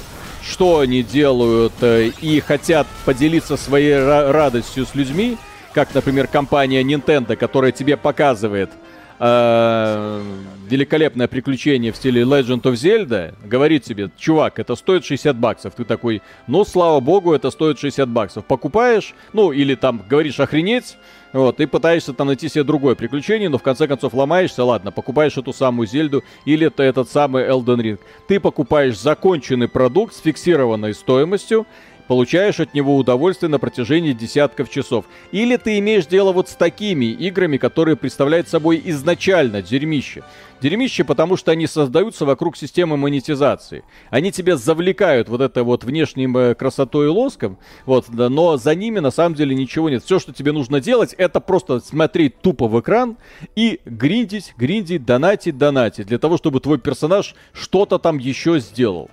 что 0.43 0.79
они 0.79 1.01
делают 1.01 1.73
э, 1.81 2.11
и 2.21 2.39
хотят 2.39 2.87
поделиться 3.05 3.57
своей 3.57 3.97
радостью 3.97 4.85
с 4.85 4.95
людьми, 4.95 5.37
как, 5.79 5.95
например, 5.95 6.27
компания 6.27 6.83
Nintendo, 6.83 7.37
которая 7.37 7.71
тебе 7.71 7.95
показывает 7.95 8.69
э, 9.17 10.21
великолепное 10.67 11.29
приключение 11.29 11.93
в 11.93 11.95
стиле 11.95 12.23
Legend 12.23 12.63
of 12.63 12.73
Zelda, 12.73 13.33
говорит 13.45 13.83
тебе, 13.83 14.11
чувак, 14.17 14.59
это 14.59 14.75
стоит 14.75 15.05
60 15.05 15.37
баксов. 15.37 15.75
Ты 15.75 15.85
такой, 15.85 16.21
ну, 16.47 16.65
слава 16.65 16.99
богу, 16.99 17.33
это 17.33 17.49
стоит 17.49 17.79
60 17.79 18.09
баксов. 18.09 18.43
Покупаешь, 18.43 19.13
ну, 19.31 19.53
или 19.53 19.75
там 19.75 20.03
говоришь 20.09 20.41
охренеть, 20.41 20.97
вот, 21.31 21.61
и 21.61 21.65
пытаешься 21.65 22.13
там 22.13 22.27
найти 22.27 22.49
себе 22.49 22.63
другое 22.63 22.95
приключение, 22.95 23.47
но 23.47 23.57
в 23.57 23.63
конце 23.63 23.87
концов 23.87 24.13
ломаешься, 24.13 24.65
ладно, 24.65 24.91
покупаешь 24.91 25.37
эту 25.37 25.53
самую 25.53 25.87
Зельду 25.87 26.23
или 26.43 26.67
это 26.67 26.83
этот 26.83 27.09
самый 27.09 27.43
Elden 27.43 27.81
Ring. 27.81 27.99
Ты 28.27 28.41
покупаешь 28.41 28.99
законченный 28.99 29.69
продукт 29.69 30.13
с 30.15 30.19
фиксированной 30.19 30.93
стоимостью, 30.93 31.67
получаешь 32.09 32.59
от 32.59 32.73
него 32.73 32.97
удовольствие 32.97 33.51
на 33.51 33.59
протяжении 33.59 34.13
десятков 34.13 34.67
часов. 34.71 35.05
Или 35.31 35.57
ты 35.57 35.77
имеешь 35.77 36.07
дело 36.07 36.31
вот 36.31 36.49
с 36.49 36.55
такими 36.55 37.05
играми, 37.05 37.57
которые 37.57 37.95
представляют 37.95 38.49
собой 38.49 38.81
изначально 38.83 39.61
дерьмище. 39.61 40.23
Дерьмище, 40.59 41.03
потому 41.03 41.37
что 41.37 41.51
они 41.51 41.67
создаются 41.67 42.25
вокруг 42.25 42.57
системы 42.57 42.97
монетизации. 42.97 43.83
Они 44.09 44.31
тебя 44.31 44.57
завлекают 44.57 45.29
вот 45.29 45.39
это 45.39 45.63
вот 45.63 45.83
внешним 45.83 46.35
э, 46.35 46.55
красотой 46.55 47.05
и 47.05 47.09
лоском, 47.09 47.59
вот, 47.85 48.05
да, 48.09 48.27
но 48.27 48.57
за 48.57 48.73
ними 48.73 48.97
на 48.97 49.11
самом 49.11 49.35
деле 49.35 49.55
ничего 49.55 49.87
нет. 49.91 50.03
Все, 50.03 50.17
что 50.17 50.33
тебе 50.33 50.51
нужно 50.51 50.81
делать, 50.81 51.13
это 51.13 51.39
просто 51.39 51.79
смотреть 51.79 52.41
тупо 52.41 52.67
в 52.67 52.79
экран 52.79 53.17
и 53.55 53.81
гриндить, 53.85 54.55
гриндить, 54.57 55.05
донатить, 55.05 55.59
донатить, 55.59 56.07
для 56.07 56.17
того, 56.17 56.37
чтобы 56.37 56.59
твой 56.59 56.79
персонаж 56.79 57.35
что-то 57.53 57.99
там 57.99 58.17
еще 58.17 58.59
сделал. 58.59 59.11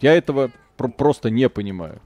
Я 0.00 0.14
этого 0.14 0.52
просто 0.96 1.28
не 1.30 1.48
понимаю. 1.48 2.00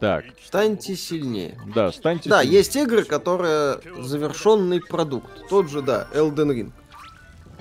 Так. 0.00 0.24
Станьте 0.44 0.96
сильнее. 0.96 1.58
Да, 1.74 1.92
станьте 1.92 2.30
Да, 2.30 2.40
сильнее. 2.40 2.58
есть 2.58 2.74
игры, 2.76 3.04
которые 3.04 3.80
завершенный 4.02 4.80
продукт. 4.80 5.30
Тот 5.50 5.70
же, 5.70 5.82
да, 5.82 6.08
Elden 6.14 6.50
Ring. 6.52 6.72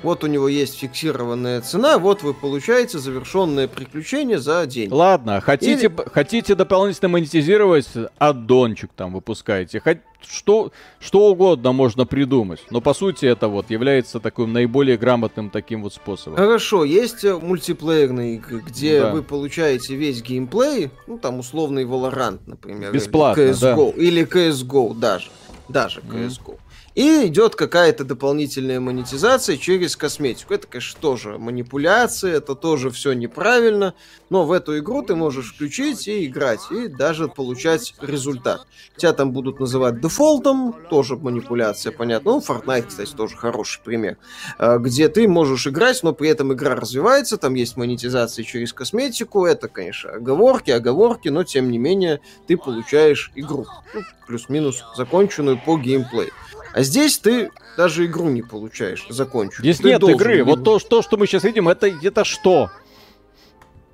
Вот 0.03 0.23
у 0.23 0.27
него 0.27 0.47
есть 0.47 0.79
фиксированная 0.79 1.61
цена, 1.61 1.97
вот 1.97 2.23
вы 2.23 2.33
получаете 2.33 2.99
завершенное 2.99 3.67
приключение 3.67 4.39
за 4.39 4.65
день. 4.65 4.89
Ладно, 4.91 5.41
хотите, 5.41 5.87
Или... 5.87 6.09
хотите 6.11 6.55
дополнительно 6.55 7.09
монетизировать, 7.09 7.89
аддончик 8.17 8.91
там 8.95 9.13
выпускаете. 9.13 9.79
Хоть 9.79 9.99
что, 10.25 10.71
что 10.99 11.27
угодно 11.27 11.71
можно 11.71 12.05
придумать. 12.05 12.59
Но 12.69 12.81
по 12.81 12.93
сути 12.93 13.25
это 13.25 13.47
вот 13.47 13.69
является 13.69 14.19
таким 14.19 14.53
наиболее 14.53 14.97
грамотным 14.97 15.49
таким 15.49 15.83
вот 15.83 15.93
способом. 15.93 16.37
Хорошо, 16.37 16.83
есть 16.83 17.23
э, 17.23 17.37
мультиплеерные 17.37 18.35
игры, 18.35 18.61
где 18.65 19.01
да. 19.01 19.11
вы 19.11 19.23
получаете 19.23 19.95
весь 19.95 20.21
геймплей, 20.21 20.91
ну 21.07 21.17
там 21.17 21.39
условный 21.39 21.85
Valorant, 21.85 22.39
например. 22.45 22.91
Бесплатно, 22.91 23.41
или 23.41 23.53
CSGO, 23.53 23.93
да. 23.93 24.01
Или 24.01 24.27
CSGO 24.27 24.95
даже. 24.97 25.29
Даже 25.67 25.99
CSGO. 26.01 26.55
Mm. 26.55 26.59
И 26.95 27.27
идет 27.27 27.55
какая-то 27.55 28.03
дополнительная 28.03 28.79
монетизация 28.79 29.57
через 29.57 29.95
косметику. 29.95 30.53
Это, 30.53 30.67
конечно, 30.67 30.99
тоже 30.99 31.37
манипуляция, 31.37 32.37
это 32.37 32.55
тоже 32.55 32.89
все 32.89 33.13
неправильно, 33.13 33.93
но 34.29 34.45
в 34.45 34.51
эту 34.51 34.77
игру 34.79 35.03
ты 35.03 35.15
можешь 35.15 35.53
включить 35.53 36.07
и 36.07 36.25
играть, 36.25 36.59
и 36.71 36.87
даже 36.87 37.27
получать 37.27 37.93
результат. 38.01 38.67
Тебя 38.97 39.13
там 39.13 39.31
будут 39.31 39.59
называть 39.59 40.01
дефолтом, 40.01 40.75
тоже 40.89 41.15
манипуляция, 41.15 41.91
понятно. 41.91 42.31
Ну, 42.33 42.39
Fortnite, 42.39 42.87
кстати, 42.87 43.13
тоже 43.13 43.37
хороший 43.37 43.81
пример, 43.83 44.17
а, 44.57 44.77
где 44.77 45.09
ты 45.09 45.27
можешь 45.27 45.67
играть, 45.67 46.01
но 46.03 46.13
при 46.13 46.29
этом 46.29 46.53
игра 46.53 46.75
развивается, 46.75 47.37
там 47.37 47.53
есть 47.53 47.77
монетизация 47.77 48.43
через 48.43 48.73
косметику, 48.73 49.45
это, 49.45 49.67
конечно, 49.67 50.11
оговорки, 50.11 50.71
оговорки, 50.71 51.29
но 51.29 51.43
тем 51.43 51.69
не 51.71 51.77
менее 51.77 52.21
ты 52.47 52.57
получаешь 52.57 53.31
игру. 53.35 53.67
Ну, 53.93 54.01
плюс-минус 54.27 54.83
законченную 54.95 55.59
по 55.63 55.77
геймплею. 55.77 56.31
А 56.73 56.83
здесь 56.83 57.17
ты 57.17 57.51
даже 57.77 58.05
игру 58.05 58.29
не 58.29 58.41
получаешь 58.41 59.05
законченную. 59.09 59.73
Здесь 59.73 59.77
ты 59.77 59.89
нет 59.89 60.03
игры. 60.03 60.43
Вот 60.43 60.63
то, 60.63 60.79
что, 60.79 61.01
что 61.01 61.17
мы 61.17 61.27
сейчас 61.27 61.43
видим, 61.43 61.67
это, 61.69 61.87
это 61.87 62.23
что? 62.23 62.69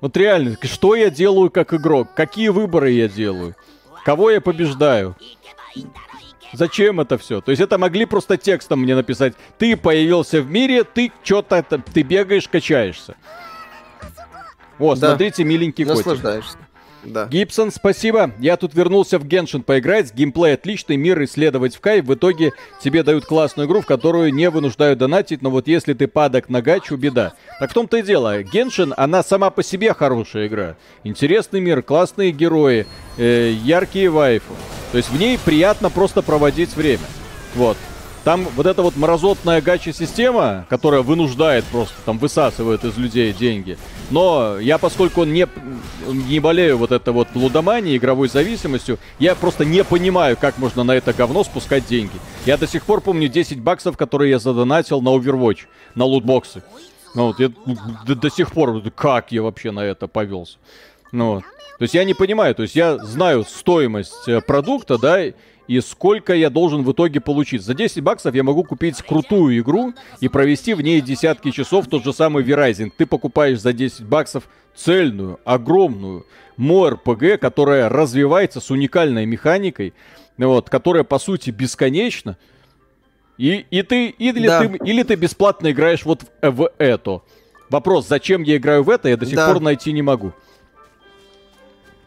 Вот 0.00 0.16
реально, 0.16 0.56
что 0.62 0.94
я 0.94 1.10
делаю 1.10 1.50
как 1.50 1.72
игрок? 1.72 2.08
Какие 2.14 2.48
выборы 2.48 2.90
я 2.90 3.08
делаю? 3.08 3.54
Кого 4.04 4.30
я 4.30 4.40
побеждаю? 4.40 5.16
Зачем 6.52 7.00
это 7.00 7.18
все? 7.18 7.40
То 7.40 7.50
есть 7.50 7.60
это 7.60 7.76
могли 7.76 8.04
просто 8.04 8.36
текстом 8.36 8.80
мне 8.80 8.94
написать. 8.94 9.34
Ты 9.58 9.76
появился 9.76 10.40
в 10.40 10.50
мире, 10.50 10.84
ты 10.84 11.12
что-то, 11.22 11.62
ты 11.62 12.02
бегаешь, 12.02 12.48
качаешься. 12.48 13.16
Вот, 14.78 14.98
да. 14.98 15.08
смотрите, 15.08 15.44
миленький 15.44 15.84
котик. 15.84 16.06
Наслаждаешься. 16.06 16.58
Да. 17.06 17.26
Гибсон, 17.26 17.70
спасибо. 17.70 18.32
Я 18.38 18.56
тут 18.56 18.74
вернулся 18.74 19.18
в 19.18 19.26
Геншин 19.26 19.62
поиграть. 19.62 20.12
Геймплей 20.14 20.54
отличный, 20.54 20.96
мир 20.96 21.22
исследовать 21.24 21.76
в 21.76 21.80
кайф. 21.80 22.04
В 22.04 22.14
итоге 22.14 22.52
тебе 22.82 23.02
дают 23.02 23.24
классную 23.24 23.68
игру, 23.68 23.80
в 23.80 23.86
которую 23.86 24.32
не 24.32 24.50
вынуждают 24.50 24.98
донатить, 24.98 25.42
но 25.42 25.50
вот 25.50 25.68
если 25.68 25.94
ты 25.94 26.06
падок 26.06 26.48
на 26.48 26.62
гачу, 26.62 26.96
беда. 26.96 27.34
Так 27.60 27.70
в 27.70 27.74
том-то 27.74 27.98
и 27.98 28.02
дело. 28.02 28.42
Геншин, 28.42 28.94
она 28.96 29.22
сама 29.22 29.50
по 29.50 29.62
себе 29.62 29.94
хорошая 29.94 30.46
игра. 30.48 30.76
Интересный 31.04 31.60
мир, 31.60 31.82
классные 31.82 32.32
герои, 32.32 32.86
э, 33.16 33.52
яркие 33.64 34.10
вайфы. 34.10 34.52
То 34.92 34.98
есть 34.98 35.10
в 35.10 35.18
ней 35.18 35.38
приятно 35.44 35.90
просто 35.90 36.22
проводить 36.22 36.74
время. 36.76 37.04
Вот. 37.54 37.76
Там 38.26 38.44
вот 38.56 38.66
эта 38.66 38.82
вот 38.82 38.96
морозотная 38.96 39.62
гача-система, 39.62 40.66
которая 40.68 41.02
вынуждает 41.02 41.64
просто, 41.66 41.94
там 42.04 42.18
высасывает 42.18 42.82
из 42.82 42.98
людей 42.98 43.32
деньги. 43.32 43.78
Но 44.10 44.58
я, 44.58 44.78
поскольку 44.78 45.22
не, 45.22 45.46
не 46.08 46.40
болею 46.40 46.76
вот 46.76 46.90
это 46.90 47.12
вот 47.12 47.28
лудоманией, 47.36 47.96
игровой 47.98 48.28
зависимостью, 48.28 48.98
я 49.20 49.36
просто 49.36 49.64
не 49.64 49.84
понимаю, 49.84 50.36
как 50.36 50.58
можно 50.58 50.82
на 50.82 50.96
это 50.96 51.12
говно 51.12 51.44
спускать 51.44 51.86
деньги. 51.86 52.16
Я 52.46 52.56
до 52.56 52.66
сих 52.66 52.84
пор 52.84 53.00
помню 53.00 53.28
10 53.28 53.60
баксов, 53.60 53.96
которые 53.96 54.30
я 54.32 54.40
задонатил 54.40 55.00
на 55.00 55.10
Overwatch, 55.10 55.60
на 55.94 56.04
лутбоксы. 56.04 56.64
Ну 57.14 57.28
вот, 57.28 57.38
я 57.38 57.52
до, 58.08 58.16
до 58.16 58.28
сих 58.28 58.50
пор, 58.50 58.82
как 58.90 59.30
я 59.30 59.42
вообще 59.42 59.70
на 59.70 59.84
это 59.84 60.08
повелся. 60.08 60.58
Ну 61.12 61.34
вот. 61.34 61.44
То 61.78 61.82
есть 61.82 61.94
я 61.94 62.04
не 62.04 62.14
понимаю, 62.14 62.54
то 62.54 62.62
есть 62.62 62.74
я 62.74 62.96
знаю 62.98 63.44
стоимость 63.44 64.28
э, 64.28 64.40
продукта, 64.40 64.96
да, 64.98 65.22
и 65.68 65.80
сколько 65.80 66.34
я 66.34 66.48
должен 66.48 66.84
в 66.84 66.92
итоге 66.92 67.20
получить. 67.20 67.62
За 67.62 67.74
10 67.74 68.02
баксов 68.02 68.34
я 68.34 68.42
могу 68.42 68.64
купить 68.64 69.02
крутую 69.02 69.58
игру 69.58 69.92
и 70.20 70.28
провести 70.28 70.74
в 70.74 70.80
ней 70.80 71.00
десятки 71.00 71.50
часов 71.50 71.88
тот 71.88 72.04
же 72.04 72.12
самый 72.12 72.44
Verizon. 72.44 72.90
Ты 72.96 73.04
покупаешь 73.04 73.60
за 73.60 73.72
10 73.72 74.04
баксов 74.04 74.48
цельную, 74.74 75.40
огромную 75.44 76.24
МОРПГ, 76.56 77.40
которая 77.40 77.88
развивается 77.88 78.60
с 78.60 78.70
уникальной 78.70 79.26
механикой, 79.26 79.92
вот, 80.38 80.70
которая 80.70 81.04
по 81.04 81.18
сути 81.18 81.50
бесконечна. 81.50 82.38
И, 83.38 83.66
и 83.70 83.82
ты, 83.82 84.08
или, 84.08 84.46
да. 84.46 84.60
ты, 84.60 84.78
или 84.84 85.02
ты 85.02 85.14
бесплатно 85.14 85.70
играешь 85.70 86.04
вот 86.04 86.22
в, 86.22 86.50
в 86.50 86.70
это. 86.78 87.20
Вопрос, 87.68 88.08
зачем 88.08 88.42
я 88.44 88.56
играю 88.56 88.82
в 88.82 88.88
это, 88.88 89.08
я 89.08 89.16
до 89.16 89.26
сих 89.26 89.36
да. 89.36 89.48
пор 89.52 89.60
найти 89.60 89.92
не 89.92 90.02
могу. 90.02 90.32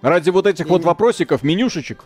Ради 0.02 0.30
вот 0.30 0.48
этих 0.48 0.68
вот 0.68 0.84
вопросиков, 0.84 1.44
менюшечек, 1.44 2.04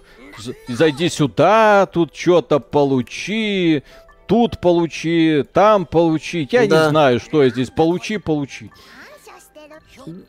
зайди 0.67 1.09
сюда, 1.09 1.85
тут 1.85 2.15
что-то 2.15 2.59
получи, 2.59 3.83
тут 4.25 4.59
получи, 4.59 5.43
там 5.53 5.85
получи. 5.85 6.47
Я 6.51 6.67
да. 6.67 6.85
не 6.85 6.89
знаю, 6.89 7.19
что 7.19 7.43
я 7.43 7.49
здесь 7.49 7.69
получи, 7.69 8.17
получи. 8.17 8.71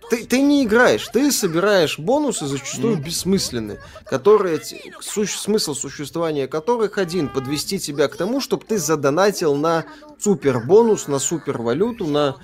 Ты, 0.08 0.24
ты 0.26 0.40
не 0.40 0.64
играешь, 0.64 1.08
ты 1.08 1.32
собираешь 1.32 1.98
бонусы, 1.98 2.46
зачастую 2.46 2.96
mm. 2.96 3.02
бессмысленные, 3.02 3.80
которые, 4.04 4.60
су, 5.00 5.26
смысл 5.26 5.74
существования 5.74 6.46
которых 6.46 6.98
один, 6.98 7.28
подвести 7.28 7.80
тебя 7.80 8.06
к 8.08 8.16
тому, 8.16 8.40
чтобы 8.40 8.64
ты 8.64 8.78
задонатил 8.78 9.56
на 9.56 9.84
супер 10.20 10.60
бонус, 10.60 11.08
на 11.08 11.18
супер 11.18 11.60
валюту, 11.60 12.06
на 12.06 12.36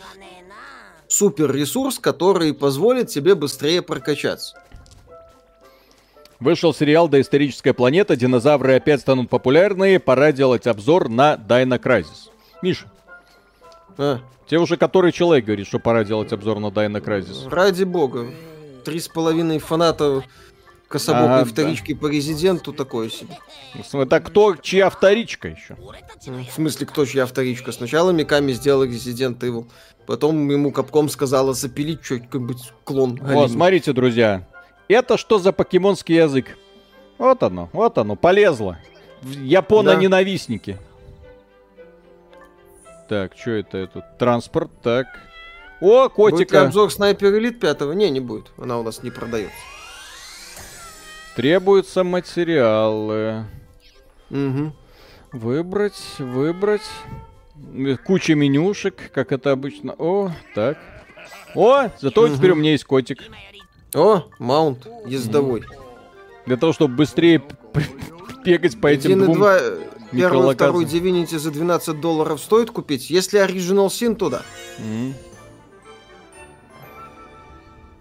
супер 1.07 1.53
ресурс, 1.55 1.99
который 1.99 2.53
позволит 2.53 3.09
тебе 3.09 3.35
быстрее 3.35 3.83
прокачаться. 3.83 4.61
Вышел 6.41 6.73
сериал 6.73 7.07
«Доисторическая 7.07 7.75
планета», 7.75 8.17
динозавры 8.17 8.75
опять 8.75 9.03
станут 9.03 9.29
популярны, 9.29 10.01
пора 10.01 10.33
делать 10.33 10.67
обзор 10.67 11.11
на 11.11 11.37
Дайна 11.37 11.79
Крайзис. 11.79 12.31
Миша, 12.63 12.91
а? 13.99 14.21
тебе 14.47 14.59
уже 14.59 14.79
который 14.79 15.13
человек 15.13 15.45
говорит, 15.45 15.67
что 15.67 15.79
пора 15.79 16.03
делать 16.03 16.33
обзор 16.33 16.59
на 16.59 16.71
Дайна 16.71 17.03
Крайзис? 17.03 17.47
Ради 17.47 17.85
бога. 17.85 18.31
Три 18.87 19.01
с 19.01 19.09
половиной 19.09 19.59
фаната 19.59 20.25
кособокой 20.89 21.43
а, 21.43 21.45
вторички 21.45 21.93
да. 21.93 22.01
по 22.01 22.07
резиденту 22.07 22.73
такое 22.73 23.11
себе. 23.11 23.37
Это 23.93 24.21
кто, 24.21 24.57
чья 24.57 24.89
вторичка 24.89 25.49
еще? 25.49 25.77
В 25.77 26.53
смысле, 26.55 26.87
кто 26.87 27.05
чья 27.05 27.27
вторичка? 27.27 27.71
Сначала 27.73 28.13
Миками 28.13 28.53
сделал 28.53 28.85
Resident 28.85 29.39
Evil, 29.41 29.67
потом 30.07 30.49
ему 30.49 30.73
Капком 30.73 31.11
сказала 31.11 31.53
запилить 31.53 32.03
что-нибудь 32.03 32.73
клон. 32.85 33.19
Вот, 33.23 33.51
смотрите, 33.51 33.93
друзья, 33.93 34.47
это 34.93 35.17
что 35.17 35.39
за 35.39 35.53
покемонский 35.53 36.17
язык? 36.17 36.57
Вот 37.19 37.43
оно, 37.43 37.69
вот 37.73 37.99
оно, 37.99 38.17
полезло. 38.17 38.79
Японо-ненавистники. 39.23 40.79
Так, 43.09 43.37
что 43.37 43.51
это 43.51 43.79
этот? 43.79 44.19
Транспорт, 44.19 44.71
так. 44.83 45.07
О, 45.81 46.09
котика. 46.09 46.39
Будет 46.39 46.55
обзор 46.55 46.93
Снайпер 46.93 47.35
Элит 47.37 47.59
5 47.59 47.81
Не, 47.95 48.11
не 48.11 48.21
будет. 48.21 48.47
Она 48.57 48.79
у 48.79 48.83
нас 48.83 49.03
не 49.03 49.11
продается. 49.11 49.57
Требуются 51.35 52.05
материалы. 52.05 53.47
Угу. 54.31 54.73
Выбрать, 55.33 56.01
выбрать. 56.19 56.89
Куча 58.05 58.35
менюшек, 58.35 59.11
как 59.13 59.33
это 59.33 59.53
обычно. 59.53 59.95
О, 59.99 60.31
так. 60.55 60.79
О, 61.55 61.89
зато 62.01 62.23
угу. 62.23 62.37
теперь 62.37 62.53
у 62.53 62.57
меня 62.57 62.73
есть 62.73 62.85
котик. 62.85 63.23
О, 63.95 64.25
маунт 64.39 64.87
ездовой. 65.07 65.65
Для 66.47 66.57
того, 66.57 66.73
чтобы 66.73 66.95
быстрее 66.95 67.43
бегать 68.45 68.81
по 68.81 68.87
этим 68.87 69.13
1 69.13 69.25
двум 69.25 69.37
2, 69.37 69.59
первый, 70.13 70.55
второй 70.55 70.85
Divinity 70.85 71.39
за 71.39 71.51
12 71.51 72.01
долларов 72.01 72.41
стоит 72.41 72.71
купить, 72.71 73.11
если 73.11 73.45
Original 73.45 73.89
Sin 73.89 74.15
туда. 74.15 74.43
Mm. 74.79 75.13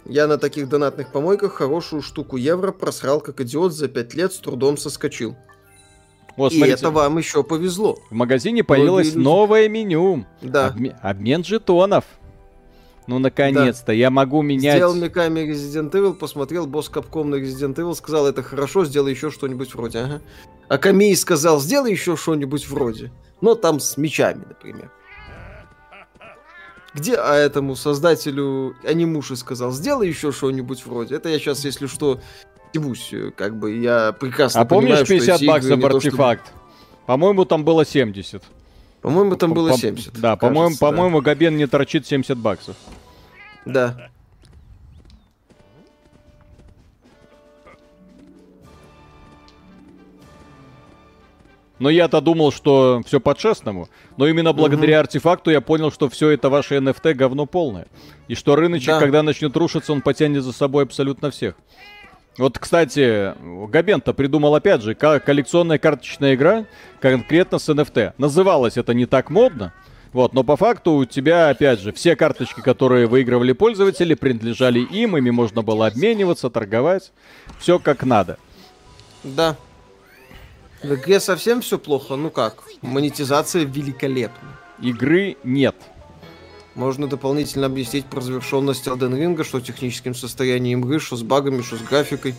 Я 0.05 0.25
на 0.25 0.37
таких 0.39 0.67
донатных 0.69 1.11
помойках 1.11 1.53
хорошую 1.53 2.01
штуку 2.01 2.37
евро 2.37 2.71
просрал 2.71 3.21
как 3.21 3.41
идиот 3.41 3.73
за 3.73 3.87
5 3.87 4.13
лет, 4.15 4.33
с 4.33 4.37
трудом 4.37 4.77
соскочил. 4.77 5.35
Вот, 6.35 6.53
И 6.53 6.61
это 6.61 6.89
вам 6.89 7.17
еще 7.17 7.43
повезло. 7.43 7.99
В 8.09 8.13
магазине 8.13 8.63
появилось 8.63 9.13
новое 9.13 9.67
меню. 9.67 10.25
Да. 10.41 10.69
Обме- 10.69 10.95
обмен 11.01 11.43
жетонов. 11.43 12.05
Ну, 13.10 13.18
наконец-то, 13.18 13.88
да. 13.88 13.94
я 13.94 14.11
могу 14.11 14.44
менять... 14.44 14.76
Сделал 14.76 14.94
Миками 14.94 15.40
Resident 15.40 15.90
Evil, 15.94 16.14
посмотрел 16.14 16.68
босс 16.68 16.90
Капком 16.90 17.31
на 17.31 17.38
Resident 17.38 17.73
Evil, 17.73 17.95
сказал, 17.95 18.27
это 18.27 18.44
хорошо, 18.44 18.86
сделай 18.86 19.10
еще 19.14 19.31
что-нибудь 19.31 19.73
вроде, 19.73 19.98
ага. 19.98 20.22
А 20.68 20.77
Камей 20.77 21.15
сказал, 21.15 21.60
сделай 21.60 21.90
еще 21.90 22.15
что-нибудь 22.15 22.68
вроде. 22.68 23.11
Но 23.41 23.56
там 23.56 23.80
с 23.80 23.98
мечами, 23.98 24.45
например. 24.48 24.91
Где 26.94 27.15
а 27.15 27.34
этому 27.34 27.76
создателю 27.76 28.76
анимуши 28.84 29.36
сказал, 29.36 29.72
сделай 29.72 30.07
еще 30.07 30.31
что-нибудь 30.31 30.86
вроде. 30.86 31.15
Это 31.15 31.30
я 31.30 31.40
сейчас, 31.40 31.65
если 31.65 31.88
что, 31.88 32.22
ебусь, 32.73 33.11
как 33.36 33.57
бы 33.57 33.76
я 33.76 34.11
прекрасно 34.11 34.61
А 34.61 34.65
понимаю, 34.65 35.03
помнишь 35.03 35.26
50 35.26 35.48
баксов 35.48 35.84
артефакт? 35.84 36.44
То, 36.44 36.49
чтобы... 36.52 37.06
По-моему, 37.07 37.45
там 37.45 37.65
было 37.65 37.84
70. 37.84 38.44
По-моему, 39.01 39.35
там 39.35 39.53
было 39.53 39.77
70. 39.77 40.19
Да, 40.19 40.35
по-моему, 40.35 40.76
по-моему, 40.77 41.21
Габен 41.21 41.55
не 41.55 41.67
торчит 41.67 42.05
70 42.05 42.38
баксов. 42.38 42.76
Да. 43.65 44.09
Но 51.80 51.89
я-то 51.89 52.19
думал, 52.19 52.51
что 52.51 53.01
все 53.05 53.21
по-честному. 53.21 53.88
Но 54.17 54.27
именно 54.27 54.51
благодаря 54.51 54.97
угу. 54.97 55.01
артефакту 55.01 55.49
я 55.49 55.61
понял, 55.61 55.91
что 55.91 56.09
все 56.09 56.30
это 56.30 56.49
ваше 56.49 56.76
NFT 56.76 57.13
говно 57.13 57.45
полное. 57.45 57.88
И 58.27 58.35
что 58.35 58.55
рыночек, 58.55 58.89
да. 58.89 58.99
когда 58.99 59.23
начнет 59.23 59.55
рушиться, 59.55 59.93
он 59.93 60.01
потянет 60.01 60.43
за 60.43 60.51
собой 60.51 60.84
абсолютно 60.84 61.31
всех. 61.31 61.55
Вот, 62.39 62.57
кстати, 62.57 63.33
Габента 63.67 64.13
придумал 64.13 64.55
опять 64.55 64.81
же 64.81 64.95
коллекционная 64.95 65.77
карточная 65.77 66.35
игра, 66.35 66.65
конкретно 67.01 67.59
с 67.59 67.67
NFT. 67.67 68.13
Называлось 68.17 68.77
это 68.77 68.93
не 68.93 69.05
так 69.05 69.29
модно, 69.29 69.73
вот, 70.13 70.33
но 70.33 70.45
по 70.45 70.55
факту 70.55 70.93
у 70.93 71.03
тебя, 71.03 71.49
опять 71.49 71.81
же, 71.81 71.91
все 71.91 72.15
карточки, 72.15 72.61
которые 72.61 73.07
выигрывали 73.07 73.51
пользователи, 73.51 74.13
принадлежали 74.13 74.79
им, 74.79 75.17
ими 75.17 75.31
можно 75.31 75.63
было 75.63 75.87
обмениваться, 75.87 76.49
торговать. 76.49 77.11
Все 77.59 77.77
как 77.77 78.05
надо. 78.05 78.39
Да. 79.25 79.57
В 80.81 80.95
игре 80.95 81.19
совсем 81.19 81.59
все 81.59 81.77
плохо? 81.77 82.15
Ну 82.15 82.29
как? 82.29 82.63
Монетизация 82.81 83.65
великолепна. 83.65 84.57
Игры 84.81 85.35
нет. 85.43 85.75
Можно 86.80 87.07
дополнительно 87.07 87.65
объяснить 87.65 88.06
про 88.06 88.22
завершенность 88.22 88.88
Elden 88.88 89.11
Ring, 89.11 89.43
что 89.43 89.60
техническим 89.60 90.15
состоянием 90.15 90.80
игры, 90.85 91.01
что 91.01 91.18
с 91.18 91.23
багами, 91.23 91.61
что 91.61 91.76
с 91.76 91.81
графикой. 91.81 92.35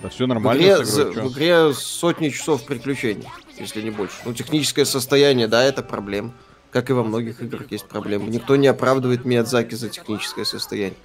Да 0.00 0.10
все 0.10 0.28
нормально. 0.28 0.62
В 0.62 0.64
игре, 0.64 0.86
с 0.86 0.96
игрой, 0.96 1.28
в 1.28 1.32
игре 1.32 1.74
сотни 1.74 2.28
часов 2.28 2.64
приключений, 2.64 3.26
если 3.58 3.82
не 3.82 3.90
больше. 3.90 4.14
Ну, 4.24 4.32
техническое 4.32 4.84
состояние, 4.84 5.48
да, 5.48 5.64
это 5.64 5.82
проблема. 5.82 6.32
Как 6.70 6.88
и 6.88 6.92
во 6.92 7.02
многих 7.02 7.42
играх 7.42 7.72
есть 7.72 7.86
проблемы. 7.86 8.30
Никто 8.30 8.54
не 8.54 8.68
оправдывает 8.68 9.24
Миядзаки 9.24 9.74
за 9.74 9.88
техническое 9.88 10.44
состояние. 10.44 10.96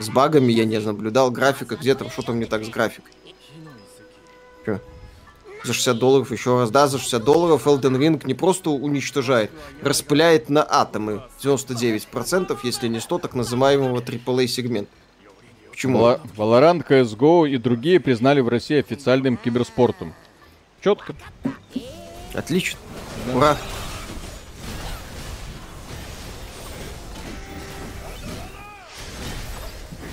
С 0.00 0.08
багами 0.08 0.52
я 0.52 0.64
не 0.64 0.80
наблюдал. 0.80 1.30
Графика, 1.30 1.76
где 1.76 1.94
там, 1.94 2.10
что 2.10 2.22
там 2.22 2.40
не 2.40 2.46
так 2.46 2.64
с 2.64 2.68
графикой. 2.70 3.12
Че? 4.64 4.80
За 5.66 5.72
60 5.72 5.98
долларов 5.98 6.30
еще 6.30 6.60
раз, 6.60 6.70
да, 6.70 6.86
за 6.86 6.98
60 6.98 7.24
долларов 7.24 7.66
Elden 7.66 7.98
Ring 7.98 8.24
не 8.24 8.34
просто 8.34 8.70
уничтожает, 8.70 9.50
распыляет 9.82 10.48
на 10.48 10.62
атомы 10.62 11.24
99%, 11.42 12.56
если 12.62 12.86
не 12.86 13.00
100, 13.00 13.18
так 13.18 13.34
называемого 13.34 13.98
AAA 13.98 14.46
сегмента. 14.46 14.92
Почему? 15.72 15.98
Valorant, 16.36 16.86
CSGO 16.88 17.48
и 17.48 17.56
другие 17.56 17.98
признали 17.98 18.40
в 18.40 18.48
России 18.48 18.78
официальным 18.78 19.36
киберспортом. 19.36 20.14
Четко. 20.80 21.16
Отлично. 22.32 22.78
Да. 23.26 23.36
Ура. 23.36 23.56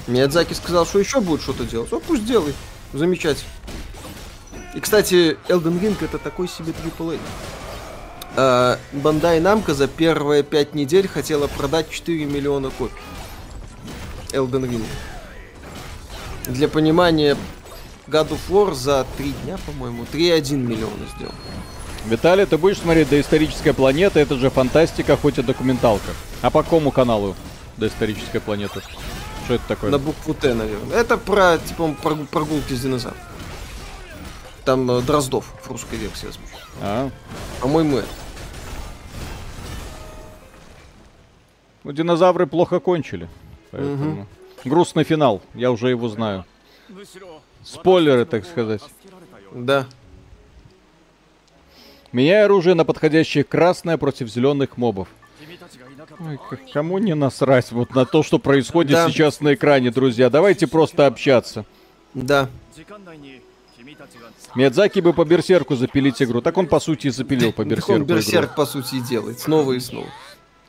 Миядзаки 0.08 0.54
сказал, 0.54 0.88
что 0.88 0.98
еще 0.98 1.22
будет 1.22 1.42
что-то 1.42 1.64
делать. 1.64 1.94
О, 1.94 2.00
пусть 2.00 2.26
делает. 2.26 2.56
Замечательно. 2.92 3.52
И, 4.74 4.80
кстати, 4.80 5.38
Elden 5.48 5.80
Ring 5.80 5.96
это 6.02 6.18
такой 6.18 6.48
себе 6.48 6.74
AAA. 6.74 7.20
Бандай 8.92 9.40
Намка 9.40 9.74
за 9.74 9.88
первые 9.88 10.42
пять 10.44 10.74
недель 10.74 11.08
хотела 11.08 11.48
продать 11.48 11.90
4 11.92 12.26
миллиона 12.26 12.72
копий. 12.72 12.96
Elden 14.32 14.68
Ring. 14.70 14.84
Для 16.48 16.68
понимания, 16.68 17.38
God 18.08 18.30
of 18.30 18.40
War 18.50 18.74
за 18.74 19.06
3 19.18 19.34
дня, 19.44 19.58
по-моему, 19.66 20.06
3,1 20.12 20.56
миллиона 20.56 21.06
сделал. 21.16 21.36
Виталий, 22.06 22.46
ты 22.46 22.58
будешь 22.58 22.80
смотреть 22.80 23.10
«Доисторическая 23.10 23.74
планета»? 23.74 24.20
Это 24.20 24.36
же 24.36 24.50
фантастика, 24.50 25.16
хоть 25.16 25.38
и 25.38 25.42
документалка. 25.44 26.12
А 26.42 26.50
по 26.50 26.64
какому 26.64 26.92
каналу 26.92 27.36
«Доисторическая 27.78 28.42
планета»? 28.42 28.82
Что 29.46 29.54
это 29.54 29.64
такое? 29.68 29.92
На 29.92 30.00
букву 30.00 30.34
Т, 30.34 30.54
наверное. 30.54 30.98
Это 30.98 31.18
про, 31.18 31.60
типа, 31.60 31.96
прогулки 32.30 32.74
с 32.74 32.82
динозавром. 32.82 33.22
Там 34.66 34.90
э, 34.90 35.02
Дроздов 35.02 35.54
в 35.62 35.70
русской 35.70 35.96
версии 35.96 36.30
озвучил. 36.30 36.58
А. 36.82 37.10
По-моему, 37.62 37.98
это. 37.98 38.08
Ну, 41.84 41.92
динозавры 41.92 42.48
плохо 42.48 42.80
кончили. 42.80 43.30
Поэтому... 43.72 44.14
Угу. 44.14 44.28
Грустный 44.66 45.04
финал, 45.04 45.42
я 45.56 45.72
уже 45.72 45.90
его 45.90 46.08
знаю. 46.08 46.46
Спойлеры, 47.64 48.26
так 48.26 48.46
сказать. 48.46 48.82
Да. 49.52 49.88
Меняй 52.14 52.46
оружие 52.46 52.76
на 52.76 52.86
подходящее 52.86 53.44
красное 53.44 53.98
против 53.98 54.30
зеленых 54.30 54.78
мобов. 54.78 55.10
Ой, 56.20 56.40
кому 56.72 56.98
не 57.00 57.16
насрать 57.16 57.72
вот 57.72 57.96
на 57.96 58.06
то, 58.06 58.24
что 58.24 58.40
происходит 58.40 58.94
да. 58.94 59.10
сейчас 59.10 59.42
на 59.42 59.56
экране, 59.56 59.92
друзья. 59.92 60.30
Давайте 60.30 60.68
просто 60.68 61.08
общаться. 61.08 61.66
Да. 62.14 62.50
Миядзаки 64.56 65.00
бы 65.00 65.14
по 65.14 65.26
Берсерку 65.26 65.76
запилить 65.76 66.22
игру. 66.22 66.42
Так 66.42 66.58
он, 66.58 66.68
по 66.68 66.80
сути, 66.80 67.08
и 67.08 67.10
запилил 67.10 67.52
по 67.52 67.64
Берсерку 67.64 67.94
он 67.94 68.04
Берсерк, 68.04 68.46
игру. 68.46 68.56
по 68.56 68.66
сути, 68.66 68.96
и 68.96 69.02
делает. 69.02 69.40
Снова 69.40 69.74
и 69.74 69.80
снова. 69.80 70.08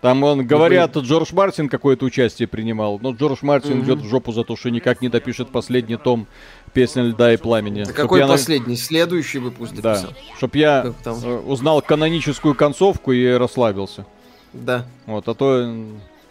Там 0.05 0.23
он, 0.23 0.47
говорят, 0.47 0.95
Джордж 0.99 1.33
Мартин 1.33 1.71
какое-то 1.71 2.05
участие 2.05 2.47
принимал, 2.47 2.99
но 3.01 3.13
Джордж 3.13 3.39
Мартин 3.41 3.81
идет 3.81 4.01
в 4.01 4.05
жопу 4.07 4.33
за 4.33 4.45
то, 4.45 4.55
что 4.55 4.71
никак 4.71 5.01
не 5.01 5.09
допишет 5.09 5.49
последний 5.49 5.97
том 5.97 6.27
«Песня 6.75 7.05
льда 7.05 7.33
и 7.33 7.39
пламени». 7.39 7.85
Да 7.85 7.93
какой 7.95 8.21
я... 8.21 8.27
последний? 8.27 8.77
Следующий 8.77 9.39
выпуск 9.39 9.73
дописал. 9.73 10.11
Да, 10.11 10.37
чтоб 10.37 10.55
я 10.57 10.93
э, 11.07 11.41
узнал 11.47 11.81
каноническую 11.81 12.55
концовку 12.55 13.13
и 13.13 13.27
расслабился. 13.31 14.05
Да. 14.53 14.85
Вот, 15.07 15.27
а 15.27 15.33
то 15.33 15.75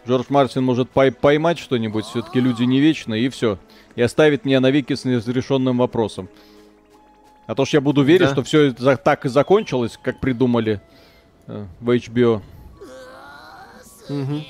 Джордж 0.08 0.26
Мартин 0.30 0.64
может 0.64 0.92
пой 0.92 1.12
поймать 1.12 1.58
что-нибудь, 1.58 2.06
все-таки 2.06 2.40
люди 2.40 2.62
не 2.62 2.80
вечные, 2.80 3.26
и 3.26 3.30
все. 3.30 3.58
И 3.96 4.04
оставит 4.04 4.46
меня 4.46 4.60
навеки 4.60 4.94
с 4.94 5.04
неразрешенным 5.04 5.80
вопросом. 5.80 6.30
А 7.46 7.56
то 7.56 7.66
ж 7.66 7.70
я 7.74 7.82
буду 7.82 8.04
верить, 8.04 8.28
да. 8.28 8.34
что 8.34 8.44
все 8.44 8.72
так 8.72 9.26
и 9.26 9.30
закончилось, 9.30 10.00
как 10.02 10.20
придумали 10.20 10.82
э, 11.48 11.66
в 11.80 11.90
HBO. 11.90 12.42
Угу. 14.10 14.44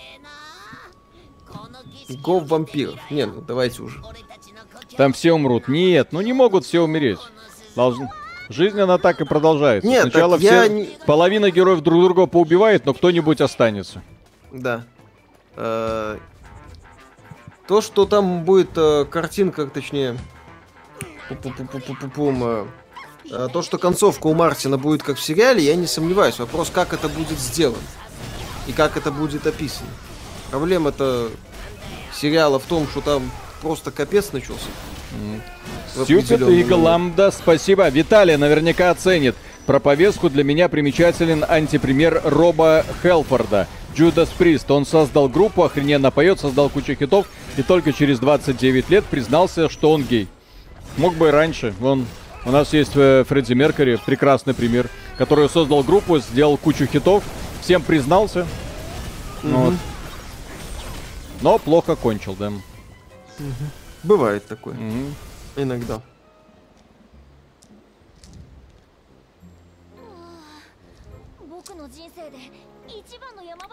Го 2.21 2.39
вампиров. 2.39 2.99
Не, 3.09 3.25
ну 3.25 3.41
давайте 3.41 3.81
уже. 3.81 4.01
Там 4.97 5.13
все 5.13 5.33
умрут. 5.33 5.67
Нет, 5.67 6.09
ну 6.11 6.21
не 6.21 6.33
могут 6.33 6.65
все 6.65 6.81
умереть. 6.81 7.19
Должны... 7.75 8.09
Жизнь, 8.49 8.79
она 8.79 8.97
так 8.97 9.21
и 9.21 9.25
продолжается. 9.25 9.89
Нет, 9.89 10.03
Сначала 10.03 10.37
все... 10.37 10.47
Я 10.47 10.67
не... 10.67 10.89
Половина 11.05 11.49
героев 11.49 11.81
друг 11.81 12.03
друга 12.03 12.25
поубивает, 12.27 12.85
но 12.85 12.93
кто-нибудь 12.93 13.41
останется. 13.41 14.03
Да. 14.51 14.83
Э, 15.55 16.17
то, 17.67 17.81
что 17.81 18.05
там 18.05 18.43
будет 18.43 18.77
э, 18.77 19.05
картинка, 19.05 19.65
точнее... 19.65 20.17
Э, 21.29 22.65
то, 23.29 23.61
что 23.61 23.77
концовка 23.77 24.27
у 24.27 24.33
Мартина 24.33 24.77
будет 24.77 25.03
как 25.03 25.17
в 25.17 25.23
сериале, 25.23 25.63
я 25.63 25.75
не 25.75 25.87
сомневаюсь. 25.87 26.39
Вопрос, 26.39 26.69
как 26.73 26.93
это 26.93 27.09
будет 27.09 27.39
сделано 27.39 27.77
и 28.67 28.71
как 28.71 28.97
это 28.97 29.11
будет 29.11 29.47
описано. 29.47 29.89
Проблема-то 30.51 31.29
сериала 32.13 32.59
в 32.59 32.63
том, 32.63 32.87
что 32.87 33.01
там 33.01 33.31
просто 33.61 33.91
капец 33.91 34.31
начался. 34.31 34.67
Стюпид 35.93 36.41
Иго 36.41 36.73
Ламда, 36.73 37.31
спасибо. 37.31 37.87
Виталий 37.89 38.35
наверняка 38.35 38.89
оценит. 38.89 39.35
Про 39.65 39.79
повестку 39.79 40.29
для 40.29 40.43
меня 40.43 40.67
примечателен 40.67 41.45
антипример 41.47 42.21
Роба 42.25 42.85
Хелфорда. 43.01 43.67
Джудас 43.95 44.29
Прист. 44.29 44.69
Он 44.71 44.85
создал 44.85 45.29
группу, 45.29 45.63
охрененно 45.63 46.11
поет, 46.11 46.39
создал 46.39 46.69
кучу 46.69 46.95
хитов 46.95 47.27
и 47.57 47.61
только 47.61 47.93
через 47.93 48.19
29 48.19 48.89
лет 48.89 49.05
признался, 49.05 49.69
что 49.69 49.91
он 49.91 50.03
гей. 50.03 50.27
Мог 50.97 51.15
бы 51.15 51.29
и 51.29 51.31
раньше. 51.31 51.73
Он, 51.81 52.05
у 52.45 52.51
нас 52.51 52.73
есть 52.73 52.91
э, 52.95 53.23
Фредди 53.27 53.53
Меркери, 53.53 53.99
прекрасный 54.05 54.53
пример, 54.53 54.89
который 55.17 55.49
создал 55.49 55.83
группу, 55.83 56.19
сделал 56.19 56.57
кучу 56.57 56.85
хитов, 56.85 57.23
всем 57.61 57.81
признался. 57.81 58.45
Угу. 59.43 59.51
Вот. 59.51 59.73
Но 61.41 61.57
плохо 61.57 61.95
кончил, 61.95 62.35
да. 62.35 62.47
Угу. 62.47 62.59
Бывает 64.03 64.45
такое. 64.45 64.75
Угу. 64.75 65.61
Иногда. 65.63 66.01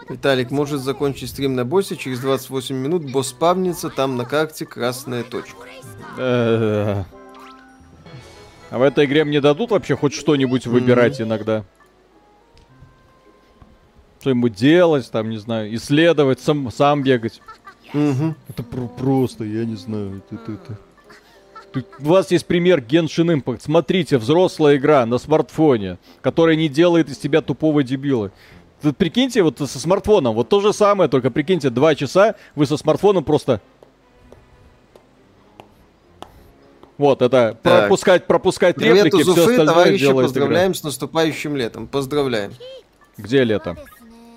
Виталик 0.09 0.51
может 0.51 0.81
закончить 0.81 1.29
стрим 1.29 1.55
на 1.55 1.65
боссе, 1.65 1.95
через 1.95 2.19
28 2.19 2.75
минут 2.75 3.11
босс 3.11 3.29
спавнится, 3.29 3.89
там 3.89 4.17
на 4.17 4.25
карте 4.25 4.65
красная 4.65 5.23
точка. 5.23 5.67
А 8.71 8.79
в 8.79 8.81
этой 8.81 9.05
игре 9.05 9.25
мне 9.25 9.41
дадут 9.41 9.71
вообще 9.71 9.95
хоть 9.95 10.13
что-нибудь 10.13 10.65
выбирать 10.65 11.21
иногда? 11.21 11.63
что-нибудь 14.21 14.53
делать, 14.53 15.09
там, 15.11 15.31
не 15.31 15.37
знаю, 15.37 15.73
исследовать, 15.75 16.39
сам, 16.39 16.71
сам 16.71 17.01
бегать. 17.01 17.41
Угу. 17.91 18.35
Это 18.47 18.61
про- 18.61 18.87
просто, 18.87 19.43
я 19.43 19.65
не 19.65 19.75
знаю. 19.75 20.21
Это, 20.29 20.51
это, 20.51 20.77
Тут 21.73 21.87
у 21.99 22.03
вас 22.03 22.29
есть 22.29 22.45
пример 22.45 22.81
Genshin 22.81 23.41
Impact. 23.41 23.61
Смотрите, 23.63 24.19
взрослая 24.19 24.77
игра 24.77 25.05
на 25.07 25.17
смартфоне, 25.17 25.97
которая 26.21 26.55
не 26.55 26.69
делает 26.69 27.09
из 27.09 27.17
тебя 27.17 27.41
тупого 27.41 27.81
дебила. 27.81 28.31
Тут 28.81 28.95
прикиньте, 28.95 29.41
вот 29.41 29.57
со 29.57 29.79
смартфоном, 29.79 30.35
вот 30.35 30.49
то 30.49 30.59
же 30.59 30.71
самое, 30.71 31.09
только 31.09 31.31
прикиньте, 31.31 31.71
два 31.71 31.95
часа 31.95 32.35
вы 32.55 32.65
со 32.67 32.77
смартфоном 32.77 33.23
просто... 33.23 33.59
Вот, 37.01 37.23
это 37.23 37.57
так. 37.63 37.79
пропускать, 37.79 38.27
пропускать 38.27 38.75
Привет 38.75 39.05
реплики, 39.05 39.23
все 39.23 39.31
остальное 39.31 39.65
товарищи, 39.65 40.13
поздравляем 40.13 40.71
игра. 40.71 40.79
с 40.79 40.83
наступающим 40.83 41.55
летом. 41.55 41.87
Поздравляем. 41.87 42.53
Где 43.17 43.43
лето? 43.43 43.75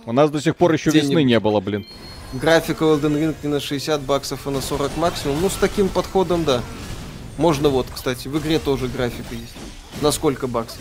У 0.06 0.12
нас 0.12 0.30
до 0.30 0.40
сих 0.40 0.56
пор 0.56 0.72
еще 0.72 0.90
весны 0.90 1.24
не 1.24 1.38
было, 1.40 1.60
блин. 1.60 1.86
Графика 2.32 2.84
Elden 2.84 3.20
Ring 3.20 3.34
не 3.42 3.50
на 3.50 3.60
60 3.60 4.00
баксов, 4.00 4.46
а 4.46 4.50
на 4.50 4.62
40 4.62 4.96
максимум. 4.96 5.42
Ну, 5.42 5.50
с 5.50 5.56
таким 5.56 5.90
подходом, 5.90 6.44
да. 6.44 6.62
Можно 7.36 7.68
вот, 7.68 7.86
кстати, 7.94 8.28
в 8.28 8.38
игре 8.38 8.58
тоже 8.58 8.88
графика 8.88 9.34
есть. 9.34 9.54
На 10.00 10.10
сколько 10.10 10.46
баксов? 10.46 10.80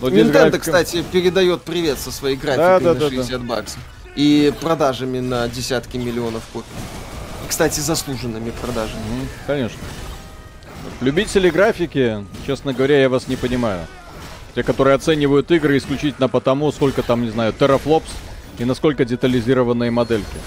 Но 0.00 0.08
ну, 0.08 0.16
Nintendo, 0.16 0.32
графика... 0.32 0.58
кстати, 0.60 1.04
передает 1.12 1.60
привет 1.60 1.98
со 1.98 2.10
своей 2.10 2.36
графикой 2.36 2.80
да, 2.80 2.94
да, 2.94 2.94
на 2.94 3.10
60 3.10 3.28
да, 3.28 3.38
баксов. 3.38 3.80
И 4.16 4.50
продажами 4.62 5.20
на 5.20 5.46
десятки 5.48 5.98
миллионов 5.98 6.42
копий. 6.54 6.68
И, 7.44 7.48
кстати, 7.50 7.80
заслуженными 7.80 8.50
продажами. 8.62 9.28
Конечно. 9.46 9.78
Любители 11.02 11.50
графики, 11.50 12.24
честно 12.46 12.72
говоря, 12.72 13.00
я 13.00 13.08
вас 13.08 13.26
не 13.26 13.34
понимаю. 13.34 13.88
Те, 14.54 14.62
которые 14.62 14.94
оценивают 14.94 15.50
игры 15.50 15.76
исключительно 15.76 16.28
потому, 16.28 16.70
сколько 16.70 17.02
там, 17.02 17.24
не 17.24 17.30
знаю, 17.30 17.52
терафлопс 17.52 18.08
и 18.58 18.64
насколько 18.64 19.04
детализированные 19.04 19.90
модельки. 19.90 20.38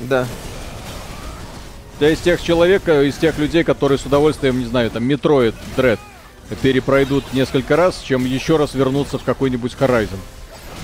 Да. 0.00 0.26
Я 1.98 2.10
из 2.10 2.18
тех 2.18 2.42
человек, 2.42 2.86
из 2.86 3.16
тех 3.16 3.38
людей, 3.38 3.64
которые 3.64 3.96
с 3.96 4.04
удовольствием, 4.04 4.58
не 4.58 4.66
знаю, 4.66 4.90
там, 4.90 5.02
Metroid 5.02 5.54
Dread 5.78 5.98
перепройдут 6.60 7.32
несколько 7.32 7.74
раз, 7.74 8.02
чем 8.02 8.26
еще 8.26 8.58
раз 8.58 8.74
вернуться 8.74 9.16
в 9.16 9.24
какой-нибудь 9.24 9.76
Horizon. 9.80 10.18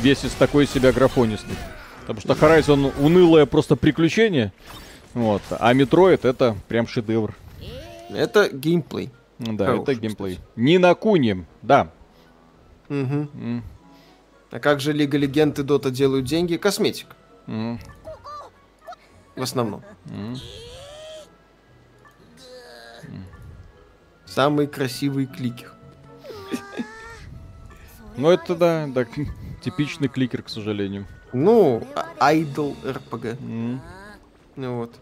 Весь 0.01 0.25
из 0.25 0.33
такой 0.33 0.67
себя 0.67 0.91
графонистый. 0.91 1.55
Потому 2.07 2.21
что 2.21 2.33
Horizon 2.33 2.95
унылое 2.99 3.45
просто 3.45 3.77
приключение. 3.77 4.53
Вот. 5.13 5.43
А 5.51 5.75
Metroid 5.75 6.25
это 6.25 6.57
прям 6.67 6.89
шедевр. 6.89 7.35
Это 8.15 8.49
геймплей. 8.49 9.11
Да, 9.39 9.67
Хороший, 9.67 9.83
это 9.83 9.95
геймплей. 9.95 10.35
Кстати. 10.35 10.51
Не 10.57 10.79
на 10.79 10.95
куне, 10.95 11.47
да. 11.63 11.91
Угу. 12.89 12.97
Mm. 12.97 13.63
А 14.51 14.61
как 14.61 14.81
же 14.81 14.93
Лига 14.93 15.17
Легенд 15.17 15.59
и 15.59 15.63
Dota 15.63 15.91
делают 15.91 16.27
деньги? 16.27 16.57
Косметик. 16.57 17.09
Mm. 17.47 17.79
В 19.35 19.43
основном. 19.43 19.83
Mm. 20.07 20.37
Самый 24.27 24.67
красивый 24.67 25.27
кликер. 25.27 25.73
Ну 28.15 28.29
это 28.29 28.55
да, 28.55 28.87
да, 28.89 29.07
типичный 29.63 30.09
кликер, 30.09 30.43
к 30.43 30.51
сожалению. 30.51 31.07
Ну, 31.33 31.83
айдол 32.21 32.77
РПГ. 32.87 33.25
Mm. 33.25 33.79
Ну 34.57 34.77
вот. 34.77 34.95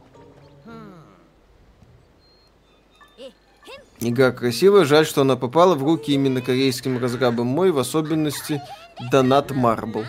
Игра 4.00 4.32
красивая, 4.32 4.84
жаль, 4.84 5.04
что 5.04 5.22
она 5.22 5.36
попала 5.36 5.74
в 5.74 5.82
руки 5.82 6.12
именно 6.12 6.40
корейским 6.40 6.98
разрабам 6.98 7.46
мой, 7.46 7.70
в 7.70 7.78
особенности 7.78 8.62
Донат 9.10 9.50
Марбл. 9.50 10.04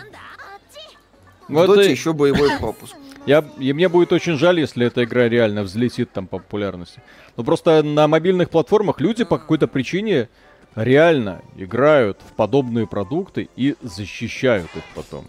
Вот 1.48 1.66
Доте 1.66 1.90
еще 1.90 2.14
боевой 2.14 2.50
пропуск. 2.58 2.94
Я, 3.26 3.44
и 3.58 3.72
мне 3.72 3.88
будет 3.88 4.12
очень 4.12 4.36
жаль, 4.36 4.60
если 4.60 4.86
эта 4.86 5.04
игра 5.04 5.28
реально 5.28 5.62
взлетит 5.62 6.10
там 6.10 6.26
по 6.26 6.38
популярности. 6.38 7.02
Но 7.36 7.44
просто 7.44 7.82
на 7.82 8.08
мобильных 8.08 8.50
платформах 8.50 9.00
люди 9.00 9.24
по 9.24 9.38
какой-то 9.38 9.68
причине 9.68 10.28
реально 10.74 11.42
играют 11.56 12.18
в 12.26 12.32
подобные 12.32 12.86
продукты 12.86 13.48
и 13.56 13.76
защищают 13.82 14.70
их 14.74 14.82
потом. 14.94 15.26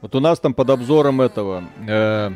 Вот 0.00 0.14
у 0.14 0.20
нас 0.20 0.40
там 0.40 0.54
под 0.54 0.70
обзором 0.70 1.20
этого 1.20 1.64
э, 1.86 2.30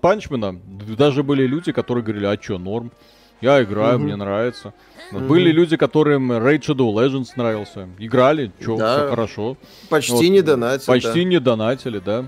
Панчмена 0.00 0.60
даже 0.98 1.22
были 1.22 1.46
люди, 1.46 1.72
которые 1.72 2.04
говорили, 2.04 2.26
а 2.26 2.36
чё, 2.36 2.58
норм? 2.58 2.92
Я 3.40 3.62
играю, 3.62 3.96
угу. 3.96 4.04
мне 4.04 4.16
нравится. 4.16 4.74
Угу. 5.12 5.20
Были 5.20 5.50
люди, 5.50 5.76
которым 5.76 6.32
Raid 6.32 6.60
Shadow 6.60 6.92
Legends 6.92 7.28
нравился. 7.36 7.88
Играли, 7.98 8.52
чё, 8.60 8.76
да. 8.76 8.96
все 8.98 9.08
хорошо. 9.08 9.56
Почти 9.88 10.12
вот, 10.12 10.22
не 10.22 10.42
донатили. 10.42 10.86
Почти 10.86 11.22
да. 11.22 11.24
не 11.24 11.40
донатили, 11.40 11.98
да. 11.98 12.26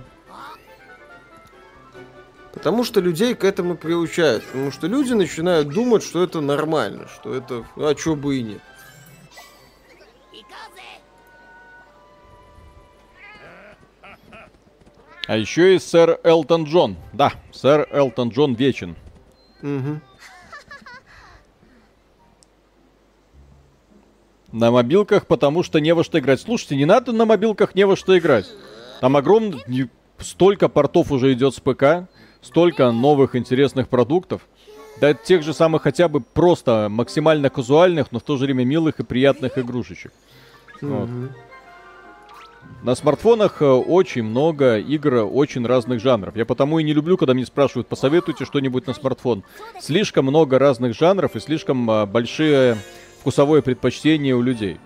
Потому 2.53 2.85
что 2.85 3.01
людей 3.01 3.35
к 3.35 3.45
этому 3.45 3.77
приучают. 3.77 4.43
Потому 4.45 4.73
что 4.73 4.87
люди 4.87 5.13
начинают 5.13 5.69
думать, 5.69 6.03
что 6.03 6.23
это 6.23 6.41
нормально, 6.41 7.07
что 7.15 7.35
это, 7.35 7.65
а 7.77 7.95
чё 7.95 8.15
бы 8.15 8.39
и 8.39 8.43
нет. 8.43 8.63
А 15.27 15.37
еще 15.37 15.75
и 15.75 15.79
сэр 15.79 16.21
Элтон 16.23 16.65
Джон. 16.65 16.97
Да, 17.13 17.33
сэр 17.53 17.89
Элтон 17.91 18.29
Джон 18.29 18.55
вечен. 18.55 18.97
Угу. 19.61 20.01
На 24.57 24.71
мобилках, 24.71 25.27
потому 25.27 25.63
что 25.63 25.81
не 25.81 25.93
во 25.93 26.03
что 26.03 26.19
играть. 26.19 26.41
Слушайте, 26.41 26.77
не 26.77 26.87
надо 26.87 27.13
на 27.13 27.27
мобилках 27.27 27.75
не 27.75 27.85
во 27.85 27.95
что 27.95 28.19
играть. 28.19 28.47
Там 29.03 29.15
огромное... 29.15 29.61
Столько 30.19 30.71
портов 30.71 31.13
уже 31.13 31.35
идет 31.35 31.55
с 31.55 31.61
ПК. 31.61 32.09
Столько 32.41 32.91
новых 32.91 33.37
интересных 33.37 33.91
продуктов. 33.91 34.49
Да 34.99 35.13
тех 35.13 35.43
же 35.43 35.53
самых 35.53 35.83
хотя 35.83 36.09
бы 36.09 36.23
просто 36.23 36.89
максимально 36.91 37.51
казуальных, 37.51 38.13
но 38.13 38.19
в 38.19 38.23
то 38.23 38.39
же 38.39 38.47
время 38.47 38.65
милых 38.65 38.99
и 38.99 39.05
приятных 39.05 39.59
игрушечек. 39.59 40.11
Mm-hmm. 40.81 41.01
Вот. 41.01 41.31
На 42.83 42.95
смартфонах 42.95 43.61
э, 43.61 43.67
очень 43.67 44.23
много 44.23 44.79
игр 44.79 45.29
очень 45.31 45.67
разных 45.67 46.01
жанров. 46.01 46.35
Я 46.35 46.47
потому 46.47 46.79
и 46.79 46.83
не 46.83 46.95
люблю, 46.95 47.19
когда 47.19 47.35
мне 47.35 47.45
спрашивают, 47.45 47.89
посоветуйте 47.89 48.47
что-нибудь 48.47 48.87
на 48.87 48.95
смартфон. 48.95 49.45
Слишком 49.83 50.25
много 50.25 50.59
разных 50.59 50.97
жанров 50.97 51.37
и 51.37 51.41
слишком 51.41 51.91
э, 51.91 52.07
большие 52.07 52.79
вкусовое 53.27 53.61
предпочтение 53.61 54.37
у 54.37 54.41
людей. 54.41 54.79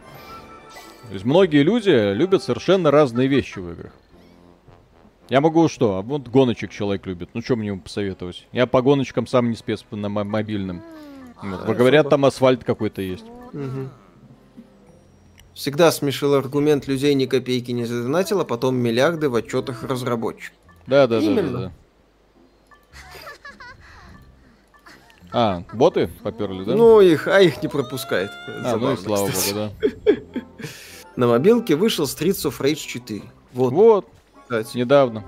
То 1.09 1.13
есть 1.13 1.27
многие 1.27 1.63
люди 1.63 2.15
любят 2.15 2.43
совершенно 2.43 2.91
разные 2.91 3.29
вещи 3.29 3.59
в 3.59 3.71
играх. 3.71 3.93
Я 5.29 5.43
могу 5.43 5.69
что? 5.69 5.99
А 5.99 6.01
вот 6.01 6.29
гоночек 6.29 6.71
человек 6.71 7.05
любит. 7.05 7.29
Ну, 7.35 7.43
что 7.43 7.57
мне 7.57 7.69
ему 7.69 7.83
посоветовать? 7.83 8.47
Я 8.53 8.67
по 8.67 8.81
гоночкам 8.81 9.27
сам 9.27 9.51
не 9.51 9.57
спец 9.57 9.85
на 9.91 10.09
мобильном. 10.09 10.81
Вот. 11.43 11.77
Говорят, 11.77 12.09
там 12.09 12.25
асфальт 12.25 12.65
какой-то 12.65 13.03
есть. 13.03 13.27
Угу. 13.53 13.91
Всегда 15.53 15.93
смешил 15.93 16.33
аргумент 16.33 16.89
людей 16.89 17.13
ни 17.13 17.27
копейки 17.27 17.73
не 17.73 17.85
задонатил, 17.85 18.41
а 18.41 18.47
потом 18.47 18.75
миллиарды 18.75 19.29
в 19.29 19.35
отчетах 19.35 19.83
разработчиков. 19.83 20.57
Да, 20.87 21.07
да, 21.07 21.21
да, 21.21 21.35
да, 21.35 21.43
да. 21.43 21.73
А, 25.33 25.63
боты 25.73 26.11
поперли, 26.23 26.65
да? 26.65 26.75
Ну, 26.75 27.01
их, 27.01 27.29
а 27.29 27.41
их 27.41 27.63
не 27.63 27.69
пропускает. 27.69 28.31
А, 28.49 28.71
Забавно, 28.71 28.89
ну 28.89 28.93
и 28.95 28.97
слава 28.97 29.29
кстати. 29.29 29.55
богу, 29.55 29.71
да. 30.05 30.21
На 31.17 31.29
мобилке 31.29 31.77
вышел 31.77 32.05
Streets 32.05 32.49
of 32.49 32.61
Rage 32.61 32.87
4. 32.87 33.23
Вот. 33.53 33.73
Вот. 33.73 34.07
Кстати. 34.43 34.77
Недавно. 34.77 35.25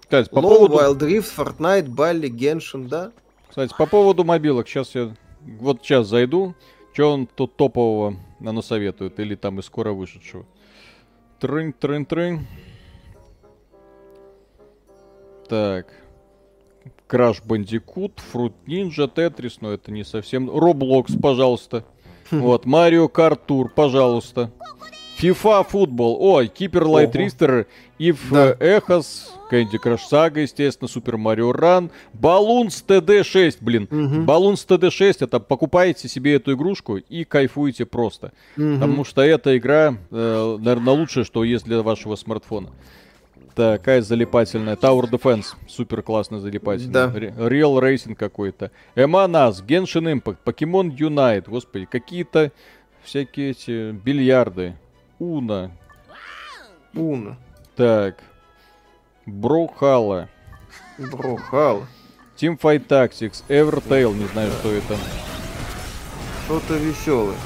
Кстати, 0.00 0.28
по 0.28 0.38
Low, 0.38 0.68
поводу... 0.68 0.74
Wild 0.76 0.98
Rift, 0.98 1.32
Fortnite, 1.36 1.86
Bally, 1.86 2.28
Genshin, 2.28 2.88
да? 2.88 3.12
Кстати, 3.48 3.74
по 3.76 3.86
поводу 3.86 4.24
мобилок, 4.24 4.68
сейчас 4.68 4.94
я 4.94 5.14
вот 5.40 5.82
сейчас 5.82 6.06
зайду, 6.06 6.54
что 6.92 7.12
он 7.12 7.26
тут 7.26 7.56
топового 7.56 8.16
оно 8.40 8.62
советует, 8.62 9.18
или 9.20 9.34
там 9.34 9.60
из 9.60 9.66
скоро 9.66 9.92
вышедшего. 9.92 10.44
Трынь, 11.38 11.72
трынь, 11.72 12.04
трынь. 12.06 12.46
Так. 15.48 15.86
Crash 17.06 17.42
Bandicoot, 17.42 18.20
Fruit 18.32 18.54
Ninja, 18.66 19.06
Тетрис, 19.06 19.58
но 19.60 19.72
это 19.72 19.90
не 19.92 20.04
совсем... 20.04 20.50
Roblox, 20.50 21.14
пожалуйста. 21.20 21.84
Хм. 22.30 22.40
Вот, 22.40 22.64
Mario 22.64 23.08
Kart 23.08 23.46
Tour, 23.46 23.68
пожалуйста. 23.68 24.50
FIFA 25.20 25.66
футбол. 25.68 26.16
Ой, 26.20 26.48
Hyper 26.48 26.84
Light 26.84 27.14
Drifter, 27.14 27.66
EVE 27.98 28.32
Echoes, 28.32 29.32
Candy 29.50 29.78
Crush 29.78 30.02
Saga, 30.02 30.40
естественно, 30.40 30.88
Super 30.88 31.16
Mario 31.16 31.52
Run, 31.52 31.90
Bloons 32.12 32.84
TD6, 32.86 33.58
блин. 33.60 33.88
Балунс 34.24 34.66
ТД6, 34.68 35.18
это 35.20 35.38
покупаете 35.38 36.08
себе 36.08 36.34
эту 36.34 36.54
игрушку 36.54 36.96
и 36.96 37.24
кайфуете 37.24 37.86
просто. 37.86 38.32
Угу. 38.56 38.74
Потому 38.74 39.04
что 39.04 39.22
эта 39.22 39.56
игра, 39.56 39.96
э, 40.10 40.56
наверное, 40.58 40.94
лучшее, 40.94 41.24
что 41.24 41.44
есть 41.44 41.64
для 41.64 41.82
вашего 41.82 42.16
смартфона. 42.16 42.70
Такая 43.54 44.00
залипательная. 44.02 44.76
Tower 44.76 45.10
Defense. 45.10 45.54
Супер 45.68 46.02
классно 46.02 46.40
залипательная. 46.40 47.08
Да. 47.08 47.18
Real 47.18 47.78
Racing 47.80 48.14
какой-то. 48.14 48.70
Эманас, 48.94 49.62
Genshin 49.62 50.12
Impact, 50.12 50.38
Pokemon 50.44 50.96
Unite. 50.96 51.44
Господи, 51.48 51.84
какие-то 51.84 52.50
всякие 53.02 53.50
эти 53.50 53.92
бильярды. 53.92 54.76
Уна. 55.18 55.70
Уна. 56.94 57.36
Так. 57.76 58.16
Брохала. 59.26 60.28
Брохала. 60.98 61.86
Teamfight 62.36 62.86
Tactics, 62.88 63.44
Evertail, 63.48 64.14
не 64.14 64.26
знаю, 64.28 64.50
что 64.52 64.72
это. 64.72 64.96
Что-то 66.44 66.74
веселое. 66.74 67.36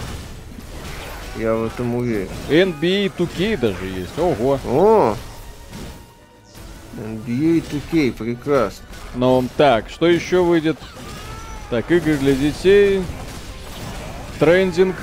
Я 1.36 1.54
в 1.54 1.66
этом 1.66 1.96
уверен. 1.96 2.28
NBA 2.48 3.12
2K 3.16 3.58
даже 3.58 3.84
есть. 3.84 4.18
Ого. 4.18 4.58
О! 4.64 5.16
NBA 6.96 7.62
2K, 7.70 8.12
прекрасно. 8.12 8.84
Ну, 9.14 9.44
так, 9.56 9.88
что 9.90 10.06
еще 10.06 10.42
выйдет? 10.42 10.76
Так, 11.70 11.90
игры 11.90 12.16
для 12.16 12.34
детей. 12.34 13.02
Трендинг. 14.38 14.96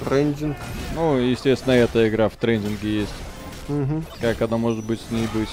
Трендинг. 0.00 0.56
Ну, 0.94 1.16
естественно, 1.18 1.72
эта 1.72 2.08
игра 2.08 2.28
в 2.28 2.36
трендинге 2.36 3.00
есть. 3.00 3.14
Угу. 3.68 4.04
Как 4.20 4.42
она 4.42 4.56
может 4.56 4.84
быть 4.84 5.00
с 5.00 5.10
ней 5.10 5.26
быть? 5.32 5.48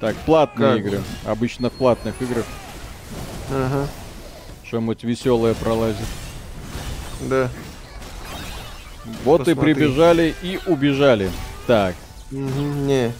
Так, 0.00 0.16
платные 0.26 0.76
как? 0.76 0.80
игры. 0.80 1.00
Обычно 1.24 1.70
в 1.70 1.72
платных 1.74 2.20
играх. 2.20 2.44
Ага. 3.50 3.86
что-нибудь 4.64 5.04
веселое 5.04 5.54
пролазит. 5.54 6.06
Да. 7.22 7.48
Вот 9.24 9.44
Посмотри. 9.44 9.72
и 9.72 9.74
прибежали 9.74 10.34
и 10.42 10.58
убежали. 10.66 11.30
Так. 11.66 11.94
Угу, 12.34 12.60
не. 12.86 13.12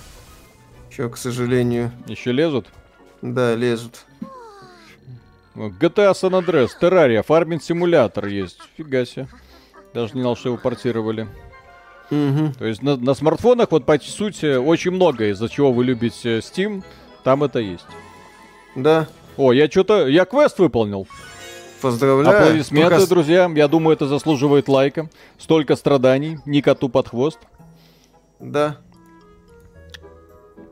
Еще, 0.90 1.08
к 1.08 1.16
сожалению. 1.16 1.92
Еще 2.06 2.32
лезут? 2.32 2.66
Да, 3.22 3.54
лезут. 3.54 4.04
GTA 5.54 6.12
San 6.12 6.32
Andreas, 6.32 6.70
Terraria, 6.80 7.22
фарминг 7.22 7.62
симулятор 7.62 8.26
есть. 8.26 8.58
Фига 8.76 9.06
себе. 9.06 9.28
Даже 9.92 10.14
не 10.14 10.22
знал, 10.22 10.36
что 10.36 10.48
его 10.48 10.58
портировали. 10.58 11.28
Угу. 12.10 12.54
То 12.58 12.66
есть 12.66 12.82
на, 12.82 12.96
на 12.96 13.14
смартфонах, 13.14 13.70
вот 13.70 13.86
по 13.86 13.98
сути, 14.00 14.56
очень 14.56 14.90
много, 14.90 15.30
из-за 15.30 15.48
чего 15.48 15.72
вы 15.72 15.84
любите 15.84 16.38
Steam, 16.38 16.82
там 17.22 17.44
это 17.44 17.60
есть. 17.60 17.86
Да. 18.74 19.06
О, 19.36 19.52
я 19.52 19.70
что-то, 19.70 20.08
я 20.08 20.24
квест 20.24 20.58
выполнил. 20.58 21.06
Поздравляю. 21.80 22.36
Аплодисменты, 22.36 22.96
Только... 22.96 23.08
друзья. 23.08 23.50
Я 23.54 23.68
думаю, 23.68 23.94
это 23.94 24.06
заслуживает 24.06 24.68
лайка. 24.68 25.08
Столько 25.38 25.76
страданий, 25.76 26.38
ни 26.46 26.60
коту 26.60 26.88
под 26.88 27.08
хвост. 27.08 27.38
Да. 28.40 28.78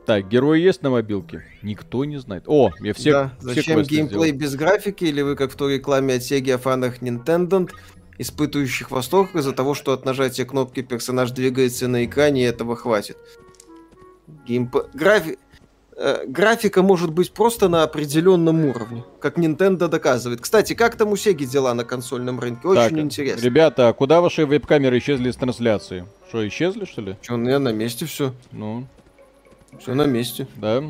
Так, 0.05 0.27
герои 0.27 0.59
есть 0.59 0.81
на 0.81 0.89
мобилке? 0.89 1.45
Никто 1.61 2.03
не 2.03 2.17
знает. 2.17 2.43
О, 2.47 2.71
я 2.81 2.93
все 2.93 3.11
да. 3.11 3.31
все 3.39 3.53
Зачем 3.53 3.81
геймплей 3.83 4.29
сделал. 4.29 4.39
без 4.39 4.55
графики? 4.55 5.05
Или 5.05 5.21
вы, 5.21 5.35
как 5.35 5.51
в 5.51 5.55
той 5.55 5.75
рекламе 5.75 6.15
от 6.15 6.21
Sega 6.21 6.53
о 6.53 6.57
фанах 6.57 7.01
Nintendo, 7.01 7.69
испытывающих 8.17 8.91
восторг 8.91 9.33
из-за 9.35 9.53
того, 9.53 9.73
что 9.73 9.93
от 9.93 10.03
нажатия 10.05 10.45
кнопки 10.45 10.81
персонаж 10.81 11.31
двигается 11.31 11.87
на 11.87 12.03
экране, 12.03 12.43
и 12.43 12.45
этого 12.45 12.75
хватит? 12.75 13.17
Геймп... 14.45 14.75
Графи... 14.93 15.37
Э, 15.95 16.25
графика 16.27 16.81
может 16.81 17.11
быть 17.13 17.31
просто 17.31 17.69
на 17.69 17.83
определенном 17.83 18.65
уровне, 18.65 19.05
как 19.21 19.37
Nintendo 19.37 19.87
доказывает. 19.87 20.41
Кстати, 20.41 20.73
как 20.73 20.97
там 20.97 21.09
у 21.09 21.15
Sega 21.15 21.45
дела 21.45 21.73
на 21.73 21.85
консольном 21.85 22.41
рынке? 22.41 22.67
Очень 22.67 22.81
так, 22.81 22.99
интересно. 22.99 23.45
Ребята, 23.45 23.87
а 23.87 23.93
куда 23.93 24.19
ваши 24.19 24.45
веб-камеры 24.45 24.97
исчезли 24.97 25.29
из 25.29 25.37
трансляции? 25.37 26.05
Что, 26.27 26.45
исчезли, 26.45 26.83
что 26.83 27.01
ли? 27.01 27.15
Что, 27.21 27.37
ну, 27.37 27.57
на 27.59 27.71
месте 27.71 28.05
все. 28.05 28.33
Ну. 28.51 28.85
Все 29.79 29.93
на 29.93 30.05
месте. 30.05 30.47
Да. 30.55 30.83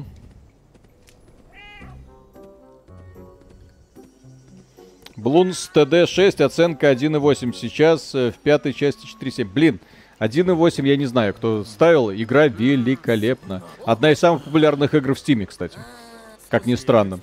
Блунс 5.16 5.70
TD6, 5.74 6.44
оценка 6.44 6.92
1.8. 6.92 7.54
Сейчас 7.54 8.14
э, 8.16 8.32
в 8.32 8.38
пятой 8.40 8.74
части 8.74 9.06
4.7. 9.06 9.46
Блин, 9.46 9.80
1.8 10.20 10.88
я 10.88 10.98
не 10.98 11.06
знаю, 11.06 11.34
кто 11.34 11.64
ставил. 11.64 12.12
Игра 12.12 12.48
великолепна. 12.48 13.62
Одна 13.86 14.12
из 14.12 14.20
самых 14.20 14.44
популярных 14.44 14.94
игр 14.94 15.14
в 15.14 15.18
Steam, 15.18 15.46
кстати. 15.46 15.78
Как 16.50 16.66
ни 16.66 16.76
странно. 16.76 17.20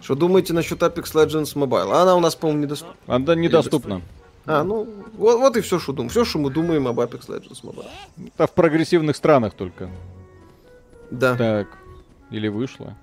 Что 0.00 0.14
думаете 0.14 0.52
насчет 0.52 0.82
Apex 0.82 1.14
Legends 1.14 1.54
Mobile? 1.54 1.92
Она 1.92 2.14
у 2.14 2.20
нас, 2.20 2.34
по-моему, 2.36 2.62
недоступна. 2.62 2.94
Она 3.06 3.34
недоступна. 3.34 4.02
А, 4.46 4.62
ну, 4.62 4.86
вот, 5.16 5.38
вот 5.38 5.56
и 5.56 5.62
все, 5.62 5.78
что 5.78 5.92
думаем. 5.92 6.10
Все, 6.10 6.24
что 6.26 6.38
мы 6.38 6.50
думаем 6.50 6.86
об 6.86 7.00
Apex 7.00 7.28
Legends 7.28 7.62
Mobile. 7.62 7.88
Это 8.34 8.46
в 8.46 8.52
прогрессивных 8.52 9.16
странах 9.16 9.54
только. 9.54 9.88
Да. 11.10 11.36
Так. 11.36 11.68
Или 12.30 12.48
вышло. 12.48 12.96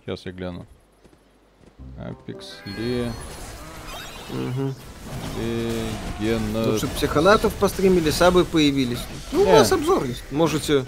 Сейчас 0.00 0.26
я 0.26 0.32
гляну. 0.32 0.66
Apex 1.98 2.44
Legends. 2.66 3.12
Угу. 4.30 4.74
Легенда. 6.20 6.70
Лучше 6.70 6.86
психонатов 6.88 7.54
постримили, 7.54 8.10
сабы 8.10 8.44
появились. 8.44 9.00
Ну, 9.32 9.42
у 9.42 9.46
вас 9.46 9.72
обзор 9.72 10.04
есть. 10.04 10.30
Можете 10.30 10.84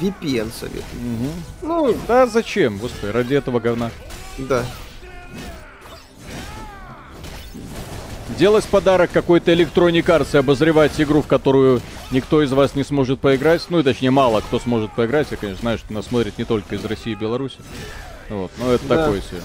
VPN 0.00 0.52
советовать. 0.52 0.84
Угу. 0.94 1.32
Ну, 1.62 1.96
да 2.06 2.26
зачем, 2.26 2.78
господи, 2.78 3.10
ради 3.10 3.34
этого 3.34 3.60
говна. 3.60 3.90
Да. 4.38 4.64
Делать 8.38 8.66
подарок 8.66 9.10
какой-то 9.12 9.50
Electronic 9.52 10.04
Arts 10.04 10.34
и 10.34 10.36
обозревать 10.36 11.00
игру, 11.00 11.22
в 11.22 11.26
которую 11.26 11.80
никто 12.10 12.42
из 12.42 12.52
вас 12.52 12.74
не 12.74 12.84
сможет 12.84 13.18
поиграть. 13.18 13.62
Ну 13.70 13.78
и 13.78 13.82
точнее, 13.82 14.10
мало 14.10 14.42
кто 14.42 14.60
сможет 14.60 14.92
поиграть. 14.92 15.28
Я, 15.30 15.38
конечно, 15.38 15.62
знаю, 15.62 15.78
что 15.78 15.92
нас 15.94 16.06
смотрит 16.06 16.36
не 16.36 16.44
только 16.44 16.74
из 16.74 16.84
России 16.84 17.12
и 17.12 17.14
Беларуси. 17.14 17.56
Вот, 18.28 18.50
но 18.58 18.72
это 18.72 18.86
да. 18.86 19.04
такое 19.04 19.22
себе. 19.22 19.40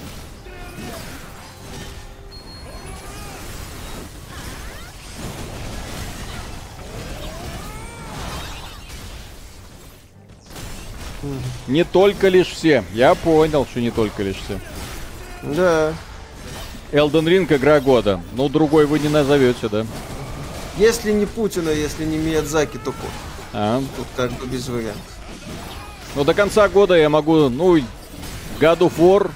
Не 11.66 11.84
только 11.84 12.28
лишь 12.28 12.48
все. 12.48 12.84
Я 12.92 13.14
понял, 13.14 13.64
что 13.64 13.80
не 13.80 13.90
только 13.90 14.22
лишь 14.22 14.36
все. 14.36 14.60
Да. 15.42 15.94
Elden 16.92 17.24
Ring 17.24 17.56
игра 17.56 17.80
года. 17.80 18.20
Ну, 18.34 18.48
другой 18.48 18.86
вы 18.86 18.98
не 18.98 19.08
назовете, 19.08 19.68
да? 19.68 19.86
Если 20.76 21.12
не 21.12 21.26
Путина, 21.26 21.70
если 21.70 22.04
не 22.04 22.18
Миядзаки, 22.18 22.78
то 22.78 22.92
Кот. 22.92 23.10
А? 23.52 23.82
Тут 23.96 24.06
как 24.16 24.30
бы 24.32 24.46
без 24.46 24.68
вариантов. 24.68 25.02
Ну, 26.14 26.24
до 26.24 26.34
конца 26.34 26.68
года 26.68 26.94
я 26.94 27.08
могу, 27.08 27.48
ну, 27.48 27.78
God 28.60 28.78
of 28.78 28.92
War, 28.98 29.30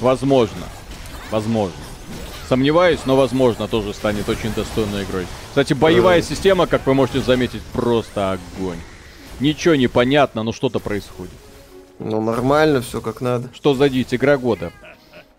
возможно. 0.00 0.66
Возможно. 1.30 1.76
Сомневаюсь, 2.48 3.00
но 3.06 3.16
возможно 3.16 3.68
тоже 3.68 3.94
станет 3.94 4.28
очень 4.28 4.52
достойной 4.54 5.04
игрой. 5.04 5.26
Кстати, 5.48 5.72
боевая 5.72 6.20
mm. 6.20 6.28
система, 6.28 6.66
как 6.66 6.86
вы 6.86 6.94
можете 6.94 7.20
заметить, 7.20 7.62
просто 7.72 8.32
огонь. 8.32 8.78
Ничего 9.40 9.74
не 9.74 9.88
понятно, 9.88 10.42
но 10.42 10.52
что-то 10.52 10.78
происходит. 10.78 11.32
Ну, 11.98 12.20
нормально, 12.20 12.82
все 12.82 13.00
как 13.00 13.20
надо. 13.20 13.50
Что 13.54 13.74
за 13.74 13.88
дичь? 13.88 14.08
Игра 14.10 14.36
года. 14.36 14.72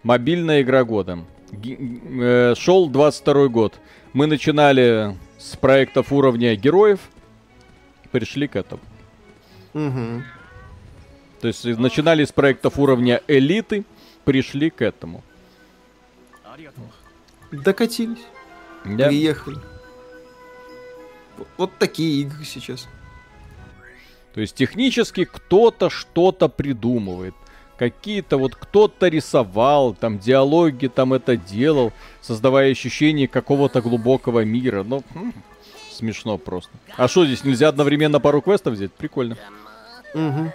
Мобильная 0.06 0.61
игра 0.61 0.84
года. 0.84 1.26
Г- 1.52 1.77
э, 1.80 2.56
шел 2.56 2.88
22 2.90 3.48
год. 3.48 3.80
Мы 4.14 4.27
начинали 4.27 5.18
с 5.40 5.56
проектов 5.56 6.11
уровня 6.11 6.56
героев. 6.56 6.99
Пришли 8.11 8.48
к 8.48 8.56
этому. 8.56 8.82
Угу. 9.73 10.23
То 11.41 11.48
есть 11.48 11.65
начинали 11.65 12.23
с 12.23 12.32
проектов 12.32 12.77
уровня 12.77 13.19
элиты, 13.27 13.84
пришли 14.26 14.69
к 14.69 14.84
этому. 14.84 15.23
Докатились. 17.52 18.26
Да. 18.86 19.07
Приехали. 19.07 19.57
Вот 21.57 21.72
такие 21.80 22.22
игры 22.22 22.45
сейчас. 22.45 22.88
То 24.36 24.41
есть 24.41 24.53
технически 24.56 25.26
кто-то 25.26 25.90
что-то 25.90 26.48
придумывает. 26.48 27.34
Какие-то 27.78 28.38
вот 28.38 28.56
кто-то 28.56 29.08
рисовал, 29.10 29.94
там 29.94 30.18
диалоги 30.18 30.88
там 30.88 31.14
это 31.14 31.36
делал, 31.36 31.92
создавая 32.22 32.72
ощущение 32.72 33.28
какого-то 33.28 33.82
глубокого 33.82 34.46
мира. 34.46 34.84
Ну, 34.84 35.04
хм, 35.14 35.34
смешно 35.92 36.38
просто. 36.38 36.72
А 36.96 37.08
что 37.08 37.26
здесь, 37.26 37.44
нельзя 37.44 37.68
одновременно 37.68 38.20
пару 38.20 38.42
квестов 38.42 38.74
взять? 38.74 38.94
Прикольно. 38.94 39.38
Угу. 40.14 40.54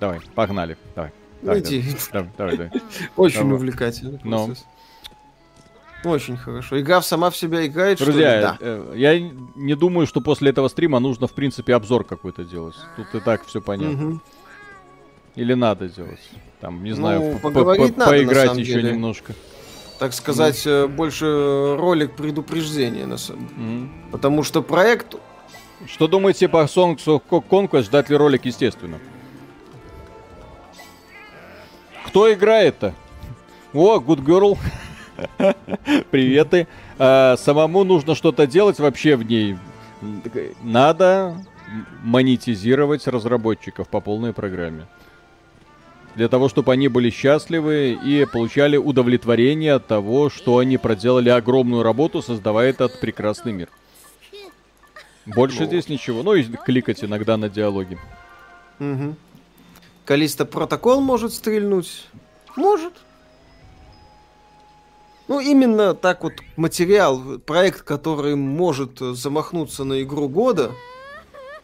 Давай, 0.00 0.20
погнали. 0.34 0.76
Давай. 0.96 1.12
Давай, 1.42 1.62
давай, 1.62 2.30
давай, 2.36 2.56
давай. 2.56 2.70
Очень 3.16 3.52
увлекательно. 3.52 4.18
Ну. 4.24 4.54
Очень 6.04 6.36
хорошо. 6.36 6.80
Игра 6.80 7.02
сама 7.02 7.30
в 7.30 7.36
себя 7.36 7.66
играет, 7.66 7.98
Друзья, 7.98 8.30
что 8.30 8.36
ли? 8.36 8.42
Да. 8.42 8.58
Э, 8.60 8.94
я 8.96 9.20
не 9.20 9.74
думаю, 9.74 10.06
что 10.06 10.20
после 10.20 10.50
этого 10.50 10.68
стрима 10.68 10.98
нужно, 10.98 11.26
в 11.26 11.32
принципе, 11.34 11.74
обзор 11.74 12.04
какой-то 12.04 12.44
делать. 12.44 12.76
Тут 12.96 13.14
и 13.14 13.20
так 13.20 13.44
все 13.44 13.60
понятно. 13.60 14.08
Угу. 14.08 14.20
Или 15.40 15.54
надо 15.54 15.88
делать? 15.88 16.20
Там, 16.60 16.84
не 16.84 16.92
знаю, 16.92 17.22
ну, 17.22 17.38
по 17.38 17.48
поговорить 17.48 17.96
надо, 17.96 18.10
поиграть 18.10 18.58
еще 18.58 18.74
деле. 18.74 18.92
немножко. 18.92 19.32
Так 19.98 20.12
сказать, 20.12 20.66
mm. 20.66 20.88
больше 20.88 21.76
ролик 21.78 22.14
предупреждения, 22.14 23.06
на 23.06 23.16
самом 23.16 23.48
деле. 23.48 23.60
Mm. 23.60 23.88
Потому 24.12 24.42
что 24.42 24.60
проект... 24.62 25.14
Что 25.86 26.08
думаете 26.08 26.46
по 26.46 26.58
Songs 26.64 27.06
of 27.06 27.22
Conquest? 27.30 27.84
Ждать 27.84 28.10
ли 28.10 28.16
ролик, 28.16 28.44
естественно? 28.44 28.98
Кто 32.04 32.30
играет-то? 32.30 32.94
О, 33.72 33.98
Good 33.98 34.22
Girl. 34.22 34.58
Приветы. 36.10 36.68
А, 36.98 37.36
самому 37.38 37.84
нужно 37.84 38.14
что-то 38.14 38.46
делать 38.46 38.78
вообще 38.78 39.16
в 39.16 39.22
ней. 39.22 39.56
Надо 40.62 41.42
монетизировать 42.02 43.06
разработчиков 43.06 43.88
по 43.88 44.00
полной 44.00 44.34
программе. 44.34 44.86
Для 46.16 46.28
того, 46.28 46.48
чтобы 46.48 46.72
они 46.72 46.88
были 46.88 47.10
счастливы 47.10 47.98
и 48.04 48.26
получали 48.30 48.76
удовлетворение 48.76 49.74
от 49.74 49.86
того, 49.86 50.28
что 50.28 50.58
они 50.58 50.76
проделали 50.76 51.28
огромную 51.28 51.82
работу, 51.82 52.20
создавая 52.20 52.70
этот 52.70 53.00
прекрасный 53.00 53.52
мир. 53.52 53.68
Больше 55.26 55.60
ну. 55.60 55.66
здесь 55.66 55.88
ничего. 55.88 56.22
Ну 56.22 56.34
и 56.34 56.42
кликать 56.42 57.04
иногда 57.04 57.36
на 57.36 57.48
диалоги. 57.48 57.98
Угу. 58.80 59.14
Калиста 60.04 60.44
протокол 60.44 61.00
может 61.00 61.32
стрельнуть? 61.32 62.06
Может. 62.56 62.94
Ну, 65.28 65.38
именно 65.38 65.94
так 65.94 66.24
вот 66.24 66.32
материал, 66.56 67.38
проект, 67.46 67.82
который 67.82 68.34
может 68.34 68.98
замахнуться 68.98 69.84
на 69.84 70.02
игру 70.02 70.28
года, 70.28 70.72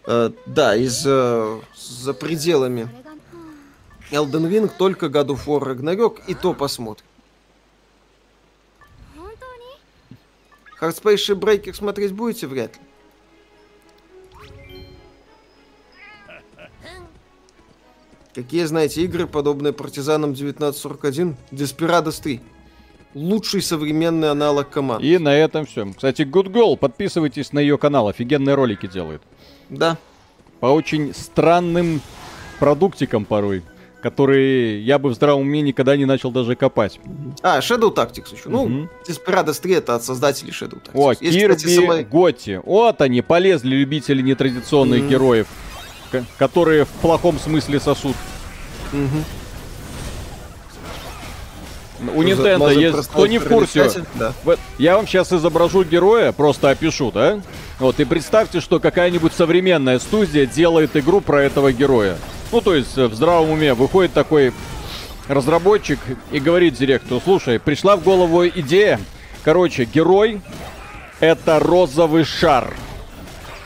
э, 0.06 0.31
да, 0.47 0.77
из, 0.77 1.02
э, 1.05 1.60
за 1.77 2.14
пределами 2.14 2.89
Elden 4.11 4.49
Ring 4.49 4.70
только 4.77 5.07
God 5.07 5.28
of 5.28 5.47
War 5.47 5.61
Ragnarok, 5.61 6.20
и 6.27 6.35
то 6.35 6.55
посмотрим. 6.55 7.07
Hard 10.81 10.95
Space 11.03 11.35
Breaker 11.39 11.74
смотреть 11.74 12.12
будете? 12.12 12.47
Вряд 12.47 12.74
ли. 12.77 12.83
Какие, 18.35 18.65
знаете, 18.65 19.03
игры, 19.03 19.27
подобные 19.27 19.73
партизанам 19.73 20.33
1941? 20.33 21.37
Desperados 21.51 22.20
3. 22.23 22.43
Лучший 23.15 23.62
современный 23.62 24.31
аналог 24.31 24.69
команд. 24.69 25.03
И 25.03 25.16
на 25.16 25.35
этом 25.35 25.65
все. 25.65 25.91
Кстати, 25.91 26.20
Good 26.20 26.53
Girl, 26.53 26.77
подписывайтесь 26.77 27.55
на 27.55 27.61
ее 27.61 27.78
канал, 27.78 28.09
офигенные 28.09 28.55
ролики 28.55 28.87
делает. 28.87 29.23
Да. 29.70 29.97
По 30.61 30.66
очень 30.66 31.15
странным 31.15 32.03
продуктикам 32.59 33.24
порой 33.24 33.62
которые 34.07 34.85
я 34.85 35.01
бы 35.01 35.09
в 35.09 35.15
здравом 35.15 35.43
уме 35.43 35.62
никогда 35.62 35.97
не 35.97 36.05
начал 36.05 36.31
даже 36.31 36.55
копать. 36.55 37.01
А, 37.43 37.59
Shadow 37.59 37.93
Tactics 37.93 38.37
еще. 38.37 38.49
Mm-hmm. 38.49 38.69
Ну, 38.69 38.89
Desperados 39.05 39.61
3 39.61 39.74
это 39.74 39.97
от 39.97 40.05
создателей 40.05 40.53
Shadow 40.53 40.81
Tactics. 40.81 40.93
О, 40.95 41.11
Есть, 41.11 41.37
Кирби, 41.37 41.57
кстати, 41.57 41.74
сама... 41.74 42.03
Готи. 42.03 42.61
Вот 42.65 43.01
они, 43.01 43.20
полезли 43.23 43.74
любители 43.74 44.23
нетрадиционных 44.23 45.01
mm-hmm. 45.01 45.09
героев, 45.09 45.49
которые 46.39 46.85
в 46.85 46.91
плохом 46.91 47.41
смысле 47.41 47.81
сосут. 47.81 48.15
Mm-hmm. 48.93 49.24
У 52.01 52.23
Nintendo 52.23 52.74
есть, 52.78 53.09
кто 53.09 53.27
не 53.27 53.39
в 53.39 53.48
курсе, 53.48 53.90
да. 54.14 54.32
я 54.78 54.97
вам 54.97 55.06
сейчас 55.06 55.32
изображу 55.32 55.85
героя, 55.85 56.32
просто 56.32 56.70
опишу, 56.70 57.10
да? 57.10 57.40
Вот, 57.78 58.01
и 58.01 58.05
представьте, 58.05 58.60
что 58.60 58.81
какая-нибудь 58.81 59.32
современная 59.32 59.98
студия 59.98 60.47
делает 60.47 60.97
игру 60.97 61.20
про 61.20 61.43
этого 61.43 61.73
героя. 61.73 62.16
Ну, 62.52 62.60
то 62.60 62.74
есть 62.74 62.97
э, 62.97 63.06
в 63.06 63.14
здравом 63.14 63.51
уме 63.51 63.74
выходит 63.74 64.12
такой 64.12 64.52
разработчик 65.28 65.98
и 66.31 66.39
говорит 66.39 66.74
директору, 66.74 67.20
слушай, 67.23 67.59
пришла 67.59 67.97
в 67.97 68.02
голову 68.02 68.47
идея. 68.47 69.01
Короче, 69.44 69.85
герой 69.85 70.40
это 71.20 71.59
розовый 71.59 72.24
шар, 72.24 72.74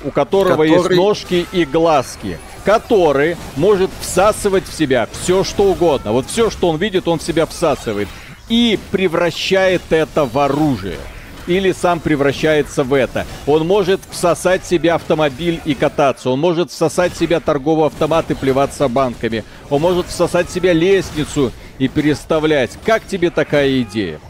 у 0.05 0.11
которого 0.11 0.65
который... 0.65 0.70
есть 0.70 0.90
ножки 0.90 1.47
и 1.52 1.65
глазки, 1.65 2.39
который 2.65 3.37
может 3.57 3.91
всасывать 4.01 4.69
в 4.69 4.77
себя 4.77 5.09
все 5.12 5.45
что 5.45 5.65
угодно. 5.65 6.12
Вот 6.12 6.27
все, 6.27 6.51
что 6.51 6.69
он 6.69 6.77
видит, 6.77 7.09
он 7.09 7.19
в 7.19 7.23
себя 7.23 7.47
всасывает 7.47 8.09
и 8.49 8.78
превращает 8.91 9.82
это 9.91 10.24
в 10.24 10.39
оружие 10.39 10.99
или 11.47 11.73
сам 11.73 12.01
превращается 12.01 12.85
в 12.85 12.95
это. 12.95 13.27
Он 13.47 13.66
может 13.66 14.01
всосать 14.11 14.65
себе 14.65 14.93
автомобиль 14.93 15.61
и 15.65 15.74
кататься. 15.74 16.31
Он 16.31 16.39
может 16.39 16.70
всосать 16.70 17.16
себе 17.16 17.41
торговый 17.41 17.87
автомат 17.87 18.31
и 18.31 18.35
плеваться 18.35 18.89
банками. 18.89 19.45
Он 19.69 19.81
может 19.81 20.07
всосать 20.07 20.51
себе 20.51 20.73
лестницу 20.73 21.53
и 21.78 21.89
переставлять. 21.89 22.73
Как 22.85 23.07
тебе 23.07 23.31
такая 23.31 23.82
идея? 23.82 24.20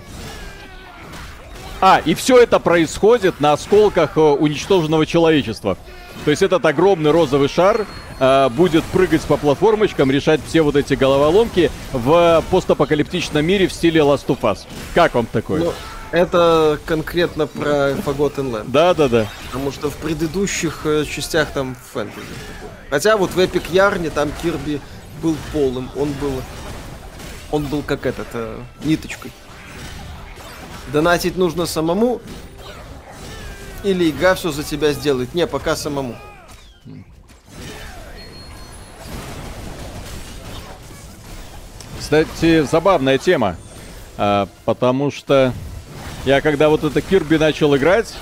А, 1.81 2.01
и 2.05 2.15
все 2.15 2.39
это 2.39 2.59
происходит 2.59 3.41
на 3.41 3.53
осколках 3.53 4.17
э, 4.17 4.21
уничтоженного 4.21 5.07
человечества. 5.07 5.79
То 6.25 6.31
есть 6.31 6.43
этот 6.43 6.65
огромный 6.67 7.11
розовый 7.11 7.49
шар 7.49 7.87
э, 8.19 8.49
будет 8.51 8.85
прыгать 8.85 9.23
по 9.23 9.37
платформочкам, 9.37 10.11
решать 10.11 10.41
все 10.47 10.63
вот 10.63 10.77
эти 10.77 10.95
головоломки 10.95 11.71
в 11.93 12.45
постапокалиптичном 12.51 13.45
мире 13.45 13.69
в 13.69 13.73
стиле 13.73 14.01
Last 14.01 14.27
of 14.27 14.41
Us. 14.41 14.61
Как 14.95 15.15
вам 15.15 15.27
такое? 15.27 15.65
Ну, 15.65 15.73
это 16.11 16.79
конкретно 16.85 17.47
про 17.47 17.93
Forgotten 17.93 18.51
Land. 18.51 18.65
Да, 18.69 18.95
да, 18.95 19.09
да. 19.09 19.27
Потому 19.47 19.73
что 19.73 19.91
в 19.91 19.97
предыдущих 19.97 20.83
э, 20.85 21.05
частях 21.05 21.53
там 21.53 21.77
фэнтези. 21.93 22.27
Хотя 22.91 23.17
вот 23.17 23.31
в 23.31 23.39
Epic 23.39 23.65
Ярне 23.73 24.11
там 24.11 24.31
Кирби 24.43 24.81
был 25.23 25.37
полым. 25.53 25.89
Он 25.97 26.13
был. 26.21 26.33
Он 27.51 27.65
был 27.65 27.83
как 27.83 28.07
этот, 28.07 28.27
э, 28.35 28.59
ниточкой. 28.85 29.33
Донатить 30.93 31.37
нужно 31.37 31.67
самому. 31.67 32.21
Или 33.83 34.11
игра 34.11 34.35
все 34.35 34.51
за 34.51 34.63
тебя 34.63 34.93
сделает. 34.93 35.35
Не, 35.35 35.47
пока 35.47 35.77
самому. 35.77 36.17
Кстати, 41.99 42.63
забавная 42.63 43.19
тема. 43.19 43.57
А, 44.17 44.49
потому 44.65 45.11
что 45.11 45.53
я 46.27 46.41
когда 46.41 46.69
вот 46.69 46.85
это 46.85 47.01
Кирби 47.01 47.37
начал 47.37 47.75
играть, 47.77 48.13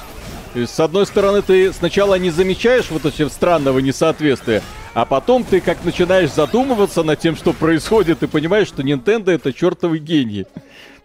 с 0.54 0.78
одной 0.80 1.06
стороны, 1.06 1.42
ты 1.42 1.72
сначала 1.72 2.14
не 2.16 2.30
замечаешь 2.30 2.90
вот 2.90 3.04
этого 3.04 3.28
странного 3.28 3.80
несоответствия, 3.80 4.62
а 4.94 5.04
потом 5.04 5.44
ты 5.44 5.60
как 5.60 5.84
начинаешь 5.84 6.30
задумываться 6.30 7.02
над 7.02 7.18
тем, 7.18 7.36
что 7.36 7.52
происходит, 7.52 8.22
и 8.22 8.26
понимаешь, 8.26 8.68
что 8.68 8.82
Nintendo 8.82 9.30
это 9.30 9.52
чертовый 9.52 9.98
гений. 9.98 10.46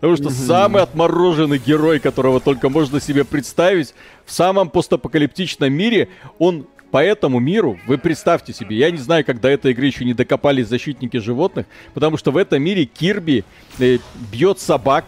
Потому 0.04 0.18
что 0.18 0.32
самый 0.32 0.82
отмороженный 0.84 1.60
герой, 1.60 1.98
которого 1.98 2.42
только 2.42 2.68
можно 2.68 3.00
себе 3.00 3.24
представить, 3.24 3.96
в 4.26 4.34
самом 4.34 4.70
постапокалиптичном 4.70 5.72
мире, 5.72 6.10
он 6.40 6.68
по 6.92 7.02
этому 7.02 7.40
миру, 7.40 7.80
вы 7.88 7.98
представьте 7.98 8.52
себе, 8.52 8.76
я 8.76 8.92
не 8.92 8.98
знаю, 8.98 9.24
как 9.24 9.40
до 9.40 9.48
этой 9.48 9.72
игры 9.72 9.86
еще 9.86 10.04
не 10.04 10.14
докопались 10.14 10.68
защитники 10.68 11.16
животных, 11.16 11.68
потому 11.94 12.18
что 12.18 12.32
в 12.32 12.38
этом 12.38 12.62
мире 12.62 12.84
Кирби 12.84 13.46
э, 13.80 14.00
бьет 14.30 14.60
собак, 14.60 15.06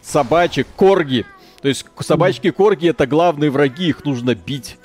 собачек, 0.00 0.66
корги. 0.76 1.26
То 1.60 1.68
есть 1.68 1.84
собачки-корги 2.00 2.88
это 2.88 3.06
главные 3.06 3.50
враги, 3.50 3.88
их 3.88 4.06
нужно 4.06 4.34
бить. 4.34 4.78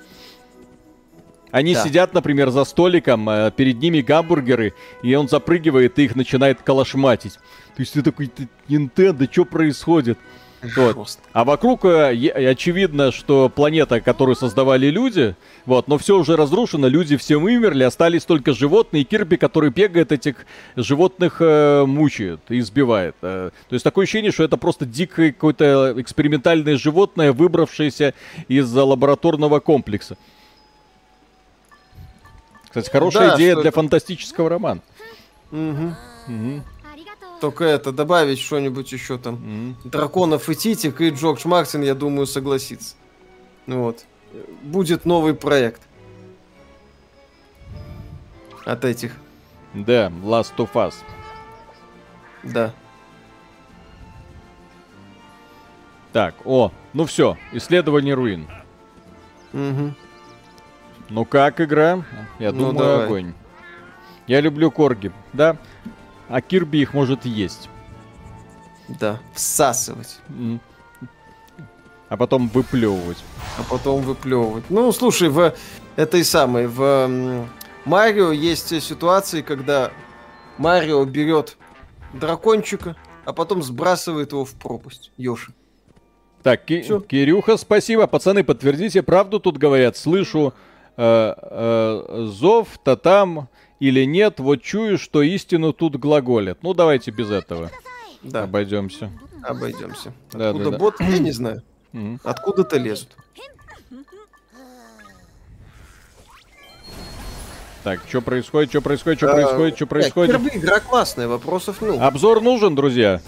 Они 1.52 1.74
да. 1.74 1.84
сидят, 1.84 2.14
например, 2.14 2.50
за 2.52 2.64
столиком, 2.64 3.30
э, 3.30 3.52
перед 3.56 3.80
ними 3.80 4.02
гамбургеры, 4.02 4.74
и 5.02 5.16
он 5.16 5.28
запрыгивает 5.28 5.98
и 6.00 6.06
их 6.06 6.16
начинает 6.16 6.62
калашматить. 6.62 7.34
То 7.76 7.82
есть 7.82 7.94
ты 7.94 8.02
такой, 8.02 8.32
Nintendo, 8.68 9.28
что 9.32 9.46
происходит? 9.46 10.18
Вот. 10.76 11.20
А 11.32 11.46
вокруг 11.46 11.86
э, 11.86 12.10
очевидно, 12.50 13.12
что 13.12 13.50
планета, 13.50 14.02
которую 14.02 14.36
создавали 14.36 14.88
люди, 14.88 15.36
вот, 15.66 15.88
но 15.88 15.98
все 15.98 16.18
уже 16.18 16.36
разрушено, 16.36 16.88
люди 16.88 17.16
все 17.16 17.38
умерли, 17.38 17.84
остались 17.84 18.26
только 18.26 18.54
животные, 18.54 19.04
и 19.04 19.06
Кирби, 19.06 19.38
который 19.38 19.70
бегает 19.70 20.12
этих 20.12 20.46
животных, 20.76 21.38
э, 21.40 21.86
мучает 21.86 22.42
и 22.50 22.60
избивает. 22.60 23.16
Э, 23.22 23.52
то 23.70 23.74
есть 23.74 23.84
такое 23.84 24.04
ощущение, 24.04 24.32
что 24.32 24.44
это 24.44 24.58
просто 24.58 24.86
дикое 24.86 25.32
какое-то 25.32 25.94
экспериментальное 25.98 26.78
животное, 26.78 27.32
выбравшееся 27.32 28.14
из 28.50 28.72
лабораторного 28.74 29.62
комплекса. 29.62 30.18
Кстати, 32.70 32.90
хорошая 32.90 33.30
да, 33.30 33.36
идея 33.36 33.56
для 33.56 33.70
это... 33.70 33.72
фантастического 33.72 34.50
романа. 34.50 34.82
Угу. 35.52 35.96
Угу. 36.28 36.64
Только 37.42 37.64
это, 37.64 37.92
добавить 37.92 38.40
что-нибудь 38.40 38.92
еще 38.92 39.18
там. 39.18 39.36
Mm-hmm. 39.36 39.90
Драконов 39.90 40.50
и 40.50 40.56
Титик, 40.56 41.00
и 41.00 41.10
Джордж 41.10 41.48
Мартин, 41.48 41.84
я 41.84 41.96
думаю, 41.96 42.28
согласится. 42.28 42.96
Вот. 43.66 44.06
Будет 44.62 45.06
новый 45.06 45.34
проект. 45.34 45.82
От 48.66 48.84
этих. 48.84 49.14
Да, 49.74 50.12
Last 50.24 50.56
of 50.58 50.74
Us. 50.74 50.96
Да. 52.44 52.74
Так, 56.12 56.36
о, 56.44 56.72
ну 56.94 57.06
все, 57.06 57.38
исследование 57.54 58.16
руин. 58.16 58.48
Угу. 59.54 59.94
Ну 61.10 61.26
как 61.26 61.60
игра? 61.62 62.04
Я 62.40 62.52
ну, 62.52 62.72
думаю, 62.72 62.78
давай. 62.78 63.06
огонь. 63.06 63.34
Я 64.28 64.42
люблю 64.42 64.70
корги, 64.72 65.12
да? 65.34 65.58
а 66.30 66.42
Кирби 66.42 66.78
их 66.78 66.94
может 66.94 67.26
есть. 67.26 67.70
Да, 68.88 69.20
всасывать. 69.34 70.20
А 72.08 72.18
потом 72.18 72.48
выплевывать. 72.48 73.24
А 73.58 73.64
потом 73.70 74.02
выплевывать. 74.02 74.64
Ну, 74.70 74.92
слушай, 74.92 75.30
в 75.30 75.54
этой 75.96 76.24
самой, 76.24 76.68
в 76.68 77.48
Марио 77.86 78.32
есть 78.32 78.82
ситуации, 78.82 79.42
когда 79.42 79.92
Марио 80.58 81.04
берет 81.06 81.58
дракончика, 82.14 82.96
а 83.26 83.34
потом 83.34 83.62
сбрасывает 83.62 84.32
его 84.32 84.46
в 84.46 84.54
пропасть. 84.54 85.12
Йоши. 85.18 85.54
Так, 86.42 86.66
Ки- 86.66 86.84
Кирюха, 87.08 87.58
спасибо. 87.58 88.08
Пацаны, 88.08 88.44
подтвердите, 88.44 89.04
правду 89.04 89.40
тут 89.40 89.58
говорят. 89.58 89.98
Слышу 89.98 90.54
э, 91.00 91.34
э, 91.42 92.26
зов-то 92.28 92.98
там 92.98 93.48
или 93.80 94.04
нет, 94.04 94.40
вот 94.40 94.62
чую, 94.62 94.98
что 94.98 95.22
истину 95.22 95.72
тут 95.72 95.96
глаголят. 95.96 96.62
Ну, 96.62 96.74
давайте 96.74 97.12
без 97.12 97.32
этого. 97.32 97.72
Да. 98.22 98.44
Обойдемся. 98.44 99.10
Обойдемся. 99.42 100.14
Да, 100.34 100.50
Откуда 100.50 100.72
да, 100.72 100.78
бот, 100.78 100.96
да. 101.00 101.06
я 101.06 101.20
не 101.20 101.32
знаю. 101.32 101.64
Откуда-то 102.24 102.78
лезут. 102.78 103.16
Так, 107.82 108.02
что 108.10 108.22
происходит, 108.22 108.72
что 108.72 108.82
происходит, 108.82 109.20
что 109.20 109.32
происходит, 109.32 109.76
что 109.78 109.88
происходит? 109.88 110.36
Первая 110.36 110.58
игра 110.58 110.80
классная, 110.82 111.30
вопросов 111.30 111.78
ну. 111.80 111.98
Обзор 112.02 112.42
нужен, 112.42 112.76
друзья. 112.76 113.22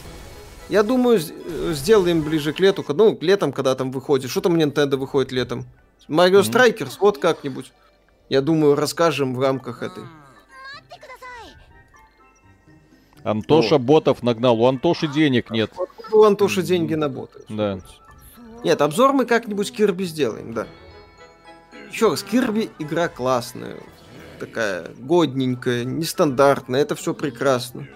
Я 0.68 0.84
думаю, 0.84 1.20
сделаем 1.20 2.22
ближе 2.22 2.52
к 2.52 2.60
лету, 2.60 2.84
ну, 2.90 3.18
летом, 3.22 3.54
когда 3.54 3.76
там 3.76 3.92
выходит. 3.92 4.30
Что 4.30 4.42
там 4.42 4.58
Nintendo 4.58 4.98
выходит 4.98 5.32
летом? 5.32 5.66
Mario 6.08 6.42
Strikers, 6.42 6.98
вот 7.00 7.18
как-нибудь. 7.18 7.72
Я 8.30 8.42
думаю, 8.42 8.76
расскажем 8.76 9.36
в 9.36 9.40
рамках 9.40 9.84
этой. 9.84 10.04
Антоша 13.24 13.78
вот. 13.78 13.86
ботов 13.86 14.24
нагнал. 14.24 14.60
У 14.60 14.68
Антоши 14.68 15.08
денег 15.08 15.52
нет. 15.52 15.72
У 16.12 16.24
Антоши 16.24 16.62
деньги 16.62 16.96
на 16.96 17.10
боты. 17.10 17.42
Да. 17.50 17.80
Нет, 18.64 18.82
обзор 18.82 19.14
мы 19.14 19.26
как-нибудь 19.26 19.72
Кирби 19.72 20.04
сделаем, 20.04 20.54
да. 20.54 20.68
Еще 21.92 22.10
раз, 22.10 22.24
Кирби 22.24 22.70
игра 22.80 23.08
классная. 23.08 23.78
Такая 24.40 24.88
годненькая, 24.98 25.84
нестандартная. 25.84 26.82
Это 26.82 26.96
все 26.96 27.14
прекрасно. 27.14 27.88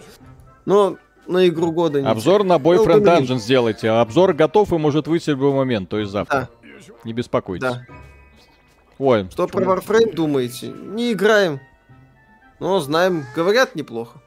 Но 0.66 0.98
на 1.28 1.48
игру 1.48 1.72
года 1.72 2.02
не 2.02 2.08
Обзор 2.08 2.44
на 2.44 2.58
Boyfriend 2.58 3.04
Dungeon 3.04 3.40
сделайте. 3.40 3.90
Обзор 3.90 4.34
готов 4.34 4.74
и 4.74 4.78
может 4.78 5.08
выйти 5.08 5.32
в 5.32 5.40
любой 5.40 5.54
момент, 5.54 5.90
то 5.90 5.98
есть 5.98 6.12
завтра. 6.12 6.50
Да. 6.52 6.65
Не 7.04 7.14
беспокойтесь. 7.14 7.68
Да. 7.68 7.86
Ой. 8.98 9.30
Что 9.32 9.48
про 9.48 9.64
Warframe 9.64 10.14
думаете? 10.14 10.70
Не 10.70 11.14
играем. 11.14 11.60
Но 12.60 12.80
знаем, 12.80 13.26
говорят 13.36 13.76
неплохо. 13.76 14.22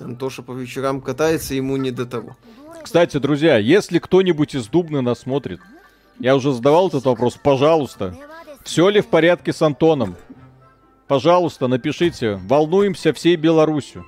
Антоша 0.00 0.42
по 0.42 0.52
вечерам 0.52 1.00
катается, 1.00 1.54
ему 1.54 1.76
не 1.76 1.90
до 1.90 2.04
того. 2.04 2.36
Кстати, 2.82 3.16
друзья, 3.18 3.56
если 3.58 3.98
кто-нибудь 3.98 4.54
из 4.54 4.66
Дубны 4.66 5.00
нас 5.00 5.20
смотрит, 5.20 5.60
я 6.18 6.36
уже 6.36 6.52
задавал 6.52 6.88
этот 6.88 7.04
вопрос, 7.04 7.38
пожалуйста, 7.42 8.14
все 8.64 8.88
ли 8.88 9.00
в 9.00 9.06
порядке 9.06 9.52
с 9.52 9.62
Антоном? 9.62 10.16
Пожалуйста, 11.06 11.68
напишите. 11.68 12.40
Волнуемся 12.46 13.12
всей 13.12 13.36
Беларусью. 13.36 14.06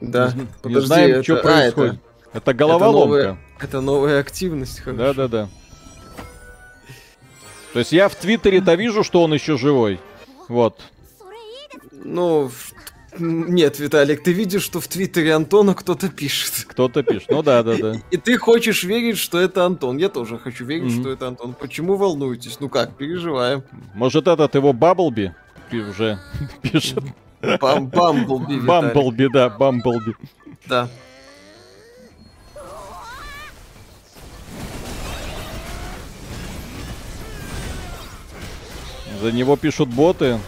Да. 0.00 0.32
Не, 0.34 0.46
Подожди, 0.62 0.80
не 0.80 0.86
знаем, 0.86 1.10
это... 1.10 1.22
что 1.22 1.36
происходит. 1.36 1.92
А, 1.92 1.96
это... 1.96 2.38
это 2.38 2.54
головоломка. 2.54 3.16
Это 3.16 3.24
новая, 3.24 3.38
это 3.60 3.80
новая 3.80 4.20
активность. 4.20 4.82
Да, 4.84 5.12
да, 5.14 5.28
да. 5.28 5.48
То 7.72 7.78
есть 7.78 7.92
я 7.92 8.08
в 8.08 8.14
Твиттере-то 8.14 8.74
вижу, 8.74 9.02
что 9.02 9.22
он 9.22 9.32
еще 9.32 9.56
живой. 9.56 9.98
Вот. 10.48 10.80
Ну, 12.04 12.50
нет, 13.18 13.78
Виталик, 13.78 14.22
ты 14.22 14.32
видишь, 14.32 14.62
что 14.62 14.80
в 14.80 14.88
Твиттере 14.88 15.34
Антона 15.34 15.74
кто-то 15.74 16.08
пишет. 16.08 16.66
Кто-то 16.68 17.02
пишет, 17.02 17.30
ну 17.30 17.42
да, 17.42 17.62
да, 17.62 17.76
да. 17.76 17.94
И 18.10 18.16
ты 18.16 18.36
хочешь 18.38 18.84
верить, 18.84 19.18
что 19.18 19.38
это 19.40 19.64
Антон. 19.64 19.98
Я 19.98 20.08
тоже 20.08 20.38
хочу 20.38 20.64
верить, 20.64 20.92
mm-hmm. 20.92 21.00
что 21.00 21.10
это 21.10 21.28
Антон. 21.28 21.54
Почему 21.54 21.96
волнуетесь? 21.96 22.58
Ну 22.60 22.68
как, 22.68 22.96
переживаем. 22.96 23.62
Может, 23.94 24.26
этот 24.26 24.54
его 24.54 24.72
Баблби 24.72 25.32
уже 25.78 26.18
пишет? 26.62 27.04
Бам 27.60 27.88
Бамблби, 27.88 28.60
Бамблби, 28.60 29.28
да, 29.32 29.50
Бамблби. 29.50 30.14
Да. 30.66 30.88
За 39.20 39.30
него 39.32 39.56
пишут 39.56 39.88
боты. 39.88 40.38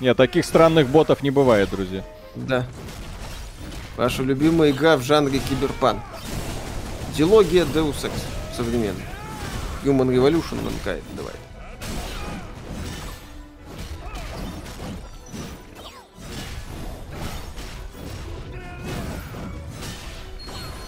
Нет, 0.00 0.16
таких 0.16 0.44
странных 0.44 0.88
ботов 0.88 1.22
не 1.22 1.30
бывает, 1.30 1.70
друзья. 1.70 2.04
Да. 2.34 2.66
Ваша 3.96 4.22
любимая 4.22 4.70
игра 4.70 4.96
в 4.96 5.02
жанре 5.02 5.38
киберпанк. 5.38 6.02
Дилогия 7.16 7.64
Deus 7.64 8.04
Ex 8.04 8.12
современная. 8.56 9.06
Human 9.84 10.08
Revolution 10.08 10.58
Mankind, 10.62 11.02
давай. 11.16 11.34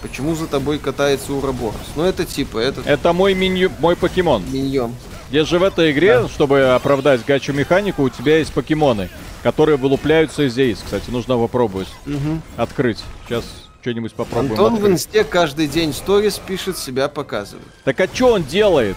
Почему 0.05 0.35
за 0.35 0.47
тобой 0.47 0.79
катается 0.79 1.33
Ураборос? 1.33 1.81
Ну 1.97 2.05
это 2.05 2.27
типа, 2.27 2.59
это... 2.59 2.83
Это 2.85 3.15
мой 3.15 3.33
минью... 3.33 3.73
мой 3.79 3.97
покемон. 3.97 4.45
Миньон. 4.53 4.95
Здесь 5.31 5.49
же 5.49 5.59
в 5.59 5.63
этой 5.63 5.93
игре, 5.93 6.21
да. 6.21 6.29
чтобы 6.29 6.75
оправдать 6.75 7.25
гачу 7.25 7.55
механику, 7.55 8.03
у 8.03 8.11
тебя 8.11 8.37
есть 8.37 8.53
покемоны, 8.53 9.09
которые 9.43 9.79
вылупляются 9.79 10.43
из 10.43 10.59
яиц. 10.59 10.81
Кстати, 10.85 11.09
нужно 11.09 11.39
попробовать 11.39 11.89
угу. 12.05 12.43
открыть. 12.59 12.99
Сейчас 13.27 13.47
что-нибудь 13.81 14.13
попробуем. 14.13 14.53
Антон 14.53 14.75
открыть. 14.75 14.91
в 14.91 14.93
инсте 14.93 15.25
каждый 15.25 15.69
день 15.69 15.95
сторис 15.95 16.39
пишет, 16.39 16.77
себя 16.77 17.09
показывает. 17.09 17.67
Так 17.85 17.99
а 17.99 18.07
что 18.07 18.35
он 18.35 18.43
делает? 18.43 18.97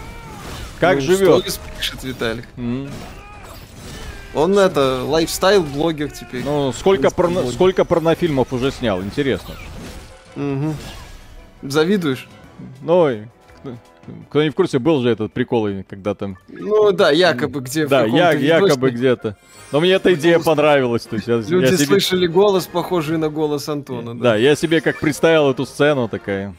Как 0.82 0.96
ну, 0.96 1.02
живет? 1.04 1.40
Сторис 1.40 1.60
пишет 1.78 2.04
Виталик. 2.04 2.46
Mm. 2.58 2.92
Он 4.36 4.60
это, 4.60 5.06
лайфстайл-блогер 5.06 6.12
теперь. 6.12 6.44
Ну, 6.44 6.74
сколько, 6.74 7.12
порно, 7.12 7.50
сколько 7.50 7.86
порнофильмов 7.86 8.52
уже 8.52 8.72
снял, 8.72 9.02
интересно. 9.02 9.56
Угу. 10.38 10.76
Завидуешь? 11.62 12.28
Ну, 12.82 13.12
кто 14.30 14.44
не 14.44 14.50
в 14.50 14.56
курсе, 14.56 14.80
был 14.80 15.02
же 15.02 15.10
этот 15.10 15.34
прикол, 15.34 15.68
когда 15.88 16.16
там... 16.16 16.38
Ну 16.48 16.92
да, 16.92 17.12
якобы 17.12 17.60
где 17.62 17.88
Да, 17.88 18.06
я, 18.06 18.32
якобы 18.32 18.92
где-то. 18.92 19.38
Но 19.72 19.82
мне 19.82 19.92
эта 19.92 20.14
идея 20.14 20.40
понравилась. 20.40 21.04
То 21.04 21.16
есть 21.18 21.28
я, 21.28 21.36
Люди 21.36 21.72
я 21.72 21.78
себе... 21.78 21.88
слышали 21.88 22.28
голос, 22.28 22.68
похожий 22.68 23.18
на 23.18 23.30
голос 23.30 23.68
Антона. 23.68 24.16
Да. 24.16 24.22
да, 24.22 24.36
я 24.38 24.56
себе 24.56 24.80
как 24.80 25.00
представил 25.00 25.50
эту 25.50 25.66
сцену 25.66 26.08
такая. 26.08 26.56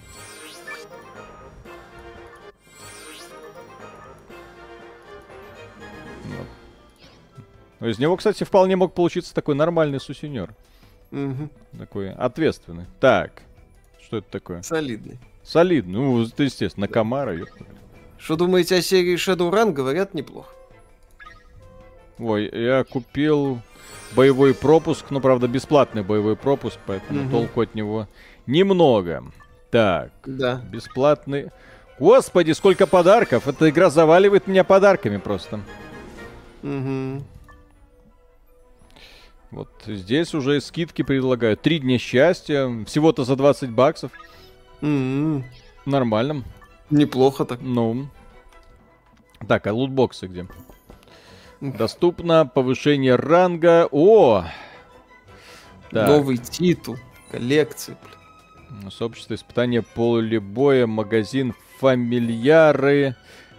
Но 7.81 7.89
из 7.89 7.99
него, 7.99 8.17
кстати, 8.17 8.45
вполне 8.45 8.77
мог 8.77 8.93
получиться 8.93 9.35
такой 9.35 9.55
нормальный 9.55 10.01
сусенер. 10.01 10.53
Угу. 11.13 11.49
Такой 11.79 12.13
ответственный. 12.13 12.87
Так, 13.01 13.43
что 14.09 14.17
это 14.17 14.31
такое? 14.31 14.63
Солидный. 14.63 15.19
Солидный. 15.45 15.93
Ну, 15.93 16.23
это 16.25 16.43
естественно, 16.43 16.89
Камара. 16.89 17.37
Что 18.17 18.37
думаете 18.37 18.77
о 18.77 18.83
серии 18.83 19.17
Shadowrun? 19.17 19.73
Говорят, 19.73 20.15
неплохо. 20.15 20.49
Ой, 22.19 22.49
я 22.51 22.85
купил 22.85 23.61
боевой 24.17 24.55
пропуск, 24.55 25.11
ну, 25.11 25.21
правда, 25.21 25.47
бесплатный 25.47 26.03
боевой 26.03 26.37
пропуск, 26.37 26.79
поэтому 26.87 27.25
угу. 27.25 27.31
толку 27.31 27.61
от 27.61 27.75
него 27.75 28.09
немного. 28.47 29.25
Так, 29.71 30.11
да. 30.25 30.63
бесплатный. 30.73 31.51
Господи, 31.99 32.53
сколько 32.53 32.87
подарков! 32.87 33.47
Эта 33.47 33.69
игра 33.69 33.91
заваливает 33.91 34.47
меня 34.47 34.65
подарками 34.65 35.19
просто. 35.19 35.61
Угу. 36.63 37.23
Вот 39.51 39.69
здесь 39.87 40.35
уже 40.35 40.61
скидки 40.61 41.03
предлагают. 41.03 41.63
Три 41.63 41.79
дня 41.79 41.99
счастья, 41.99 42.85
всего-то 42.85 43.25
за 43.25 43.35
20 43.37 43.71
баксов. 43.71 44.13
Mm-hmm. 44.83 45.43
Нормально. 45.87 46.45
Неплохо 46.91 47.45
так. 47.45 47.61
Ну. 47.63 48.09
Так, 49.47 49.67
а 49.67 49.73
лутбоксы 49.73 50.27
где? 50.27 50.47
Доступно 51.61 52.47
повышение 52.47 53.17
ранга. 53.17 53.89
О! 53.91 54.45
Так. 55.91 56.09
Новый 56.09 56.37
титул. 56.37 56.97
Коллекции. 57.31 57.97
Сообщество 58.91 59.35
испытания 59.35 59.83
поле 59.83 60.41
боя, 60.41 60.87
магазин 60.87 61.55
фамильяры. 61.79 63.17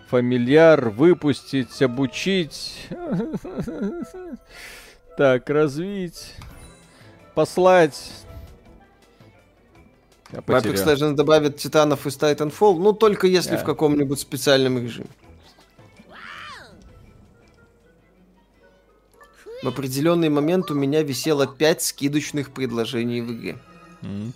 Фамильяр 0.10 0.90
выпустить, 0.90 1.82
обучить. 1.82 2.88
Так, 5.20 5.50
развить. 5.50 6.34
Послать. 7.36 8.10
Apex 10.32 10.86
Legends 10.86 11.14
добавят 11.14 11.58
титанов 11.58 12.08
из 12.08 12.16
Titanfall, 12.16 12.80
ну 12.80 12.94
только 12.94 13.28
если 13.28 13.58
yeah. 13.58 13.62
в 13.62 13.66
каком-нибудь 13.66 14.18
специальном 14.18 14.82
режиме. 14.82 15.10
В 19.62 19.68
определенный 19.68 20.30
момент 20.30 20.72
у 20.72 20.74
меня 20.74 21.04
висело 21.04 21.48
5 21.48 21.82
скидочных 21.82 22.52
предложений 22.52 23.20
в 23.20 23.34
игре. 23.34 23.58
Mm. 24.02 24.32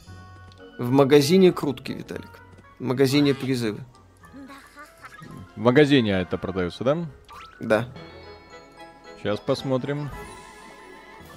В 0.79 0.91
магазине 0.91 1.53
крутки, 1.53 1.93
Виталик. 1.93 2.41
В 2.79 2.83
магазине 2.83 3.33
призывы. 3.33 3.79
В 5.55 5.59
магазине 5.61 6.11
это 6.11 6.37
продается, 6.37 6.83
да? 6.83 7.05
Да. 7.61 7.87
Сейчас 9.21 9.39
посмотрим. 9.39 10.09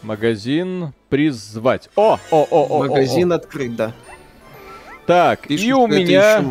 Магазин 0.07 0.93
призвать. 1.09 1.91
О, 1.97 2.16
о, 2.31 2.47
о, 2.49 2.66
о. 2.66 2.78
Магазин 2.87 3.33
о, 3.33 3.35
о. 3.35 3.39
открыт, 3.39 3.74
да. 3.74 3.93
Так, 5.05 5.49
Пишут, 5.49 5.66
и 5.66 5.73
у 5.73 5.89
меня... 5.89 6.45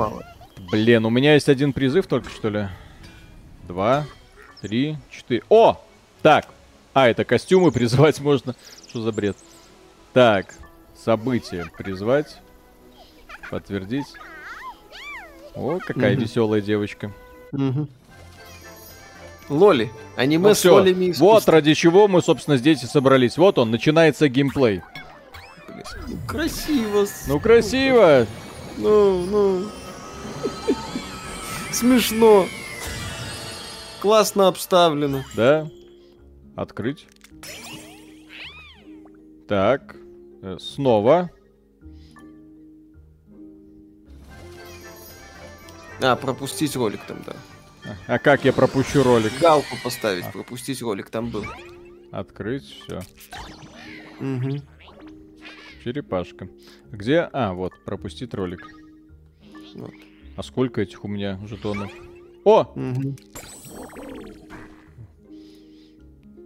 Блин, 0.69 1.06
у 1.06 1.10
меня 1.10 1.36
есть 1.36 1.48
один 1.48 1.72
призыв 1.72 2.06
только, 2.06 2.30
что 2.30 2.49
ли? 2.49 2.68
Два, 3.65 4.06
три, 4.61 4.98
четыре. 5.10 5.44
О! 5.48 5.82
Так. 6.22 6.48
А, 6.94 7.07
это 7.07 7.23
костюмы 7.23 7.72
призвать 7.72 8.19
можно. 8.22 8.57
Что 8.90 9.02
за 9.02 9.14
бред? 9.14 9.38
Так. 10.11 10.53
События 10.94 11.65
призвать. 11.77 12.36
Подтвердить. 13.49 14.07
О, 15.53 15.80
какая 15.80 16.15
угу. 16.15 16.23
веселая 16.23 16.60
девочка. 16.60 17.10
Угу. 17.53 17.88
Лоли. 19.49 19.91
Аниме 20.15 20.49
ну, 20.49 20.55
с 20.55 20.59
все. 20.59 20.73
лолями 20.73 21.13
Вот 21.17 21.47
ради 21.47 21.73
чего 21.73 22.07
мы, 22.07 22.22
собственно, 22.22 22.57
здесь 22.57 22.84
и 22.84 22.88
собрались. 22.88 23.38
Вот 23.38 23.57
он, 23.57 23.72
начинается 23.72 24.27
геймплей. 24.27 24.81
Ну, 26.07 26.17
красиво. 26.27 27.05
Ну, 27.27 27.39
красиво. 27.39 28.26
Ну, 28.77 29.26
ну. 29.26 29.65
Смешно. 31.72 32.47
Классно 34.01 34.47
обставлено. 34.47 35.23
Да. 35.35 35.69
Открыть. 36.55 37.07
Так. 39.47 39.95
Э, 40.41 40.57
снова. 40.59 41.30
А, 46.01 46.15
пропустить 46.15 46.76
ролик 46.76 47.01
там, 47.07 47.17
да. 47.26 47.34
А 48.07 48.20
как 48.20 48.45
я 48.45 48.53
пропущу 48.53 49.03
ролик? 49.03 49.32
Галку 49.40 49.76
поставить, 49.84 50.26
а. 50.26 50.32
пропустить 50.32 50.82
ролик 50.82 51.10
там 51.10 51.30
был. 51.30 51.45
Открыть, 52.12 52.64
все. 52.64 52.99
Угу. 54.20 54.62
Черепашка. 55.84 56.48
Где? 56.91 57.30
А, 57.32 57.53
вот, 57.53 57.74
пропустить 57.84 58.34
ролик. 58.34 58.68
Вот. 59.76 59.91
А 60.36 60.44
сколько 60.44 60.82
этих 60.82 61.03
у 61.03 61.07
меня 61.07 61.40
жетонов? 61.45 61.91
О! 62.44 62.62
Угу. 62.76 63.16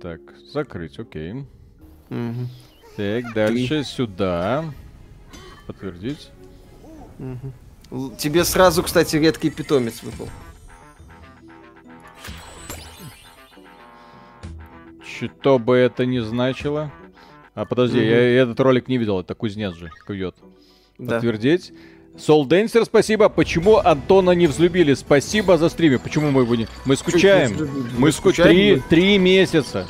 Так, 0.02 0.22
закрыть, 0.52 0.98
окей. 0.99 1.45
Угу. 2.10 2.48
Так, 2.98 3.34
дальше 3.34 3.68
Три. 3.68 3.84
сюда. 3.84 4.74
Подтвердить. 5.68 6.30
Угу. 7.20 8.16
Тебе 8.18 8.44
сразу, 8.45 8.84
кстати, 8.84 9.16
редкий 9.18 9.49
питомец 9.49 10.03
выпал. 10.03 10.30
Что 15.19 15.59
бы 15.59 15.75
это 15.75 16.05
ни 16.05 16.19
значило. 16.19 16.91
А 17.55 17.65
подожди, 17.65 17.99
угу. 17.99 18.05
я 18.05 18.43
этот 18.43 18.59
ролик 18.59 18.87
не 18.87 18.97
видел, 18.97 19.19
это 19.19 19.35
кузнец 19.35 19.75
же 19.75 19.91
кует. 20.05 20.35
Да. 20.97 21.15
Подтвердить. 21.15 21.73
Soul 22.15 22.47
Dancer, 22.47 22.85
спасибо. 22.85 23.29
Почему 23.29 23.77
Антона 23.77 24.31
не 24.31 24.47
взлюбили? 24.47 24.93
Спасибо 24.93 25.57
за 25.57 25.69
стриме. 25.69 25.99
Почему 25.99 26.31
мы 26.31 26.41
его 26.41 26.55
не... 26.55 26.67
Мы 26.85 26.95
скучаем. 26.95 27.69
Мы 27.97 28.11
скучаем. 28.11 28.49
Три, 28.49 28.83
три 28.89 29.17
месяца. 29.17 29.87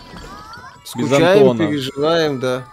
Скучаем, 0.85 1.09
без 1.09 1.41
Антона. 1.41 1.67
переживаем, 1.67 2.39
да. 2.39 2.65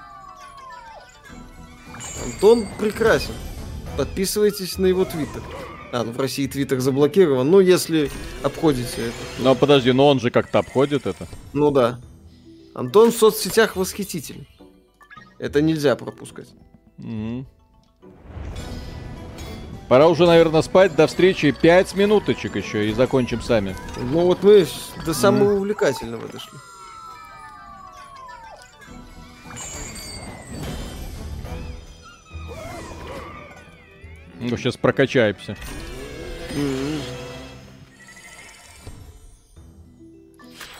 Антон 2.24 2.66
прекрасен. 2.78 3.34
Подписывайтесь 3.96 4.78
на 4.78 4.86
его 4.86 5.04
твиттер. 5.04 5.42
А, 5.92 6.04
ну 6.04 6.12
в 6.12 6.20
России 6.20 6.46
твиттер 6.46 6.80
заблокирован. 6.80 7.50
Ну, 7.50 7.60
если 7.60 8.10
обходите 8.42 8.96
это. 8.96 9.14
Ну, 9.38 9.54
подожди, 9.54 9.92
но 9.92 10.08
он 10.08 10.20
же 10.20 10.30
как-то 10.30 10.58
обходит 10.58 11.06
это. 11.06 11.26
Ну 11.54 11.70
да. 11.70 11.98
Антон 12.77 13.11
в 13.11 13.16
соцсетях 13.16 13.74
восхититель. 13.74 14.47
Это 15.39 15.62
нельзя 15.62 15.97
пропускать. 15.97 16.48
Угу. 16.98 17.47
Пора 19.89 20.09
уже, 20.09 20.27
наверное, 20.27 20.61
спать. 20.61 20.94
До 20.94 21.07
встречи. 21.07 21.53
Пять 21.53 21.94
минуточек 21.94 22.55
еще 22.55 22.90
и 22.90 22.93
закончим 22.93 23.40
сами. 23.40 23.74
Ну 23.97 24.27
вот 24.27 24.43
мы 24.43 24.66
до 25.07 25.15
самого 25.15 25.53
mm. 25.53 25.57
увлекательного 25.57 26.28
дошли. 26.28 26.59
Ну, 34.39 34.57
сейчас 34.59 34.77
прокачаемся. 34.77 35.57
Mm-hmm. 36.51 37.26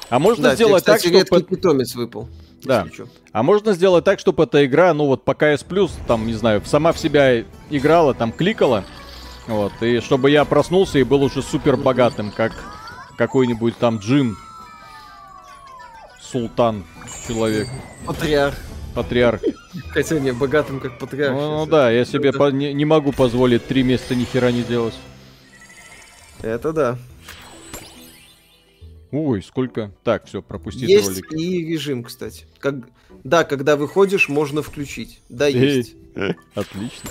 А 0.09 0.19
можно 0.19 0.51
да, 0.51 0.55
сделать 0.55 0.85
тебе, 0.85 0.95
кстати, 0.95 1.13
так, 1.13 1.27
чтобы... 1.27 1.43
питомец 1.43 1.95
выпал. 1.95 2.29
Да. 2.65 2.87
А 3.33 3.43
можно 3.43 3.73
сделать 3.73 4.05
так, 4.05 4.19
чтобы 4.19 4.45
эта 4.45 4.65
игра, 4.65 4.93
ну 4.95 5.07
вот 5.07 5.25
по 5.25 5.35
КС 5.35 5.63
Плюс, 5.63 5.93
там, 6.07 6.27
не 6.27 6.35
знаю, 6.35 6.63
сама 6.65 6.93
в 6.93 6.99
себя 6.99 7.45
играла, 7.71 8.15
там 8.15 8.33
кликала, 8.33 8.85
вот, 9.47 9.73
и 9.81 10.01
чтобы 10.01 10.31
я 10.31 10.45
проснулся 10.45 10.99
и 10.99 11.05
был 11.05 11.23
уже 11.23 11.43
супер 11.43 11.77
богатым, 11.77 12.31
как 12.31 12.53
какой-нибудь 13.17 13.77
там 13.77 13.99
джин, 13.99 14.37
султан, 16.21 16.85
человек. 17.27 17.69
Патриарх. 18.07 18.57
Патриарх. 18.95 19.41
Хотя 19.91 20.19
не 20.19 20.33
богатым, 20.33 20.81
как 20.81 20.99
патриарх. 20.99 21.35
Ну, 21.35 21.59
ну 21.59 21.67
да, 21.67 21.91
я 21.91 22.05
себе 22.05 22.33
по- 22.33 22.51
не, 22.51 22.73
не 22.73 22.85
могу 22.85 23.13
позволить 23.13 23.67
три 23.67 23.83
месяца 23.83 24.15
ни 24.15 24.25
хера 24.25 24.51
не 24.51 24.63
делать. 24.63 24.95
Это 26.43 26.73
да. 26.73 26.99
Ой, 29.13 29.43
сколько. 29.43 29.93
Так, 30.03 30.27
все, 30.27 30.43
пропустить 30.43 30.89
есть 30.89 31.09
ролик. 31.09 31.33
и 31.33 31.65
режим, 31.65 32.03
кстати. 32.05 32.47
Как... 32.59 32.77
Да, 33.25 33.45
когда 33.45 33.77
выходишь, 33.77 34.29
можно 34.29 34.63
включить. 34.63 35.21
Да, 35.29 35.47
есть. 35.47 35.95
Отлично. 36.55 37.11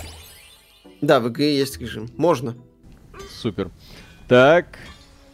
Да, 1.00 1.20
в 1.20 1.28
игре 1.28 1.56
есть 1.56 1.78
режим. 1.78 2.08
Можно. 2.16 2.56
Супер. 3.30 3.70
Так, 4.28 4.78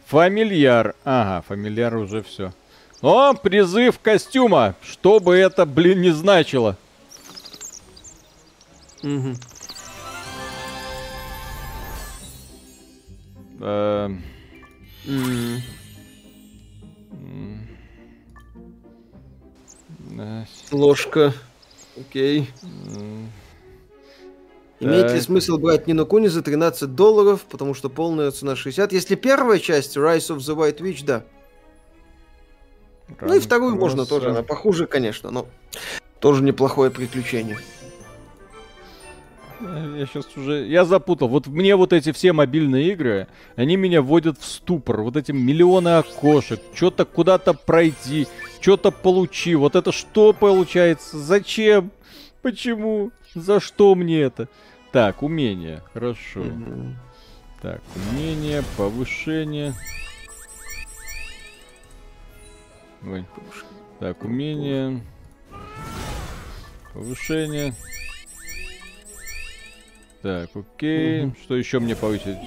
фамильяр. 0.07 0.95
Ага, 1.05 1.45
фамильяр 1.47 1.97
уже 1.97 2.23
все. 2.23 2.53
О, 3.01 3.35
призыв 3.35 3.99
костюма. 3.99 4.77
Что 4.83 5.19
бы 5.19 5.35
это, 5.37 5.67
блин, 5.67 6.01
не 6.01 6.11
значило. 6.11 6.77
Угу. 9.03 9.35
Эм... 13.61 14.23
Mm. 15.05 15.61
Ложка. 20.71 21.33
Окей. 21.99 22.49
Имеет 24.81 25.13
ли 25.13 25.21
смысл 25.21 25.59
брать 25.59 25.87
Нину 25.87 26.07
Куни 26.07 26.27
за 26.27 26.43
13 26.43 26.95
долларов, 26.95 27.45
потому 27.49 27.73
что 27.73 27.89
полная 27.89 28.31
цена 28.33 28.57
60? 28.57 28.93
Если 28.93 29.15
первая 29.15 29.59
часть 29.61 29.97
Rise 29.97 30.37
of 30.37 30.39
the 30.39 30.57
White 30.57 30.81
Witch, 30.81 31.05
да. 31.05 31.25
Ран 33.21 33.31
ну 33.31 33.37
и 33.37 33.41
вторую 33.41 33.77
можно 33.77 34.07
тоже, 34.07 34.31
она 34.31 34.43
похуже, 34.43 34.87
конечно, 34.87 35.31
но 35.31 35.47
тоже 36.19 36.43
неплохое 36.43 36.91
приключение. 36.91 37.59
Я 39.61 40.07
сейчас 40.07 40.27
уже... 40.37 40.67
Я 40.67 40.85
запутал. 40.85 41.29
Вот 41.29 41.47
мне 41.47 41.77
вот 41.77 41.93
эти 41.93 42.11
все 42.11 42.33
мобильные 42.33 42.91
игры, 42.93 43.29
они 43.55 43.77
меня 43.77 44.03
вводят 44.03 44.39
в 44.41 44.45
ступор. 44.45 45.03
Вот 45.03 45.17
эти 45.17 45.31
миллионы 45.31 45.99
окошек. 45.99 46.61
Что-то 46.75 47.05
куда-то 47.05 47.55
пройти. 47.55 48.27
Что-то 48.63 48.93
получи. 48.93 49.55
Вот 49.57 49.75
это 49.75 49.91
что 49.91 50.33
получается? 50.33 51.19
Зачем? 51.19 51.91
Почему? 52.43 53.11
За 53.35 53.59
что 53.59 53.97
мне 53.97 54.21
это? 54.21 54.49
Так, 54.93 55.25
умение. 55.25 55.83
Хорошо. 55.93 56.43
Угу. 56.43 56.95
Так, 57.61 57.81
умение, 57.97 58.63
повышение. 58.77 59.75
Ой. 63.05 63.27
Так, 63.99 64.23
умение. 64.23 65.03
Повышение. 66.95 67.75
Так, 70.23 70.51
окей. 70.55 71.25
Угу. 71.25 71.35
Что 71.43 71.57
еще 71.57 71.81
мне 71.81 71.97
повысить? 71.97 72.39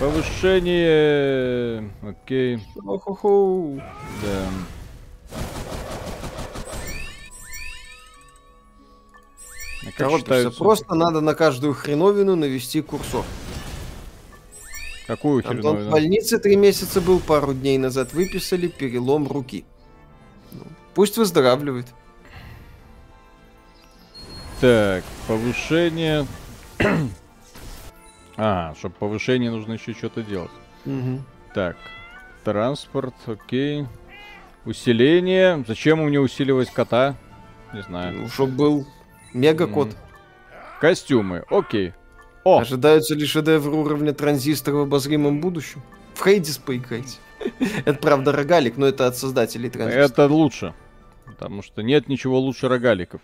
Повышение. 0.00 1.88
Окей. 2.02 2.58
О-хо-хо. 2.84 3.80
Да. 4.24 4.48
Короче, 9.96 10.50
просто 10.50 10.94
надо 10.94 11.20
на 11.20 11.34
каждую 11.34 11.74
хреновину 11.74 12.36
навести 12.36 12.82
курсор. 12.82 13.24
Какую 15.06 15.42
хреновину? 15.42 15.68
Антон 15.70 15.88
в 15.88 15.90
больнице 15.90 16.38
три 16.38 16.56
месяца 16.56 17.00
был, 17.00 17.18
пару 17.18 17.54
дней 17.54 17.78
назад 17.78 18.12
выписали 18.12 18.68
перелом 18.68 19.26
руки. 19.26 19.64
Ну, 20.52 20.64
пусть 20.94 21.16
выздоравливает. 21.16 21.86
Так, 24.60 25.04
повышение. 25.26 26.26
а, 28.36 28.74
чтобы 28.78 28.94
повышение 28.96 29.50
нужно 29.50 29.72
еще 29.72 29.94
что-то 29.94 30.22
делать. 30.22 30.50
Угу. 30.84 31.22
Так, 31.54 31.76
транспорт, 32.44 33.14
окей. 33.26 33.86
Усиление. 34.68 35.64
Зачем 35.66 36.04
мне 36.04 36.20
усиливать 36.20 36.68
кота? 36.70 37.16
Не 37.72 37.80
знаю. 37.80 38.18
Ну, 38.18 38.28
чтобы 38.28 38.52
был 38.52 38.86
мега-кот. 39.32 39.96
Костюмы, 40.78 41.42
окей. 41.48 41.94
О! 42.44 42.60
Ожидаются 42.60 43.14
ли 43.14 43.24
шедевры 43.24 43.72
уровня 43.72 44.12
транзистора 44.12 44.76
в 44.76 44.80
обозримом 44.80 45.40
будущем? 45.40 45.80
В 46.12 46.22
Хейдис 46.22 46.58
поиграйте. 46.58 47.16
это 47.86 47.94
правда 47.98 48.30
рогалик, 48.30 48.76
но 48.76 48.84
это 48.84 49.06
от 49.06 49.16
создателей 49.16 49.70
транзистора. 49.70 50.04
Это 50.04 50.26
лучше. 50.26 50.74
Потому 51.24 51.62
что 51.62 51.80
нет 51.80 52.08
ничего 52.08 52.38
лучше 52.38 52.68
рогаликов. 52.68 53.22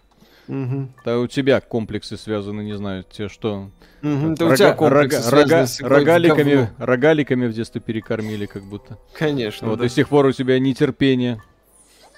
Угу. 0.49 0.89
Да 1.05 1.19
у 1.19 1.27
тебя 1.27 1.61
комплексы 1.61 2.17
связаны, 2.17 2.63
не 2.63 2.77
знаю, 2.77 3.05
те 3.11 3.29
что. 3.29 3.71
Угу, 4.03 4.33
это 4.33 4.47
у 4.47 4.57
тебя 4.57 4.73
комплексы 4.73 5.31
рога, 5.31 5.43
рога, 5.43 5.67
с 5.67 5.81
рогаликами, 5.81 6.71
в 6.77 6.85
рогаликами 6.85 7.47
в 7.47 7.53
детстве 7.53 7.81
перекормили, 7.81 8.47
как 8.47 8.65
будто. 8.65 8.99
Конечно. 9.15 9.69
Вот 9.69 9.79
да. 9.79 9.85
до 9.85 9.89
сих 9.89 10.09
пор 10.09 10.27
у 10.27 10.33
тебя 10.33 10.59
нетерпение. 10.59 11.41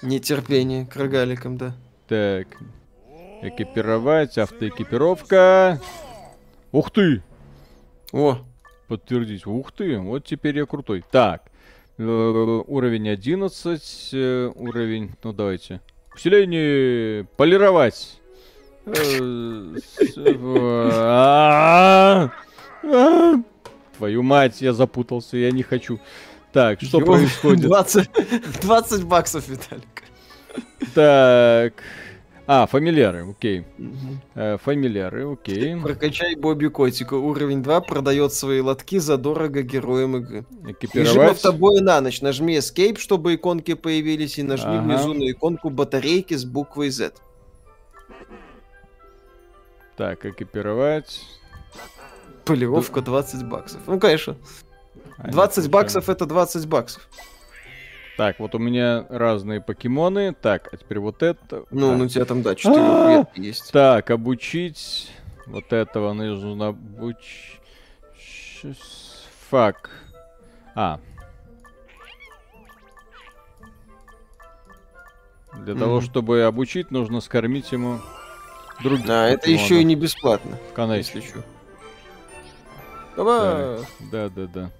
Нетерпение 0.01 0.85
к 0.85 0.95
рогаликам, 0.95 1.57
да. 1.57 1.75
Так. 2.07 2.47
Экипировать, 3.41 4.37
автоэкипировка. 4.37 5.79
Ух 6.71 6.91
ты! 6.91 7.21
О, 8.11 8.39
Подтвердить. 8.87 9.45
Ух 9.45 9.71
ты, 9.71 9.99
вот 9.99 10.25
теперь 10.25 10.57
я 10.57 10.65
крутой. 10.65 11.03
Так, 11.11 11.51
э, 11.97 12.03
уровень 12.03 13.09
11, 13.09 14.09
э, 14.13 14.51
уровень, 14.55 15.11
ну 15.23 15.33
давайте. 15.33 15.81
Усиление, 16.17 17.25
полировать. 17.37 18.19
Твою 23.97 24.23
мать, 24.23 24.59
я 24.59 24.73
запутался, 24.73 25.37
я 25.37 25.51
не 25.51 25.61
хочу. 25.61 25.99
Так, 26.51 26.81
что 26.81 27.01
происходит? 27.01 27.65
20, 27.65 28.09
20 28.61 29.03
баксов, 29.03 29.47
Виталик. 29.47 30.03
Так. 30.95 31.73
А, 32.49 32.65
фамильяры, 32.65 33.29
окей. 33.29 33.65
Угу. 33.77 34.57
фамильяры, 34.63 35.29
окей. 35.29 35.75
Прокачай 35.75 36.35
Бобби 36.35 36.67
Котика. 36.67 37.15
Уровень 37.15 37.61
2 37.61 37.81
продает 37.81 38.31
свои 38.31 38.61
лотки 38.61 38.99
задорого 38.99 39.63
героям 39.63 40.15
игры. 40.15 40.45
Экипировать. 40.65 41.31
Автобоя 41.31 41.81
на 41.81 41.99
ночь. 41.99 42.21
Нажми 42.21 42.55
Escape, 42.55 42.97
чтобы 42.99 43.35
иконки 43.35 43.73
появились, 43.73 44.39
и 44.39 44.43
нажми 44.43 44.77
ага. 44.77 44.83
внизу 44.83 45.13
на 45.13 45.29
иконку 45.29 45.69
батарейки 45.69 46.35
с 46.35 46.45
буквой 46.45 46.89
Z. 46.89 47.11
Так, 49.97 50.25
экипировать. 50.25 51.25
Полировка 52.45 53.01
20 53.01 53.43
баксов. 53.43 53.81
Ну, 53.87 53.99
конечно. 53.99 54.37
20 55.17 55.65
а 55.65 55.69
баксов 55.69 56.07
это 56.07 56.25
20 56.25 56.65
баксов. 56.65 57.09
Так, 58.17 58.39
вот 58.39 58.55
у 58.55 58.57
меня 58.57 59.05
разные 59.09 59.61
покемоны. 59.61 60.33
Так, 60.33 60.73
а 60.73 60.77
теперь 60.77 60.97
вот 60.97 61.21
это. 61.21 61.65
Ну, 61.69 61.95
ну 61.95 62.05
у 62.05 62.07
тебя 62.07 62.25
там, 62.25 62.41
да, 62.41 62.55
4 62.55 62.75
ветки 62.75 63.39
есть. 63.39 63.71
Так, 63.71 64.09
обучить. 64.09 65.11
Вот 65.45 65.71
этого 65.71 66.13
нужно 66.13 66.69
обучить. 66.69 67.61
Фак. 69.49 69.91
А. 70.73 70.99
Для 75.53 75.73
mm 75.73 75.79
того, 75.79 76.01
чтобы 76.01 76.41
обучить, 76.43 76.89
нужно 76.89 77.21
скормить 77.21 77.71
ему 77.71 77.99
других. 78.81 79.09
А, 79.09 79.27
это 79.27 79.51
еще 79.51 79.79
и 79.79 79.83
не 79.83 79.95
бесплатно. 79.95 80.57
Конечно. 80.73 81.17
Если 81.17 81.29
что. 81.29 81.43
Давай. 83.15 83.85
Да, 84.11 84.29
да, 84.29 84.47
да. 84.47 84.71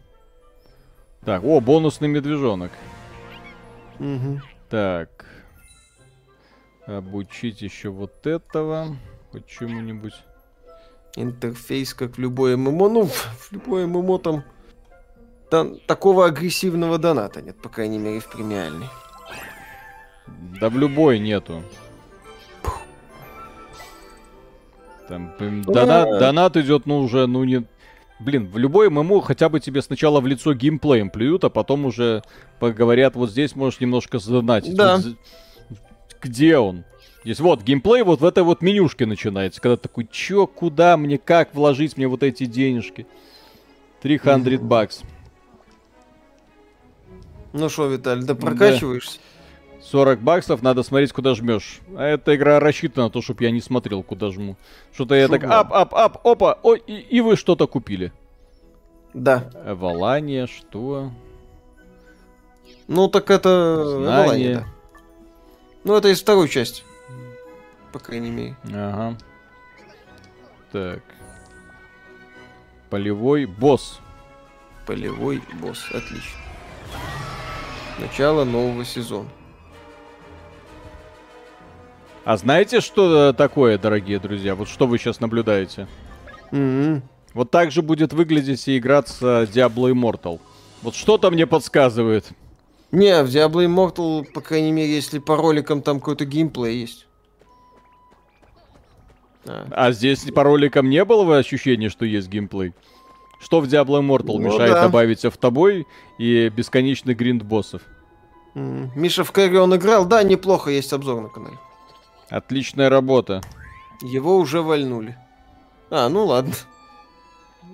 Так, 1.23 1.43
о, 1.43 1.59
бонусный 1.59 2.07
медвежонок. 2.07 2.71
Угу. 3.99 4.41
Так. 4.69 5.25
Обучить 6.85 7.61
еще 7.61 7.89
вот 7.89 8.25
этого. 8.25 8.95
Почему-нибудь. 9.31 10.13
Интерфейс, 11.15 11.93
как 11.93 12.17
в 12.17 12.19
любое 12.19 12.57
ММО. 12.57 12.89
Ну, 12.89 13.03
в 13.05 13.51
любое 13.51 13.87
ММО 13.87 14.19
там, 14.19 14.43
там 15.49 15.79
такого 15.79 16.25
агрессивного 16.25 16.97
доната 16.97 17.41
нет, 17.41 17.61
по 17.61 17.69
крайней 17.69 17.97
мере, 17.97 18.19
в 18.19 18.27
премиальной. 18.27 18.87
Да 20.59 20.69
в 20.69 20.77
любой 20.77 21.19
нету. 21.19 21.63
Там 25.07 25.33
донат, 25.63 26.19
донат 26.19 26.57
идет, 26.57 26.85
ну, 26.85 26.99
уже, 26.99 27.27
ну, 27.27 27.43
не... 27.45 27.65
Блин, 28.19 28.47
в 28.47 28.57
любой 28.57 28.89
ММО 28.89 29.21
хотя 29.21 29.47
бы 29.47 29.59
тебе 29.59 29.81
сначала 29.81 30.19
в 30.21 30.27
лицо 30.27 30.53
геймплеем 30.53 31.09
плюют, 31.09 31.43
а 31.43 31.49
потом 31.49 31.85
уже 31.85 32.23
поговорят, 32.59 33.15
вот 33.15 33.29
здесь 33.29 33.55
можешь 33.55 33.79
немножко 33.79 34.17
задонатить. 34.17 34.75
Да. 34.75 34.97
Вот, 34.97 35.15
где 36.21 36.57
он? 36.57 36.83
Здесь 37.23 37.39
вот 37.39 37.61
геймплей 37.61 38.03
вот 38.03 38.21
в 38.21 38.25
этой 38.25 38.43
вот 38.43 38.61
менюшке 38.61 39.05
начинается, 39.05 39.61
когда 39.61 39.77
такой, 39.77 40.07
чё, 40.09 40.47
куда 40.47 40.97
мне, 40.97 41.17
как 41.17 41.53
вложить 41.53 41.97
мне 41.97 42.07
вот 42.07 42.23
эти 42.23 42.45
денежки? 42.45 43.05
300 44.01 44.29
mm-hmm. 44.29 44.57
бакс. 44.59 45.01
Ну 47.53 47.69
что, 47.69 47.87
Виталий, 47.87 48.23
да 48.23 48.33
прокачиваешься? 48.33 49.19
40 49.91 50.21
баксов, 50.21 50.61
надо 50.61 50.83
смотреть, 50.83 51.13
куда 51.13 51.33
жмешь. 51.33 51.79
А 51.95 52.03
эта 52.03 52.35
игра 52.35 52.59
рассчитана 52.59 53.05
на 53.05 53.09
то, 53.09 53.21
чтобы 53.21 53.45
я 53.45 53.51
не 53.51 53.61
смотрел, 53.61 54.03
куда 54.03 54.31
жму. 54.31 54.57
Что-то 54.93 55.15
я 55.15 55.29
так, 55.29 55.43
ап, 55.45 55.71
ап, 55.71 55.95
ап, 55.95 56.27
опа, 56.27 56.59
ой, 56.61 56.83
и, 56.85 56.93
и 56.93 57.21
вы 57.21 57.37
что-то 57.37 57.67
купили. 57.67 58.11
Да. 59.13 59.49
Валание, 59.65 60.47
что? 60.47 61.11
Ну, 62.87 63.07
так 63.07 63.31
это. 63.31 63.49
Валание, 63.49 64.55
да. 64.55 64.67
Ну, 65.85 65.95
это 65.95 66.09
из 66.09 66.21
второй 66.21 66.49
части. 66.49 66.83
По 67.93 67.99
крайней 67.99 68.29
мере. 68.29 68.55
Ага. 68.65 69.17
Так. 70.73 71.03
Полевой 72.89 73.45
босс. 73.45 73.99
Полевой 74.85 75.41
босс, 75.61 75.85
отлично. 75.91 76.39
Начало 77.99 78.43
нового 78.43 78.83
сезона. 78.83 79.29
А 82.27 82.35
знаете, 82.35 82.81
что 82.81 83.31
такое, 83.31 83.77
дорогие 83.77 84.19
друзья? 84.19 84.53
Вот 84.53 84.67
что 84.67 84.85
вы 84.85 84.97
сейчас 84.97 85.21
наблюдаете? 85.21 85.87
Mm-hmm. 86.51 87.01
Вот 87.33 87.51
так 87.51 87.71
же 87.71 87.81
будет 87.81 88.11
выглядеть 88.11 88.67
и 88.67 88.77
играться 88.77 89.43
Diablo 89.43 89.89
Immortal. 89.89 90.41
Вот 90.81 90.93
что-то 90.93 91.31
мне 91.31 91.47
подсказывает. 91.47 92.25
Не, 92.91 93.23
в 93.23 93.27
Diablo 93.27 93.65
Immortal, 93.65 94.25
по 94.25 94.41
крайней 94.41 94.73
мере, 94.73 94.93
если 94.93 95.19
по 95.19 95.37
роликам 95.37 95.81
там 95.81 96.01
какой-то 96.01 96.25
геймплей 96.25 96.81
есть. 96.81 97.07
А. 99.45 99.65
а 99.71 99.91
здесь 99.93 100.19
по 100.23 100.43
роликам 100.43 100.89
не 100.89 101.05
было 101.05 101.37
ощущения, 101.37 101.87
что 101.87 102.03
есть 102.03 102.27
геймплей? 102.27 102.73
Что 103.39 103.61
в 103.61 103.67
Diablo 103.67 104.01
Immortal 104.01 104.37
ну, 104.37 104.39
мешает 104.39 104.73
да. 104.73 104.81
добавить 104.81 105.23
автобой 105.23 105.87
и 106.17 106.49
бесконечный 106.49 107.13
гринд 107.13 107.43
боссов? 107.43 107.83
Миша 108.53 109.23
в 109.23 109.31
Кэрри 109.31 109.55
он 109.55 109.73
играл, 109.77 110.05
да, 110.05 110.23
неплохо, 110.23 110.71
есть 110.71 110.91
обзор 110.91 111.21
на 111.21 111.29
канале. 111.29 111.57
Отличная 112.29 112.89
работа. 112.89 113.41
Его 114.01 114.37
уже 114.37 114.61
вальнули. 114.61 115.17
А, 115.89 116.09
ну 116.09 116.25
ладно. 116.25 116.53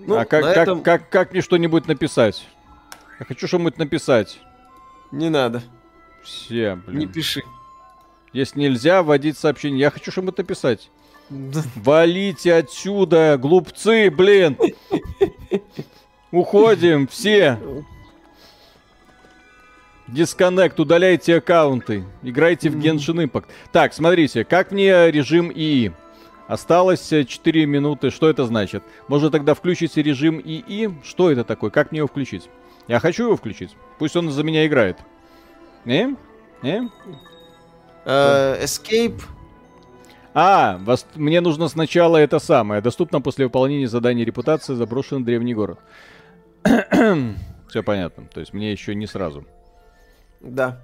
Ну, 0.06 0.18
а 0.18 0.26
как, 0.26 0.46
этом... 0.46 0.82
как, 0.82 1.02
как, 1.02 1.10
как 1.10 1.32
мне 1.32 1.42
что-нибудь 1.42 1.88
написать? 1.88 2.48
Я 3.20 3.26
хочу 3.26 3.48
что-нибудь 3.48 3.78
написать. 3.78 4.40
Не 5.12 5.30
надо. 5.30 5.64
Все, 6.24 6.76
блин. 6.76 7.00
Не 7.00 7.08
пиши. 7.08 7.42
Если 8.32 8.60
нельзя 8.60 9.04
вводить 9.04 9.38
сообщение, 9.38 9.82
я 9.82 9.92
хочу 9.92 10.12
что-нибудь 10.12 10.38
написать. 10.38 10.90
Валите 11.30 12.56
отсюда, 12.56 13.38
глупцы, 13.40 14.10
блин. 14.10 14.58
Уходим, 16.32 17.08
все. 17.08 17.60
Дисконнект, 20.08 20.80
удаляйте 20.80 21.38
аккаунты. 21.38 22.04
Играйте 22.22 22.70
в 22.70 22.76
Genshin 22.78 23.26
Impact. 23.26 23.46
Так, 23.72 23.94
смотрите, 23.94 24.44
как 24.44 24.72
мне 24.72 25.10
режим 25.10 25.52
ИИ? 25.52 25.94
Осталось 26.48 27.08
4 27.08 27.66
минуты. 27.66 28.10
Что 28.10 28.30
это 28.30 28.46
значит? 28.46 28.84
Может 29.08 29.32
тогда 29.32 29.54
включите 29.54 30.04
режим 30.04 30.42
ИИ? 30.44 30.94
Что 31.04 31.32
это 31.32 31.46
такое? 31.46 31.72
Как 31.72 31.92
мне 31.92 32.00
его 32.00 32.08
включить? 32.08 32.50
Я 32.88 33.00
хочу 33.00 33.24
его 33.24 33.38
включить. 33.38 33.76
Пусть 33.98 34.16
он 34.18 34.30
за 34.30 34.44
меня 34.44 34.68
играет. 34.68 34.98
Не? 35.86 36.18
Не? 36.62 36.90
Uh, 38.06 38.62
escape. 38.62 39.22
А, 40.34 40.80
вас... 40.82 41.08
мне 41.16 41.40
нужно 41.40 41.70
сначала 41.70 42.18
это 42.18 42.40
самое. 42.40 42.82
Доступно 42.82 43.22
после 43.22 43.46
выполнения 43.46 43.88
задания 43.88 44.26
репутации 44.26 44.74
заброшенный 44.74 45.24
древний 45.24 45.54
город. 45.54 45.80
Все 47.70 47.84
понятно. 47.84 48.26
То 48.26 48.42
есть 48.42 48.52
мне 48.52 48.74
еще 48.74 48.96
не 48.96 49.08
сразу. 49.08 49.46
Да. 50.44 50.82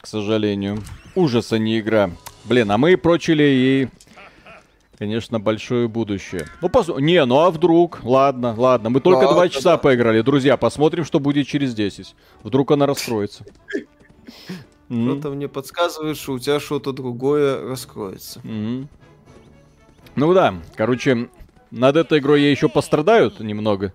К 0.00 0.06
сожалению. 0.06 0.78
Ужаса 1.14 1.58
не 1.58 1.80
игра. 1.80 2.10
Блин, 2.44 2.70
а 2.70 2.78
мы 2.78 2.96
прочили 2.96 3.42
и 3.42 3.88
конечно, 4.98 5.40
большое 5.40 5.88
будущее. 5.88 6.46
Ну, 6.60 6.68
пос... 6.68 6.88
Не, 6.88 7.24
ну 7.24 7.40
а 7.40 7.50
вдруг? 7.50 8.00
Ладно, 8.04 8.54
ладно. 8.56 8.88
Мы 8.88 9.00
только 9.00 9.26
два 9.26 9.48
часа 9.48 9.72
да. 9.72 9.78
поиграли. 9.78 10.20
Друзья, 10.20 10.56
посмотрим, 10.56 11.04
что 11.04 11.18
будет 11.18 11.48
через 11.48 11.74
10. 11.74 12.14
Вдруг 12.44 12.70
она 12.70 12.86
раскроется. 12.86 13.44
Что-то 14.88 15.30
мне 15.30 15.48
подсказывает, 15.48 16.18
что 16.18 16.34
у 16.34 16.38
тебя 16.38 16.60
что-то 16.60 16.92
другое 16.92 17.66
раскроется. 17.66 18.40
Ну 18.44 20.34
да, 20.34 20.54
короче, 20.76 21.30
над 21.70 21.96
этой 21.96 22.18
игрой 22.18 22.42
я 22.42 22.50
еще 22.50 22.68
пострадают 22.68 23.40
немного. 23.40 23.94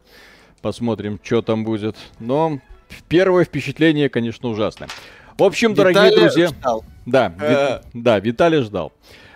Посмотрим, 0.62 1.20
что 1.24 1.42
там 1.42 1.64
будет. 1.64 1.96
Но 2.20 2.60
первое 3.08 3.46
впечатление, 3.46 4.10
конечно, 4.10 4.50
ужасное. 4.50 4.90
В 5.38 5.44
общем, 5.44 5.74
Виталий 5.74 5.94
дорогие 5.94 6.20
друзья... 6.20 6.48
Ждал. 6.48 6.84
Да, 7.06 7.30
ви... 7.30 8.02
да, 8.02 8.20
Виталий 8.20 8.62
ждал. 8.62 8.92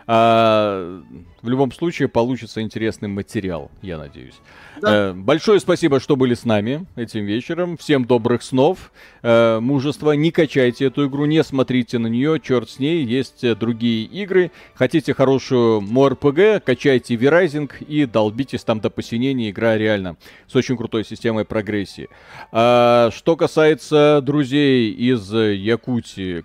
А, 0.07 1.01
в 1.41 1.49
любом 1.49 1.71
случае 1.71 2.07
получится 2.07 2.61
интересный 2.61 3.09
материал, 3.09 3.71
я 3.81 3.97
надеюсь. 3.97 4.35
Да. 4.79 5.09
Э, 5.09 5.13
большое 5.13 5.59
спасибо, 5.59 5.99
что 5.99 6.15
были 6.15 6.33
с 6.33 6.45
нами 6.45 6.85
этим 6.95 7.25
вечером. 7.25 7.77
Всем 7.77 8.05
добрых 8.05 8.43
снов, 8.43 8.91
э, 9.21 9.59
мужества. 9.59 10.11
Не 10.11 10.31
качайте 10.31 10.85
эту 10.85 11.07
игру, 11.07 11.25
не 11.25 11.43
смотрите 11.43 11.97
на 11.97 12.07
нее, 12.07 12.39
черт 12.39 12.69
с 12.69 12.79
ней. 12.79 13.03
Есть 13.03 13.43
э, 13.43 13.55
другие 13.55 14.05
игры. 14.05 14.51
Хотите 14.75 15.13
хорошую 15.13 15.81
МОРПГ, 15.81 16.63
качайте 16.63 17.15
Verizing 17.15 17.71
и 17.85 18.05
долбитесь 18.05 18.63
там 18.63 18.79
до 18.79 18.89
посинения. 18.89 19.49
Игра 19.49 19.77
реально 19.77 20.17
с 20.47 20.55
очень 20.55 20.77
крутой 20.77 21.05
системой 21.05 21.45
прогрессии. 21.45 22.09
А, 22.51 23.09
что 23.11 23.35
касается 23.35 24.21
друзей 24.23 24.91
из 24.91 25.31
Якутии, 25.33 26.43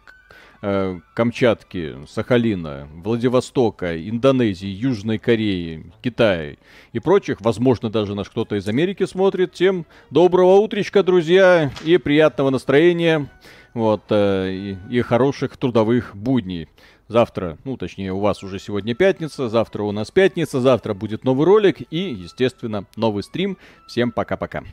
Э, 0.68 0.98
Камчатки, 1.14 1.94
Сахалина, 2.08 2.88
Владивостока, 2.92 3.96
Индонезии, 3.96 4.66
Южной 4.66 5.18
Кореи, 5.18 5.92
Китая 6.02 6.56
и 6.92 6.98
прочих, 6.98 7.40
возможно, 7.40 7.88
даже 7.88 8.16
наш 8.16 8.30
кто-то 8.30 8.56
из 8.56 8.66
Америки 8.66 9.06
смотрит, 9.06 9.52
тем 9.52 9.86
доброго 10.10 10.56
утречка, 10.56 11.04
друзья, 11.04 11.70
и 11.84 11.98
приятного 11.98 12.50
настроения, 12.50 13.28
вот, 13.74 14.02
э, 14.10 14.50
и, 14.50 14.76
и 14.90 15.00
хороших 15.02 15.56
трудовых 15.56 16.16
будней. 16.16 16.66
Завтра, 17.06 17.58
ну, 17.62 17.76
точнее, 17.76 18.12
у 18.12 18.18
вас 18.18 18.42
уже 18.42 18.58
сегодня 18.58 18.96
пятница, 18.96 19.48
завтра 19.48 19.84
у 19.84 19.92
нас 19.92 20.10
пятница, 20.10 20.60
завтра 20.60 20.94
будет 20.94 21.22
новый 21.22 21.46
ролик 21.46 21.80
и, 21.92 22.12
естественно, 22.12 22.86
новый 22.96 23.22
стрим. 23.22 23.56
Всем 23.86 24.10
пока-пока. 24.10 24.64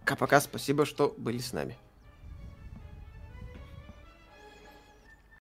Пока-пока, 0.00 0.40
спасибо, 0.40 0.84
что 0.84 1.14
были 1.16 1.38
с 1.38 1.52
нами. 1.52 1.76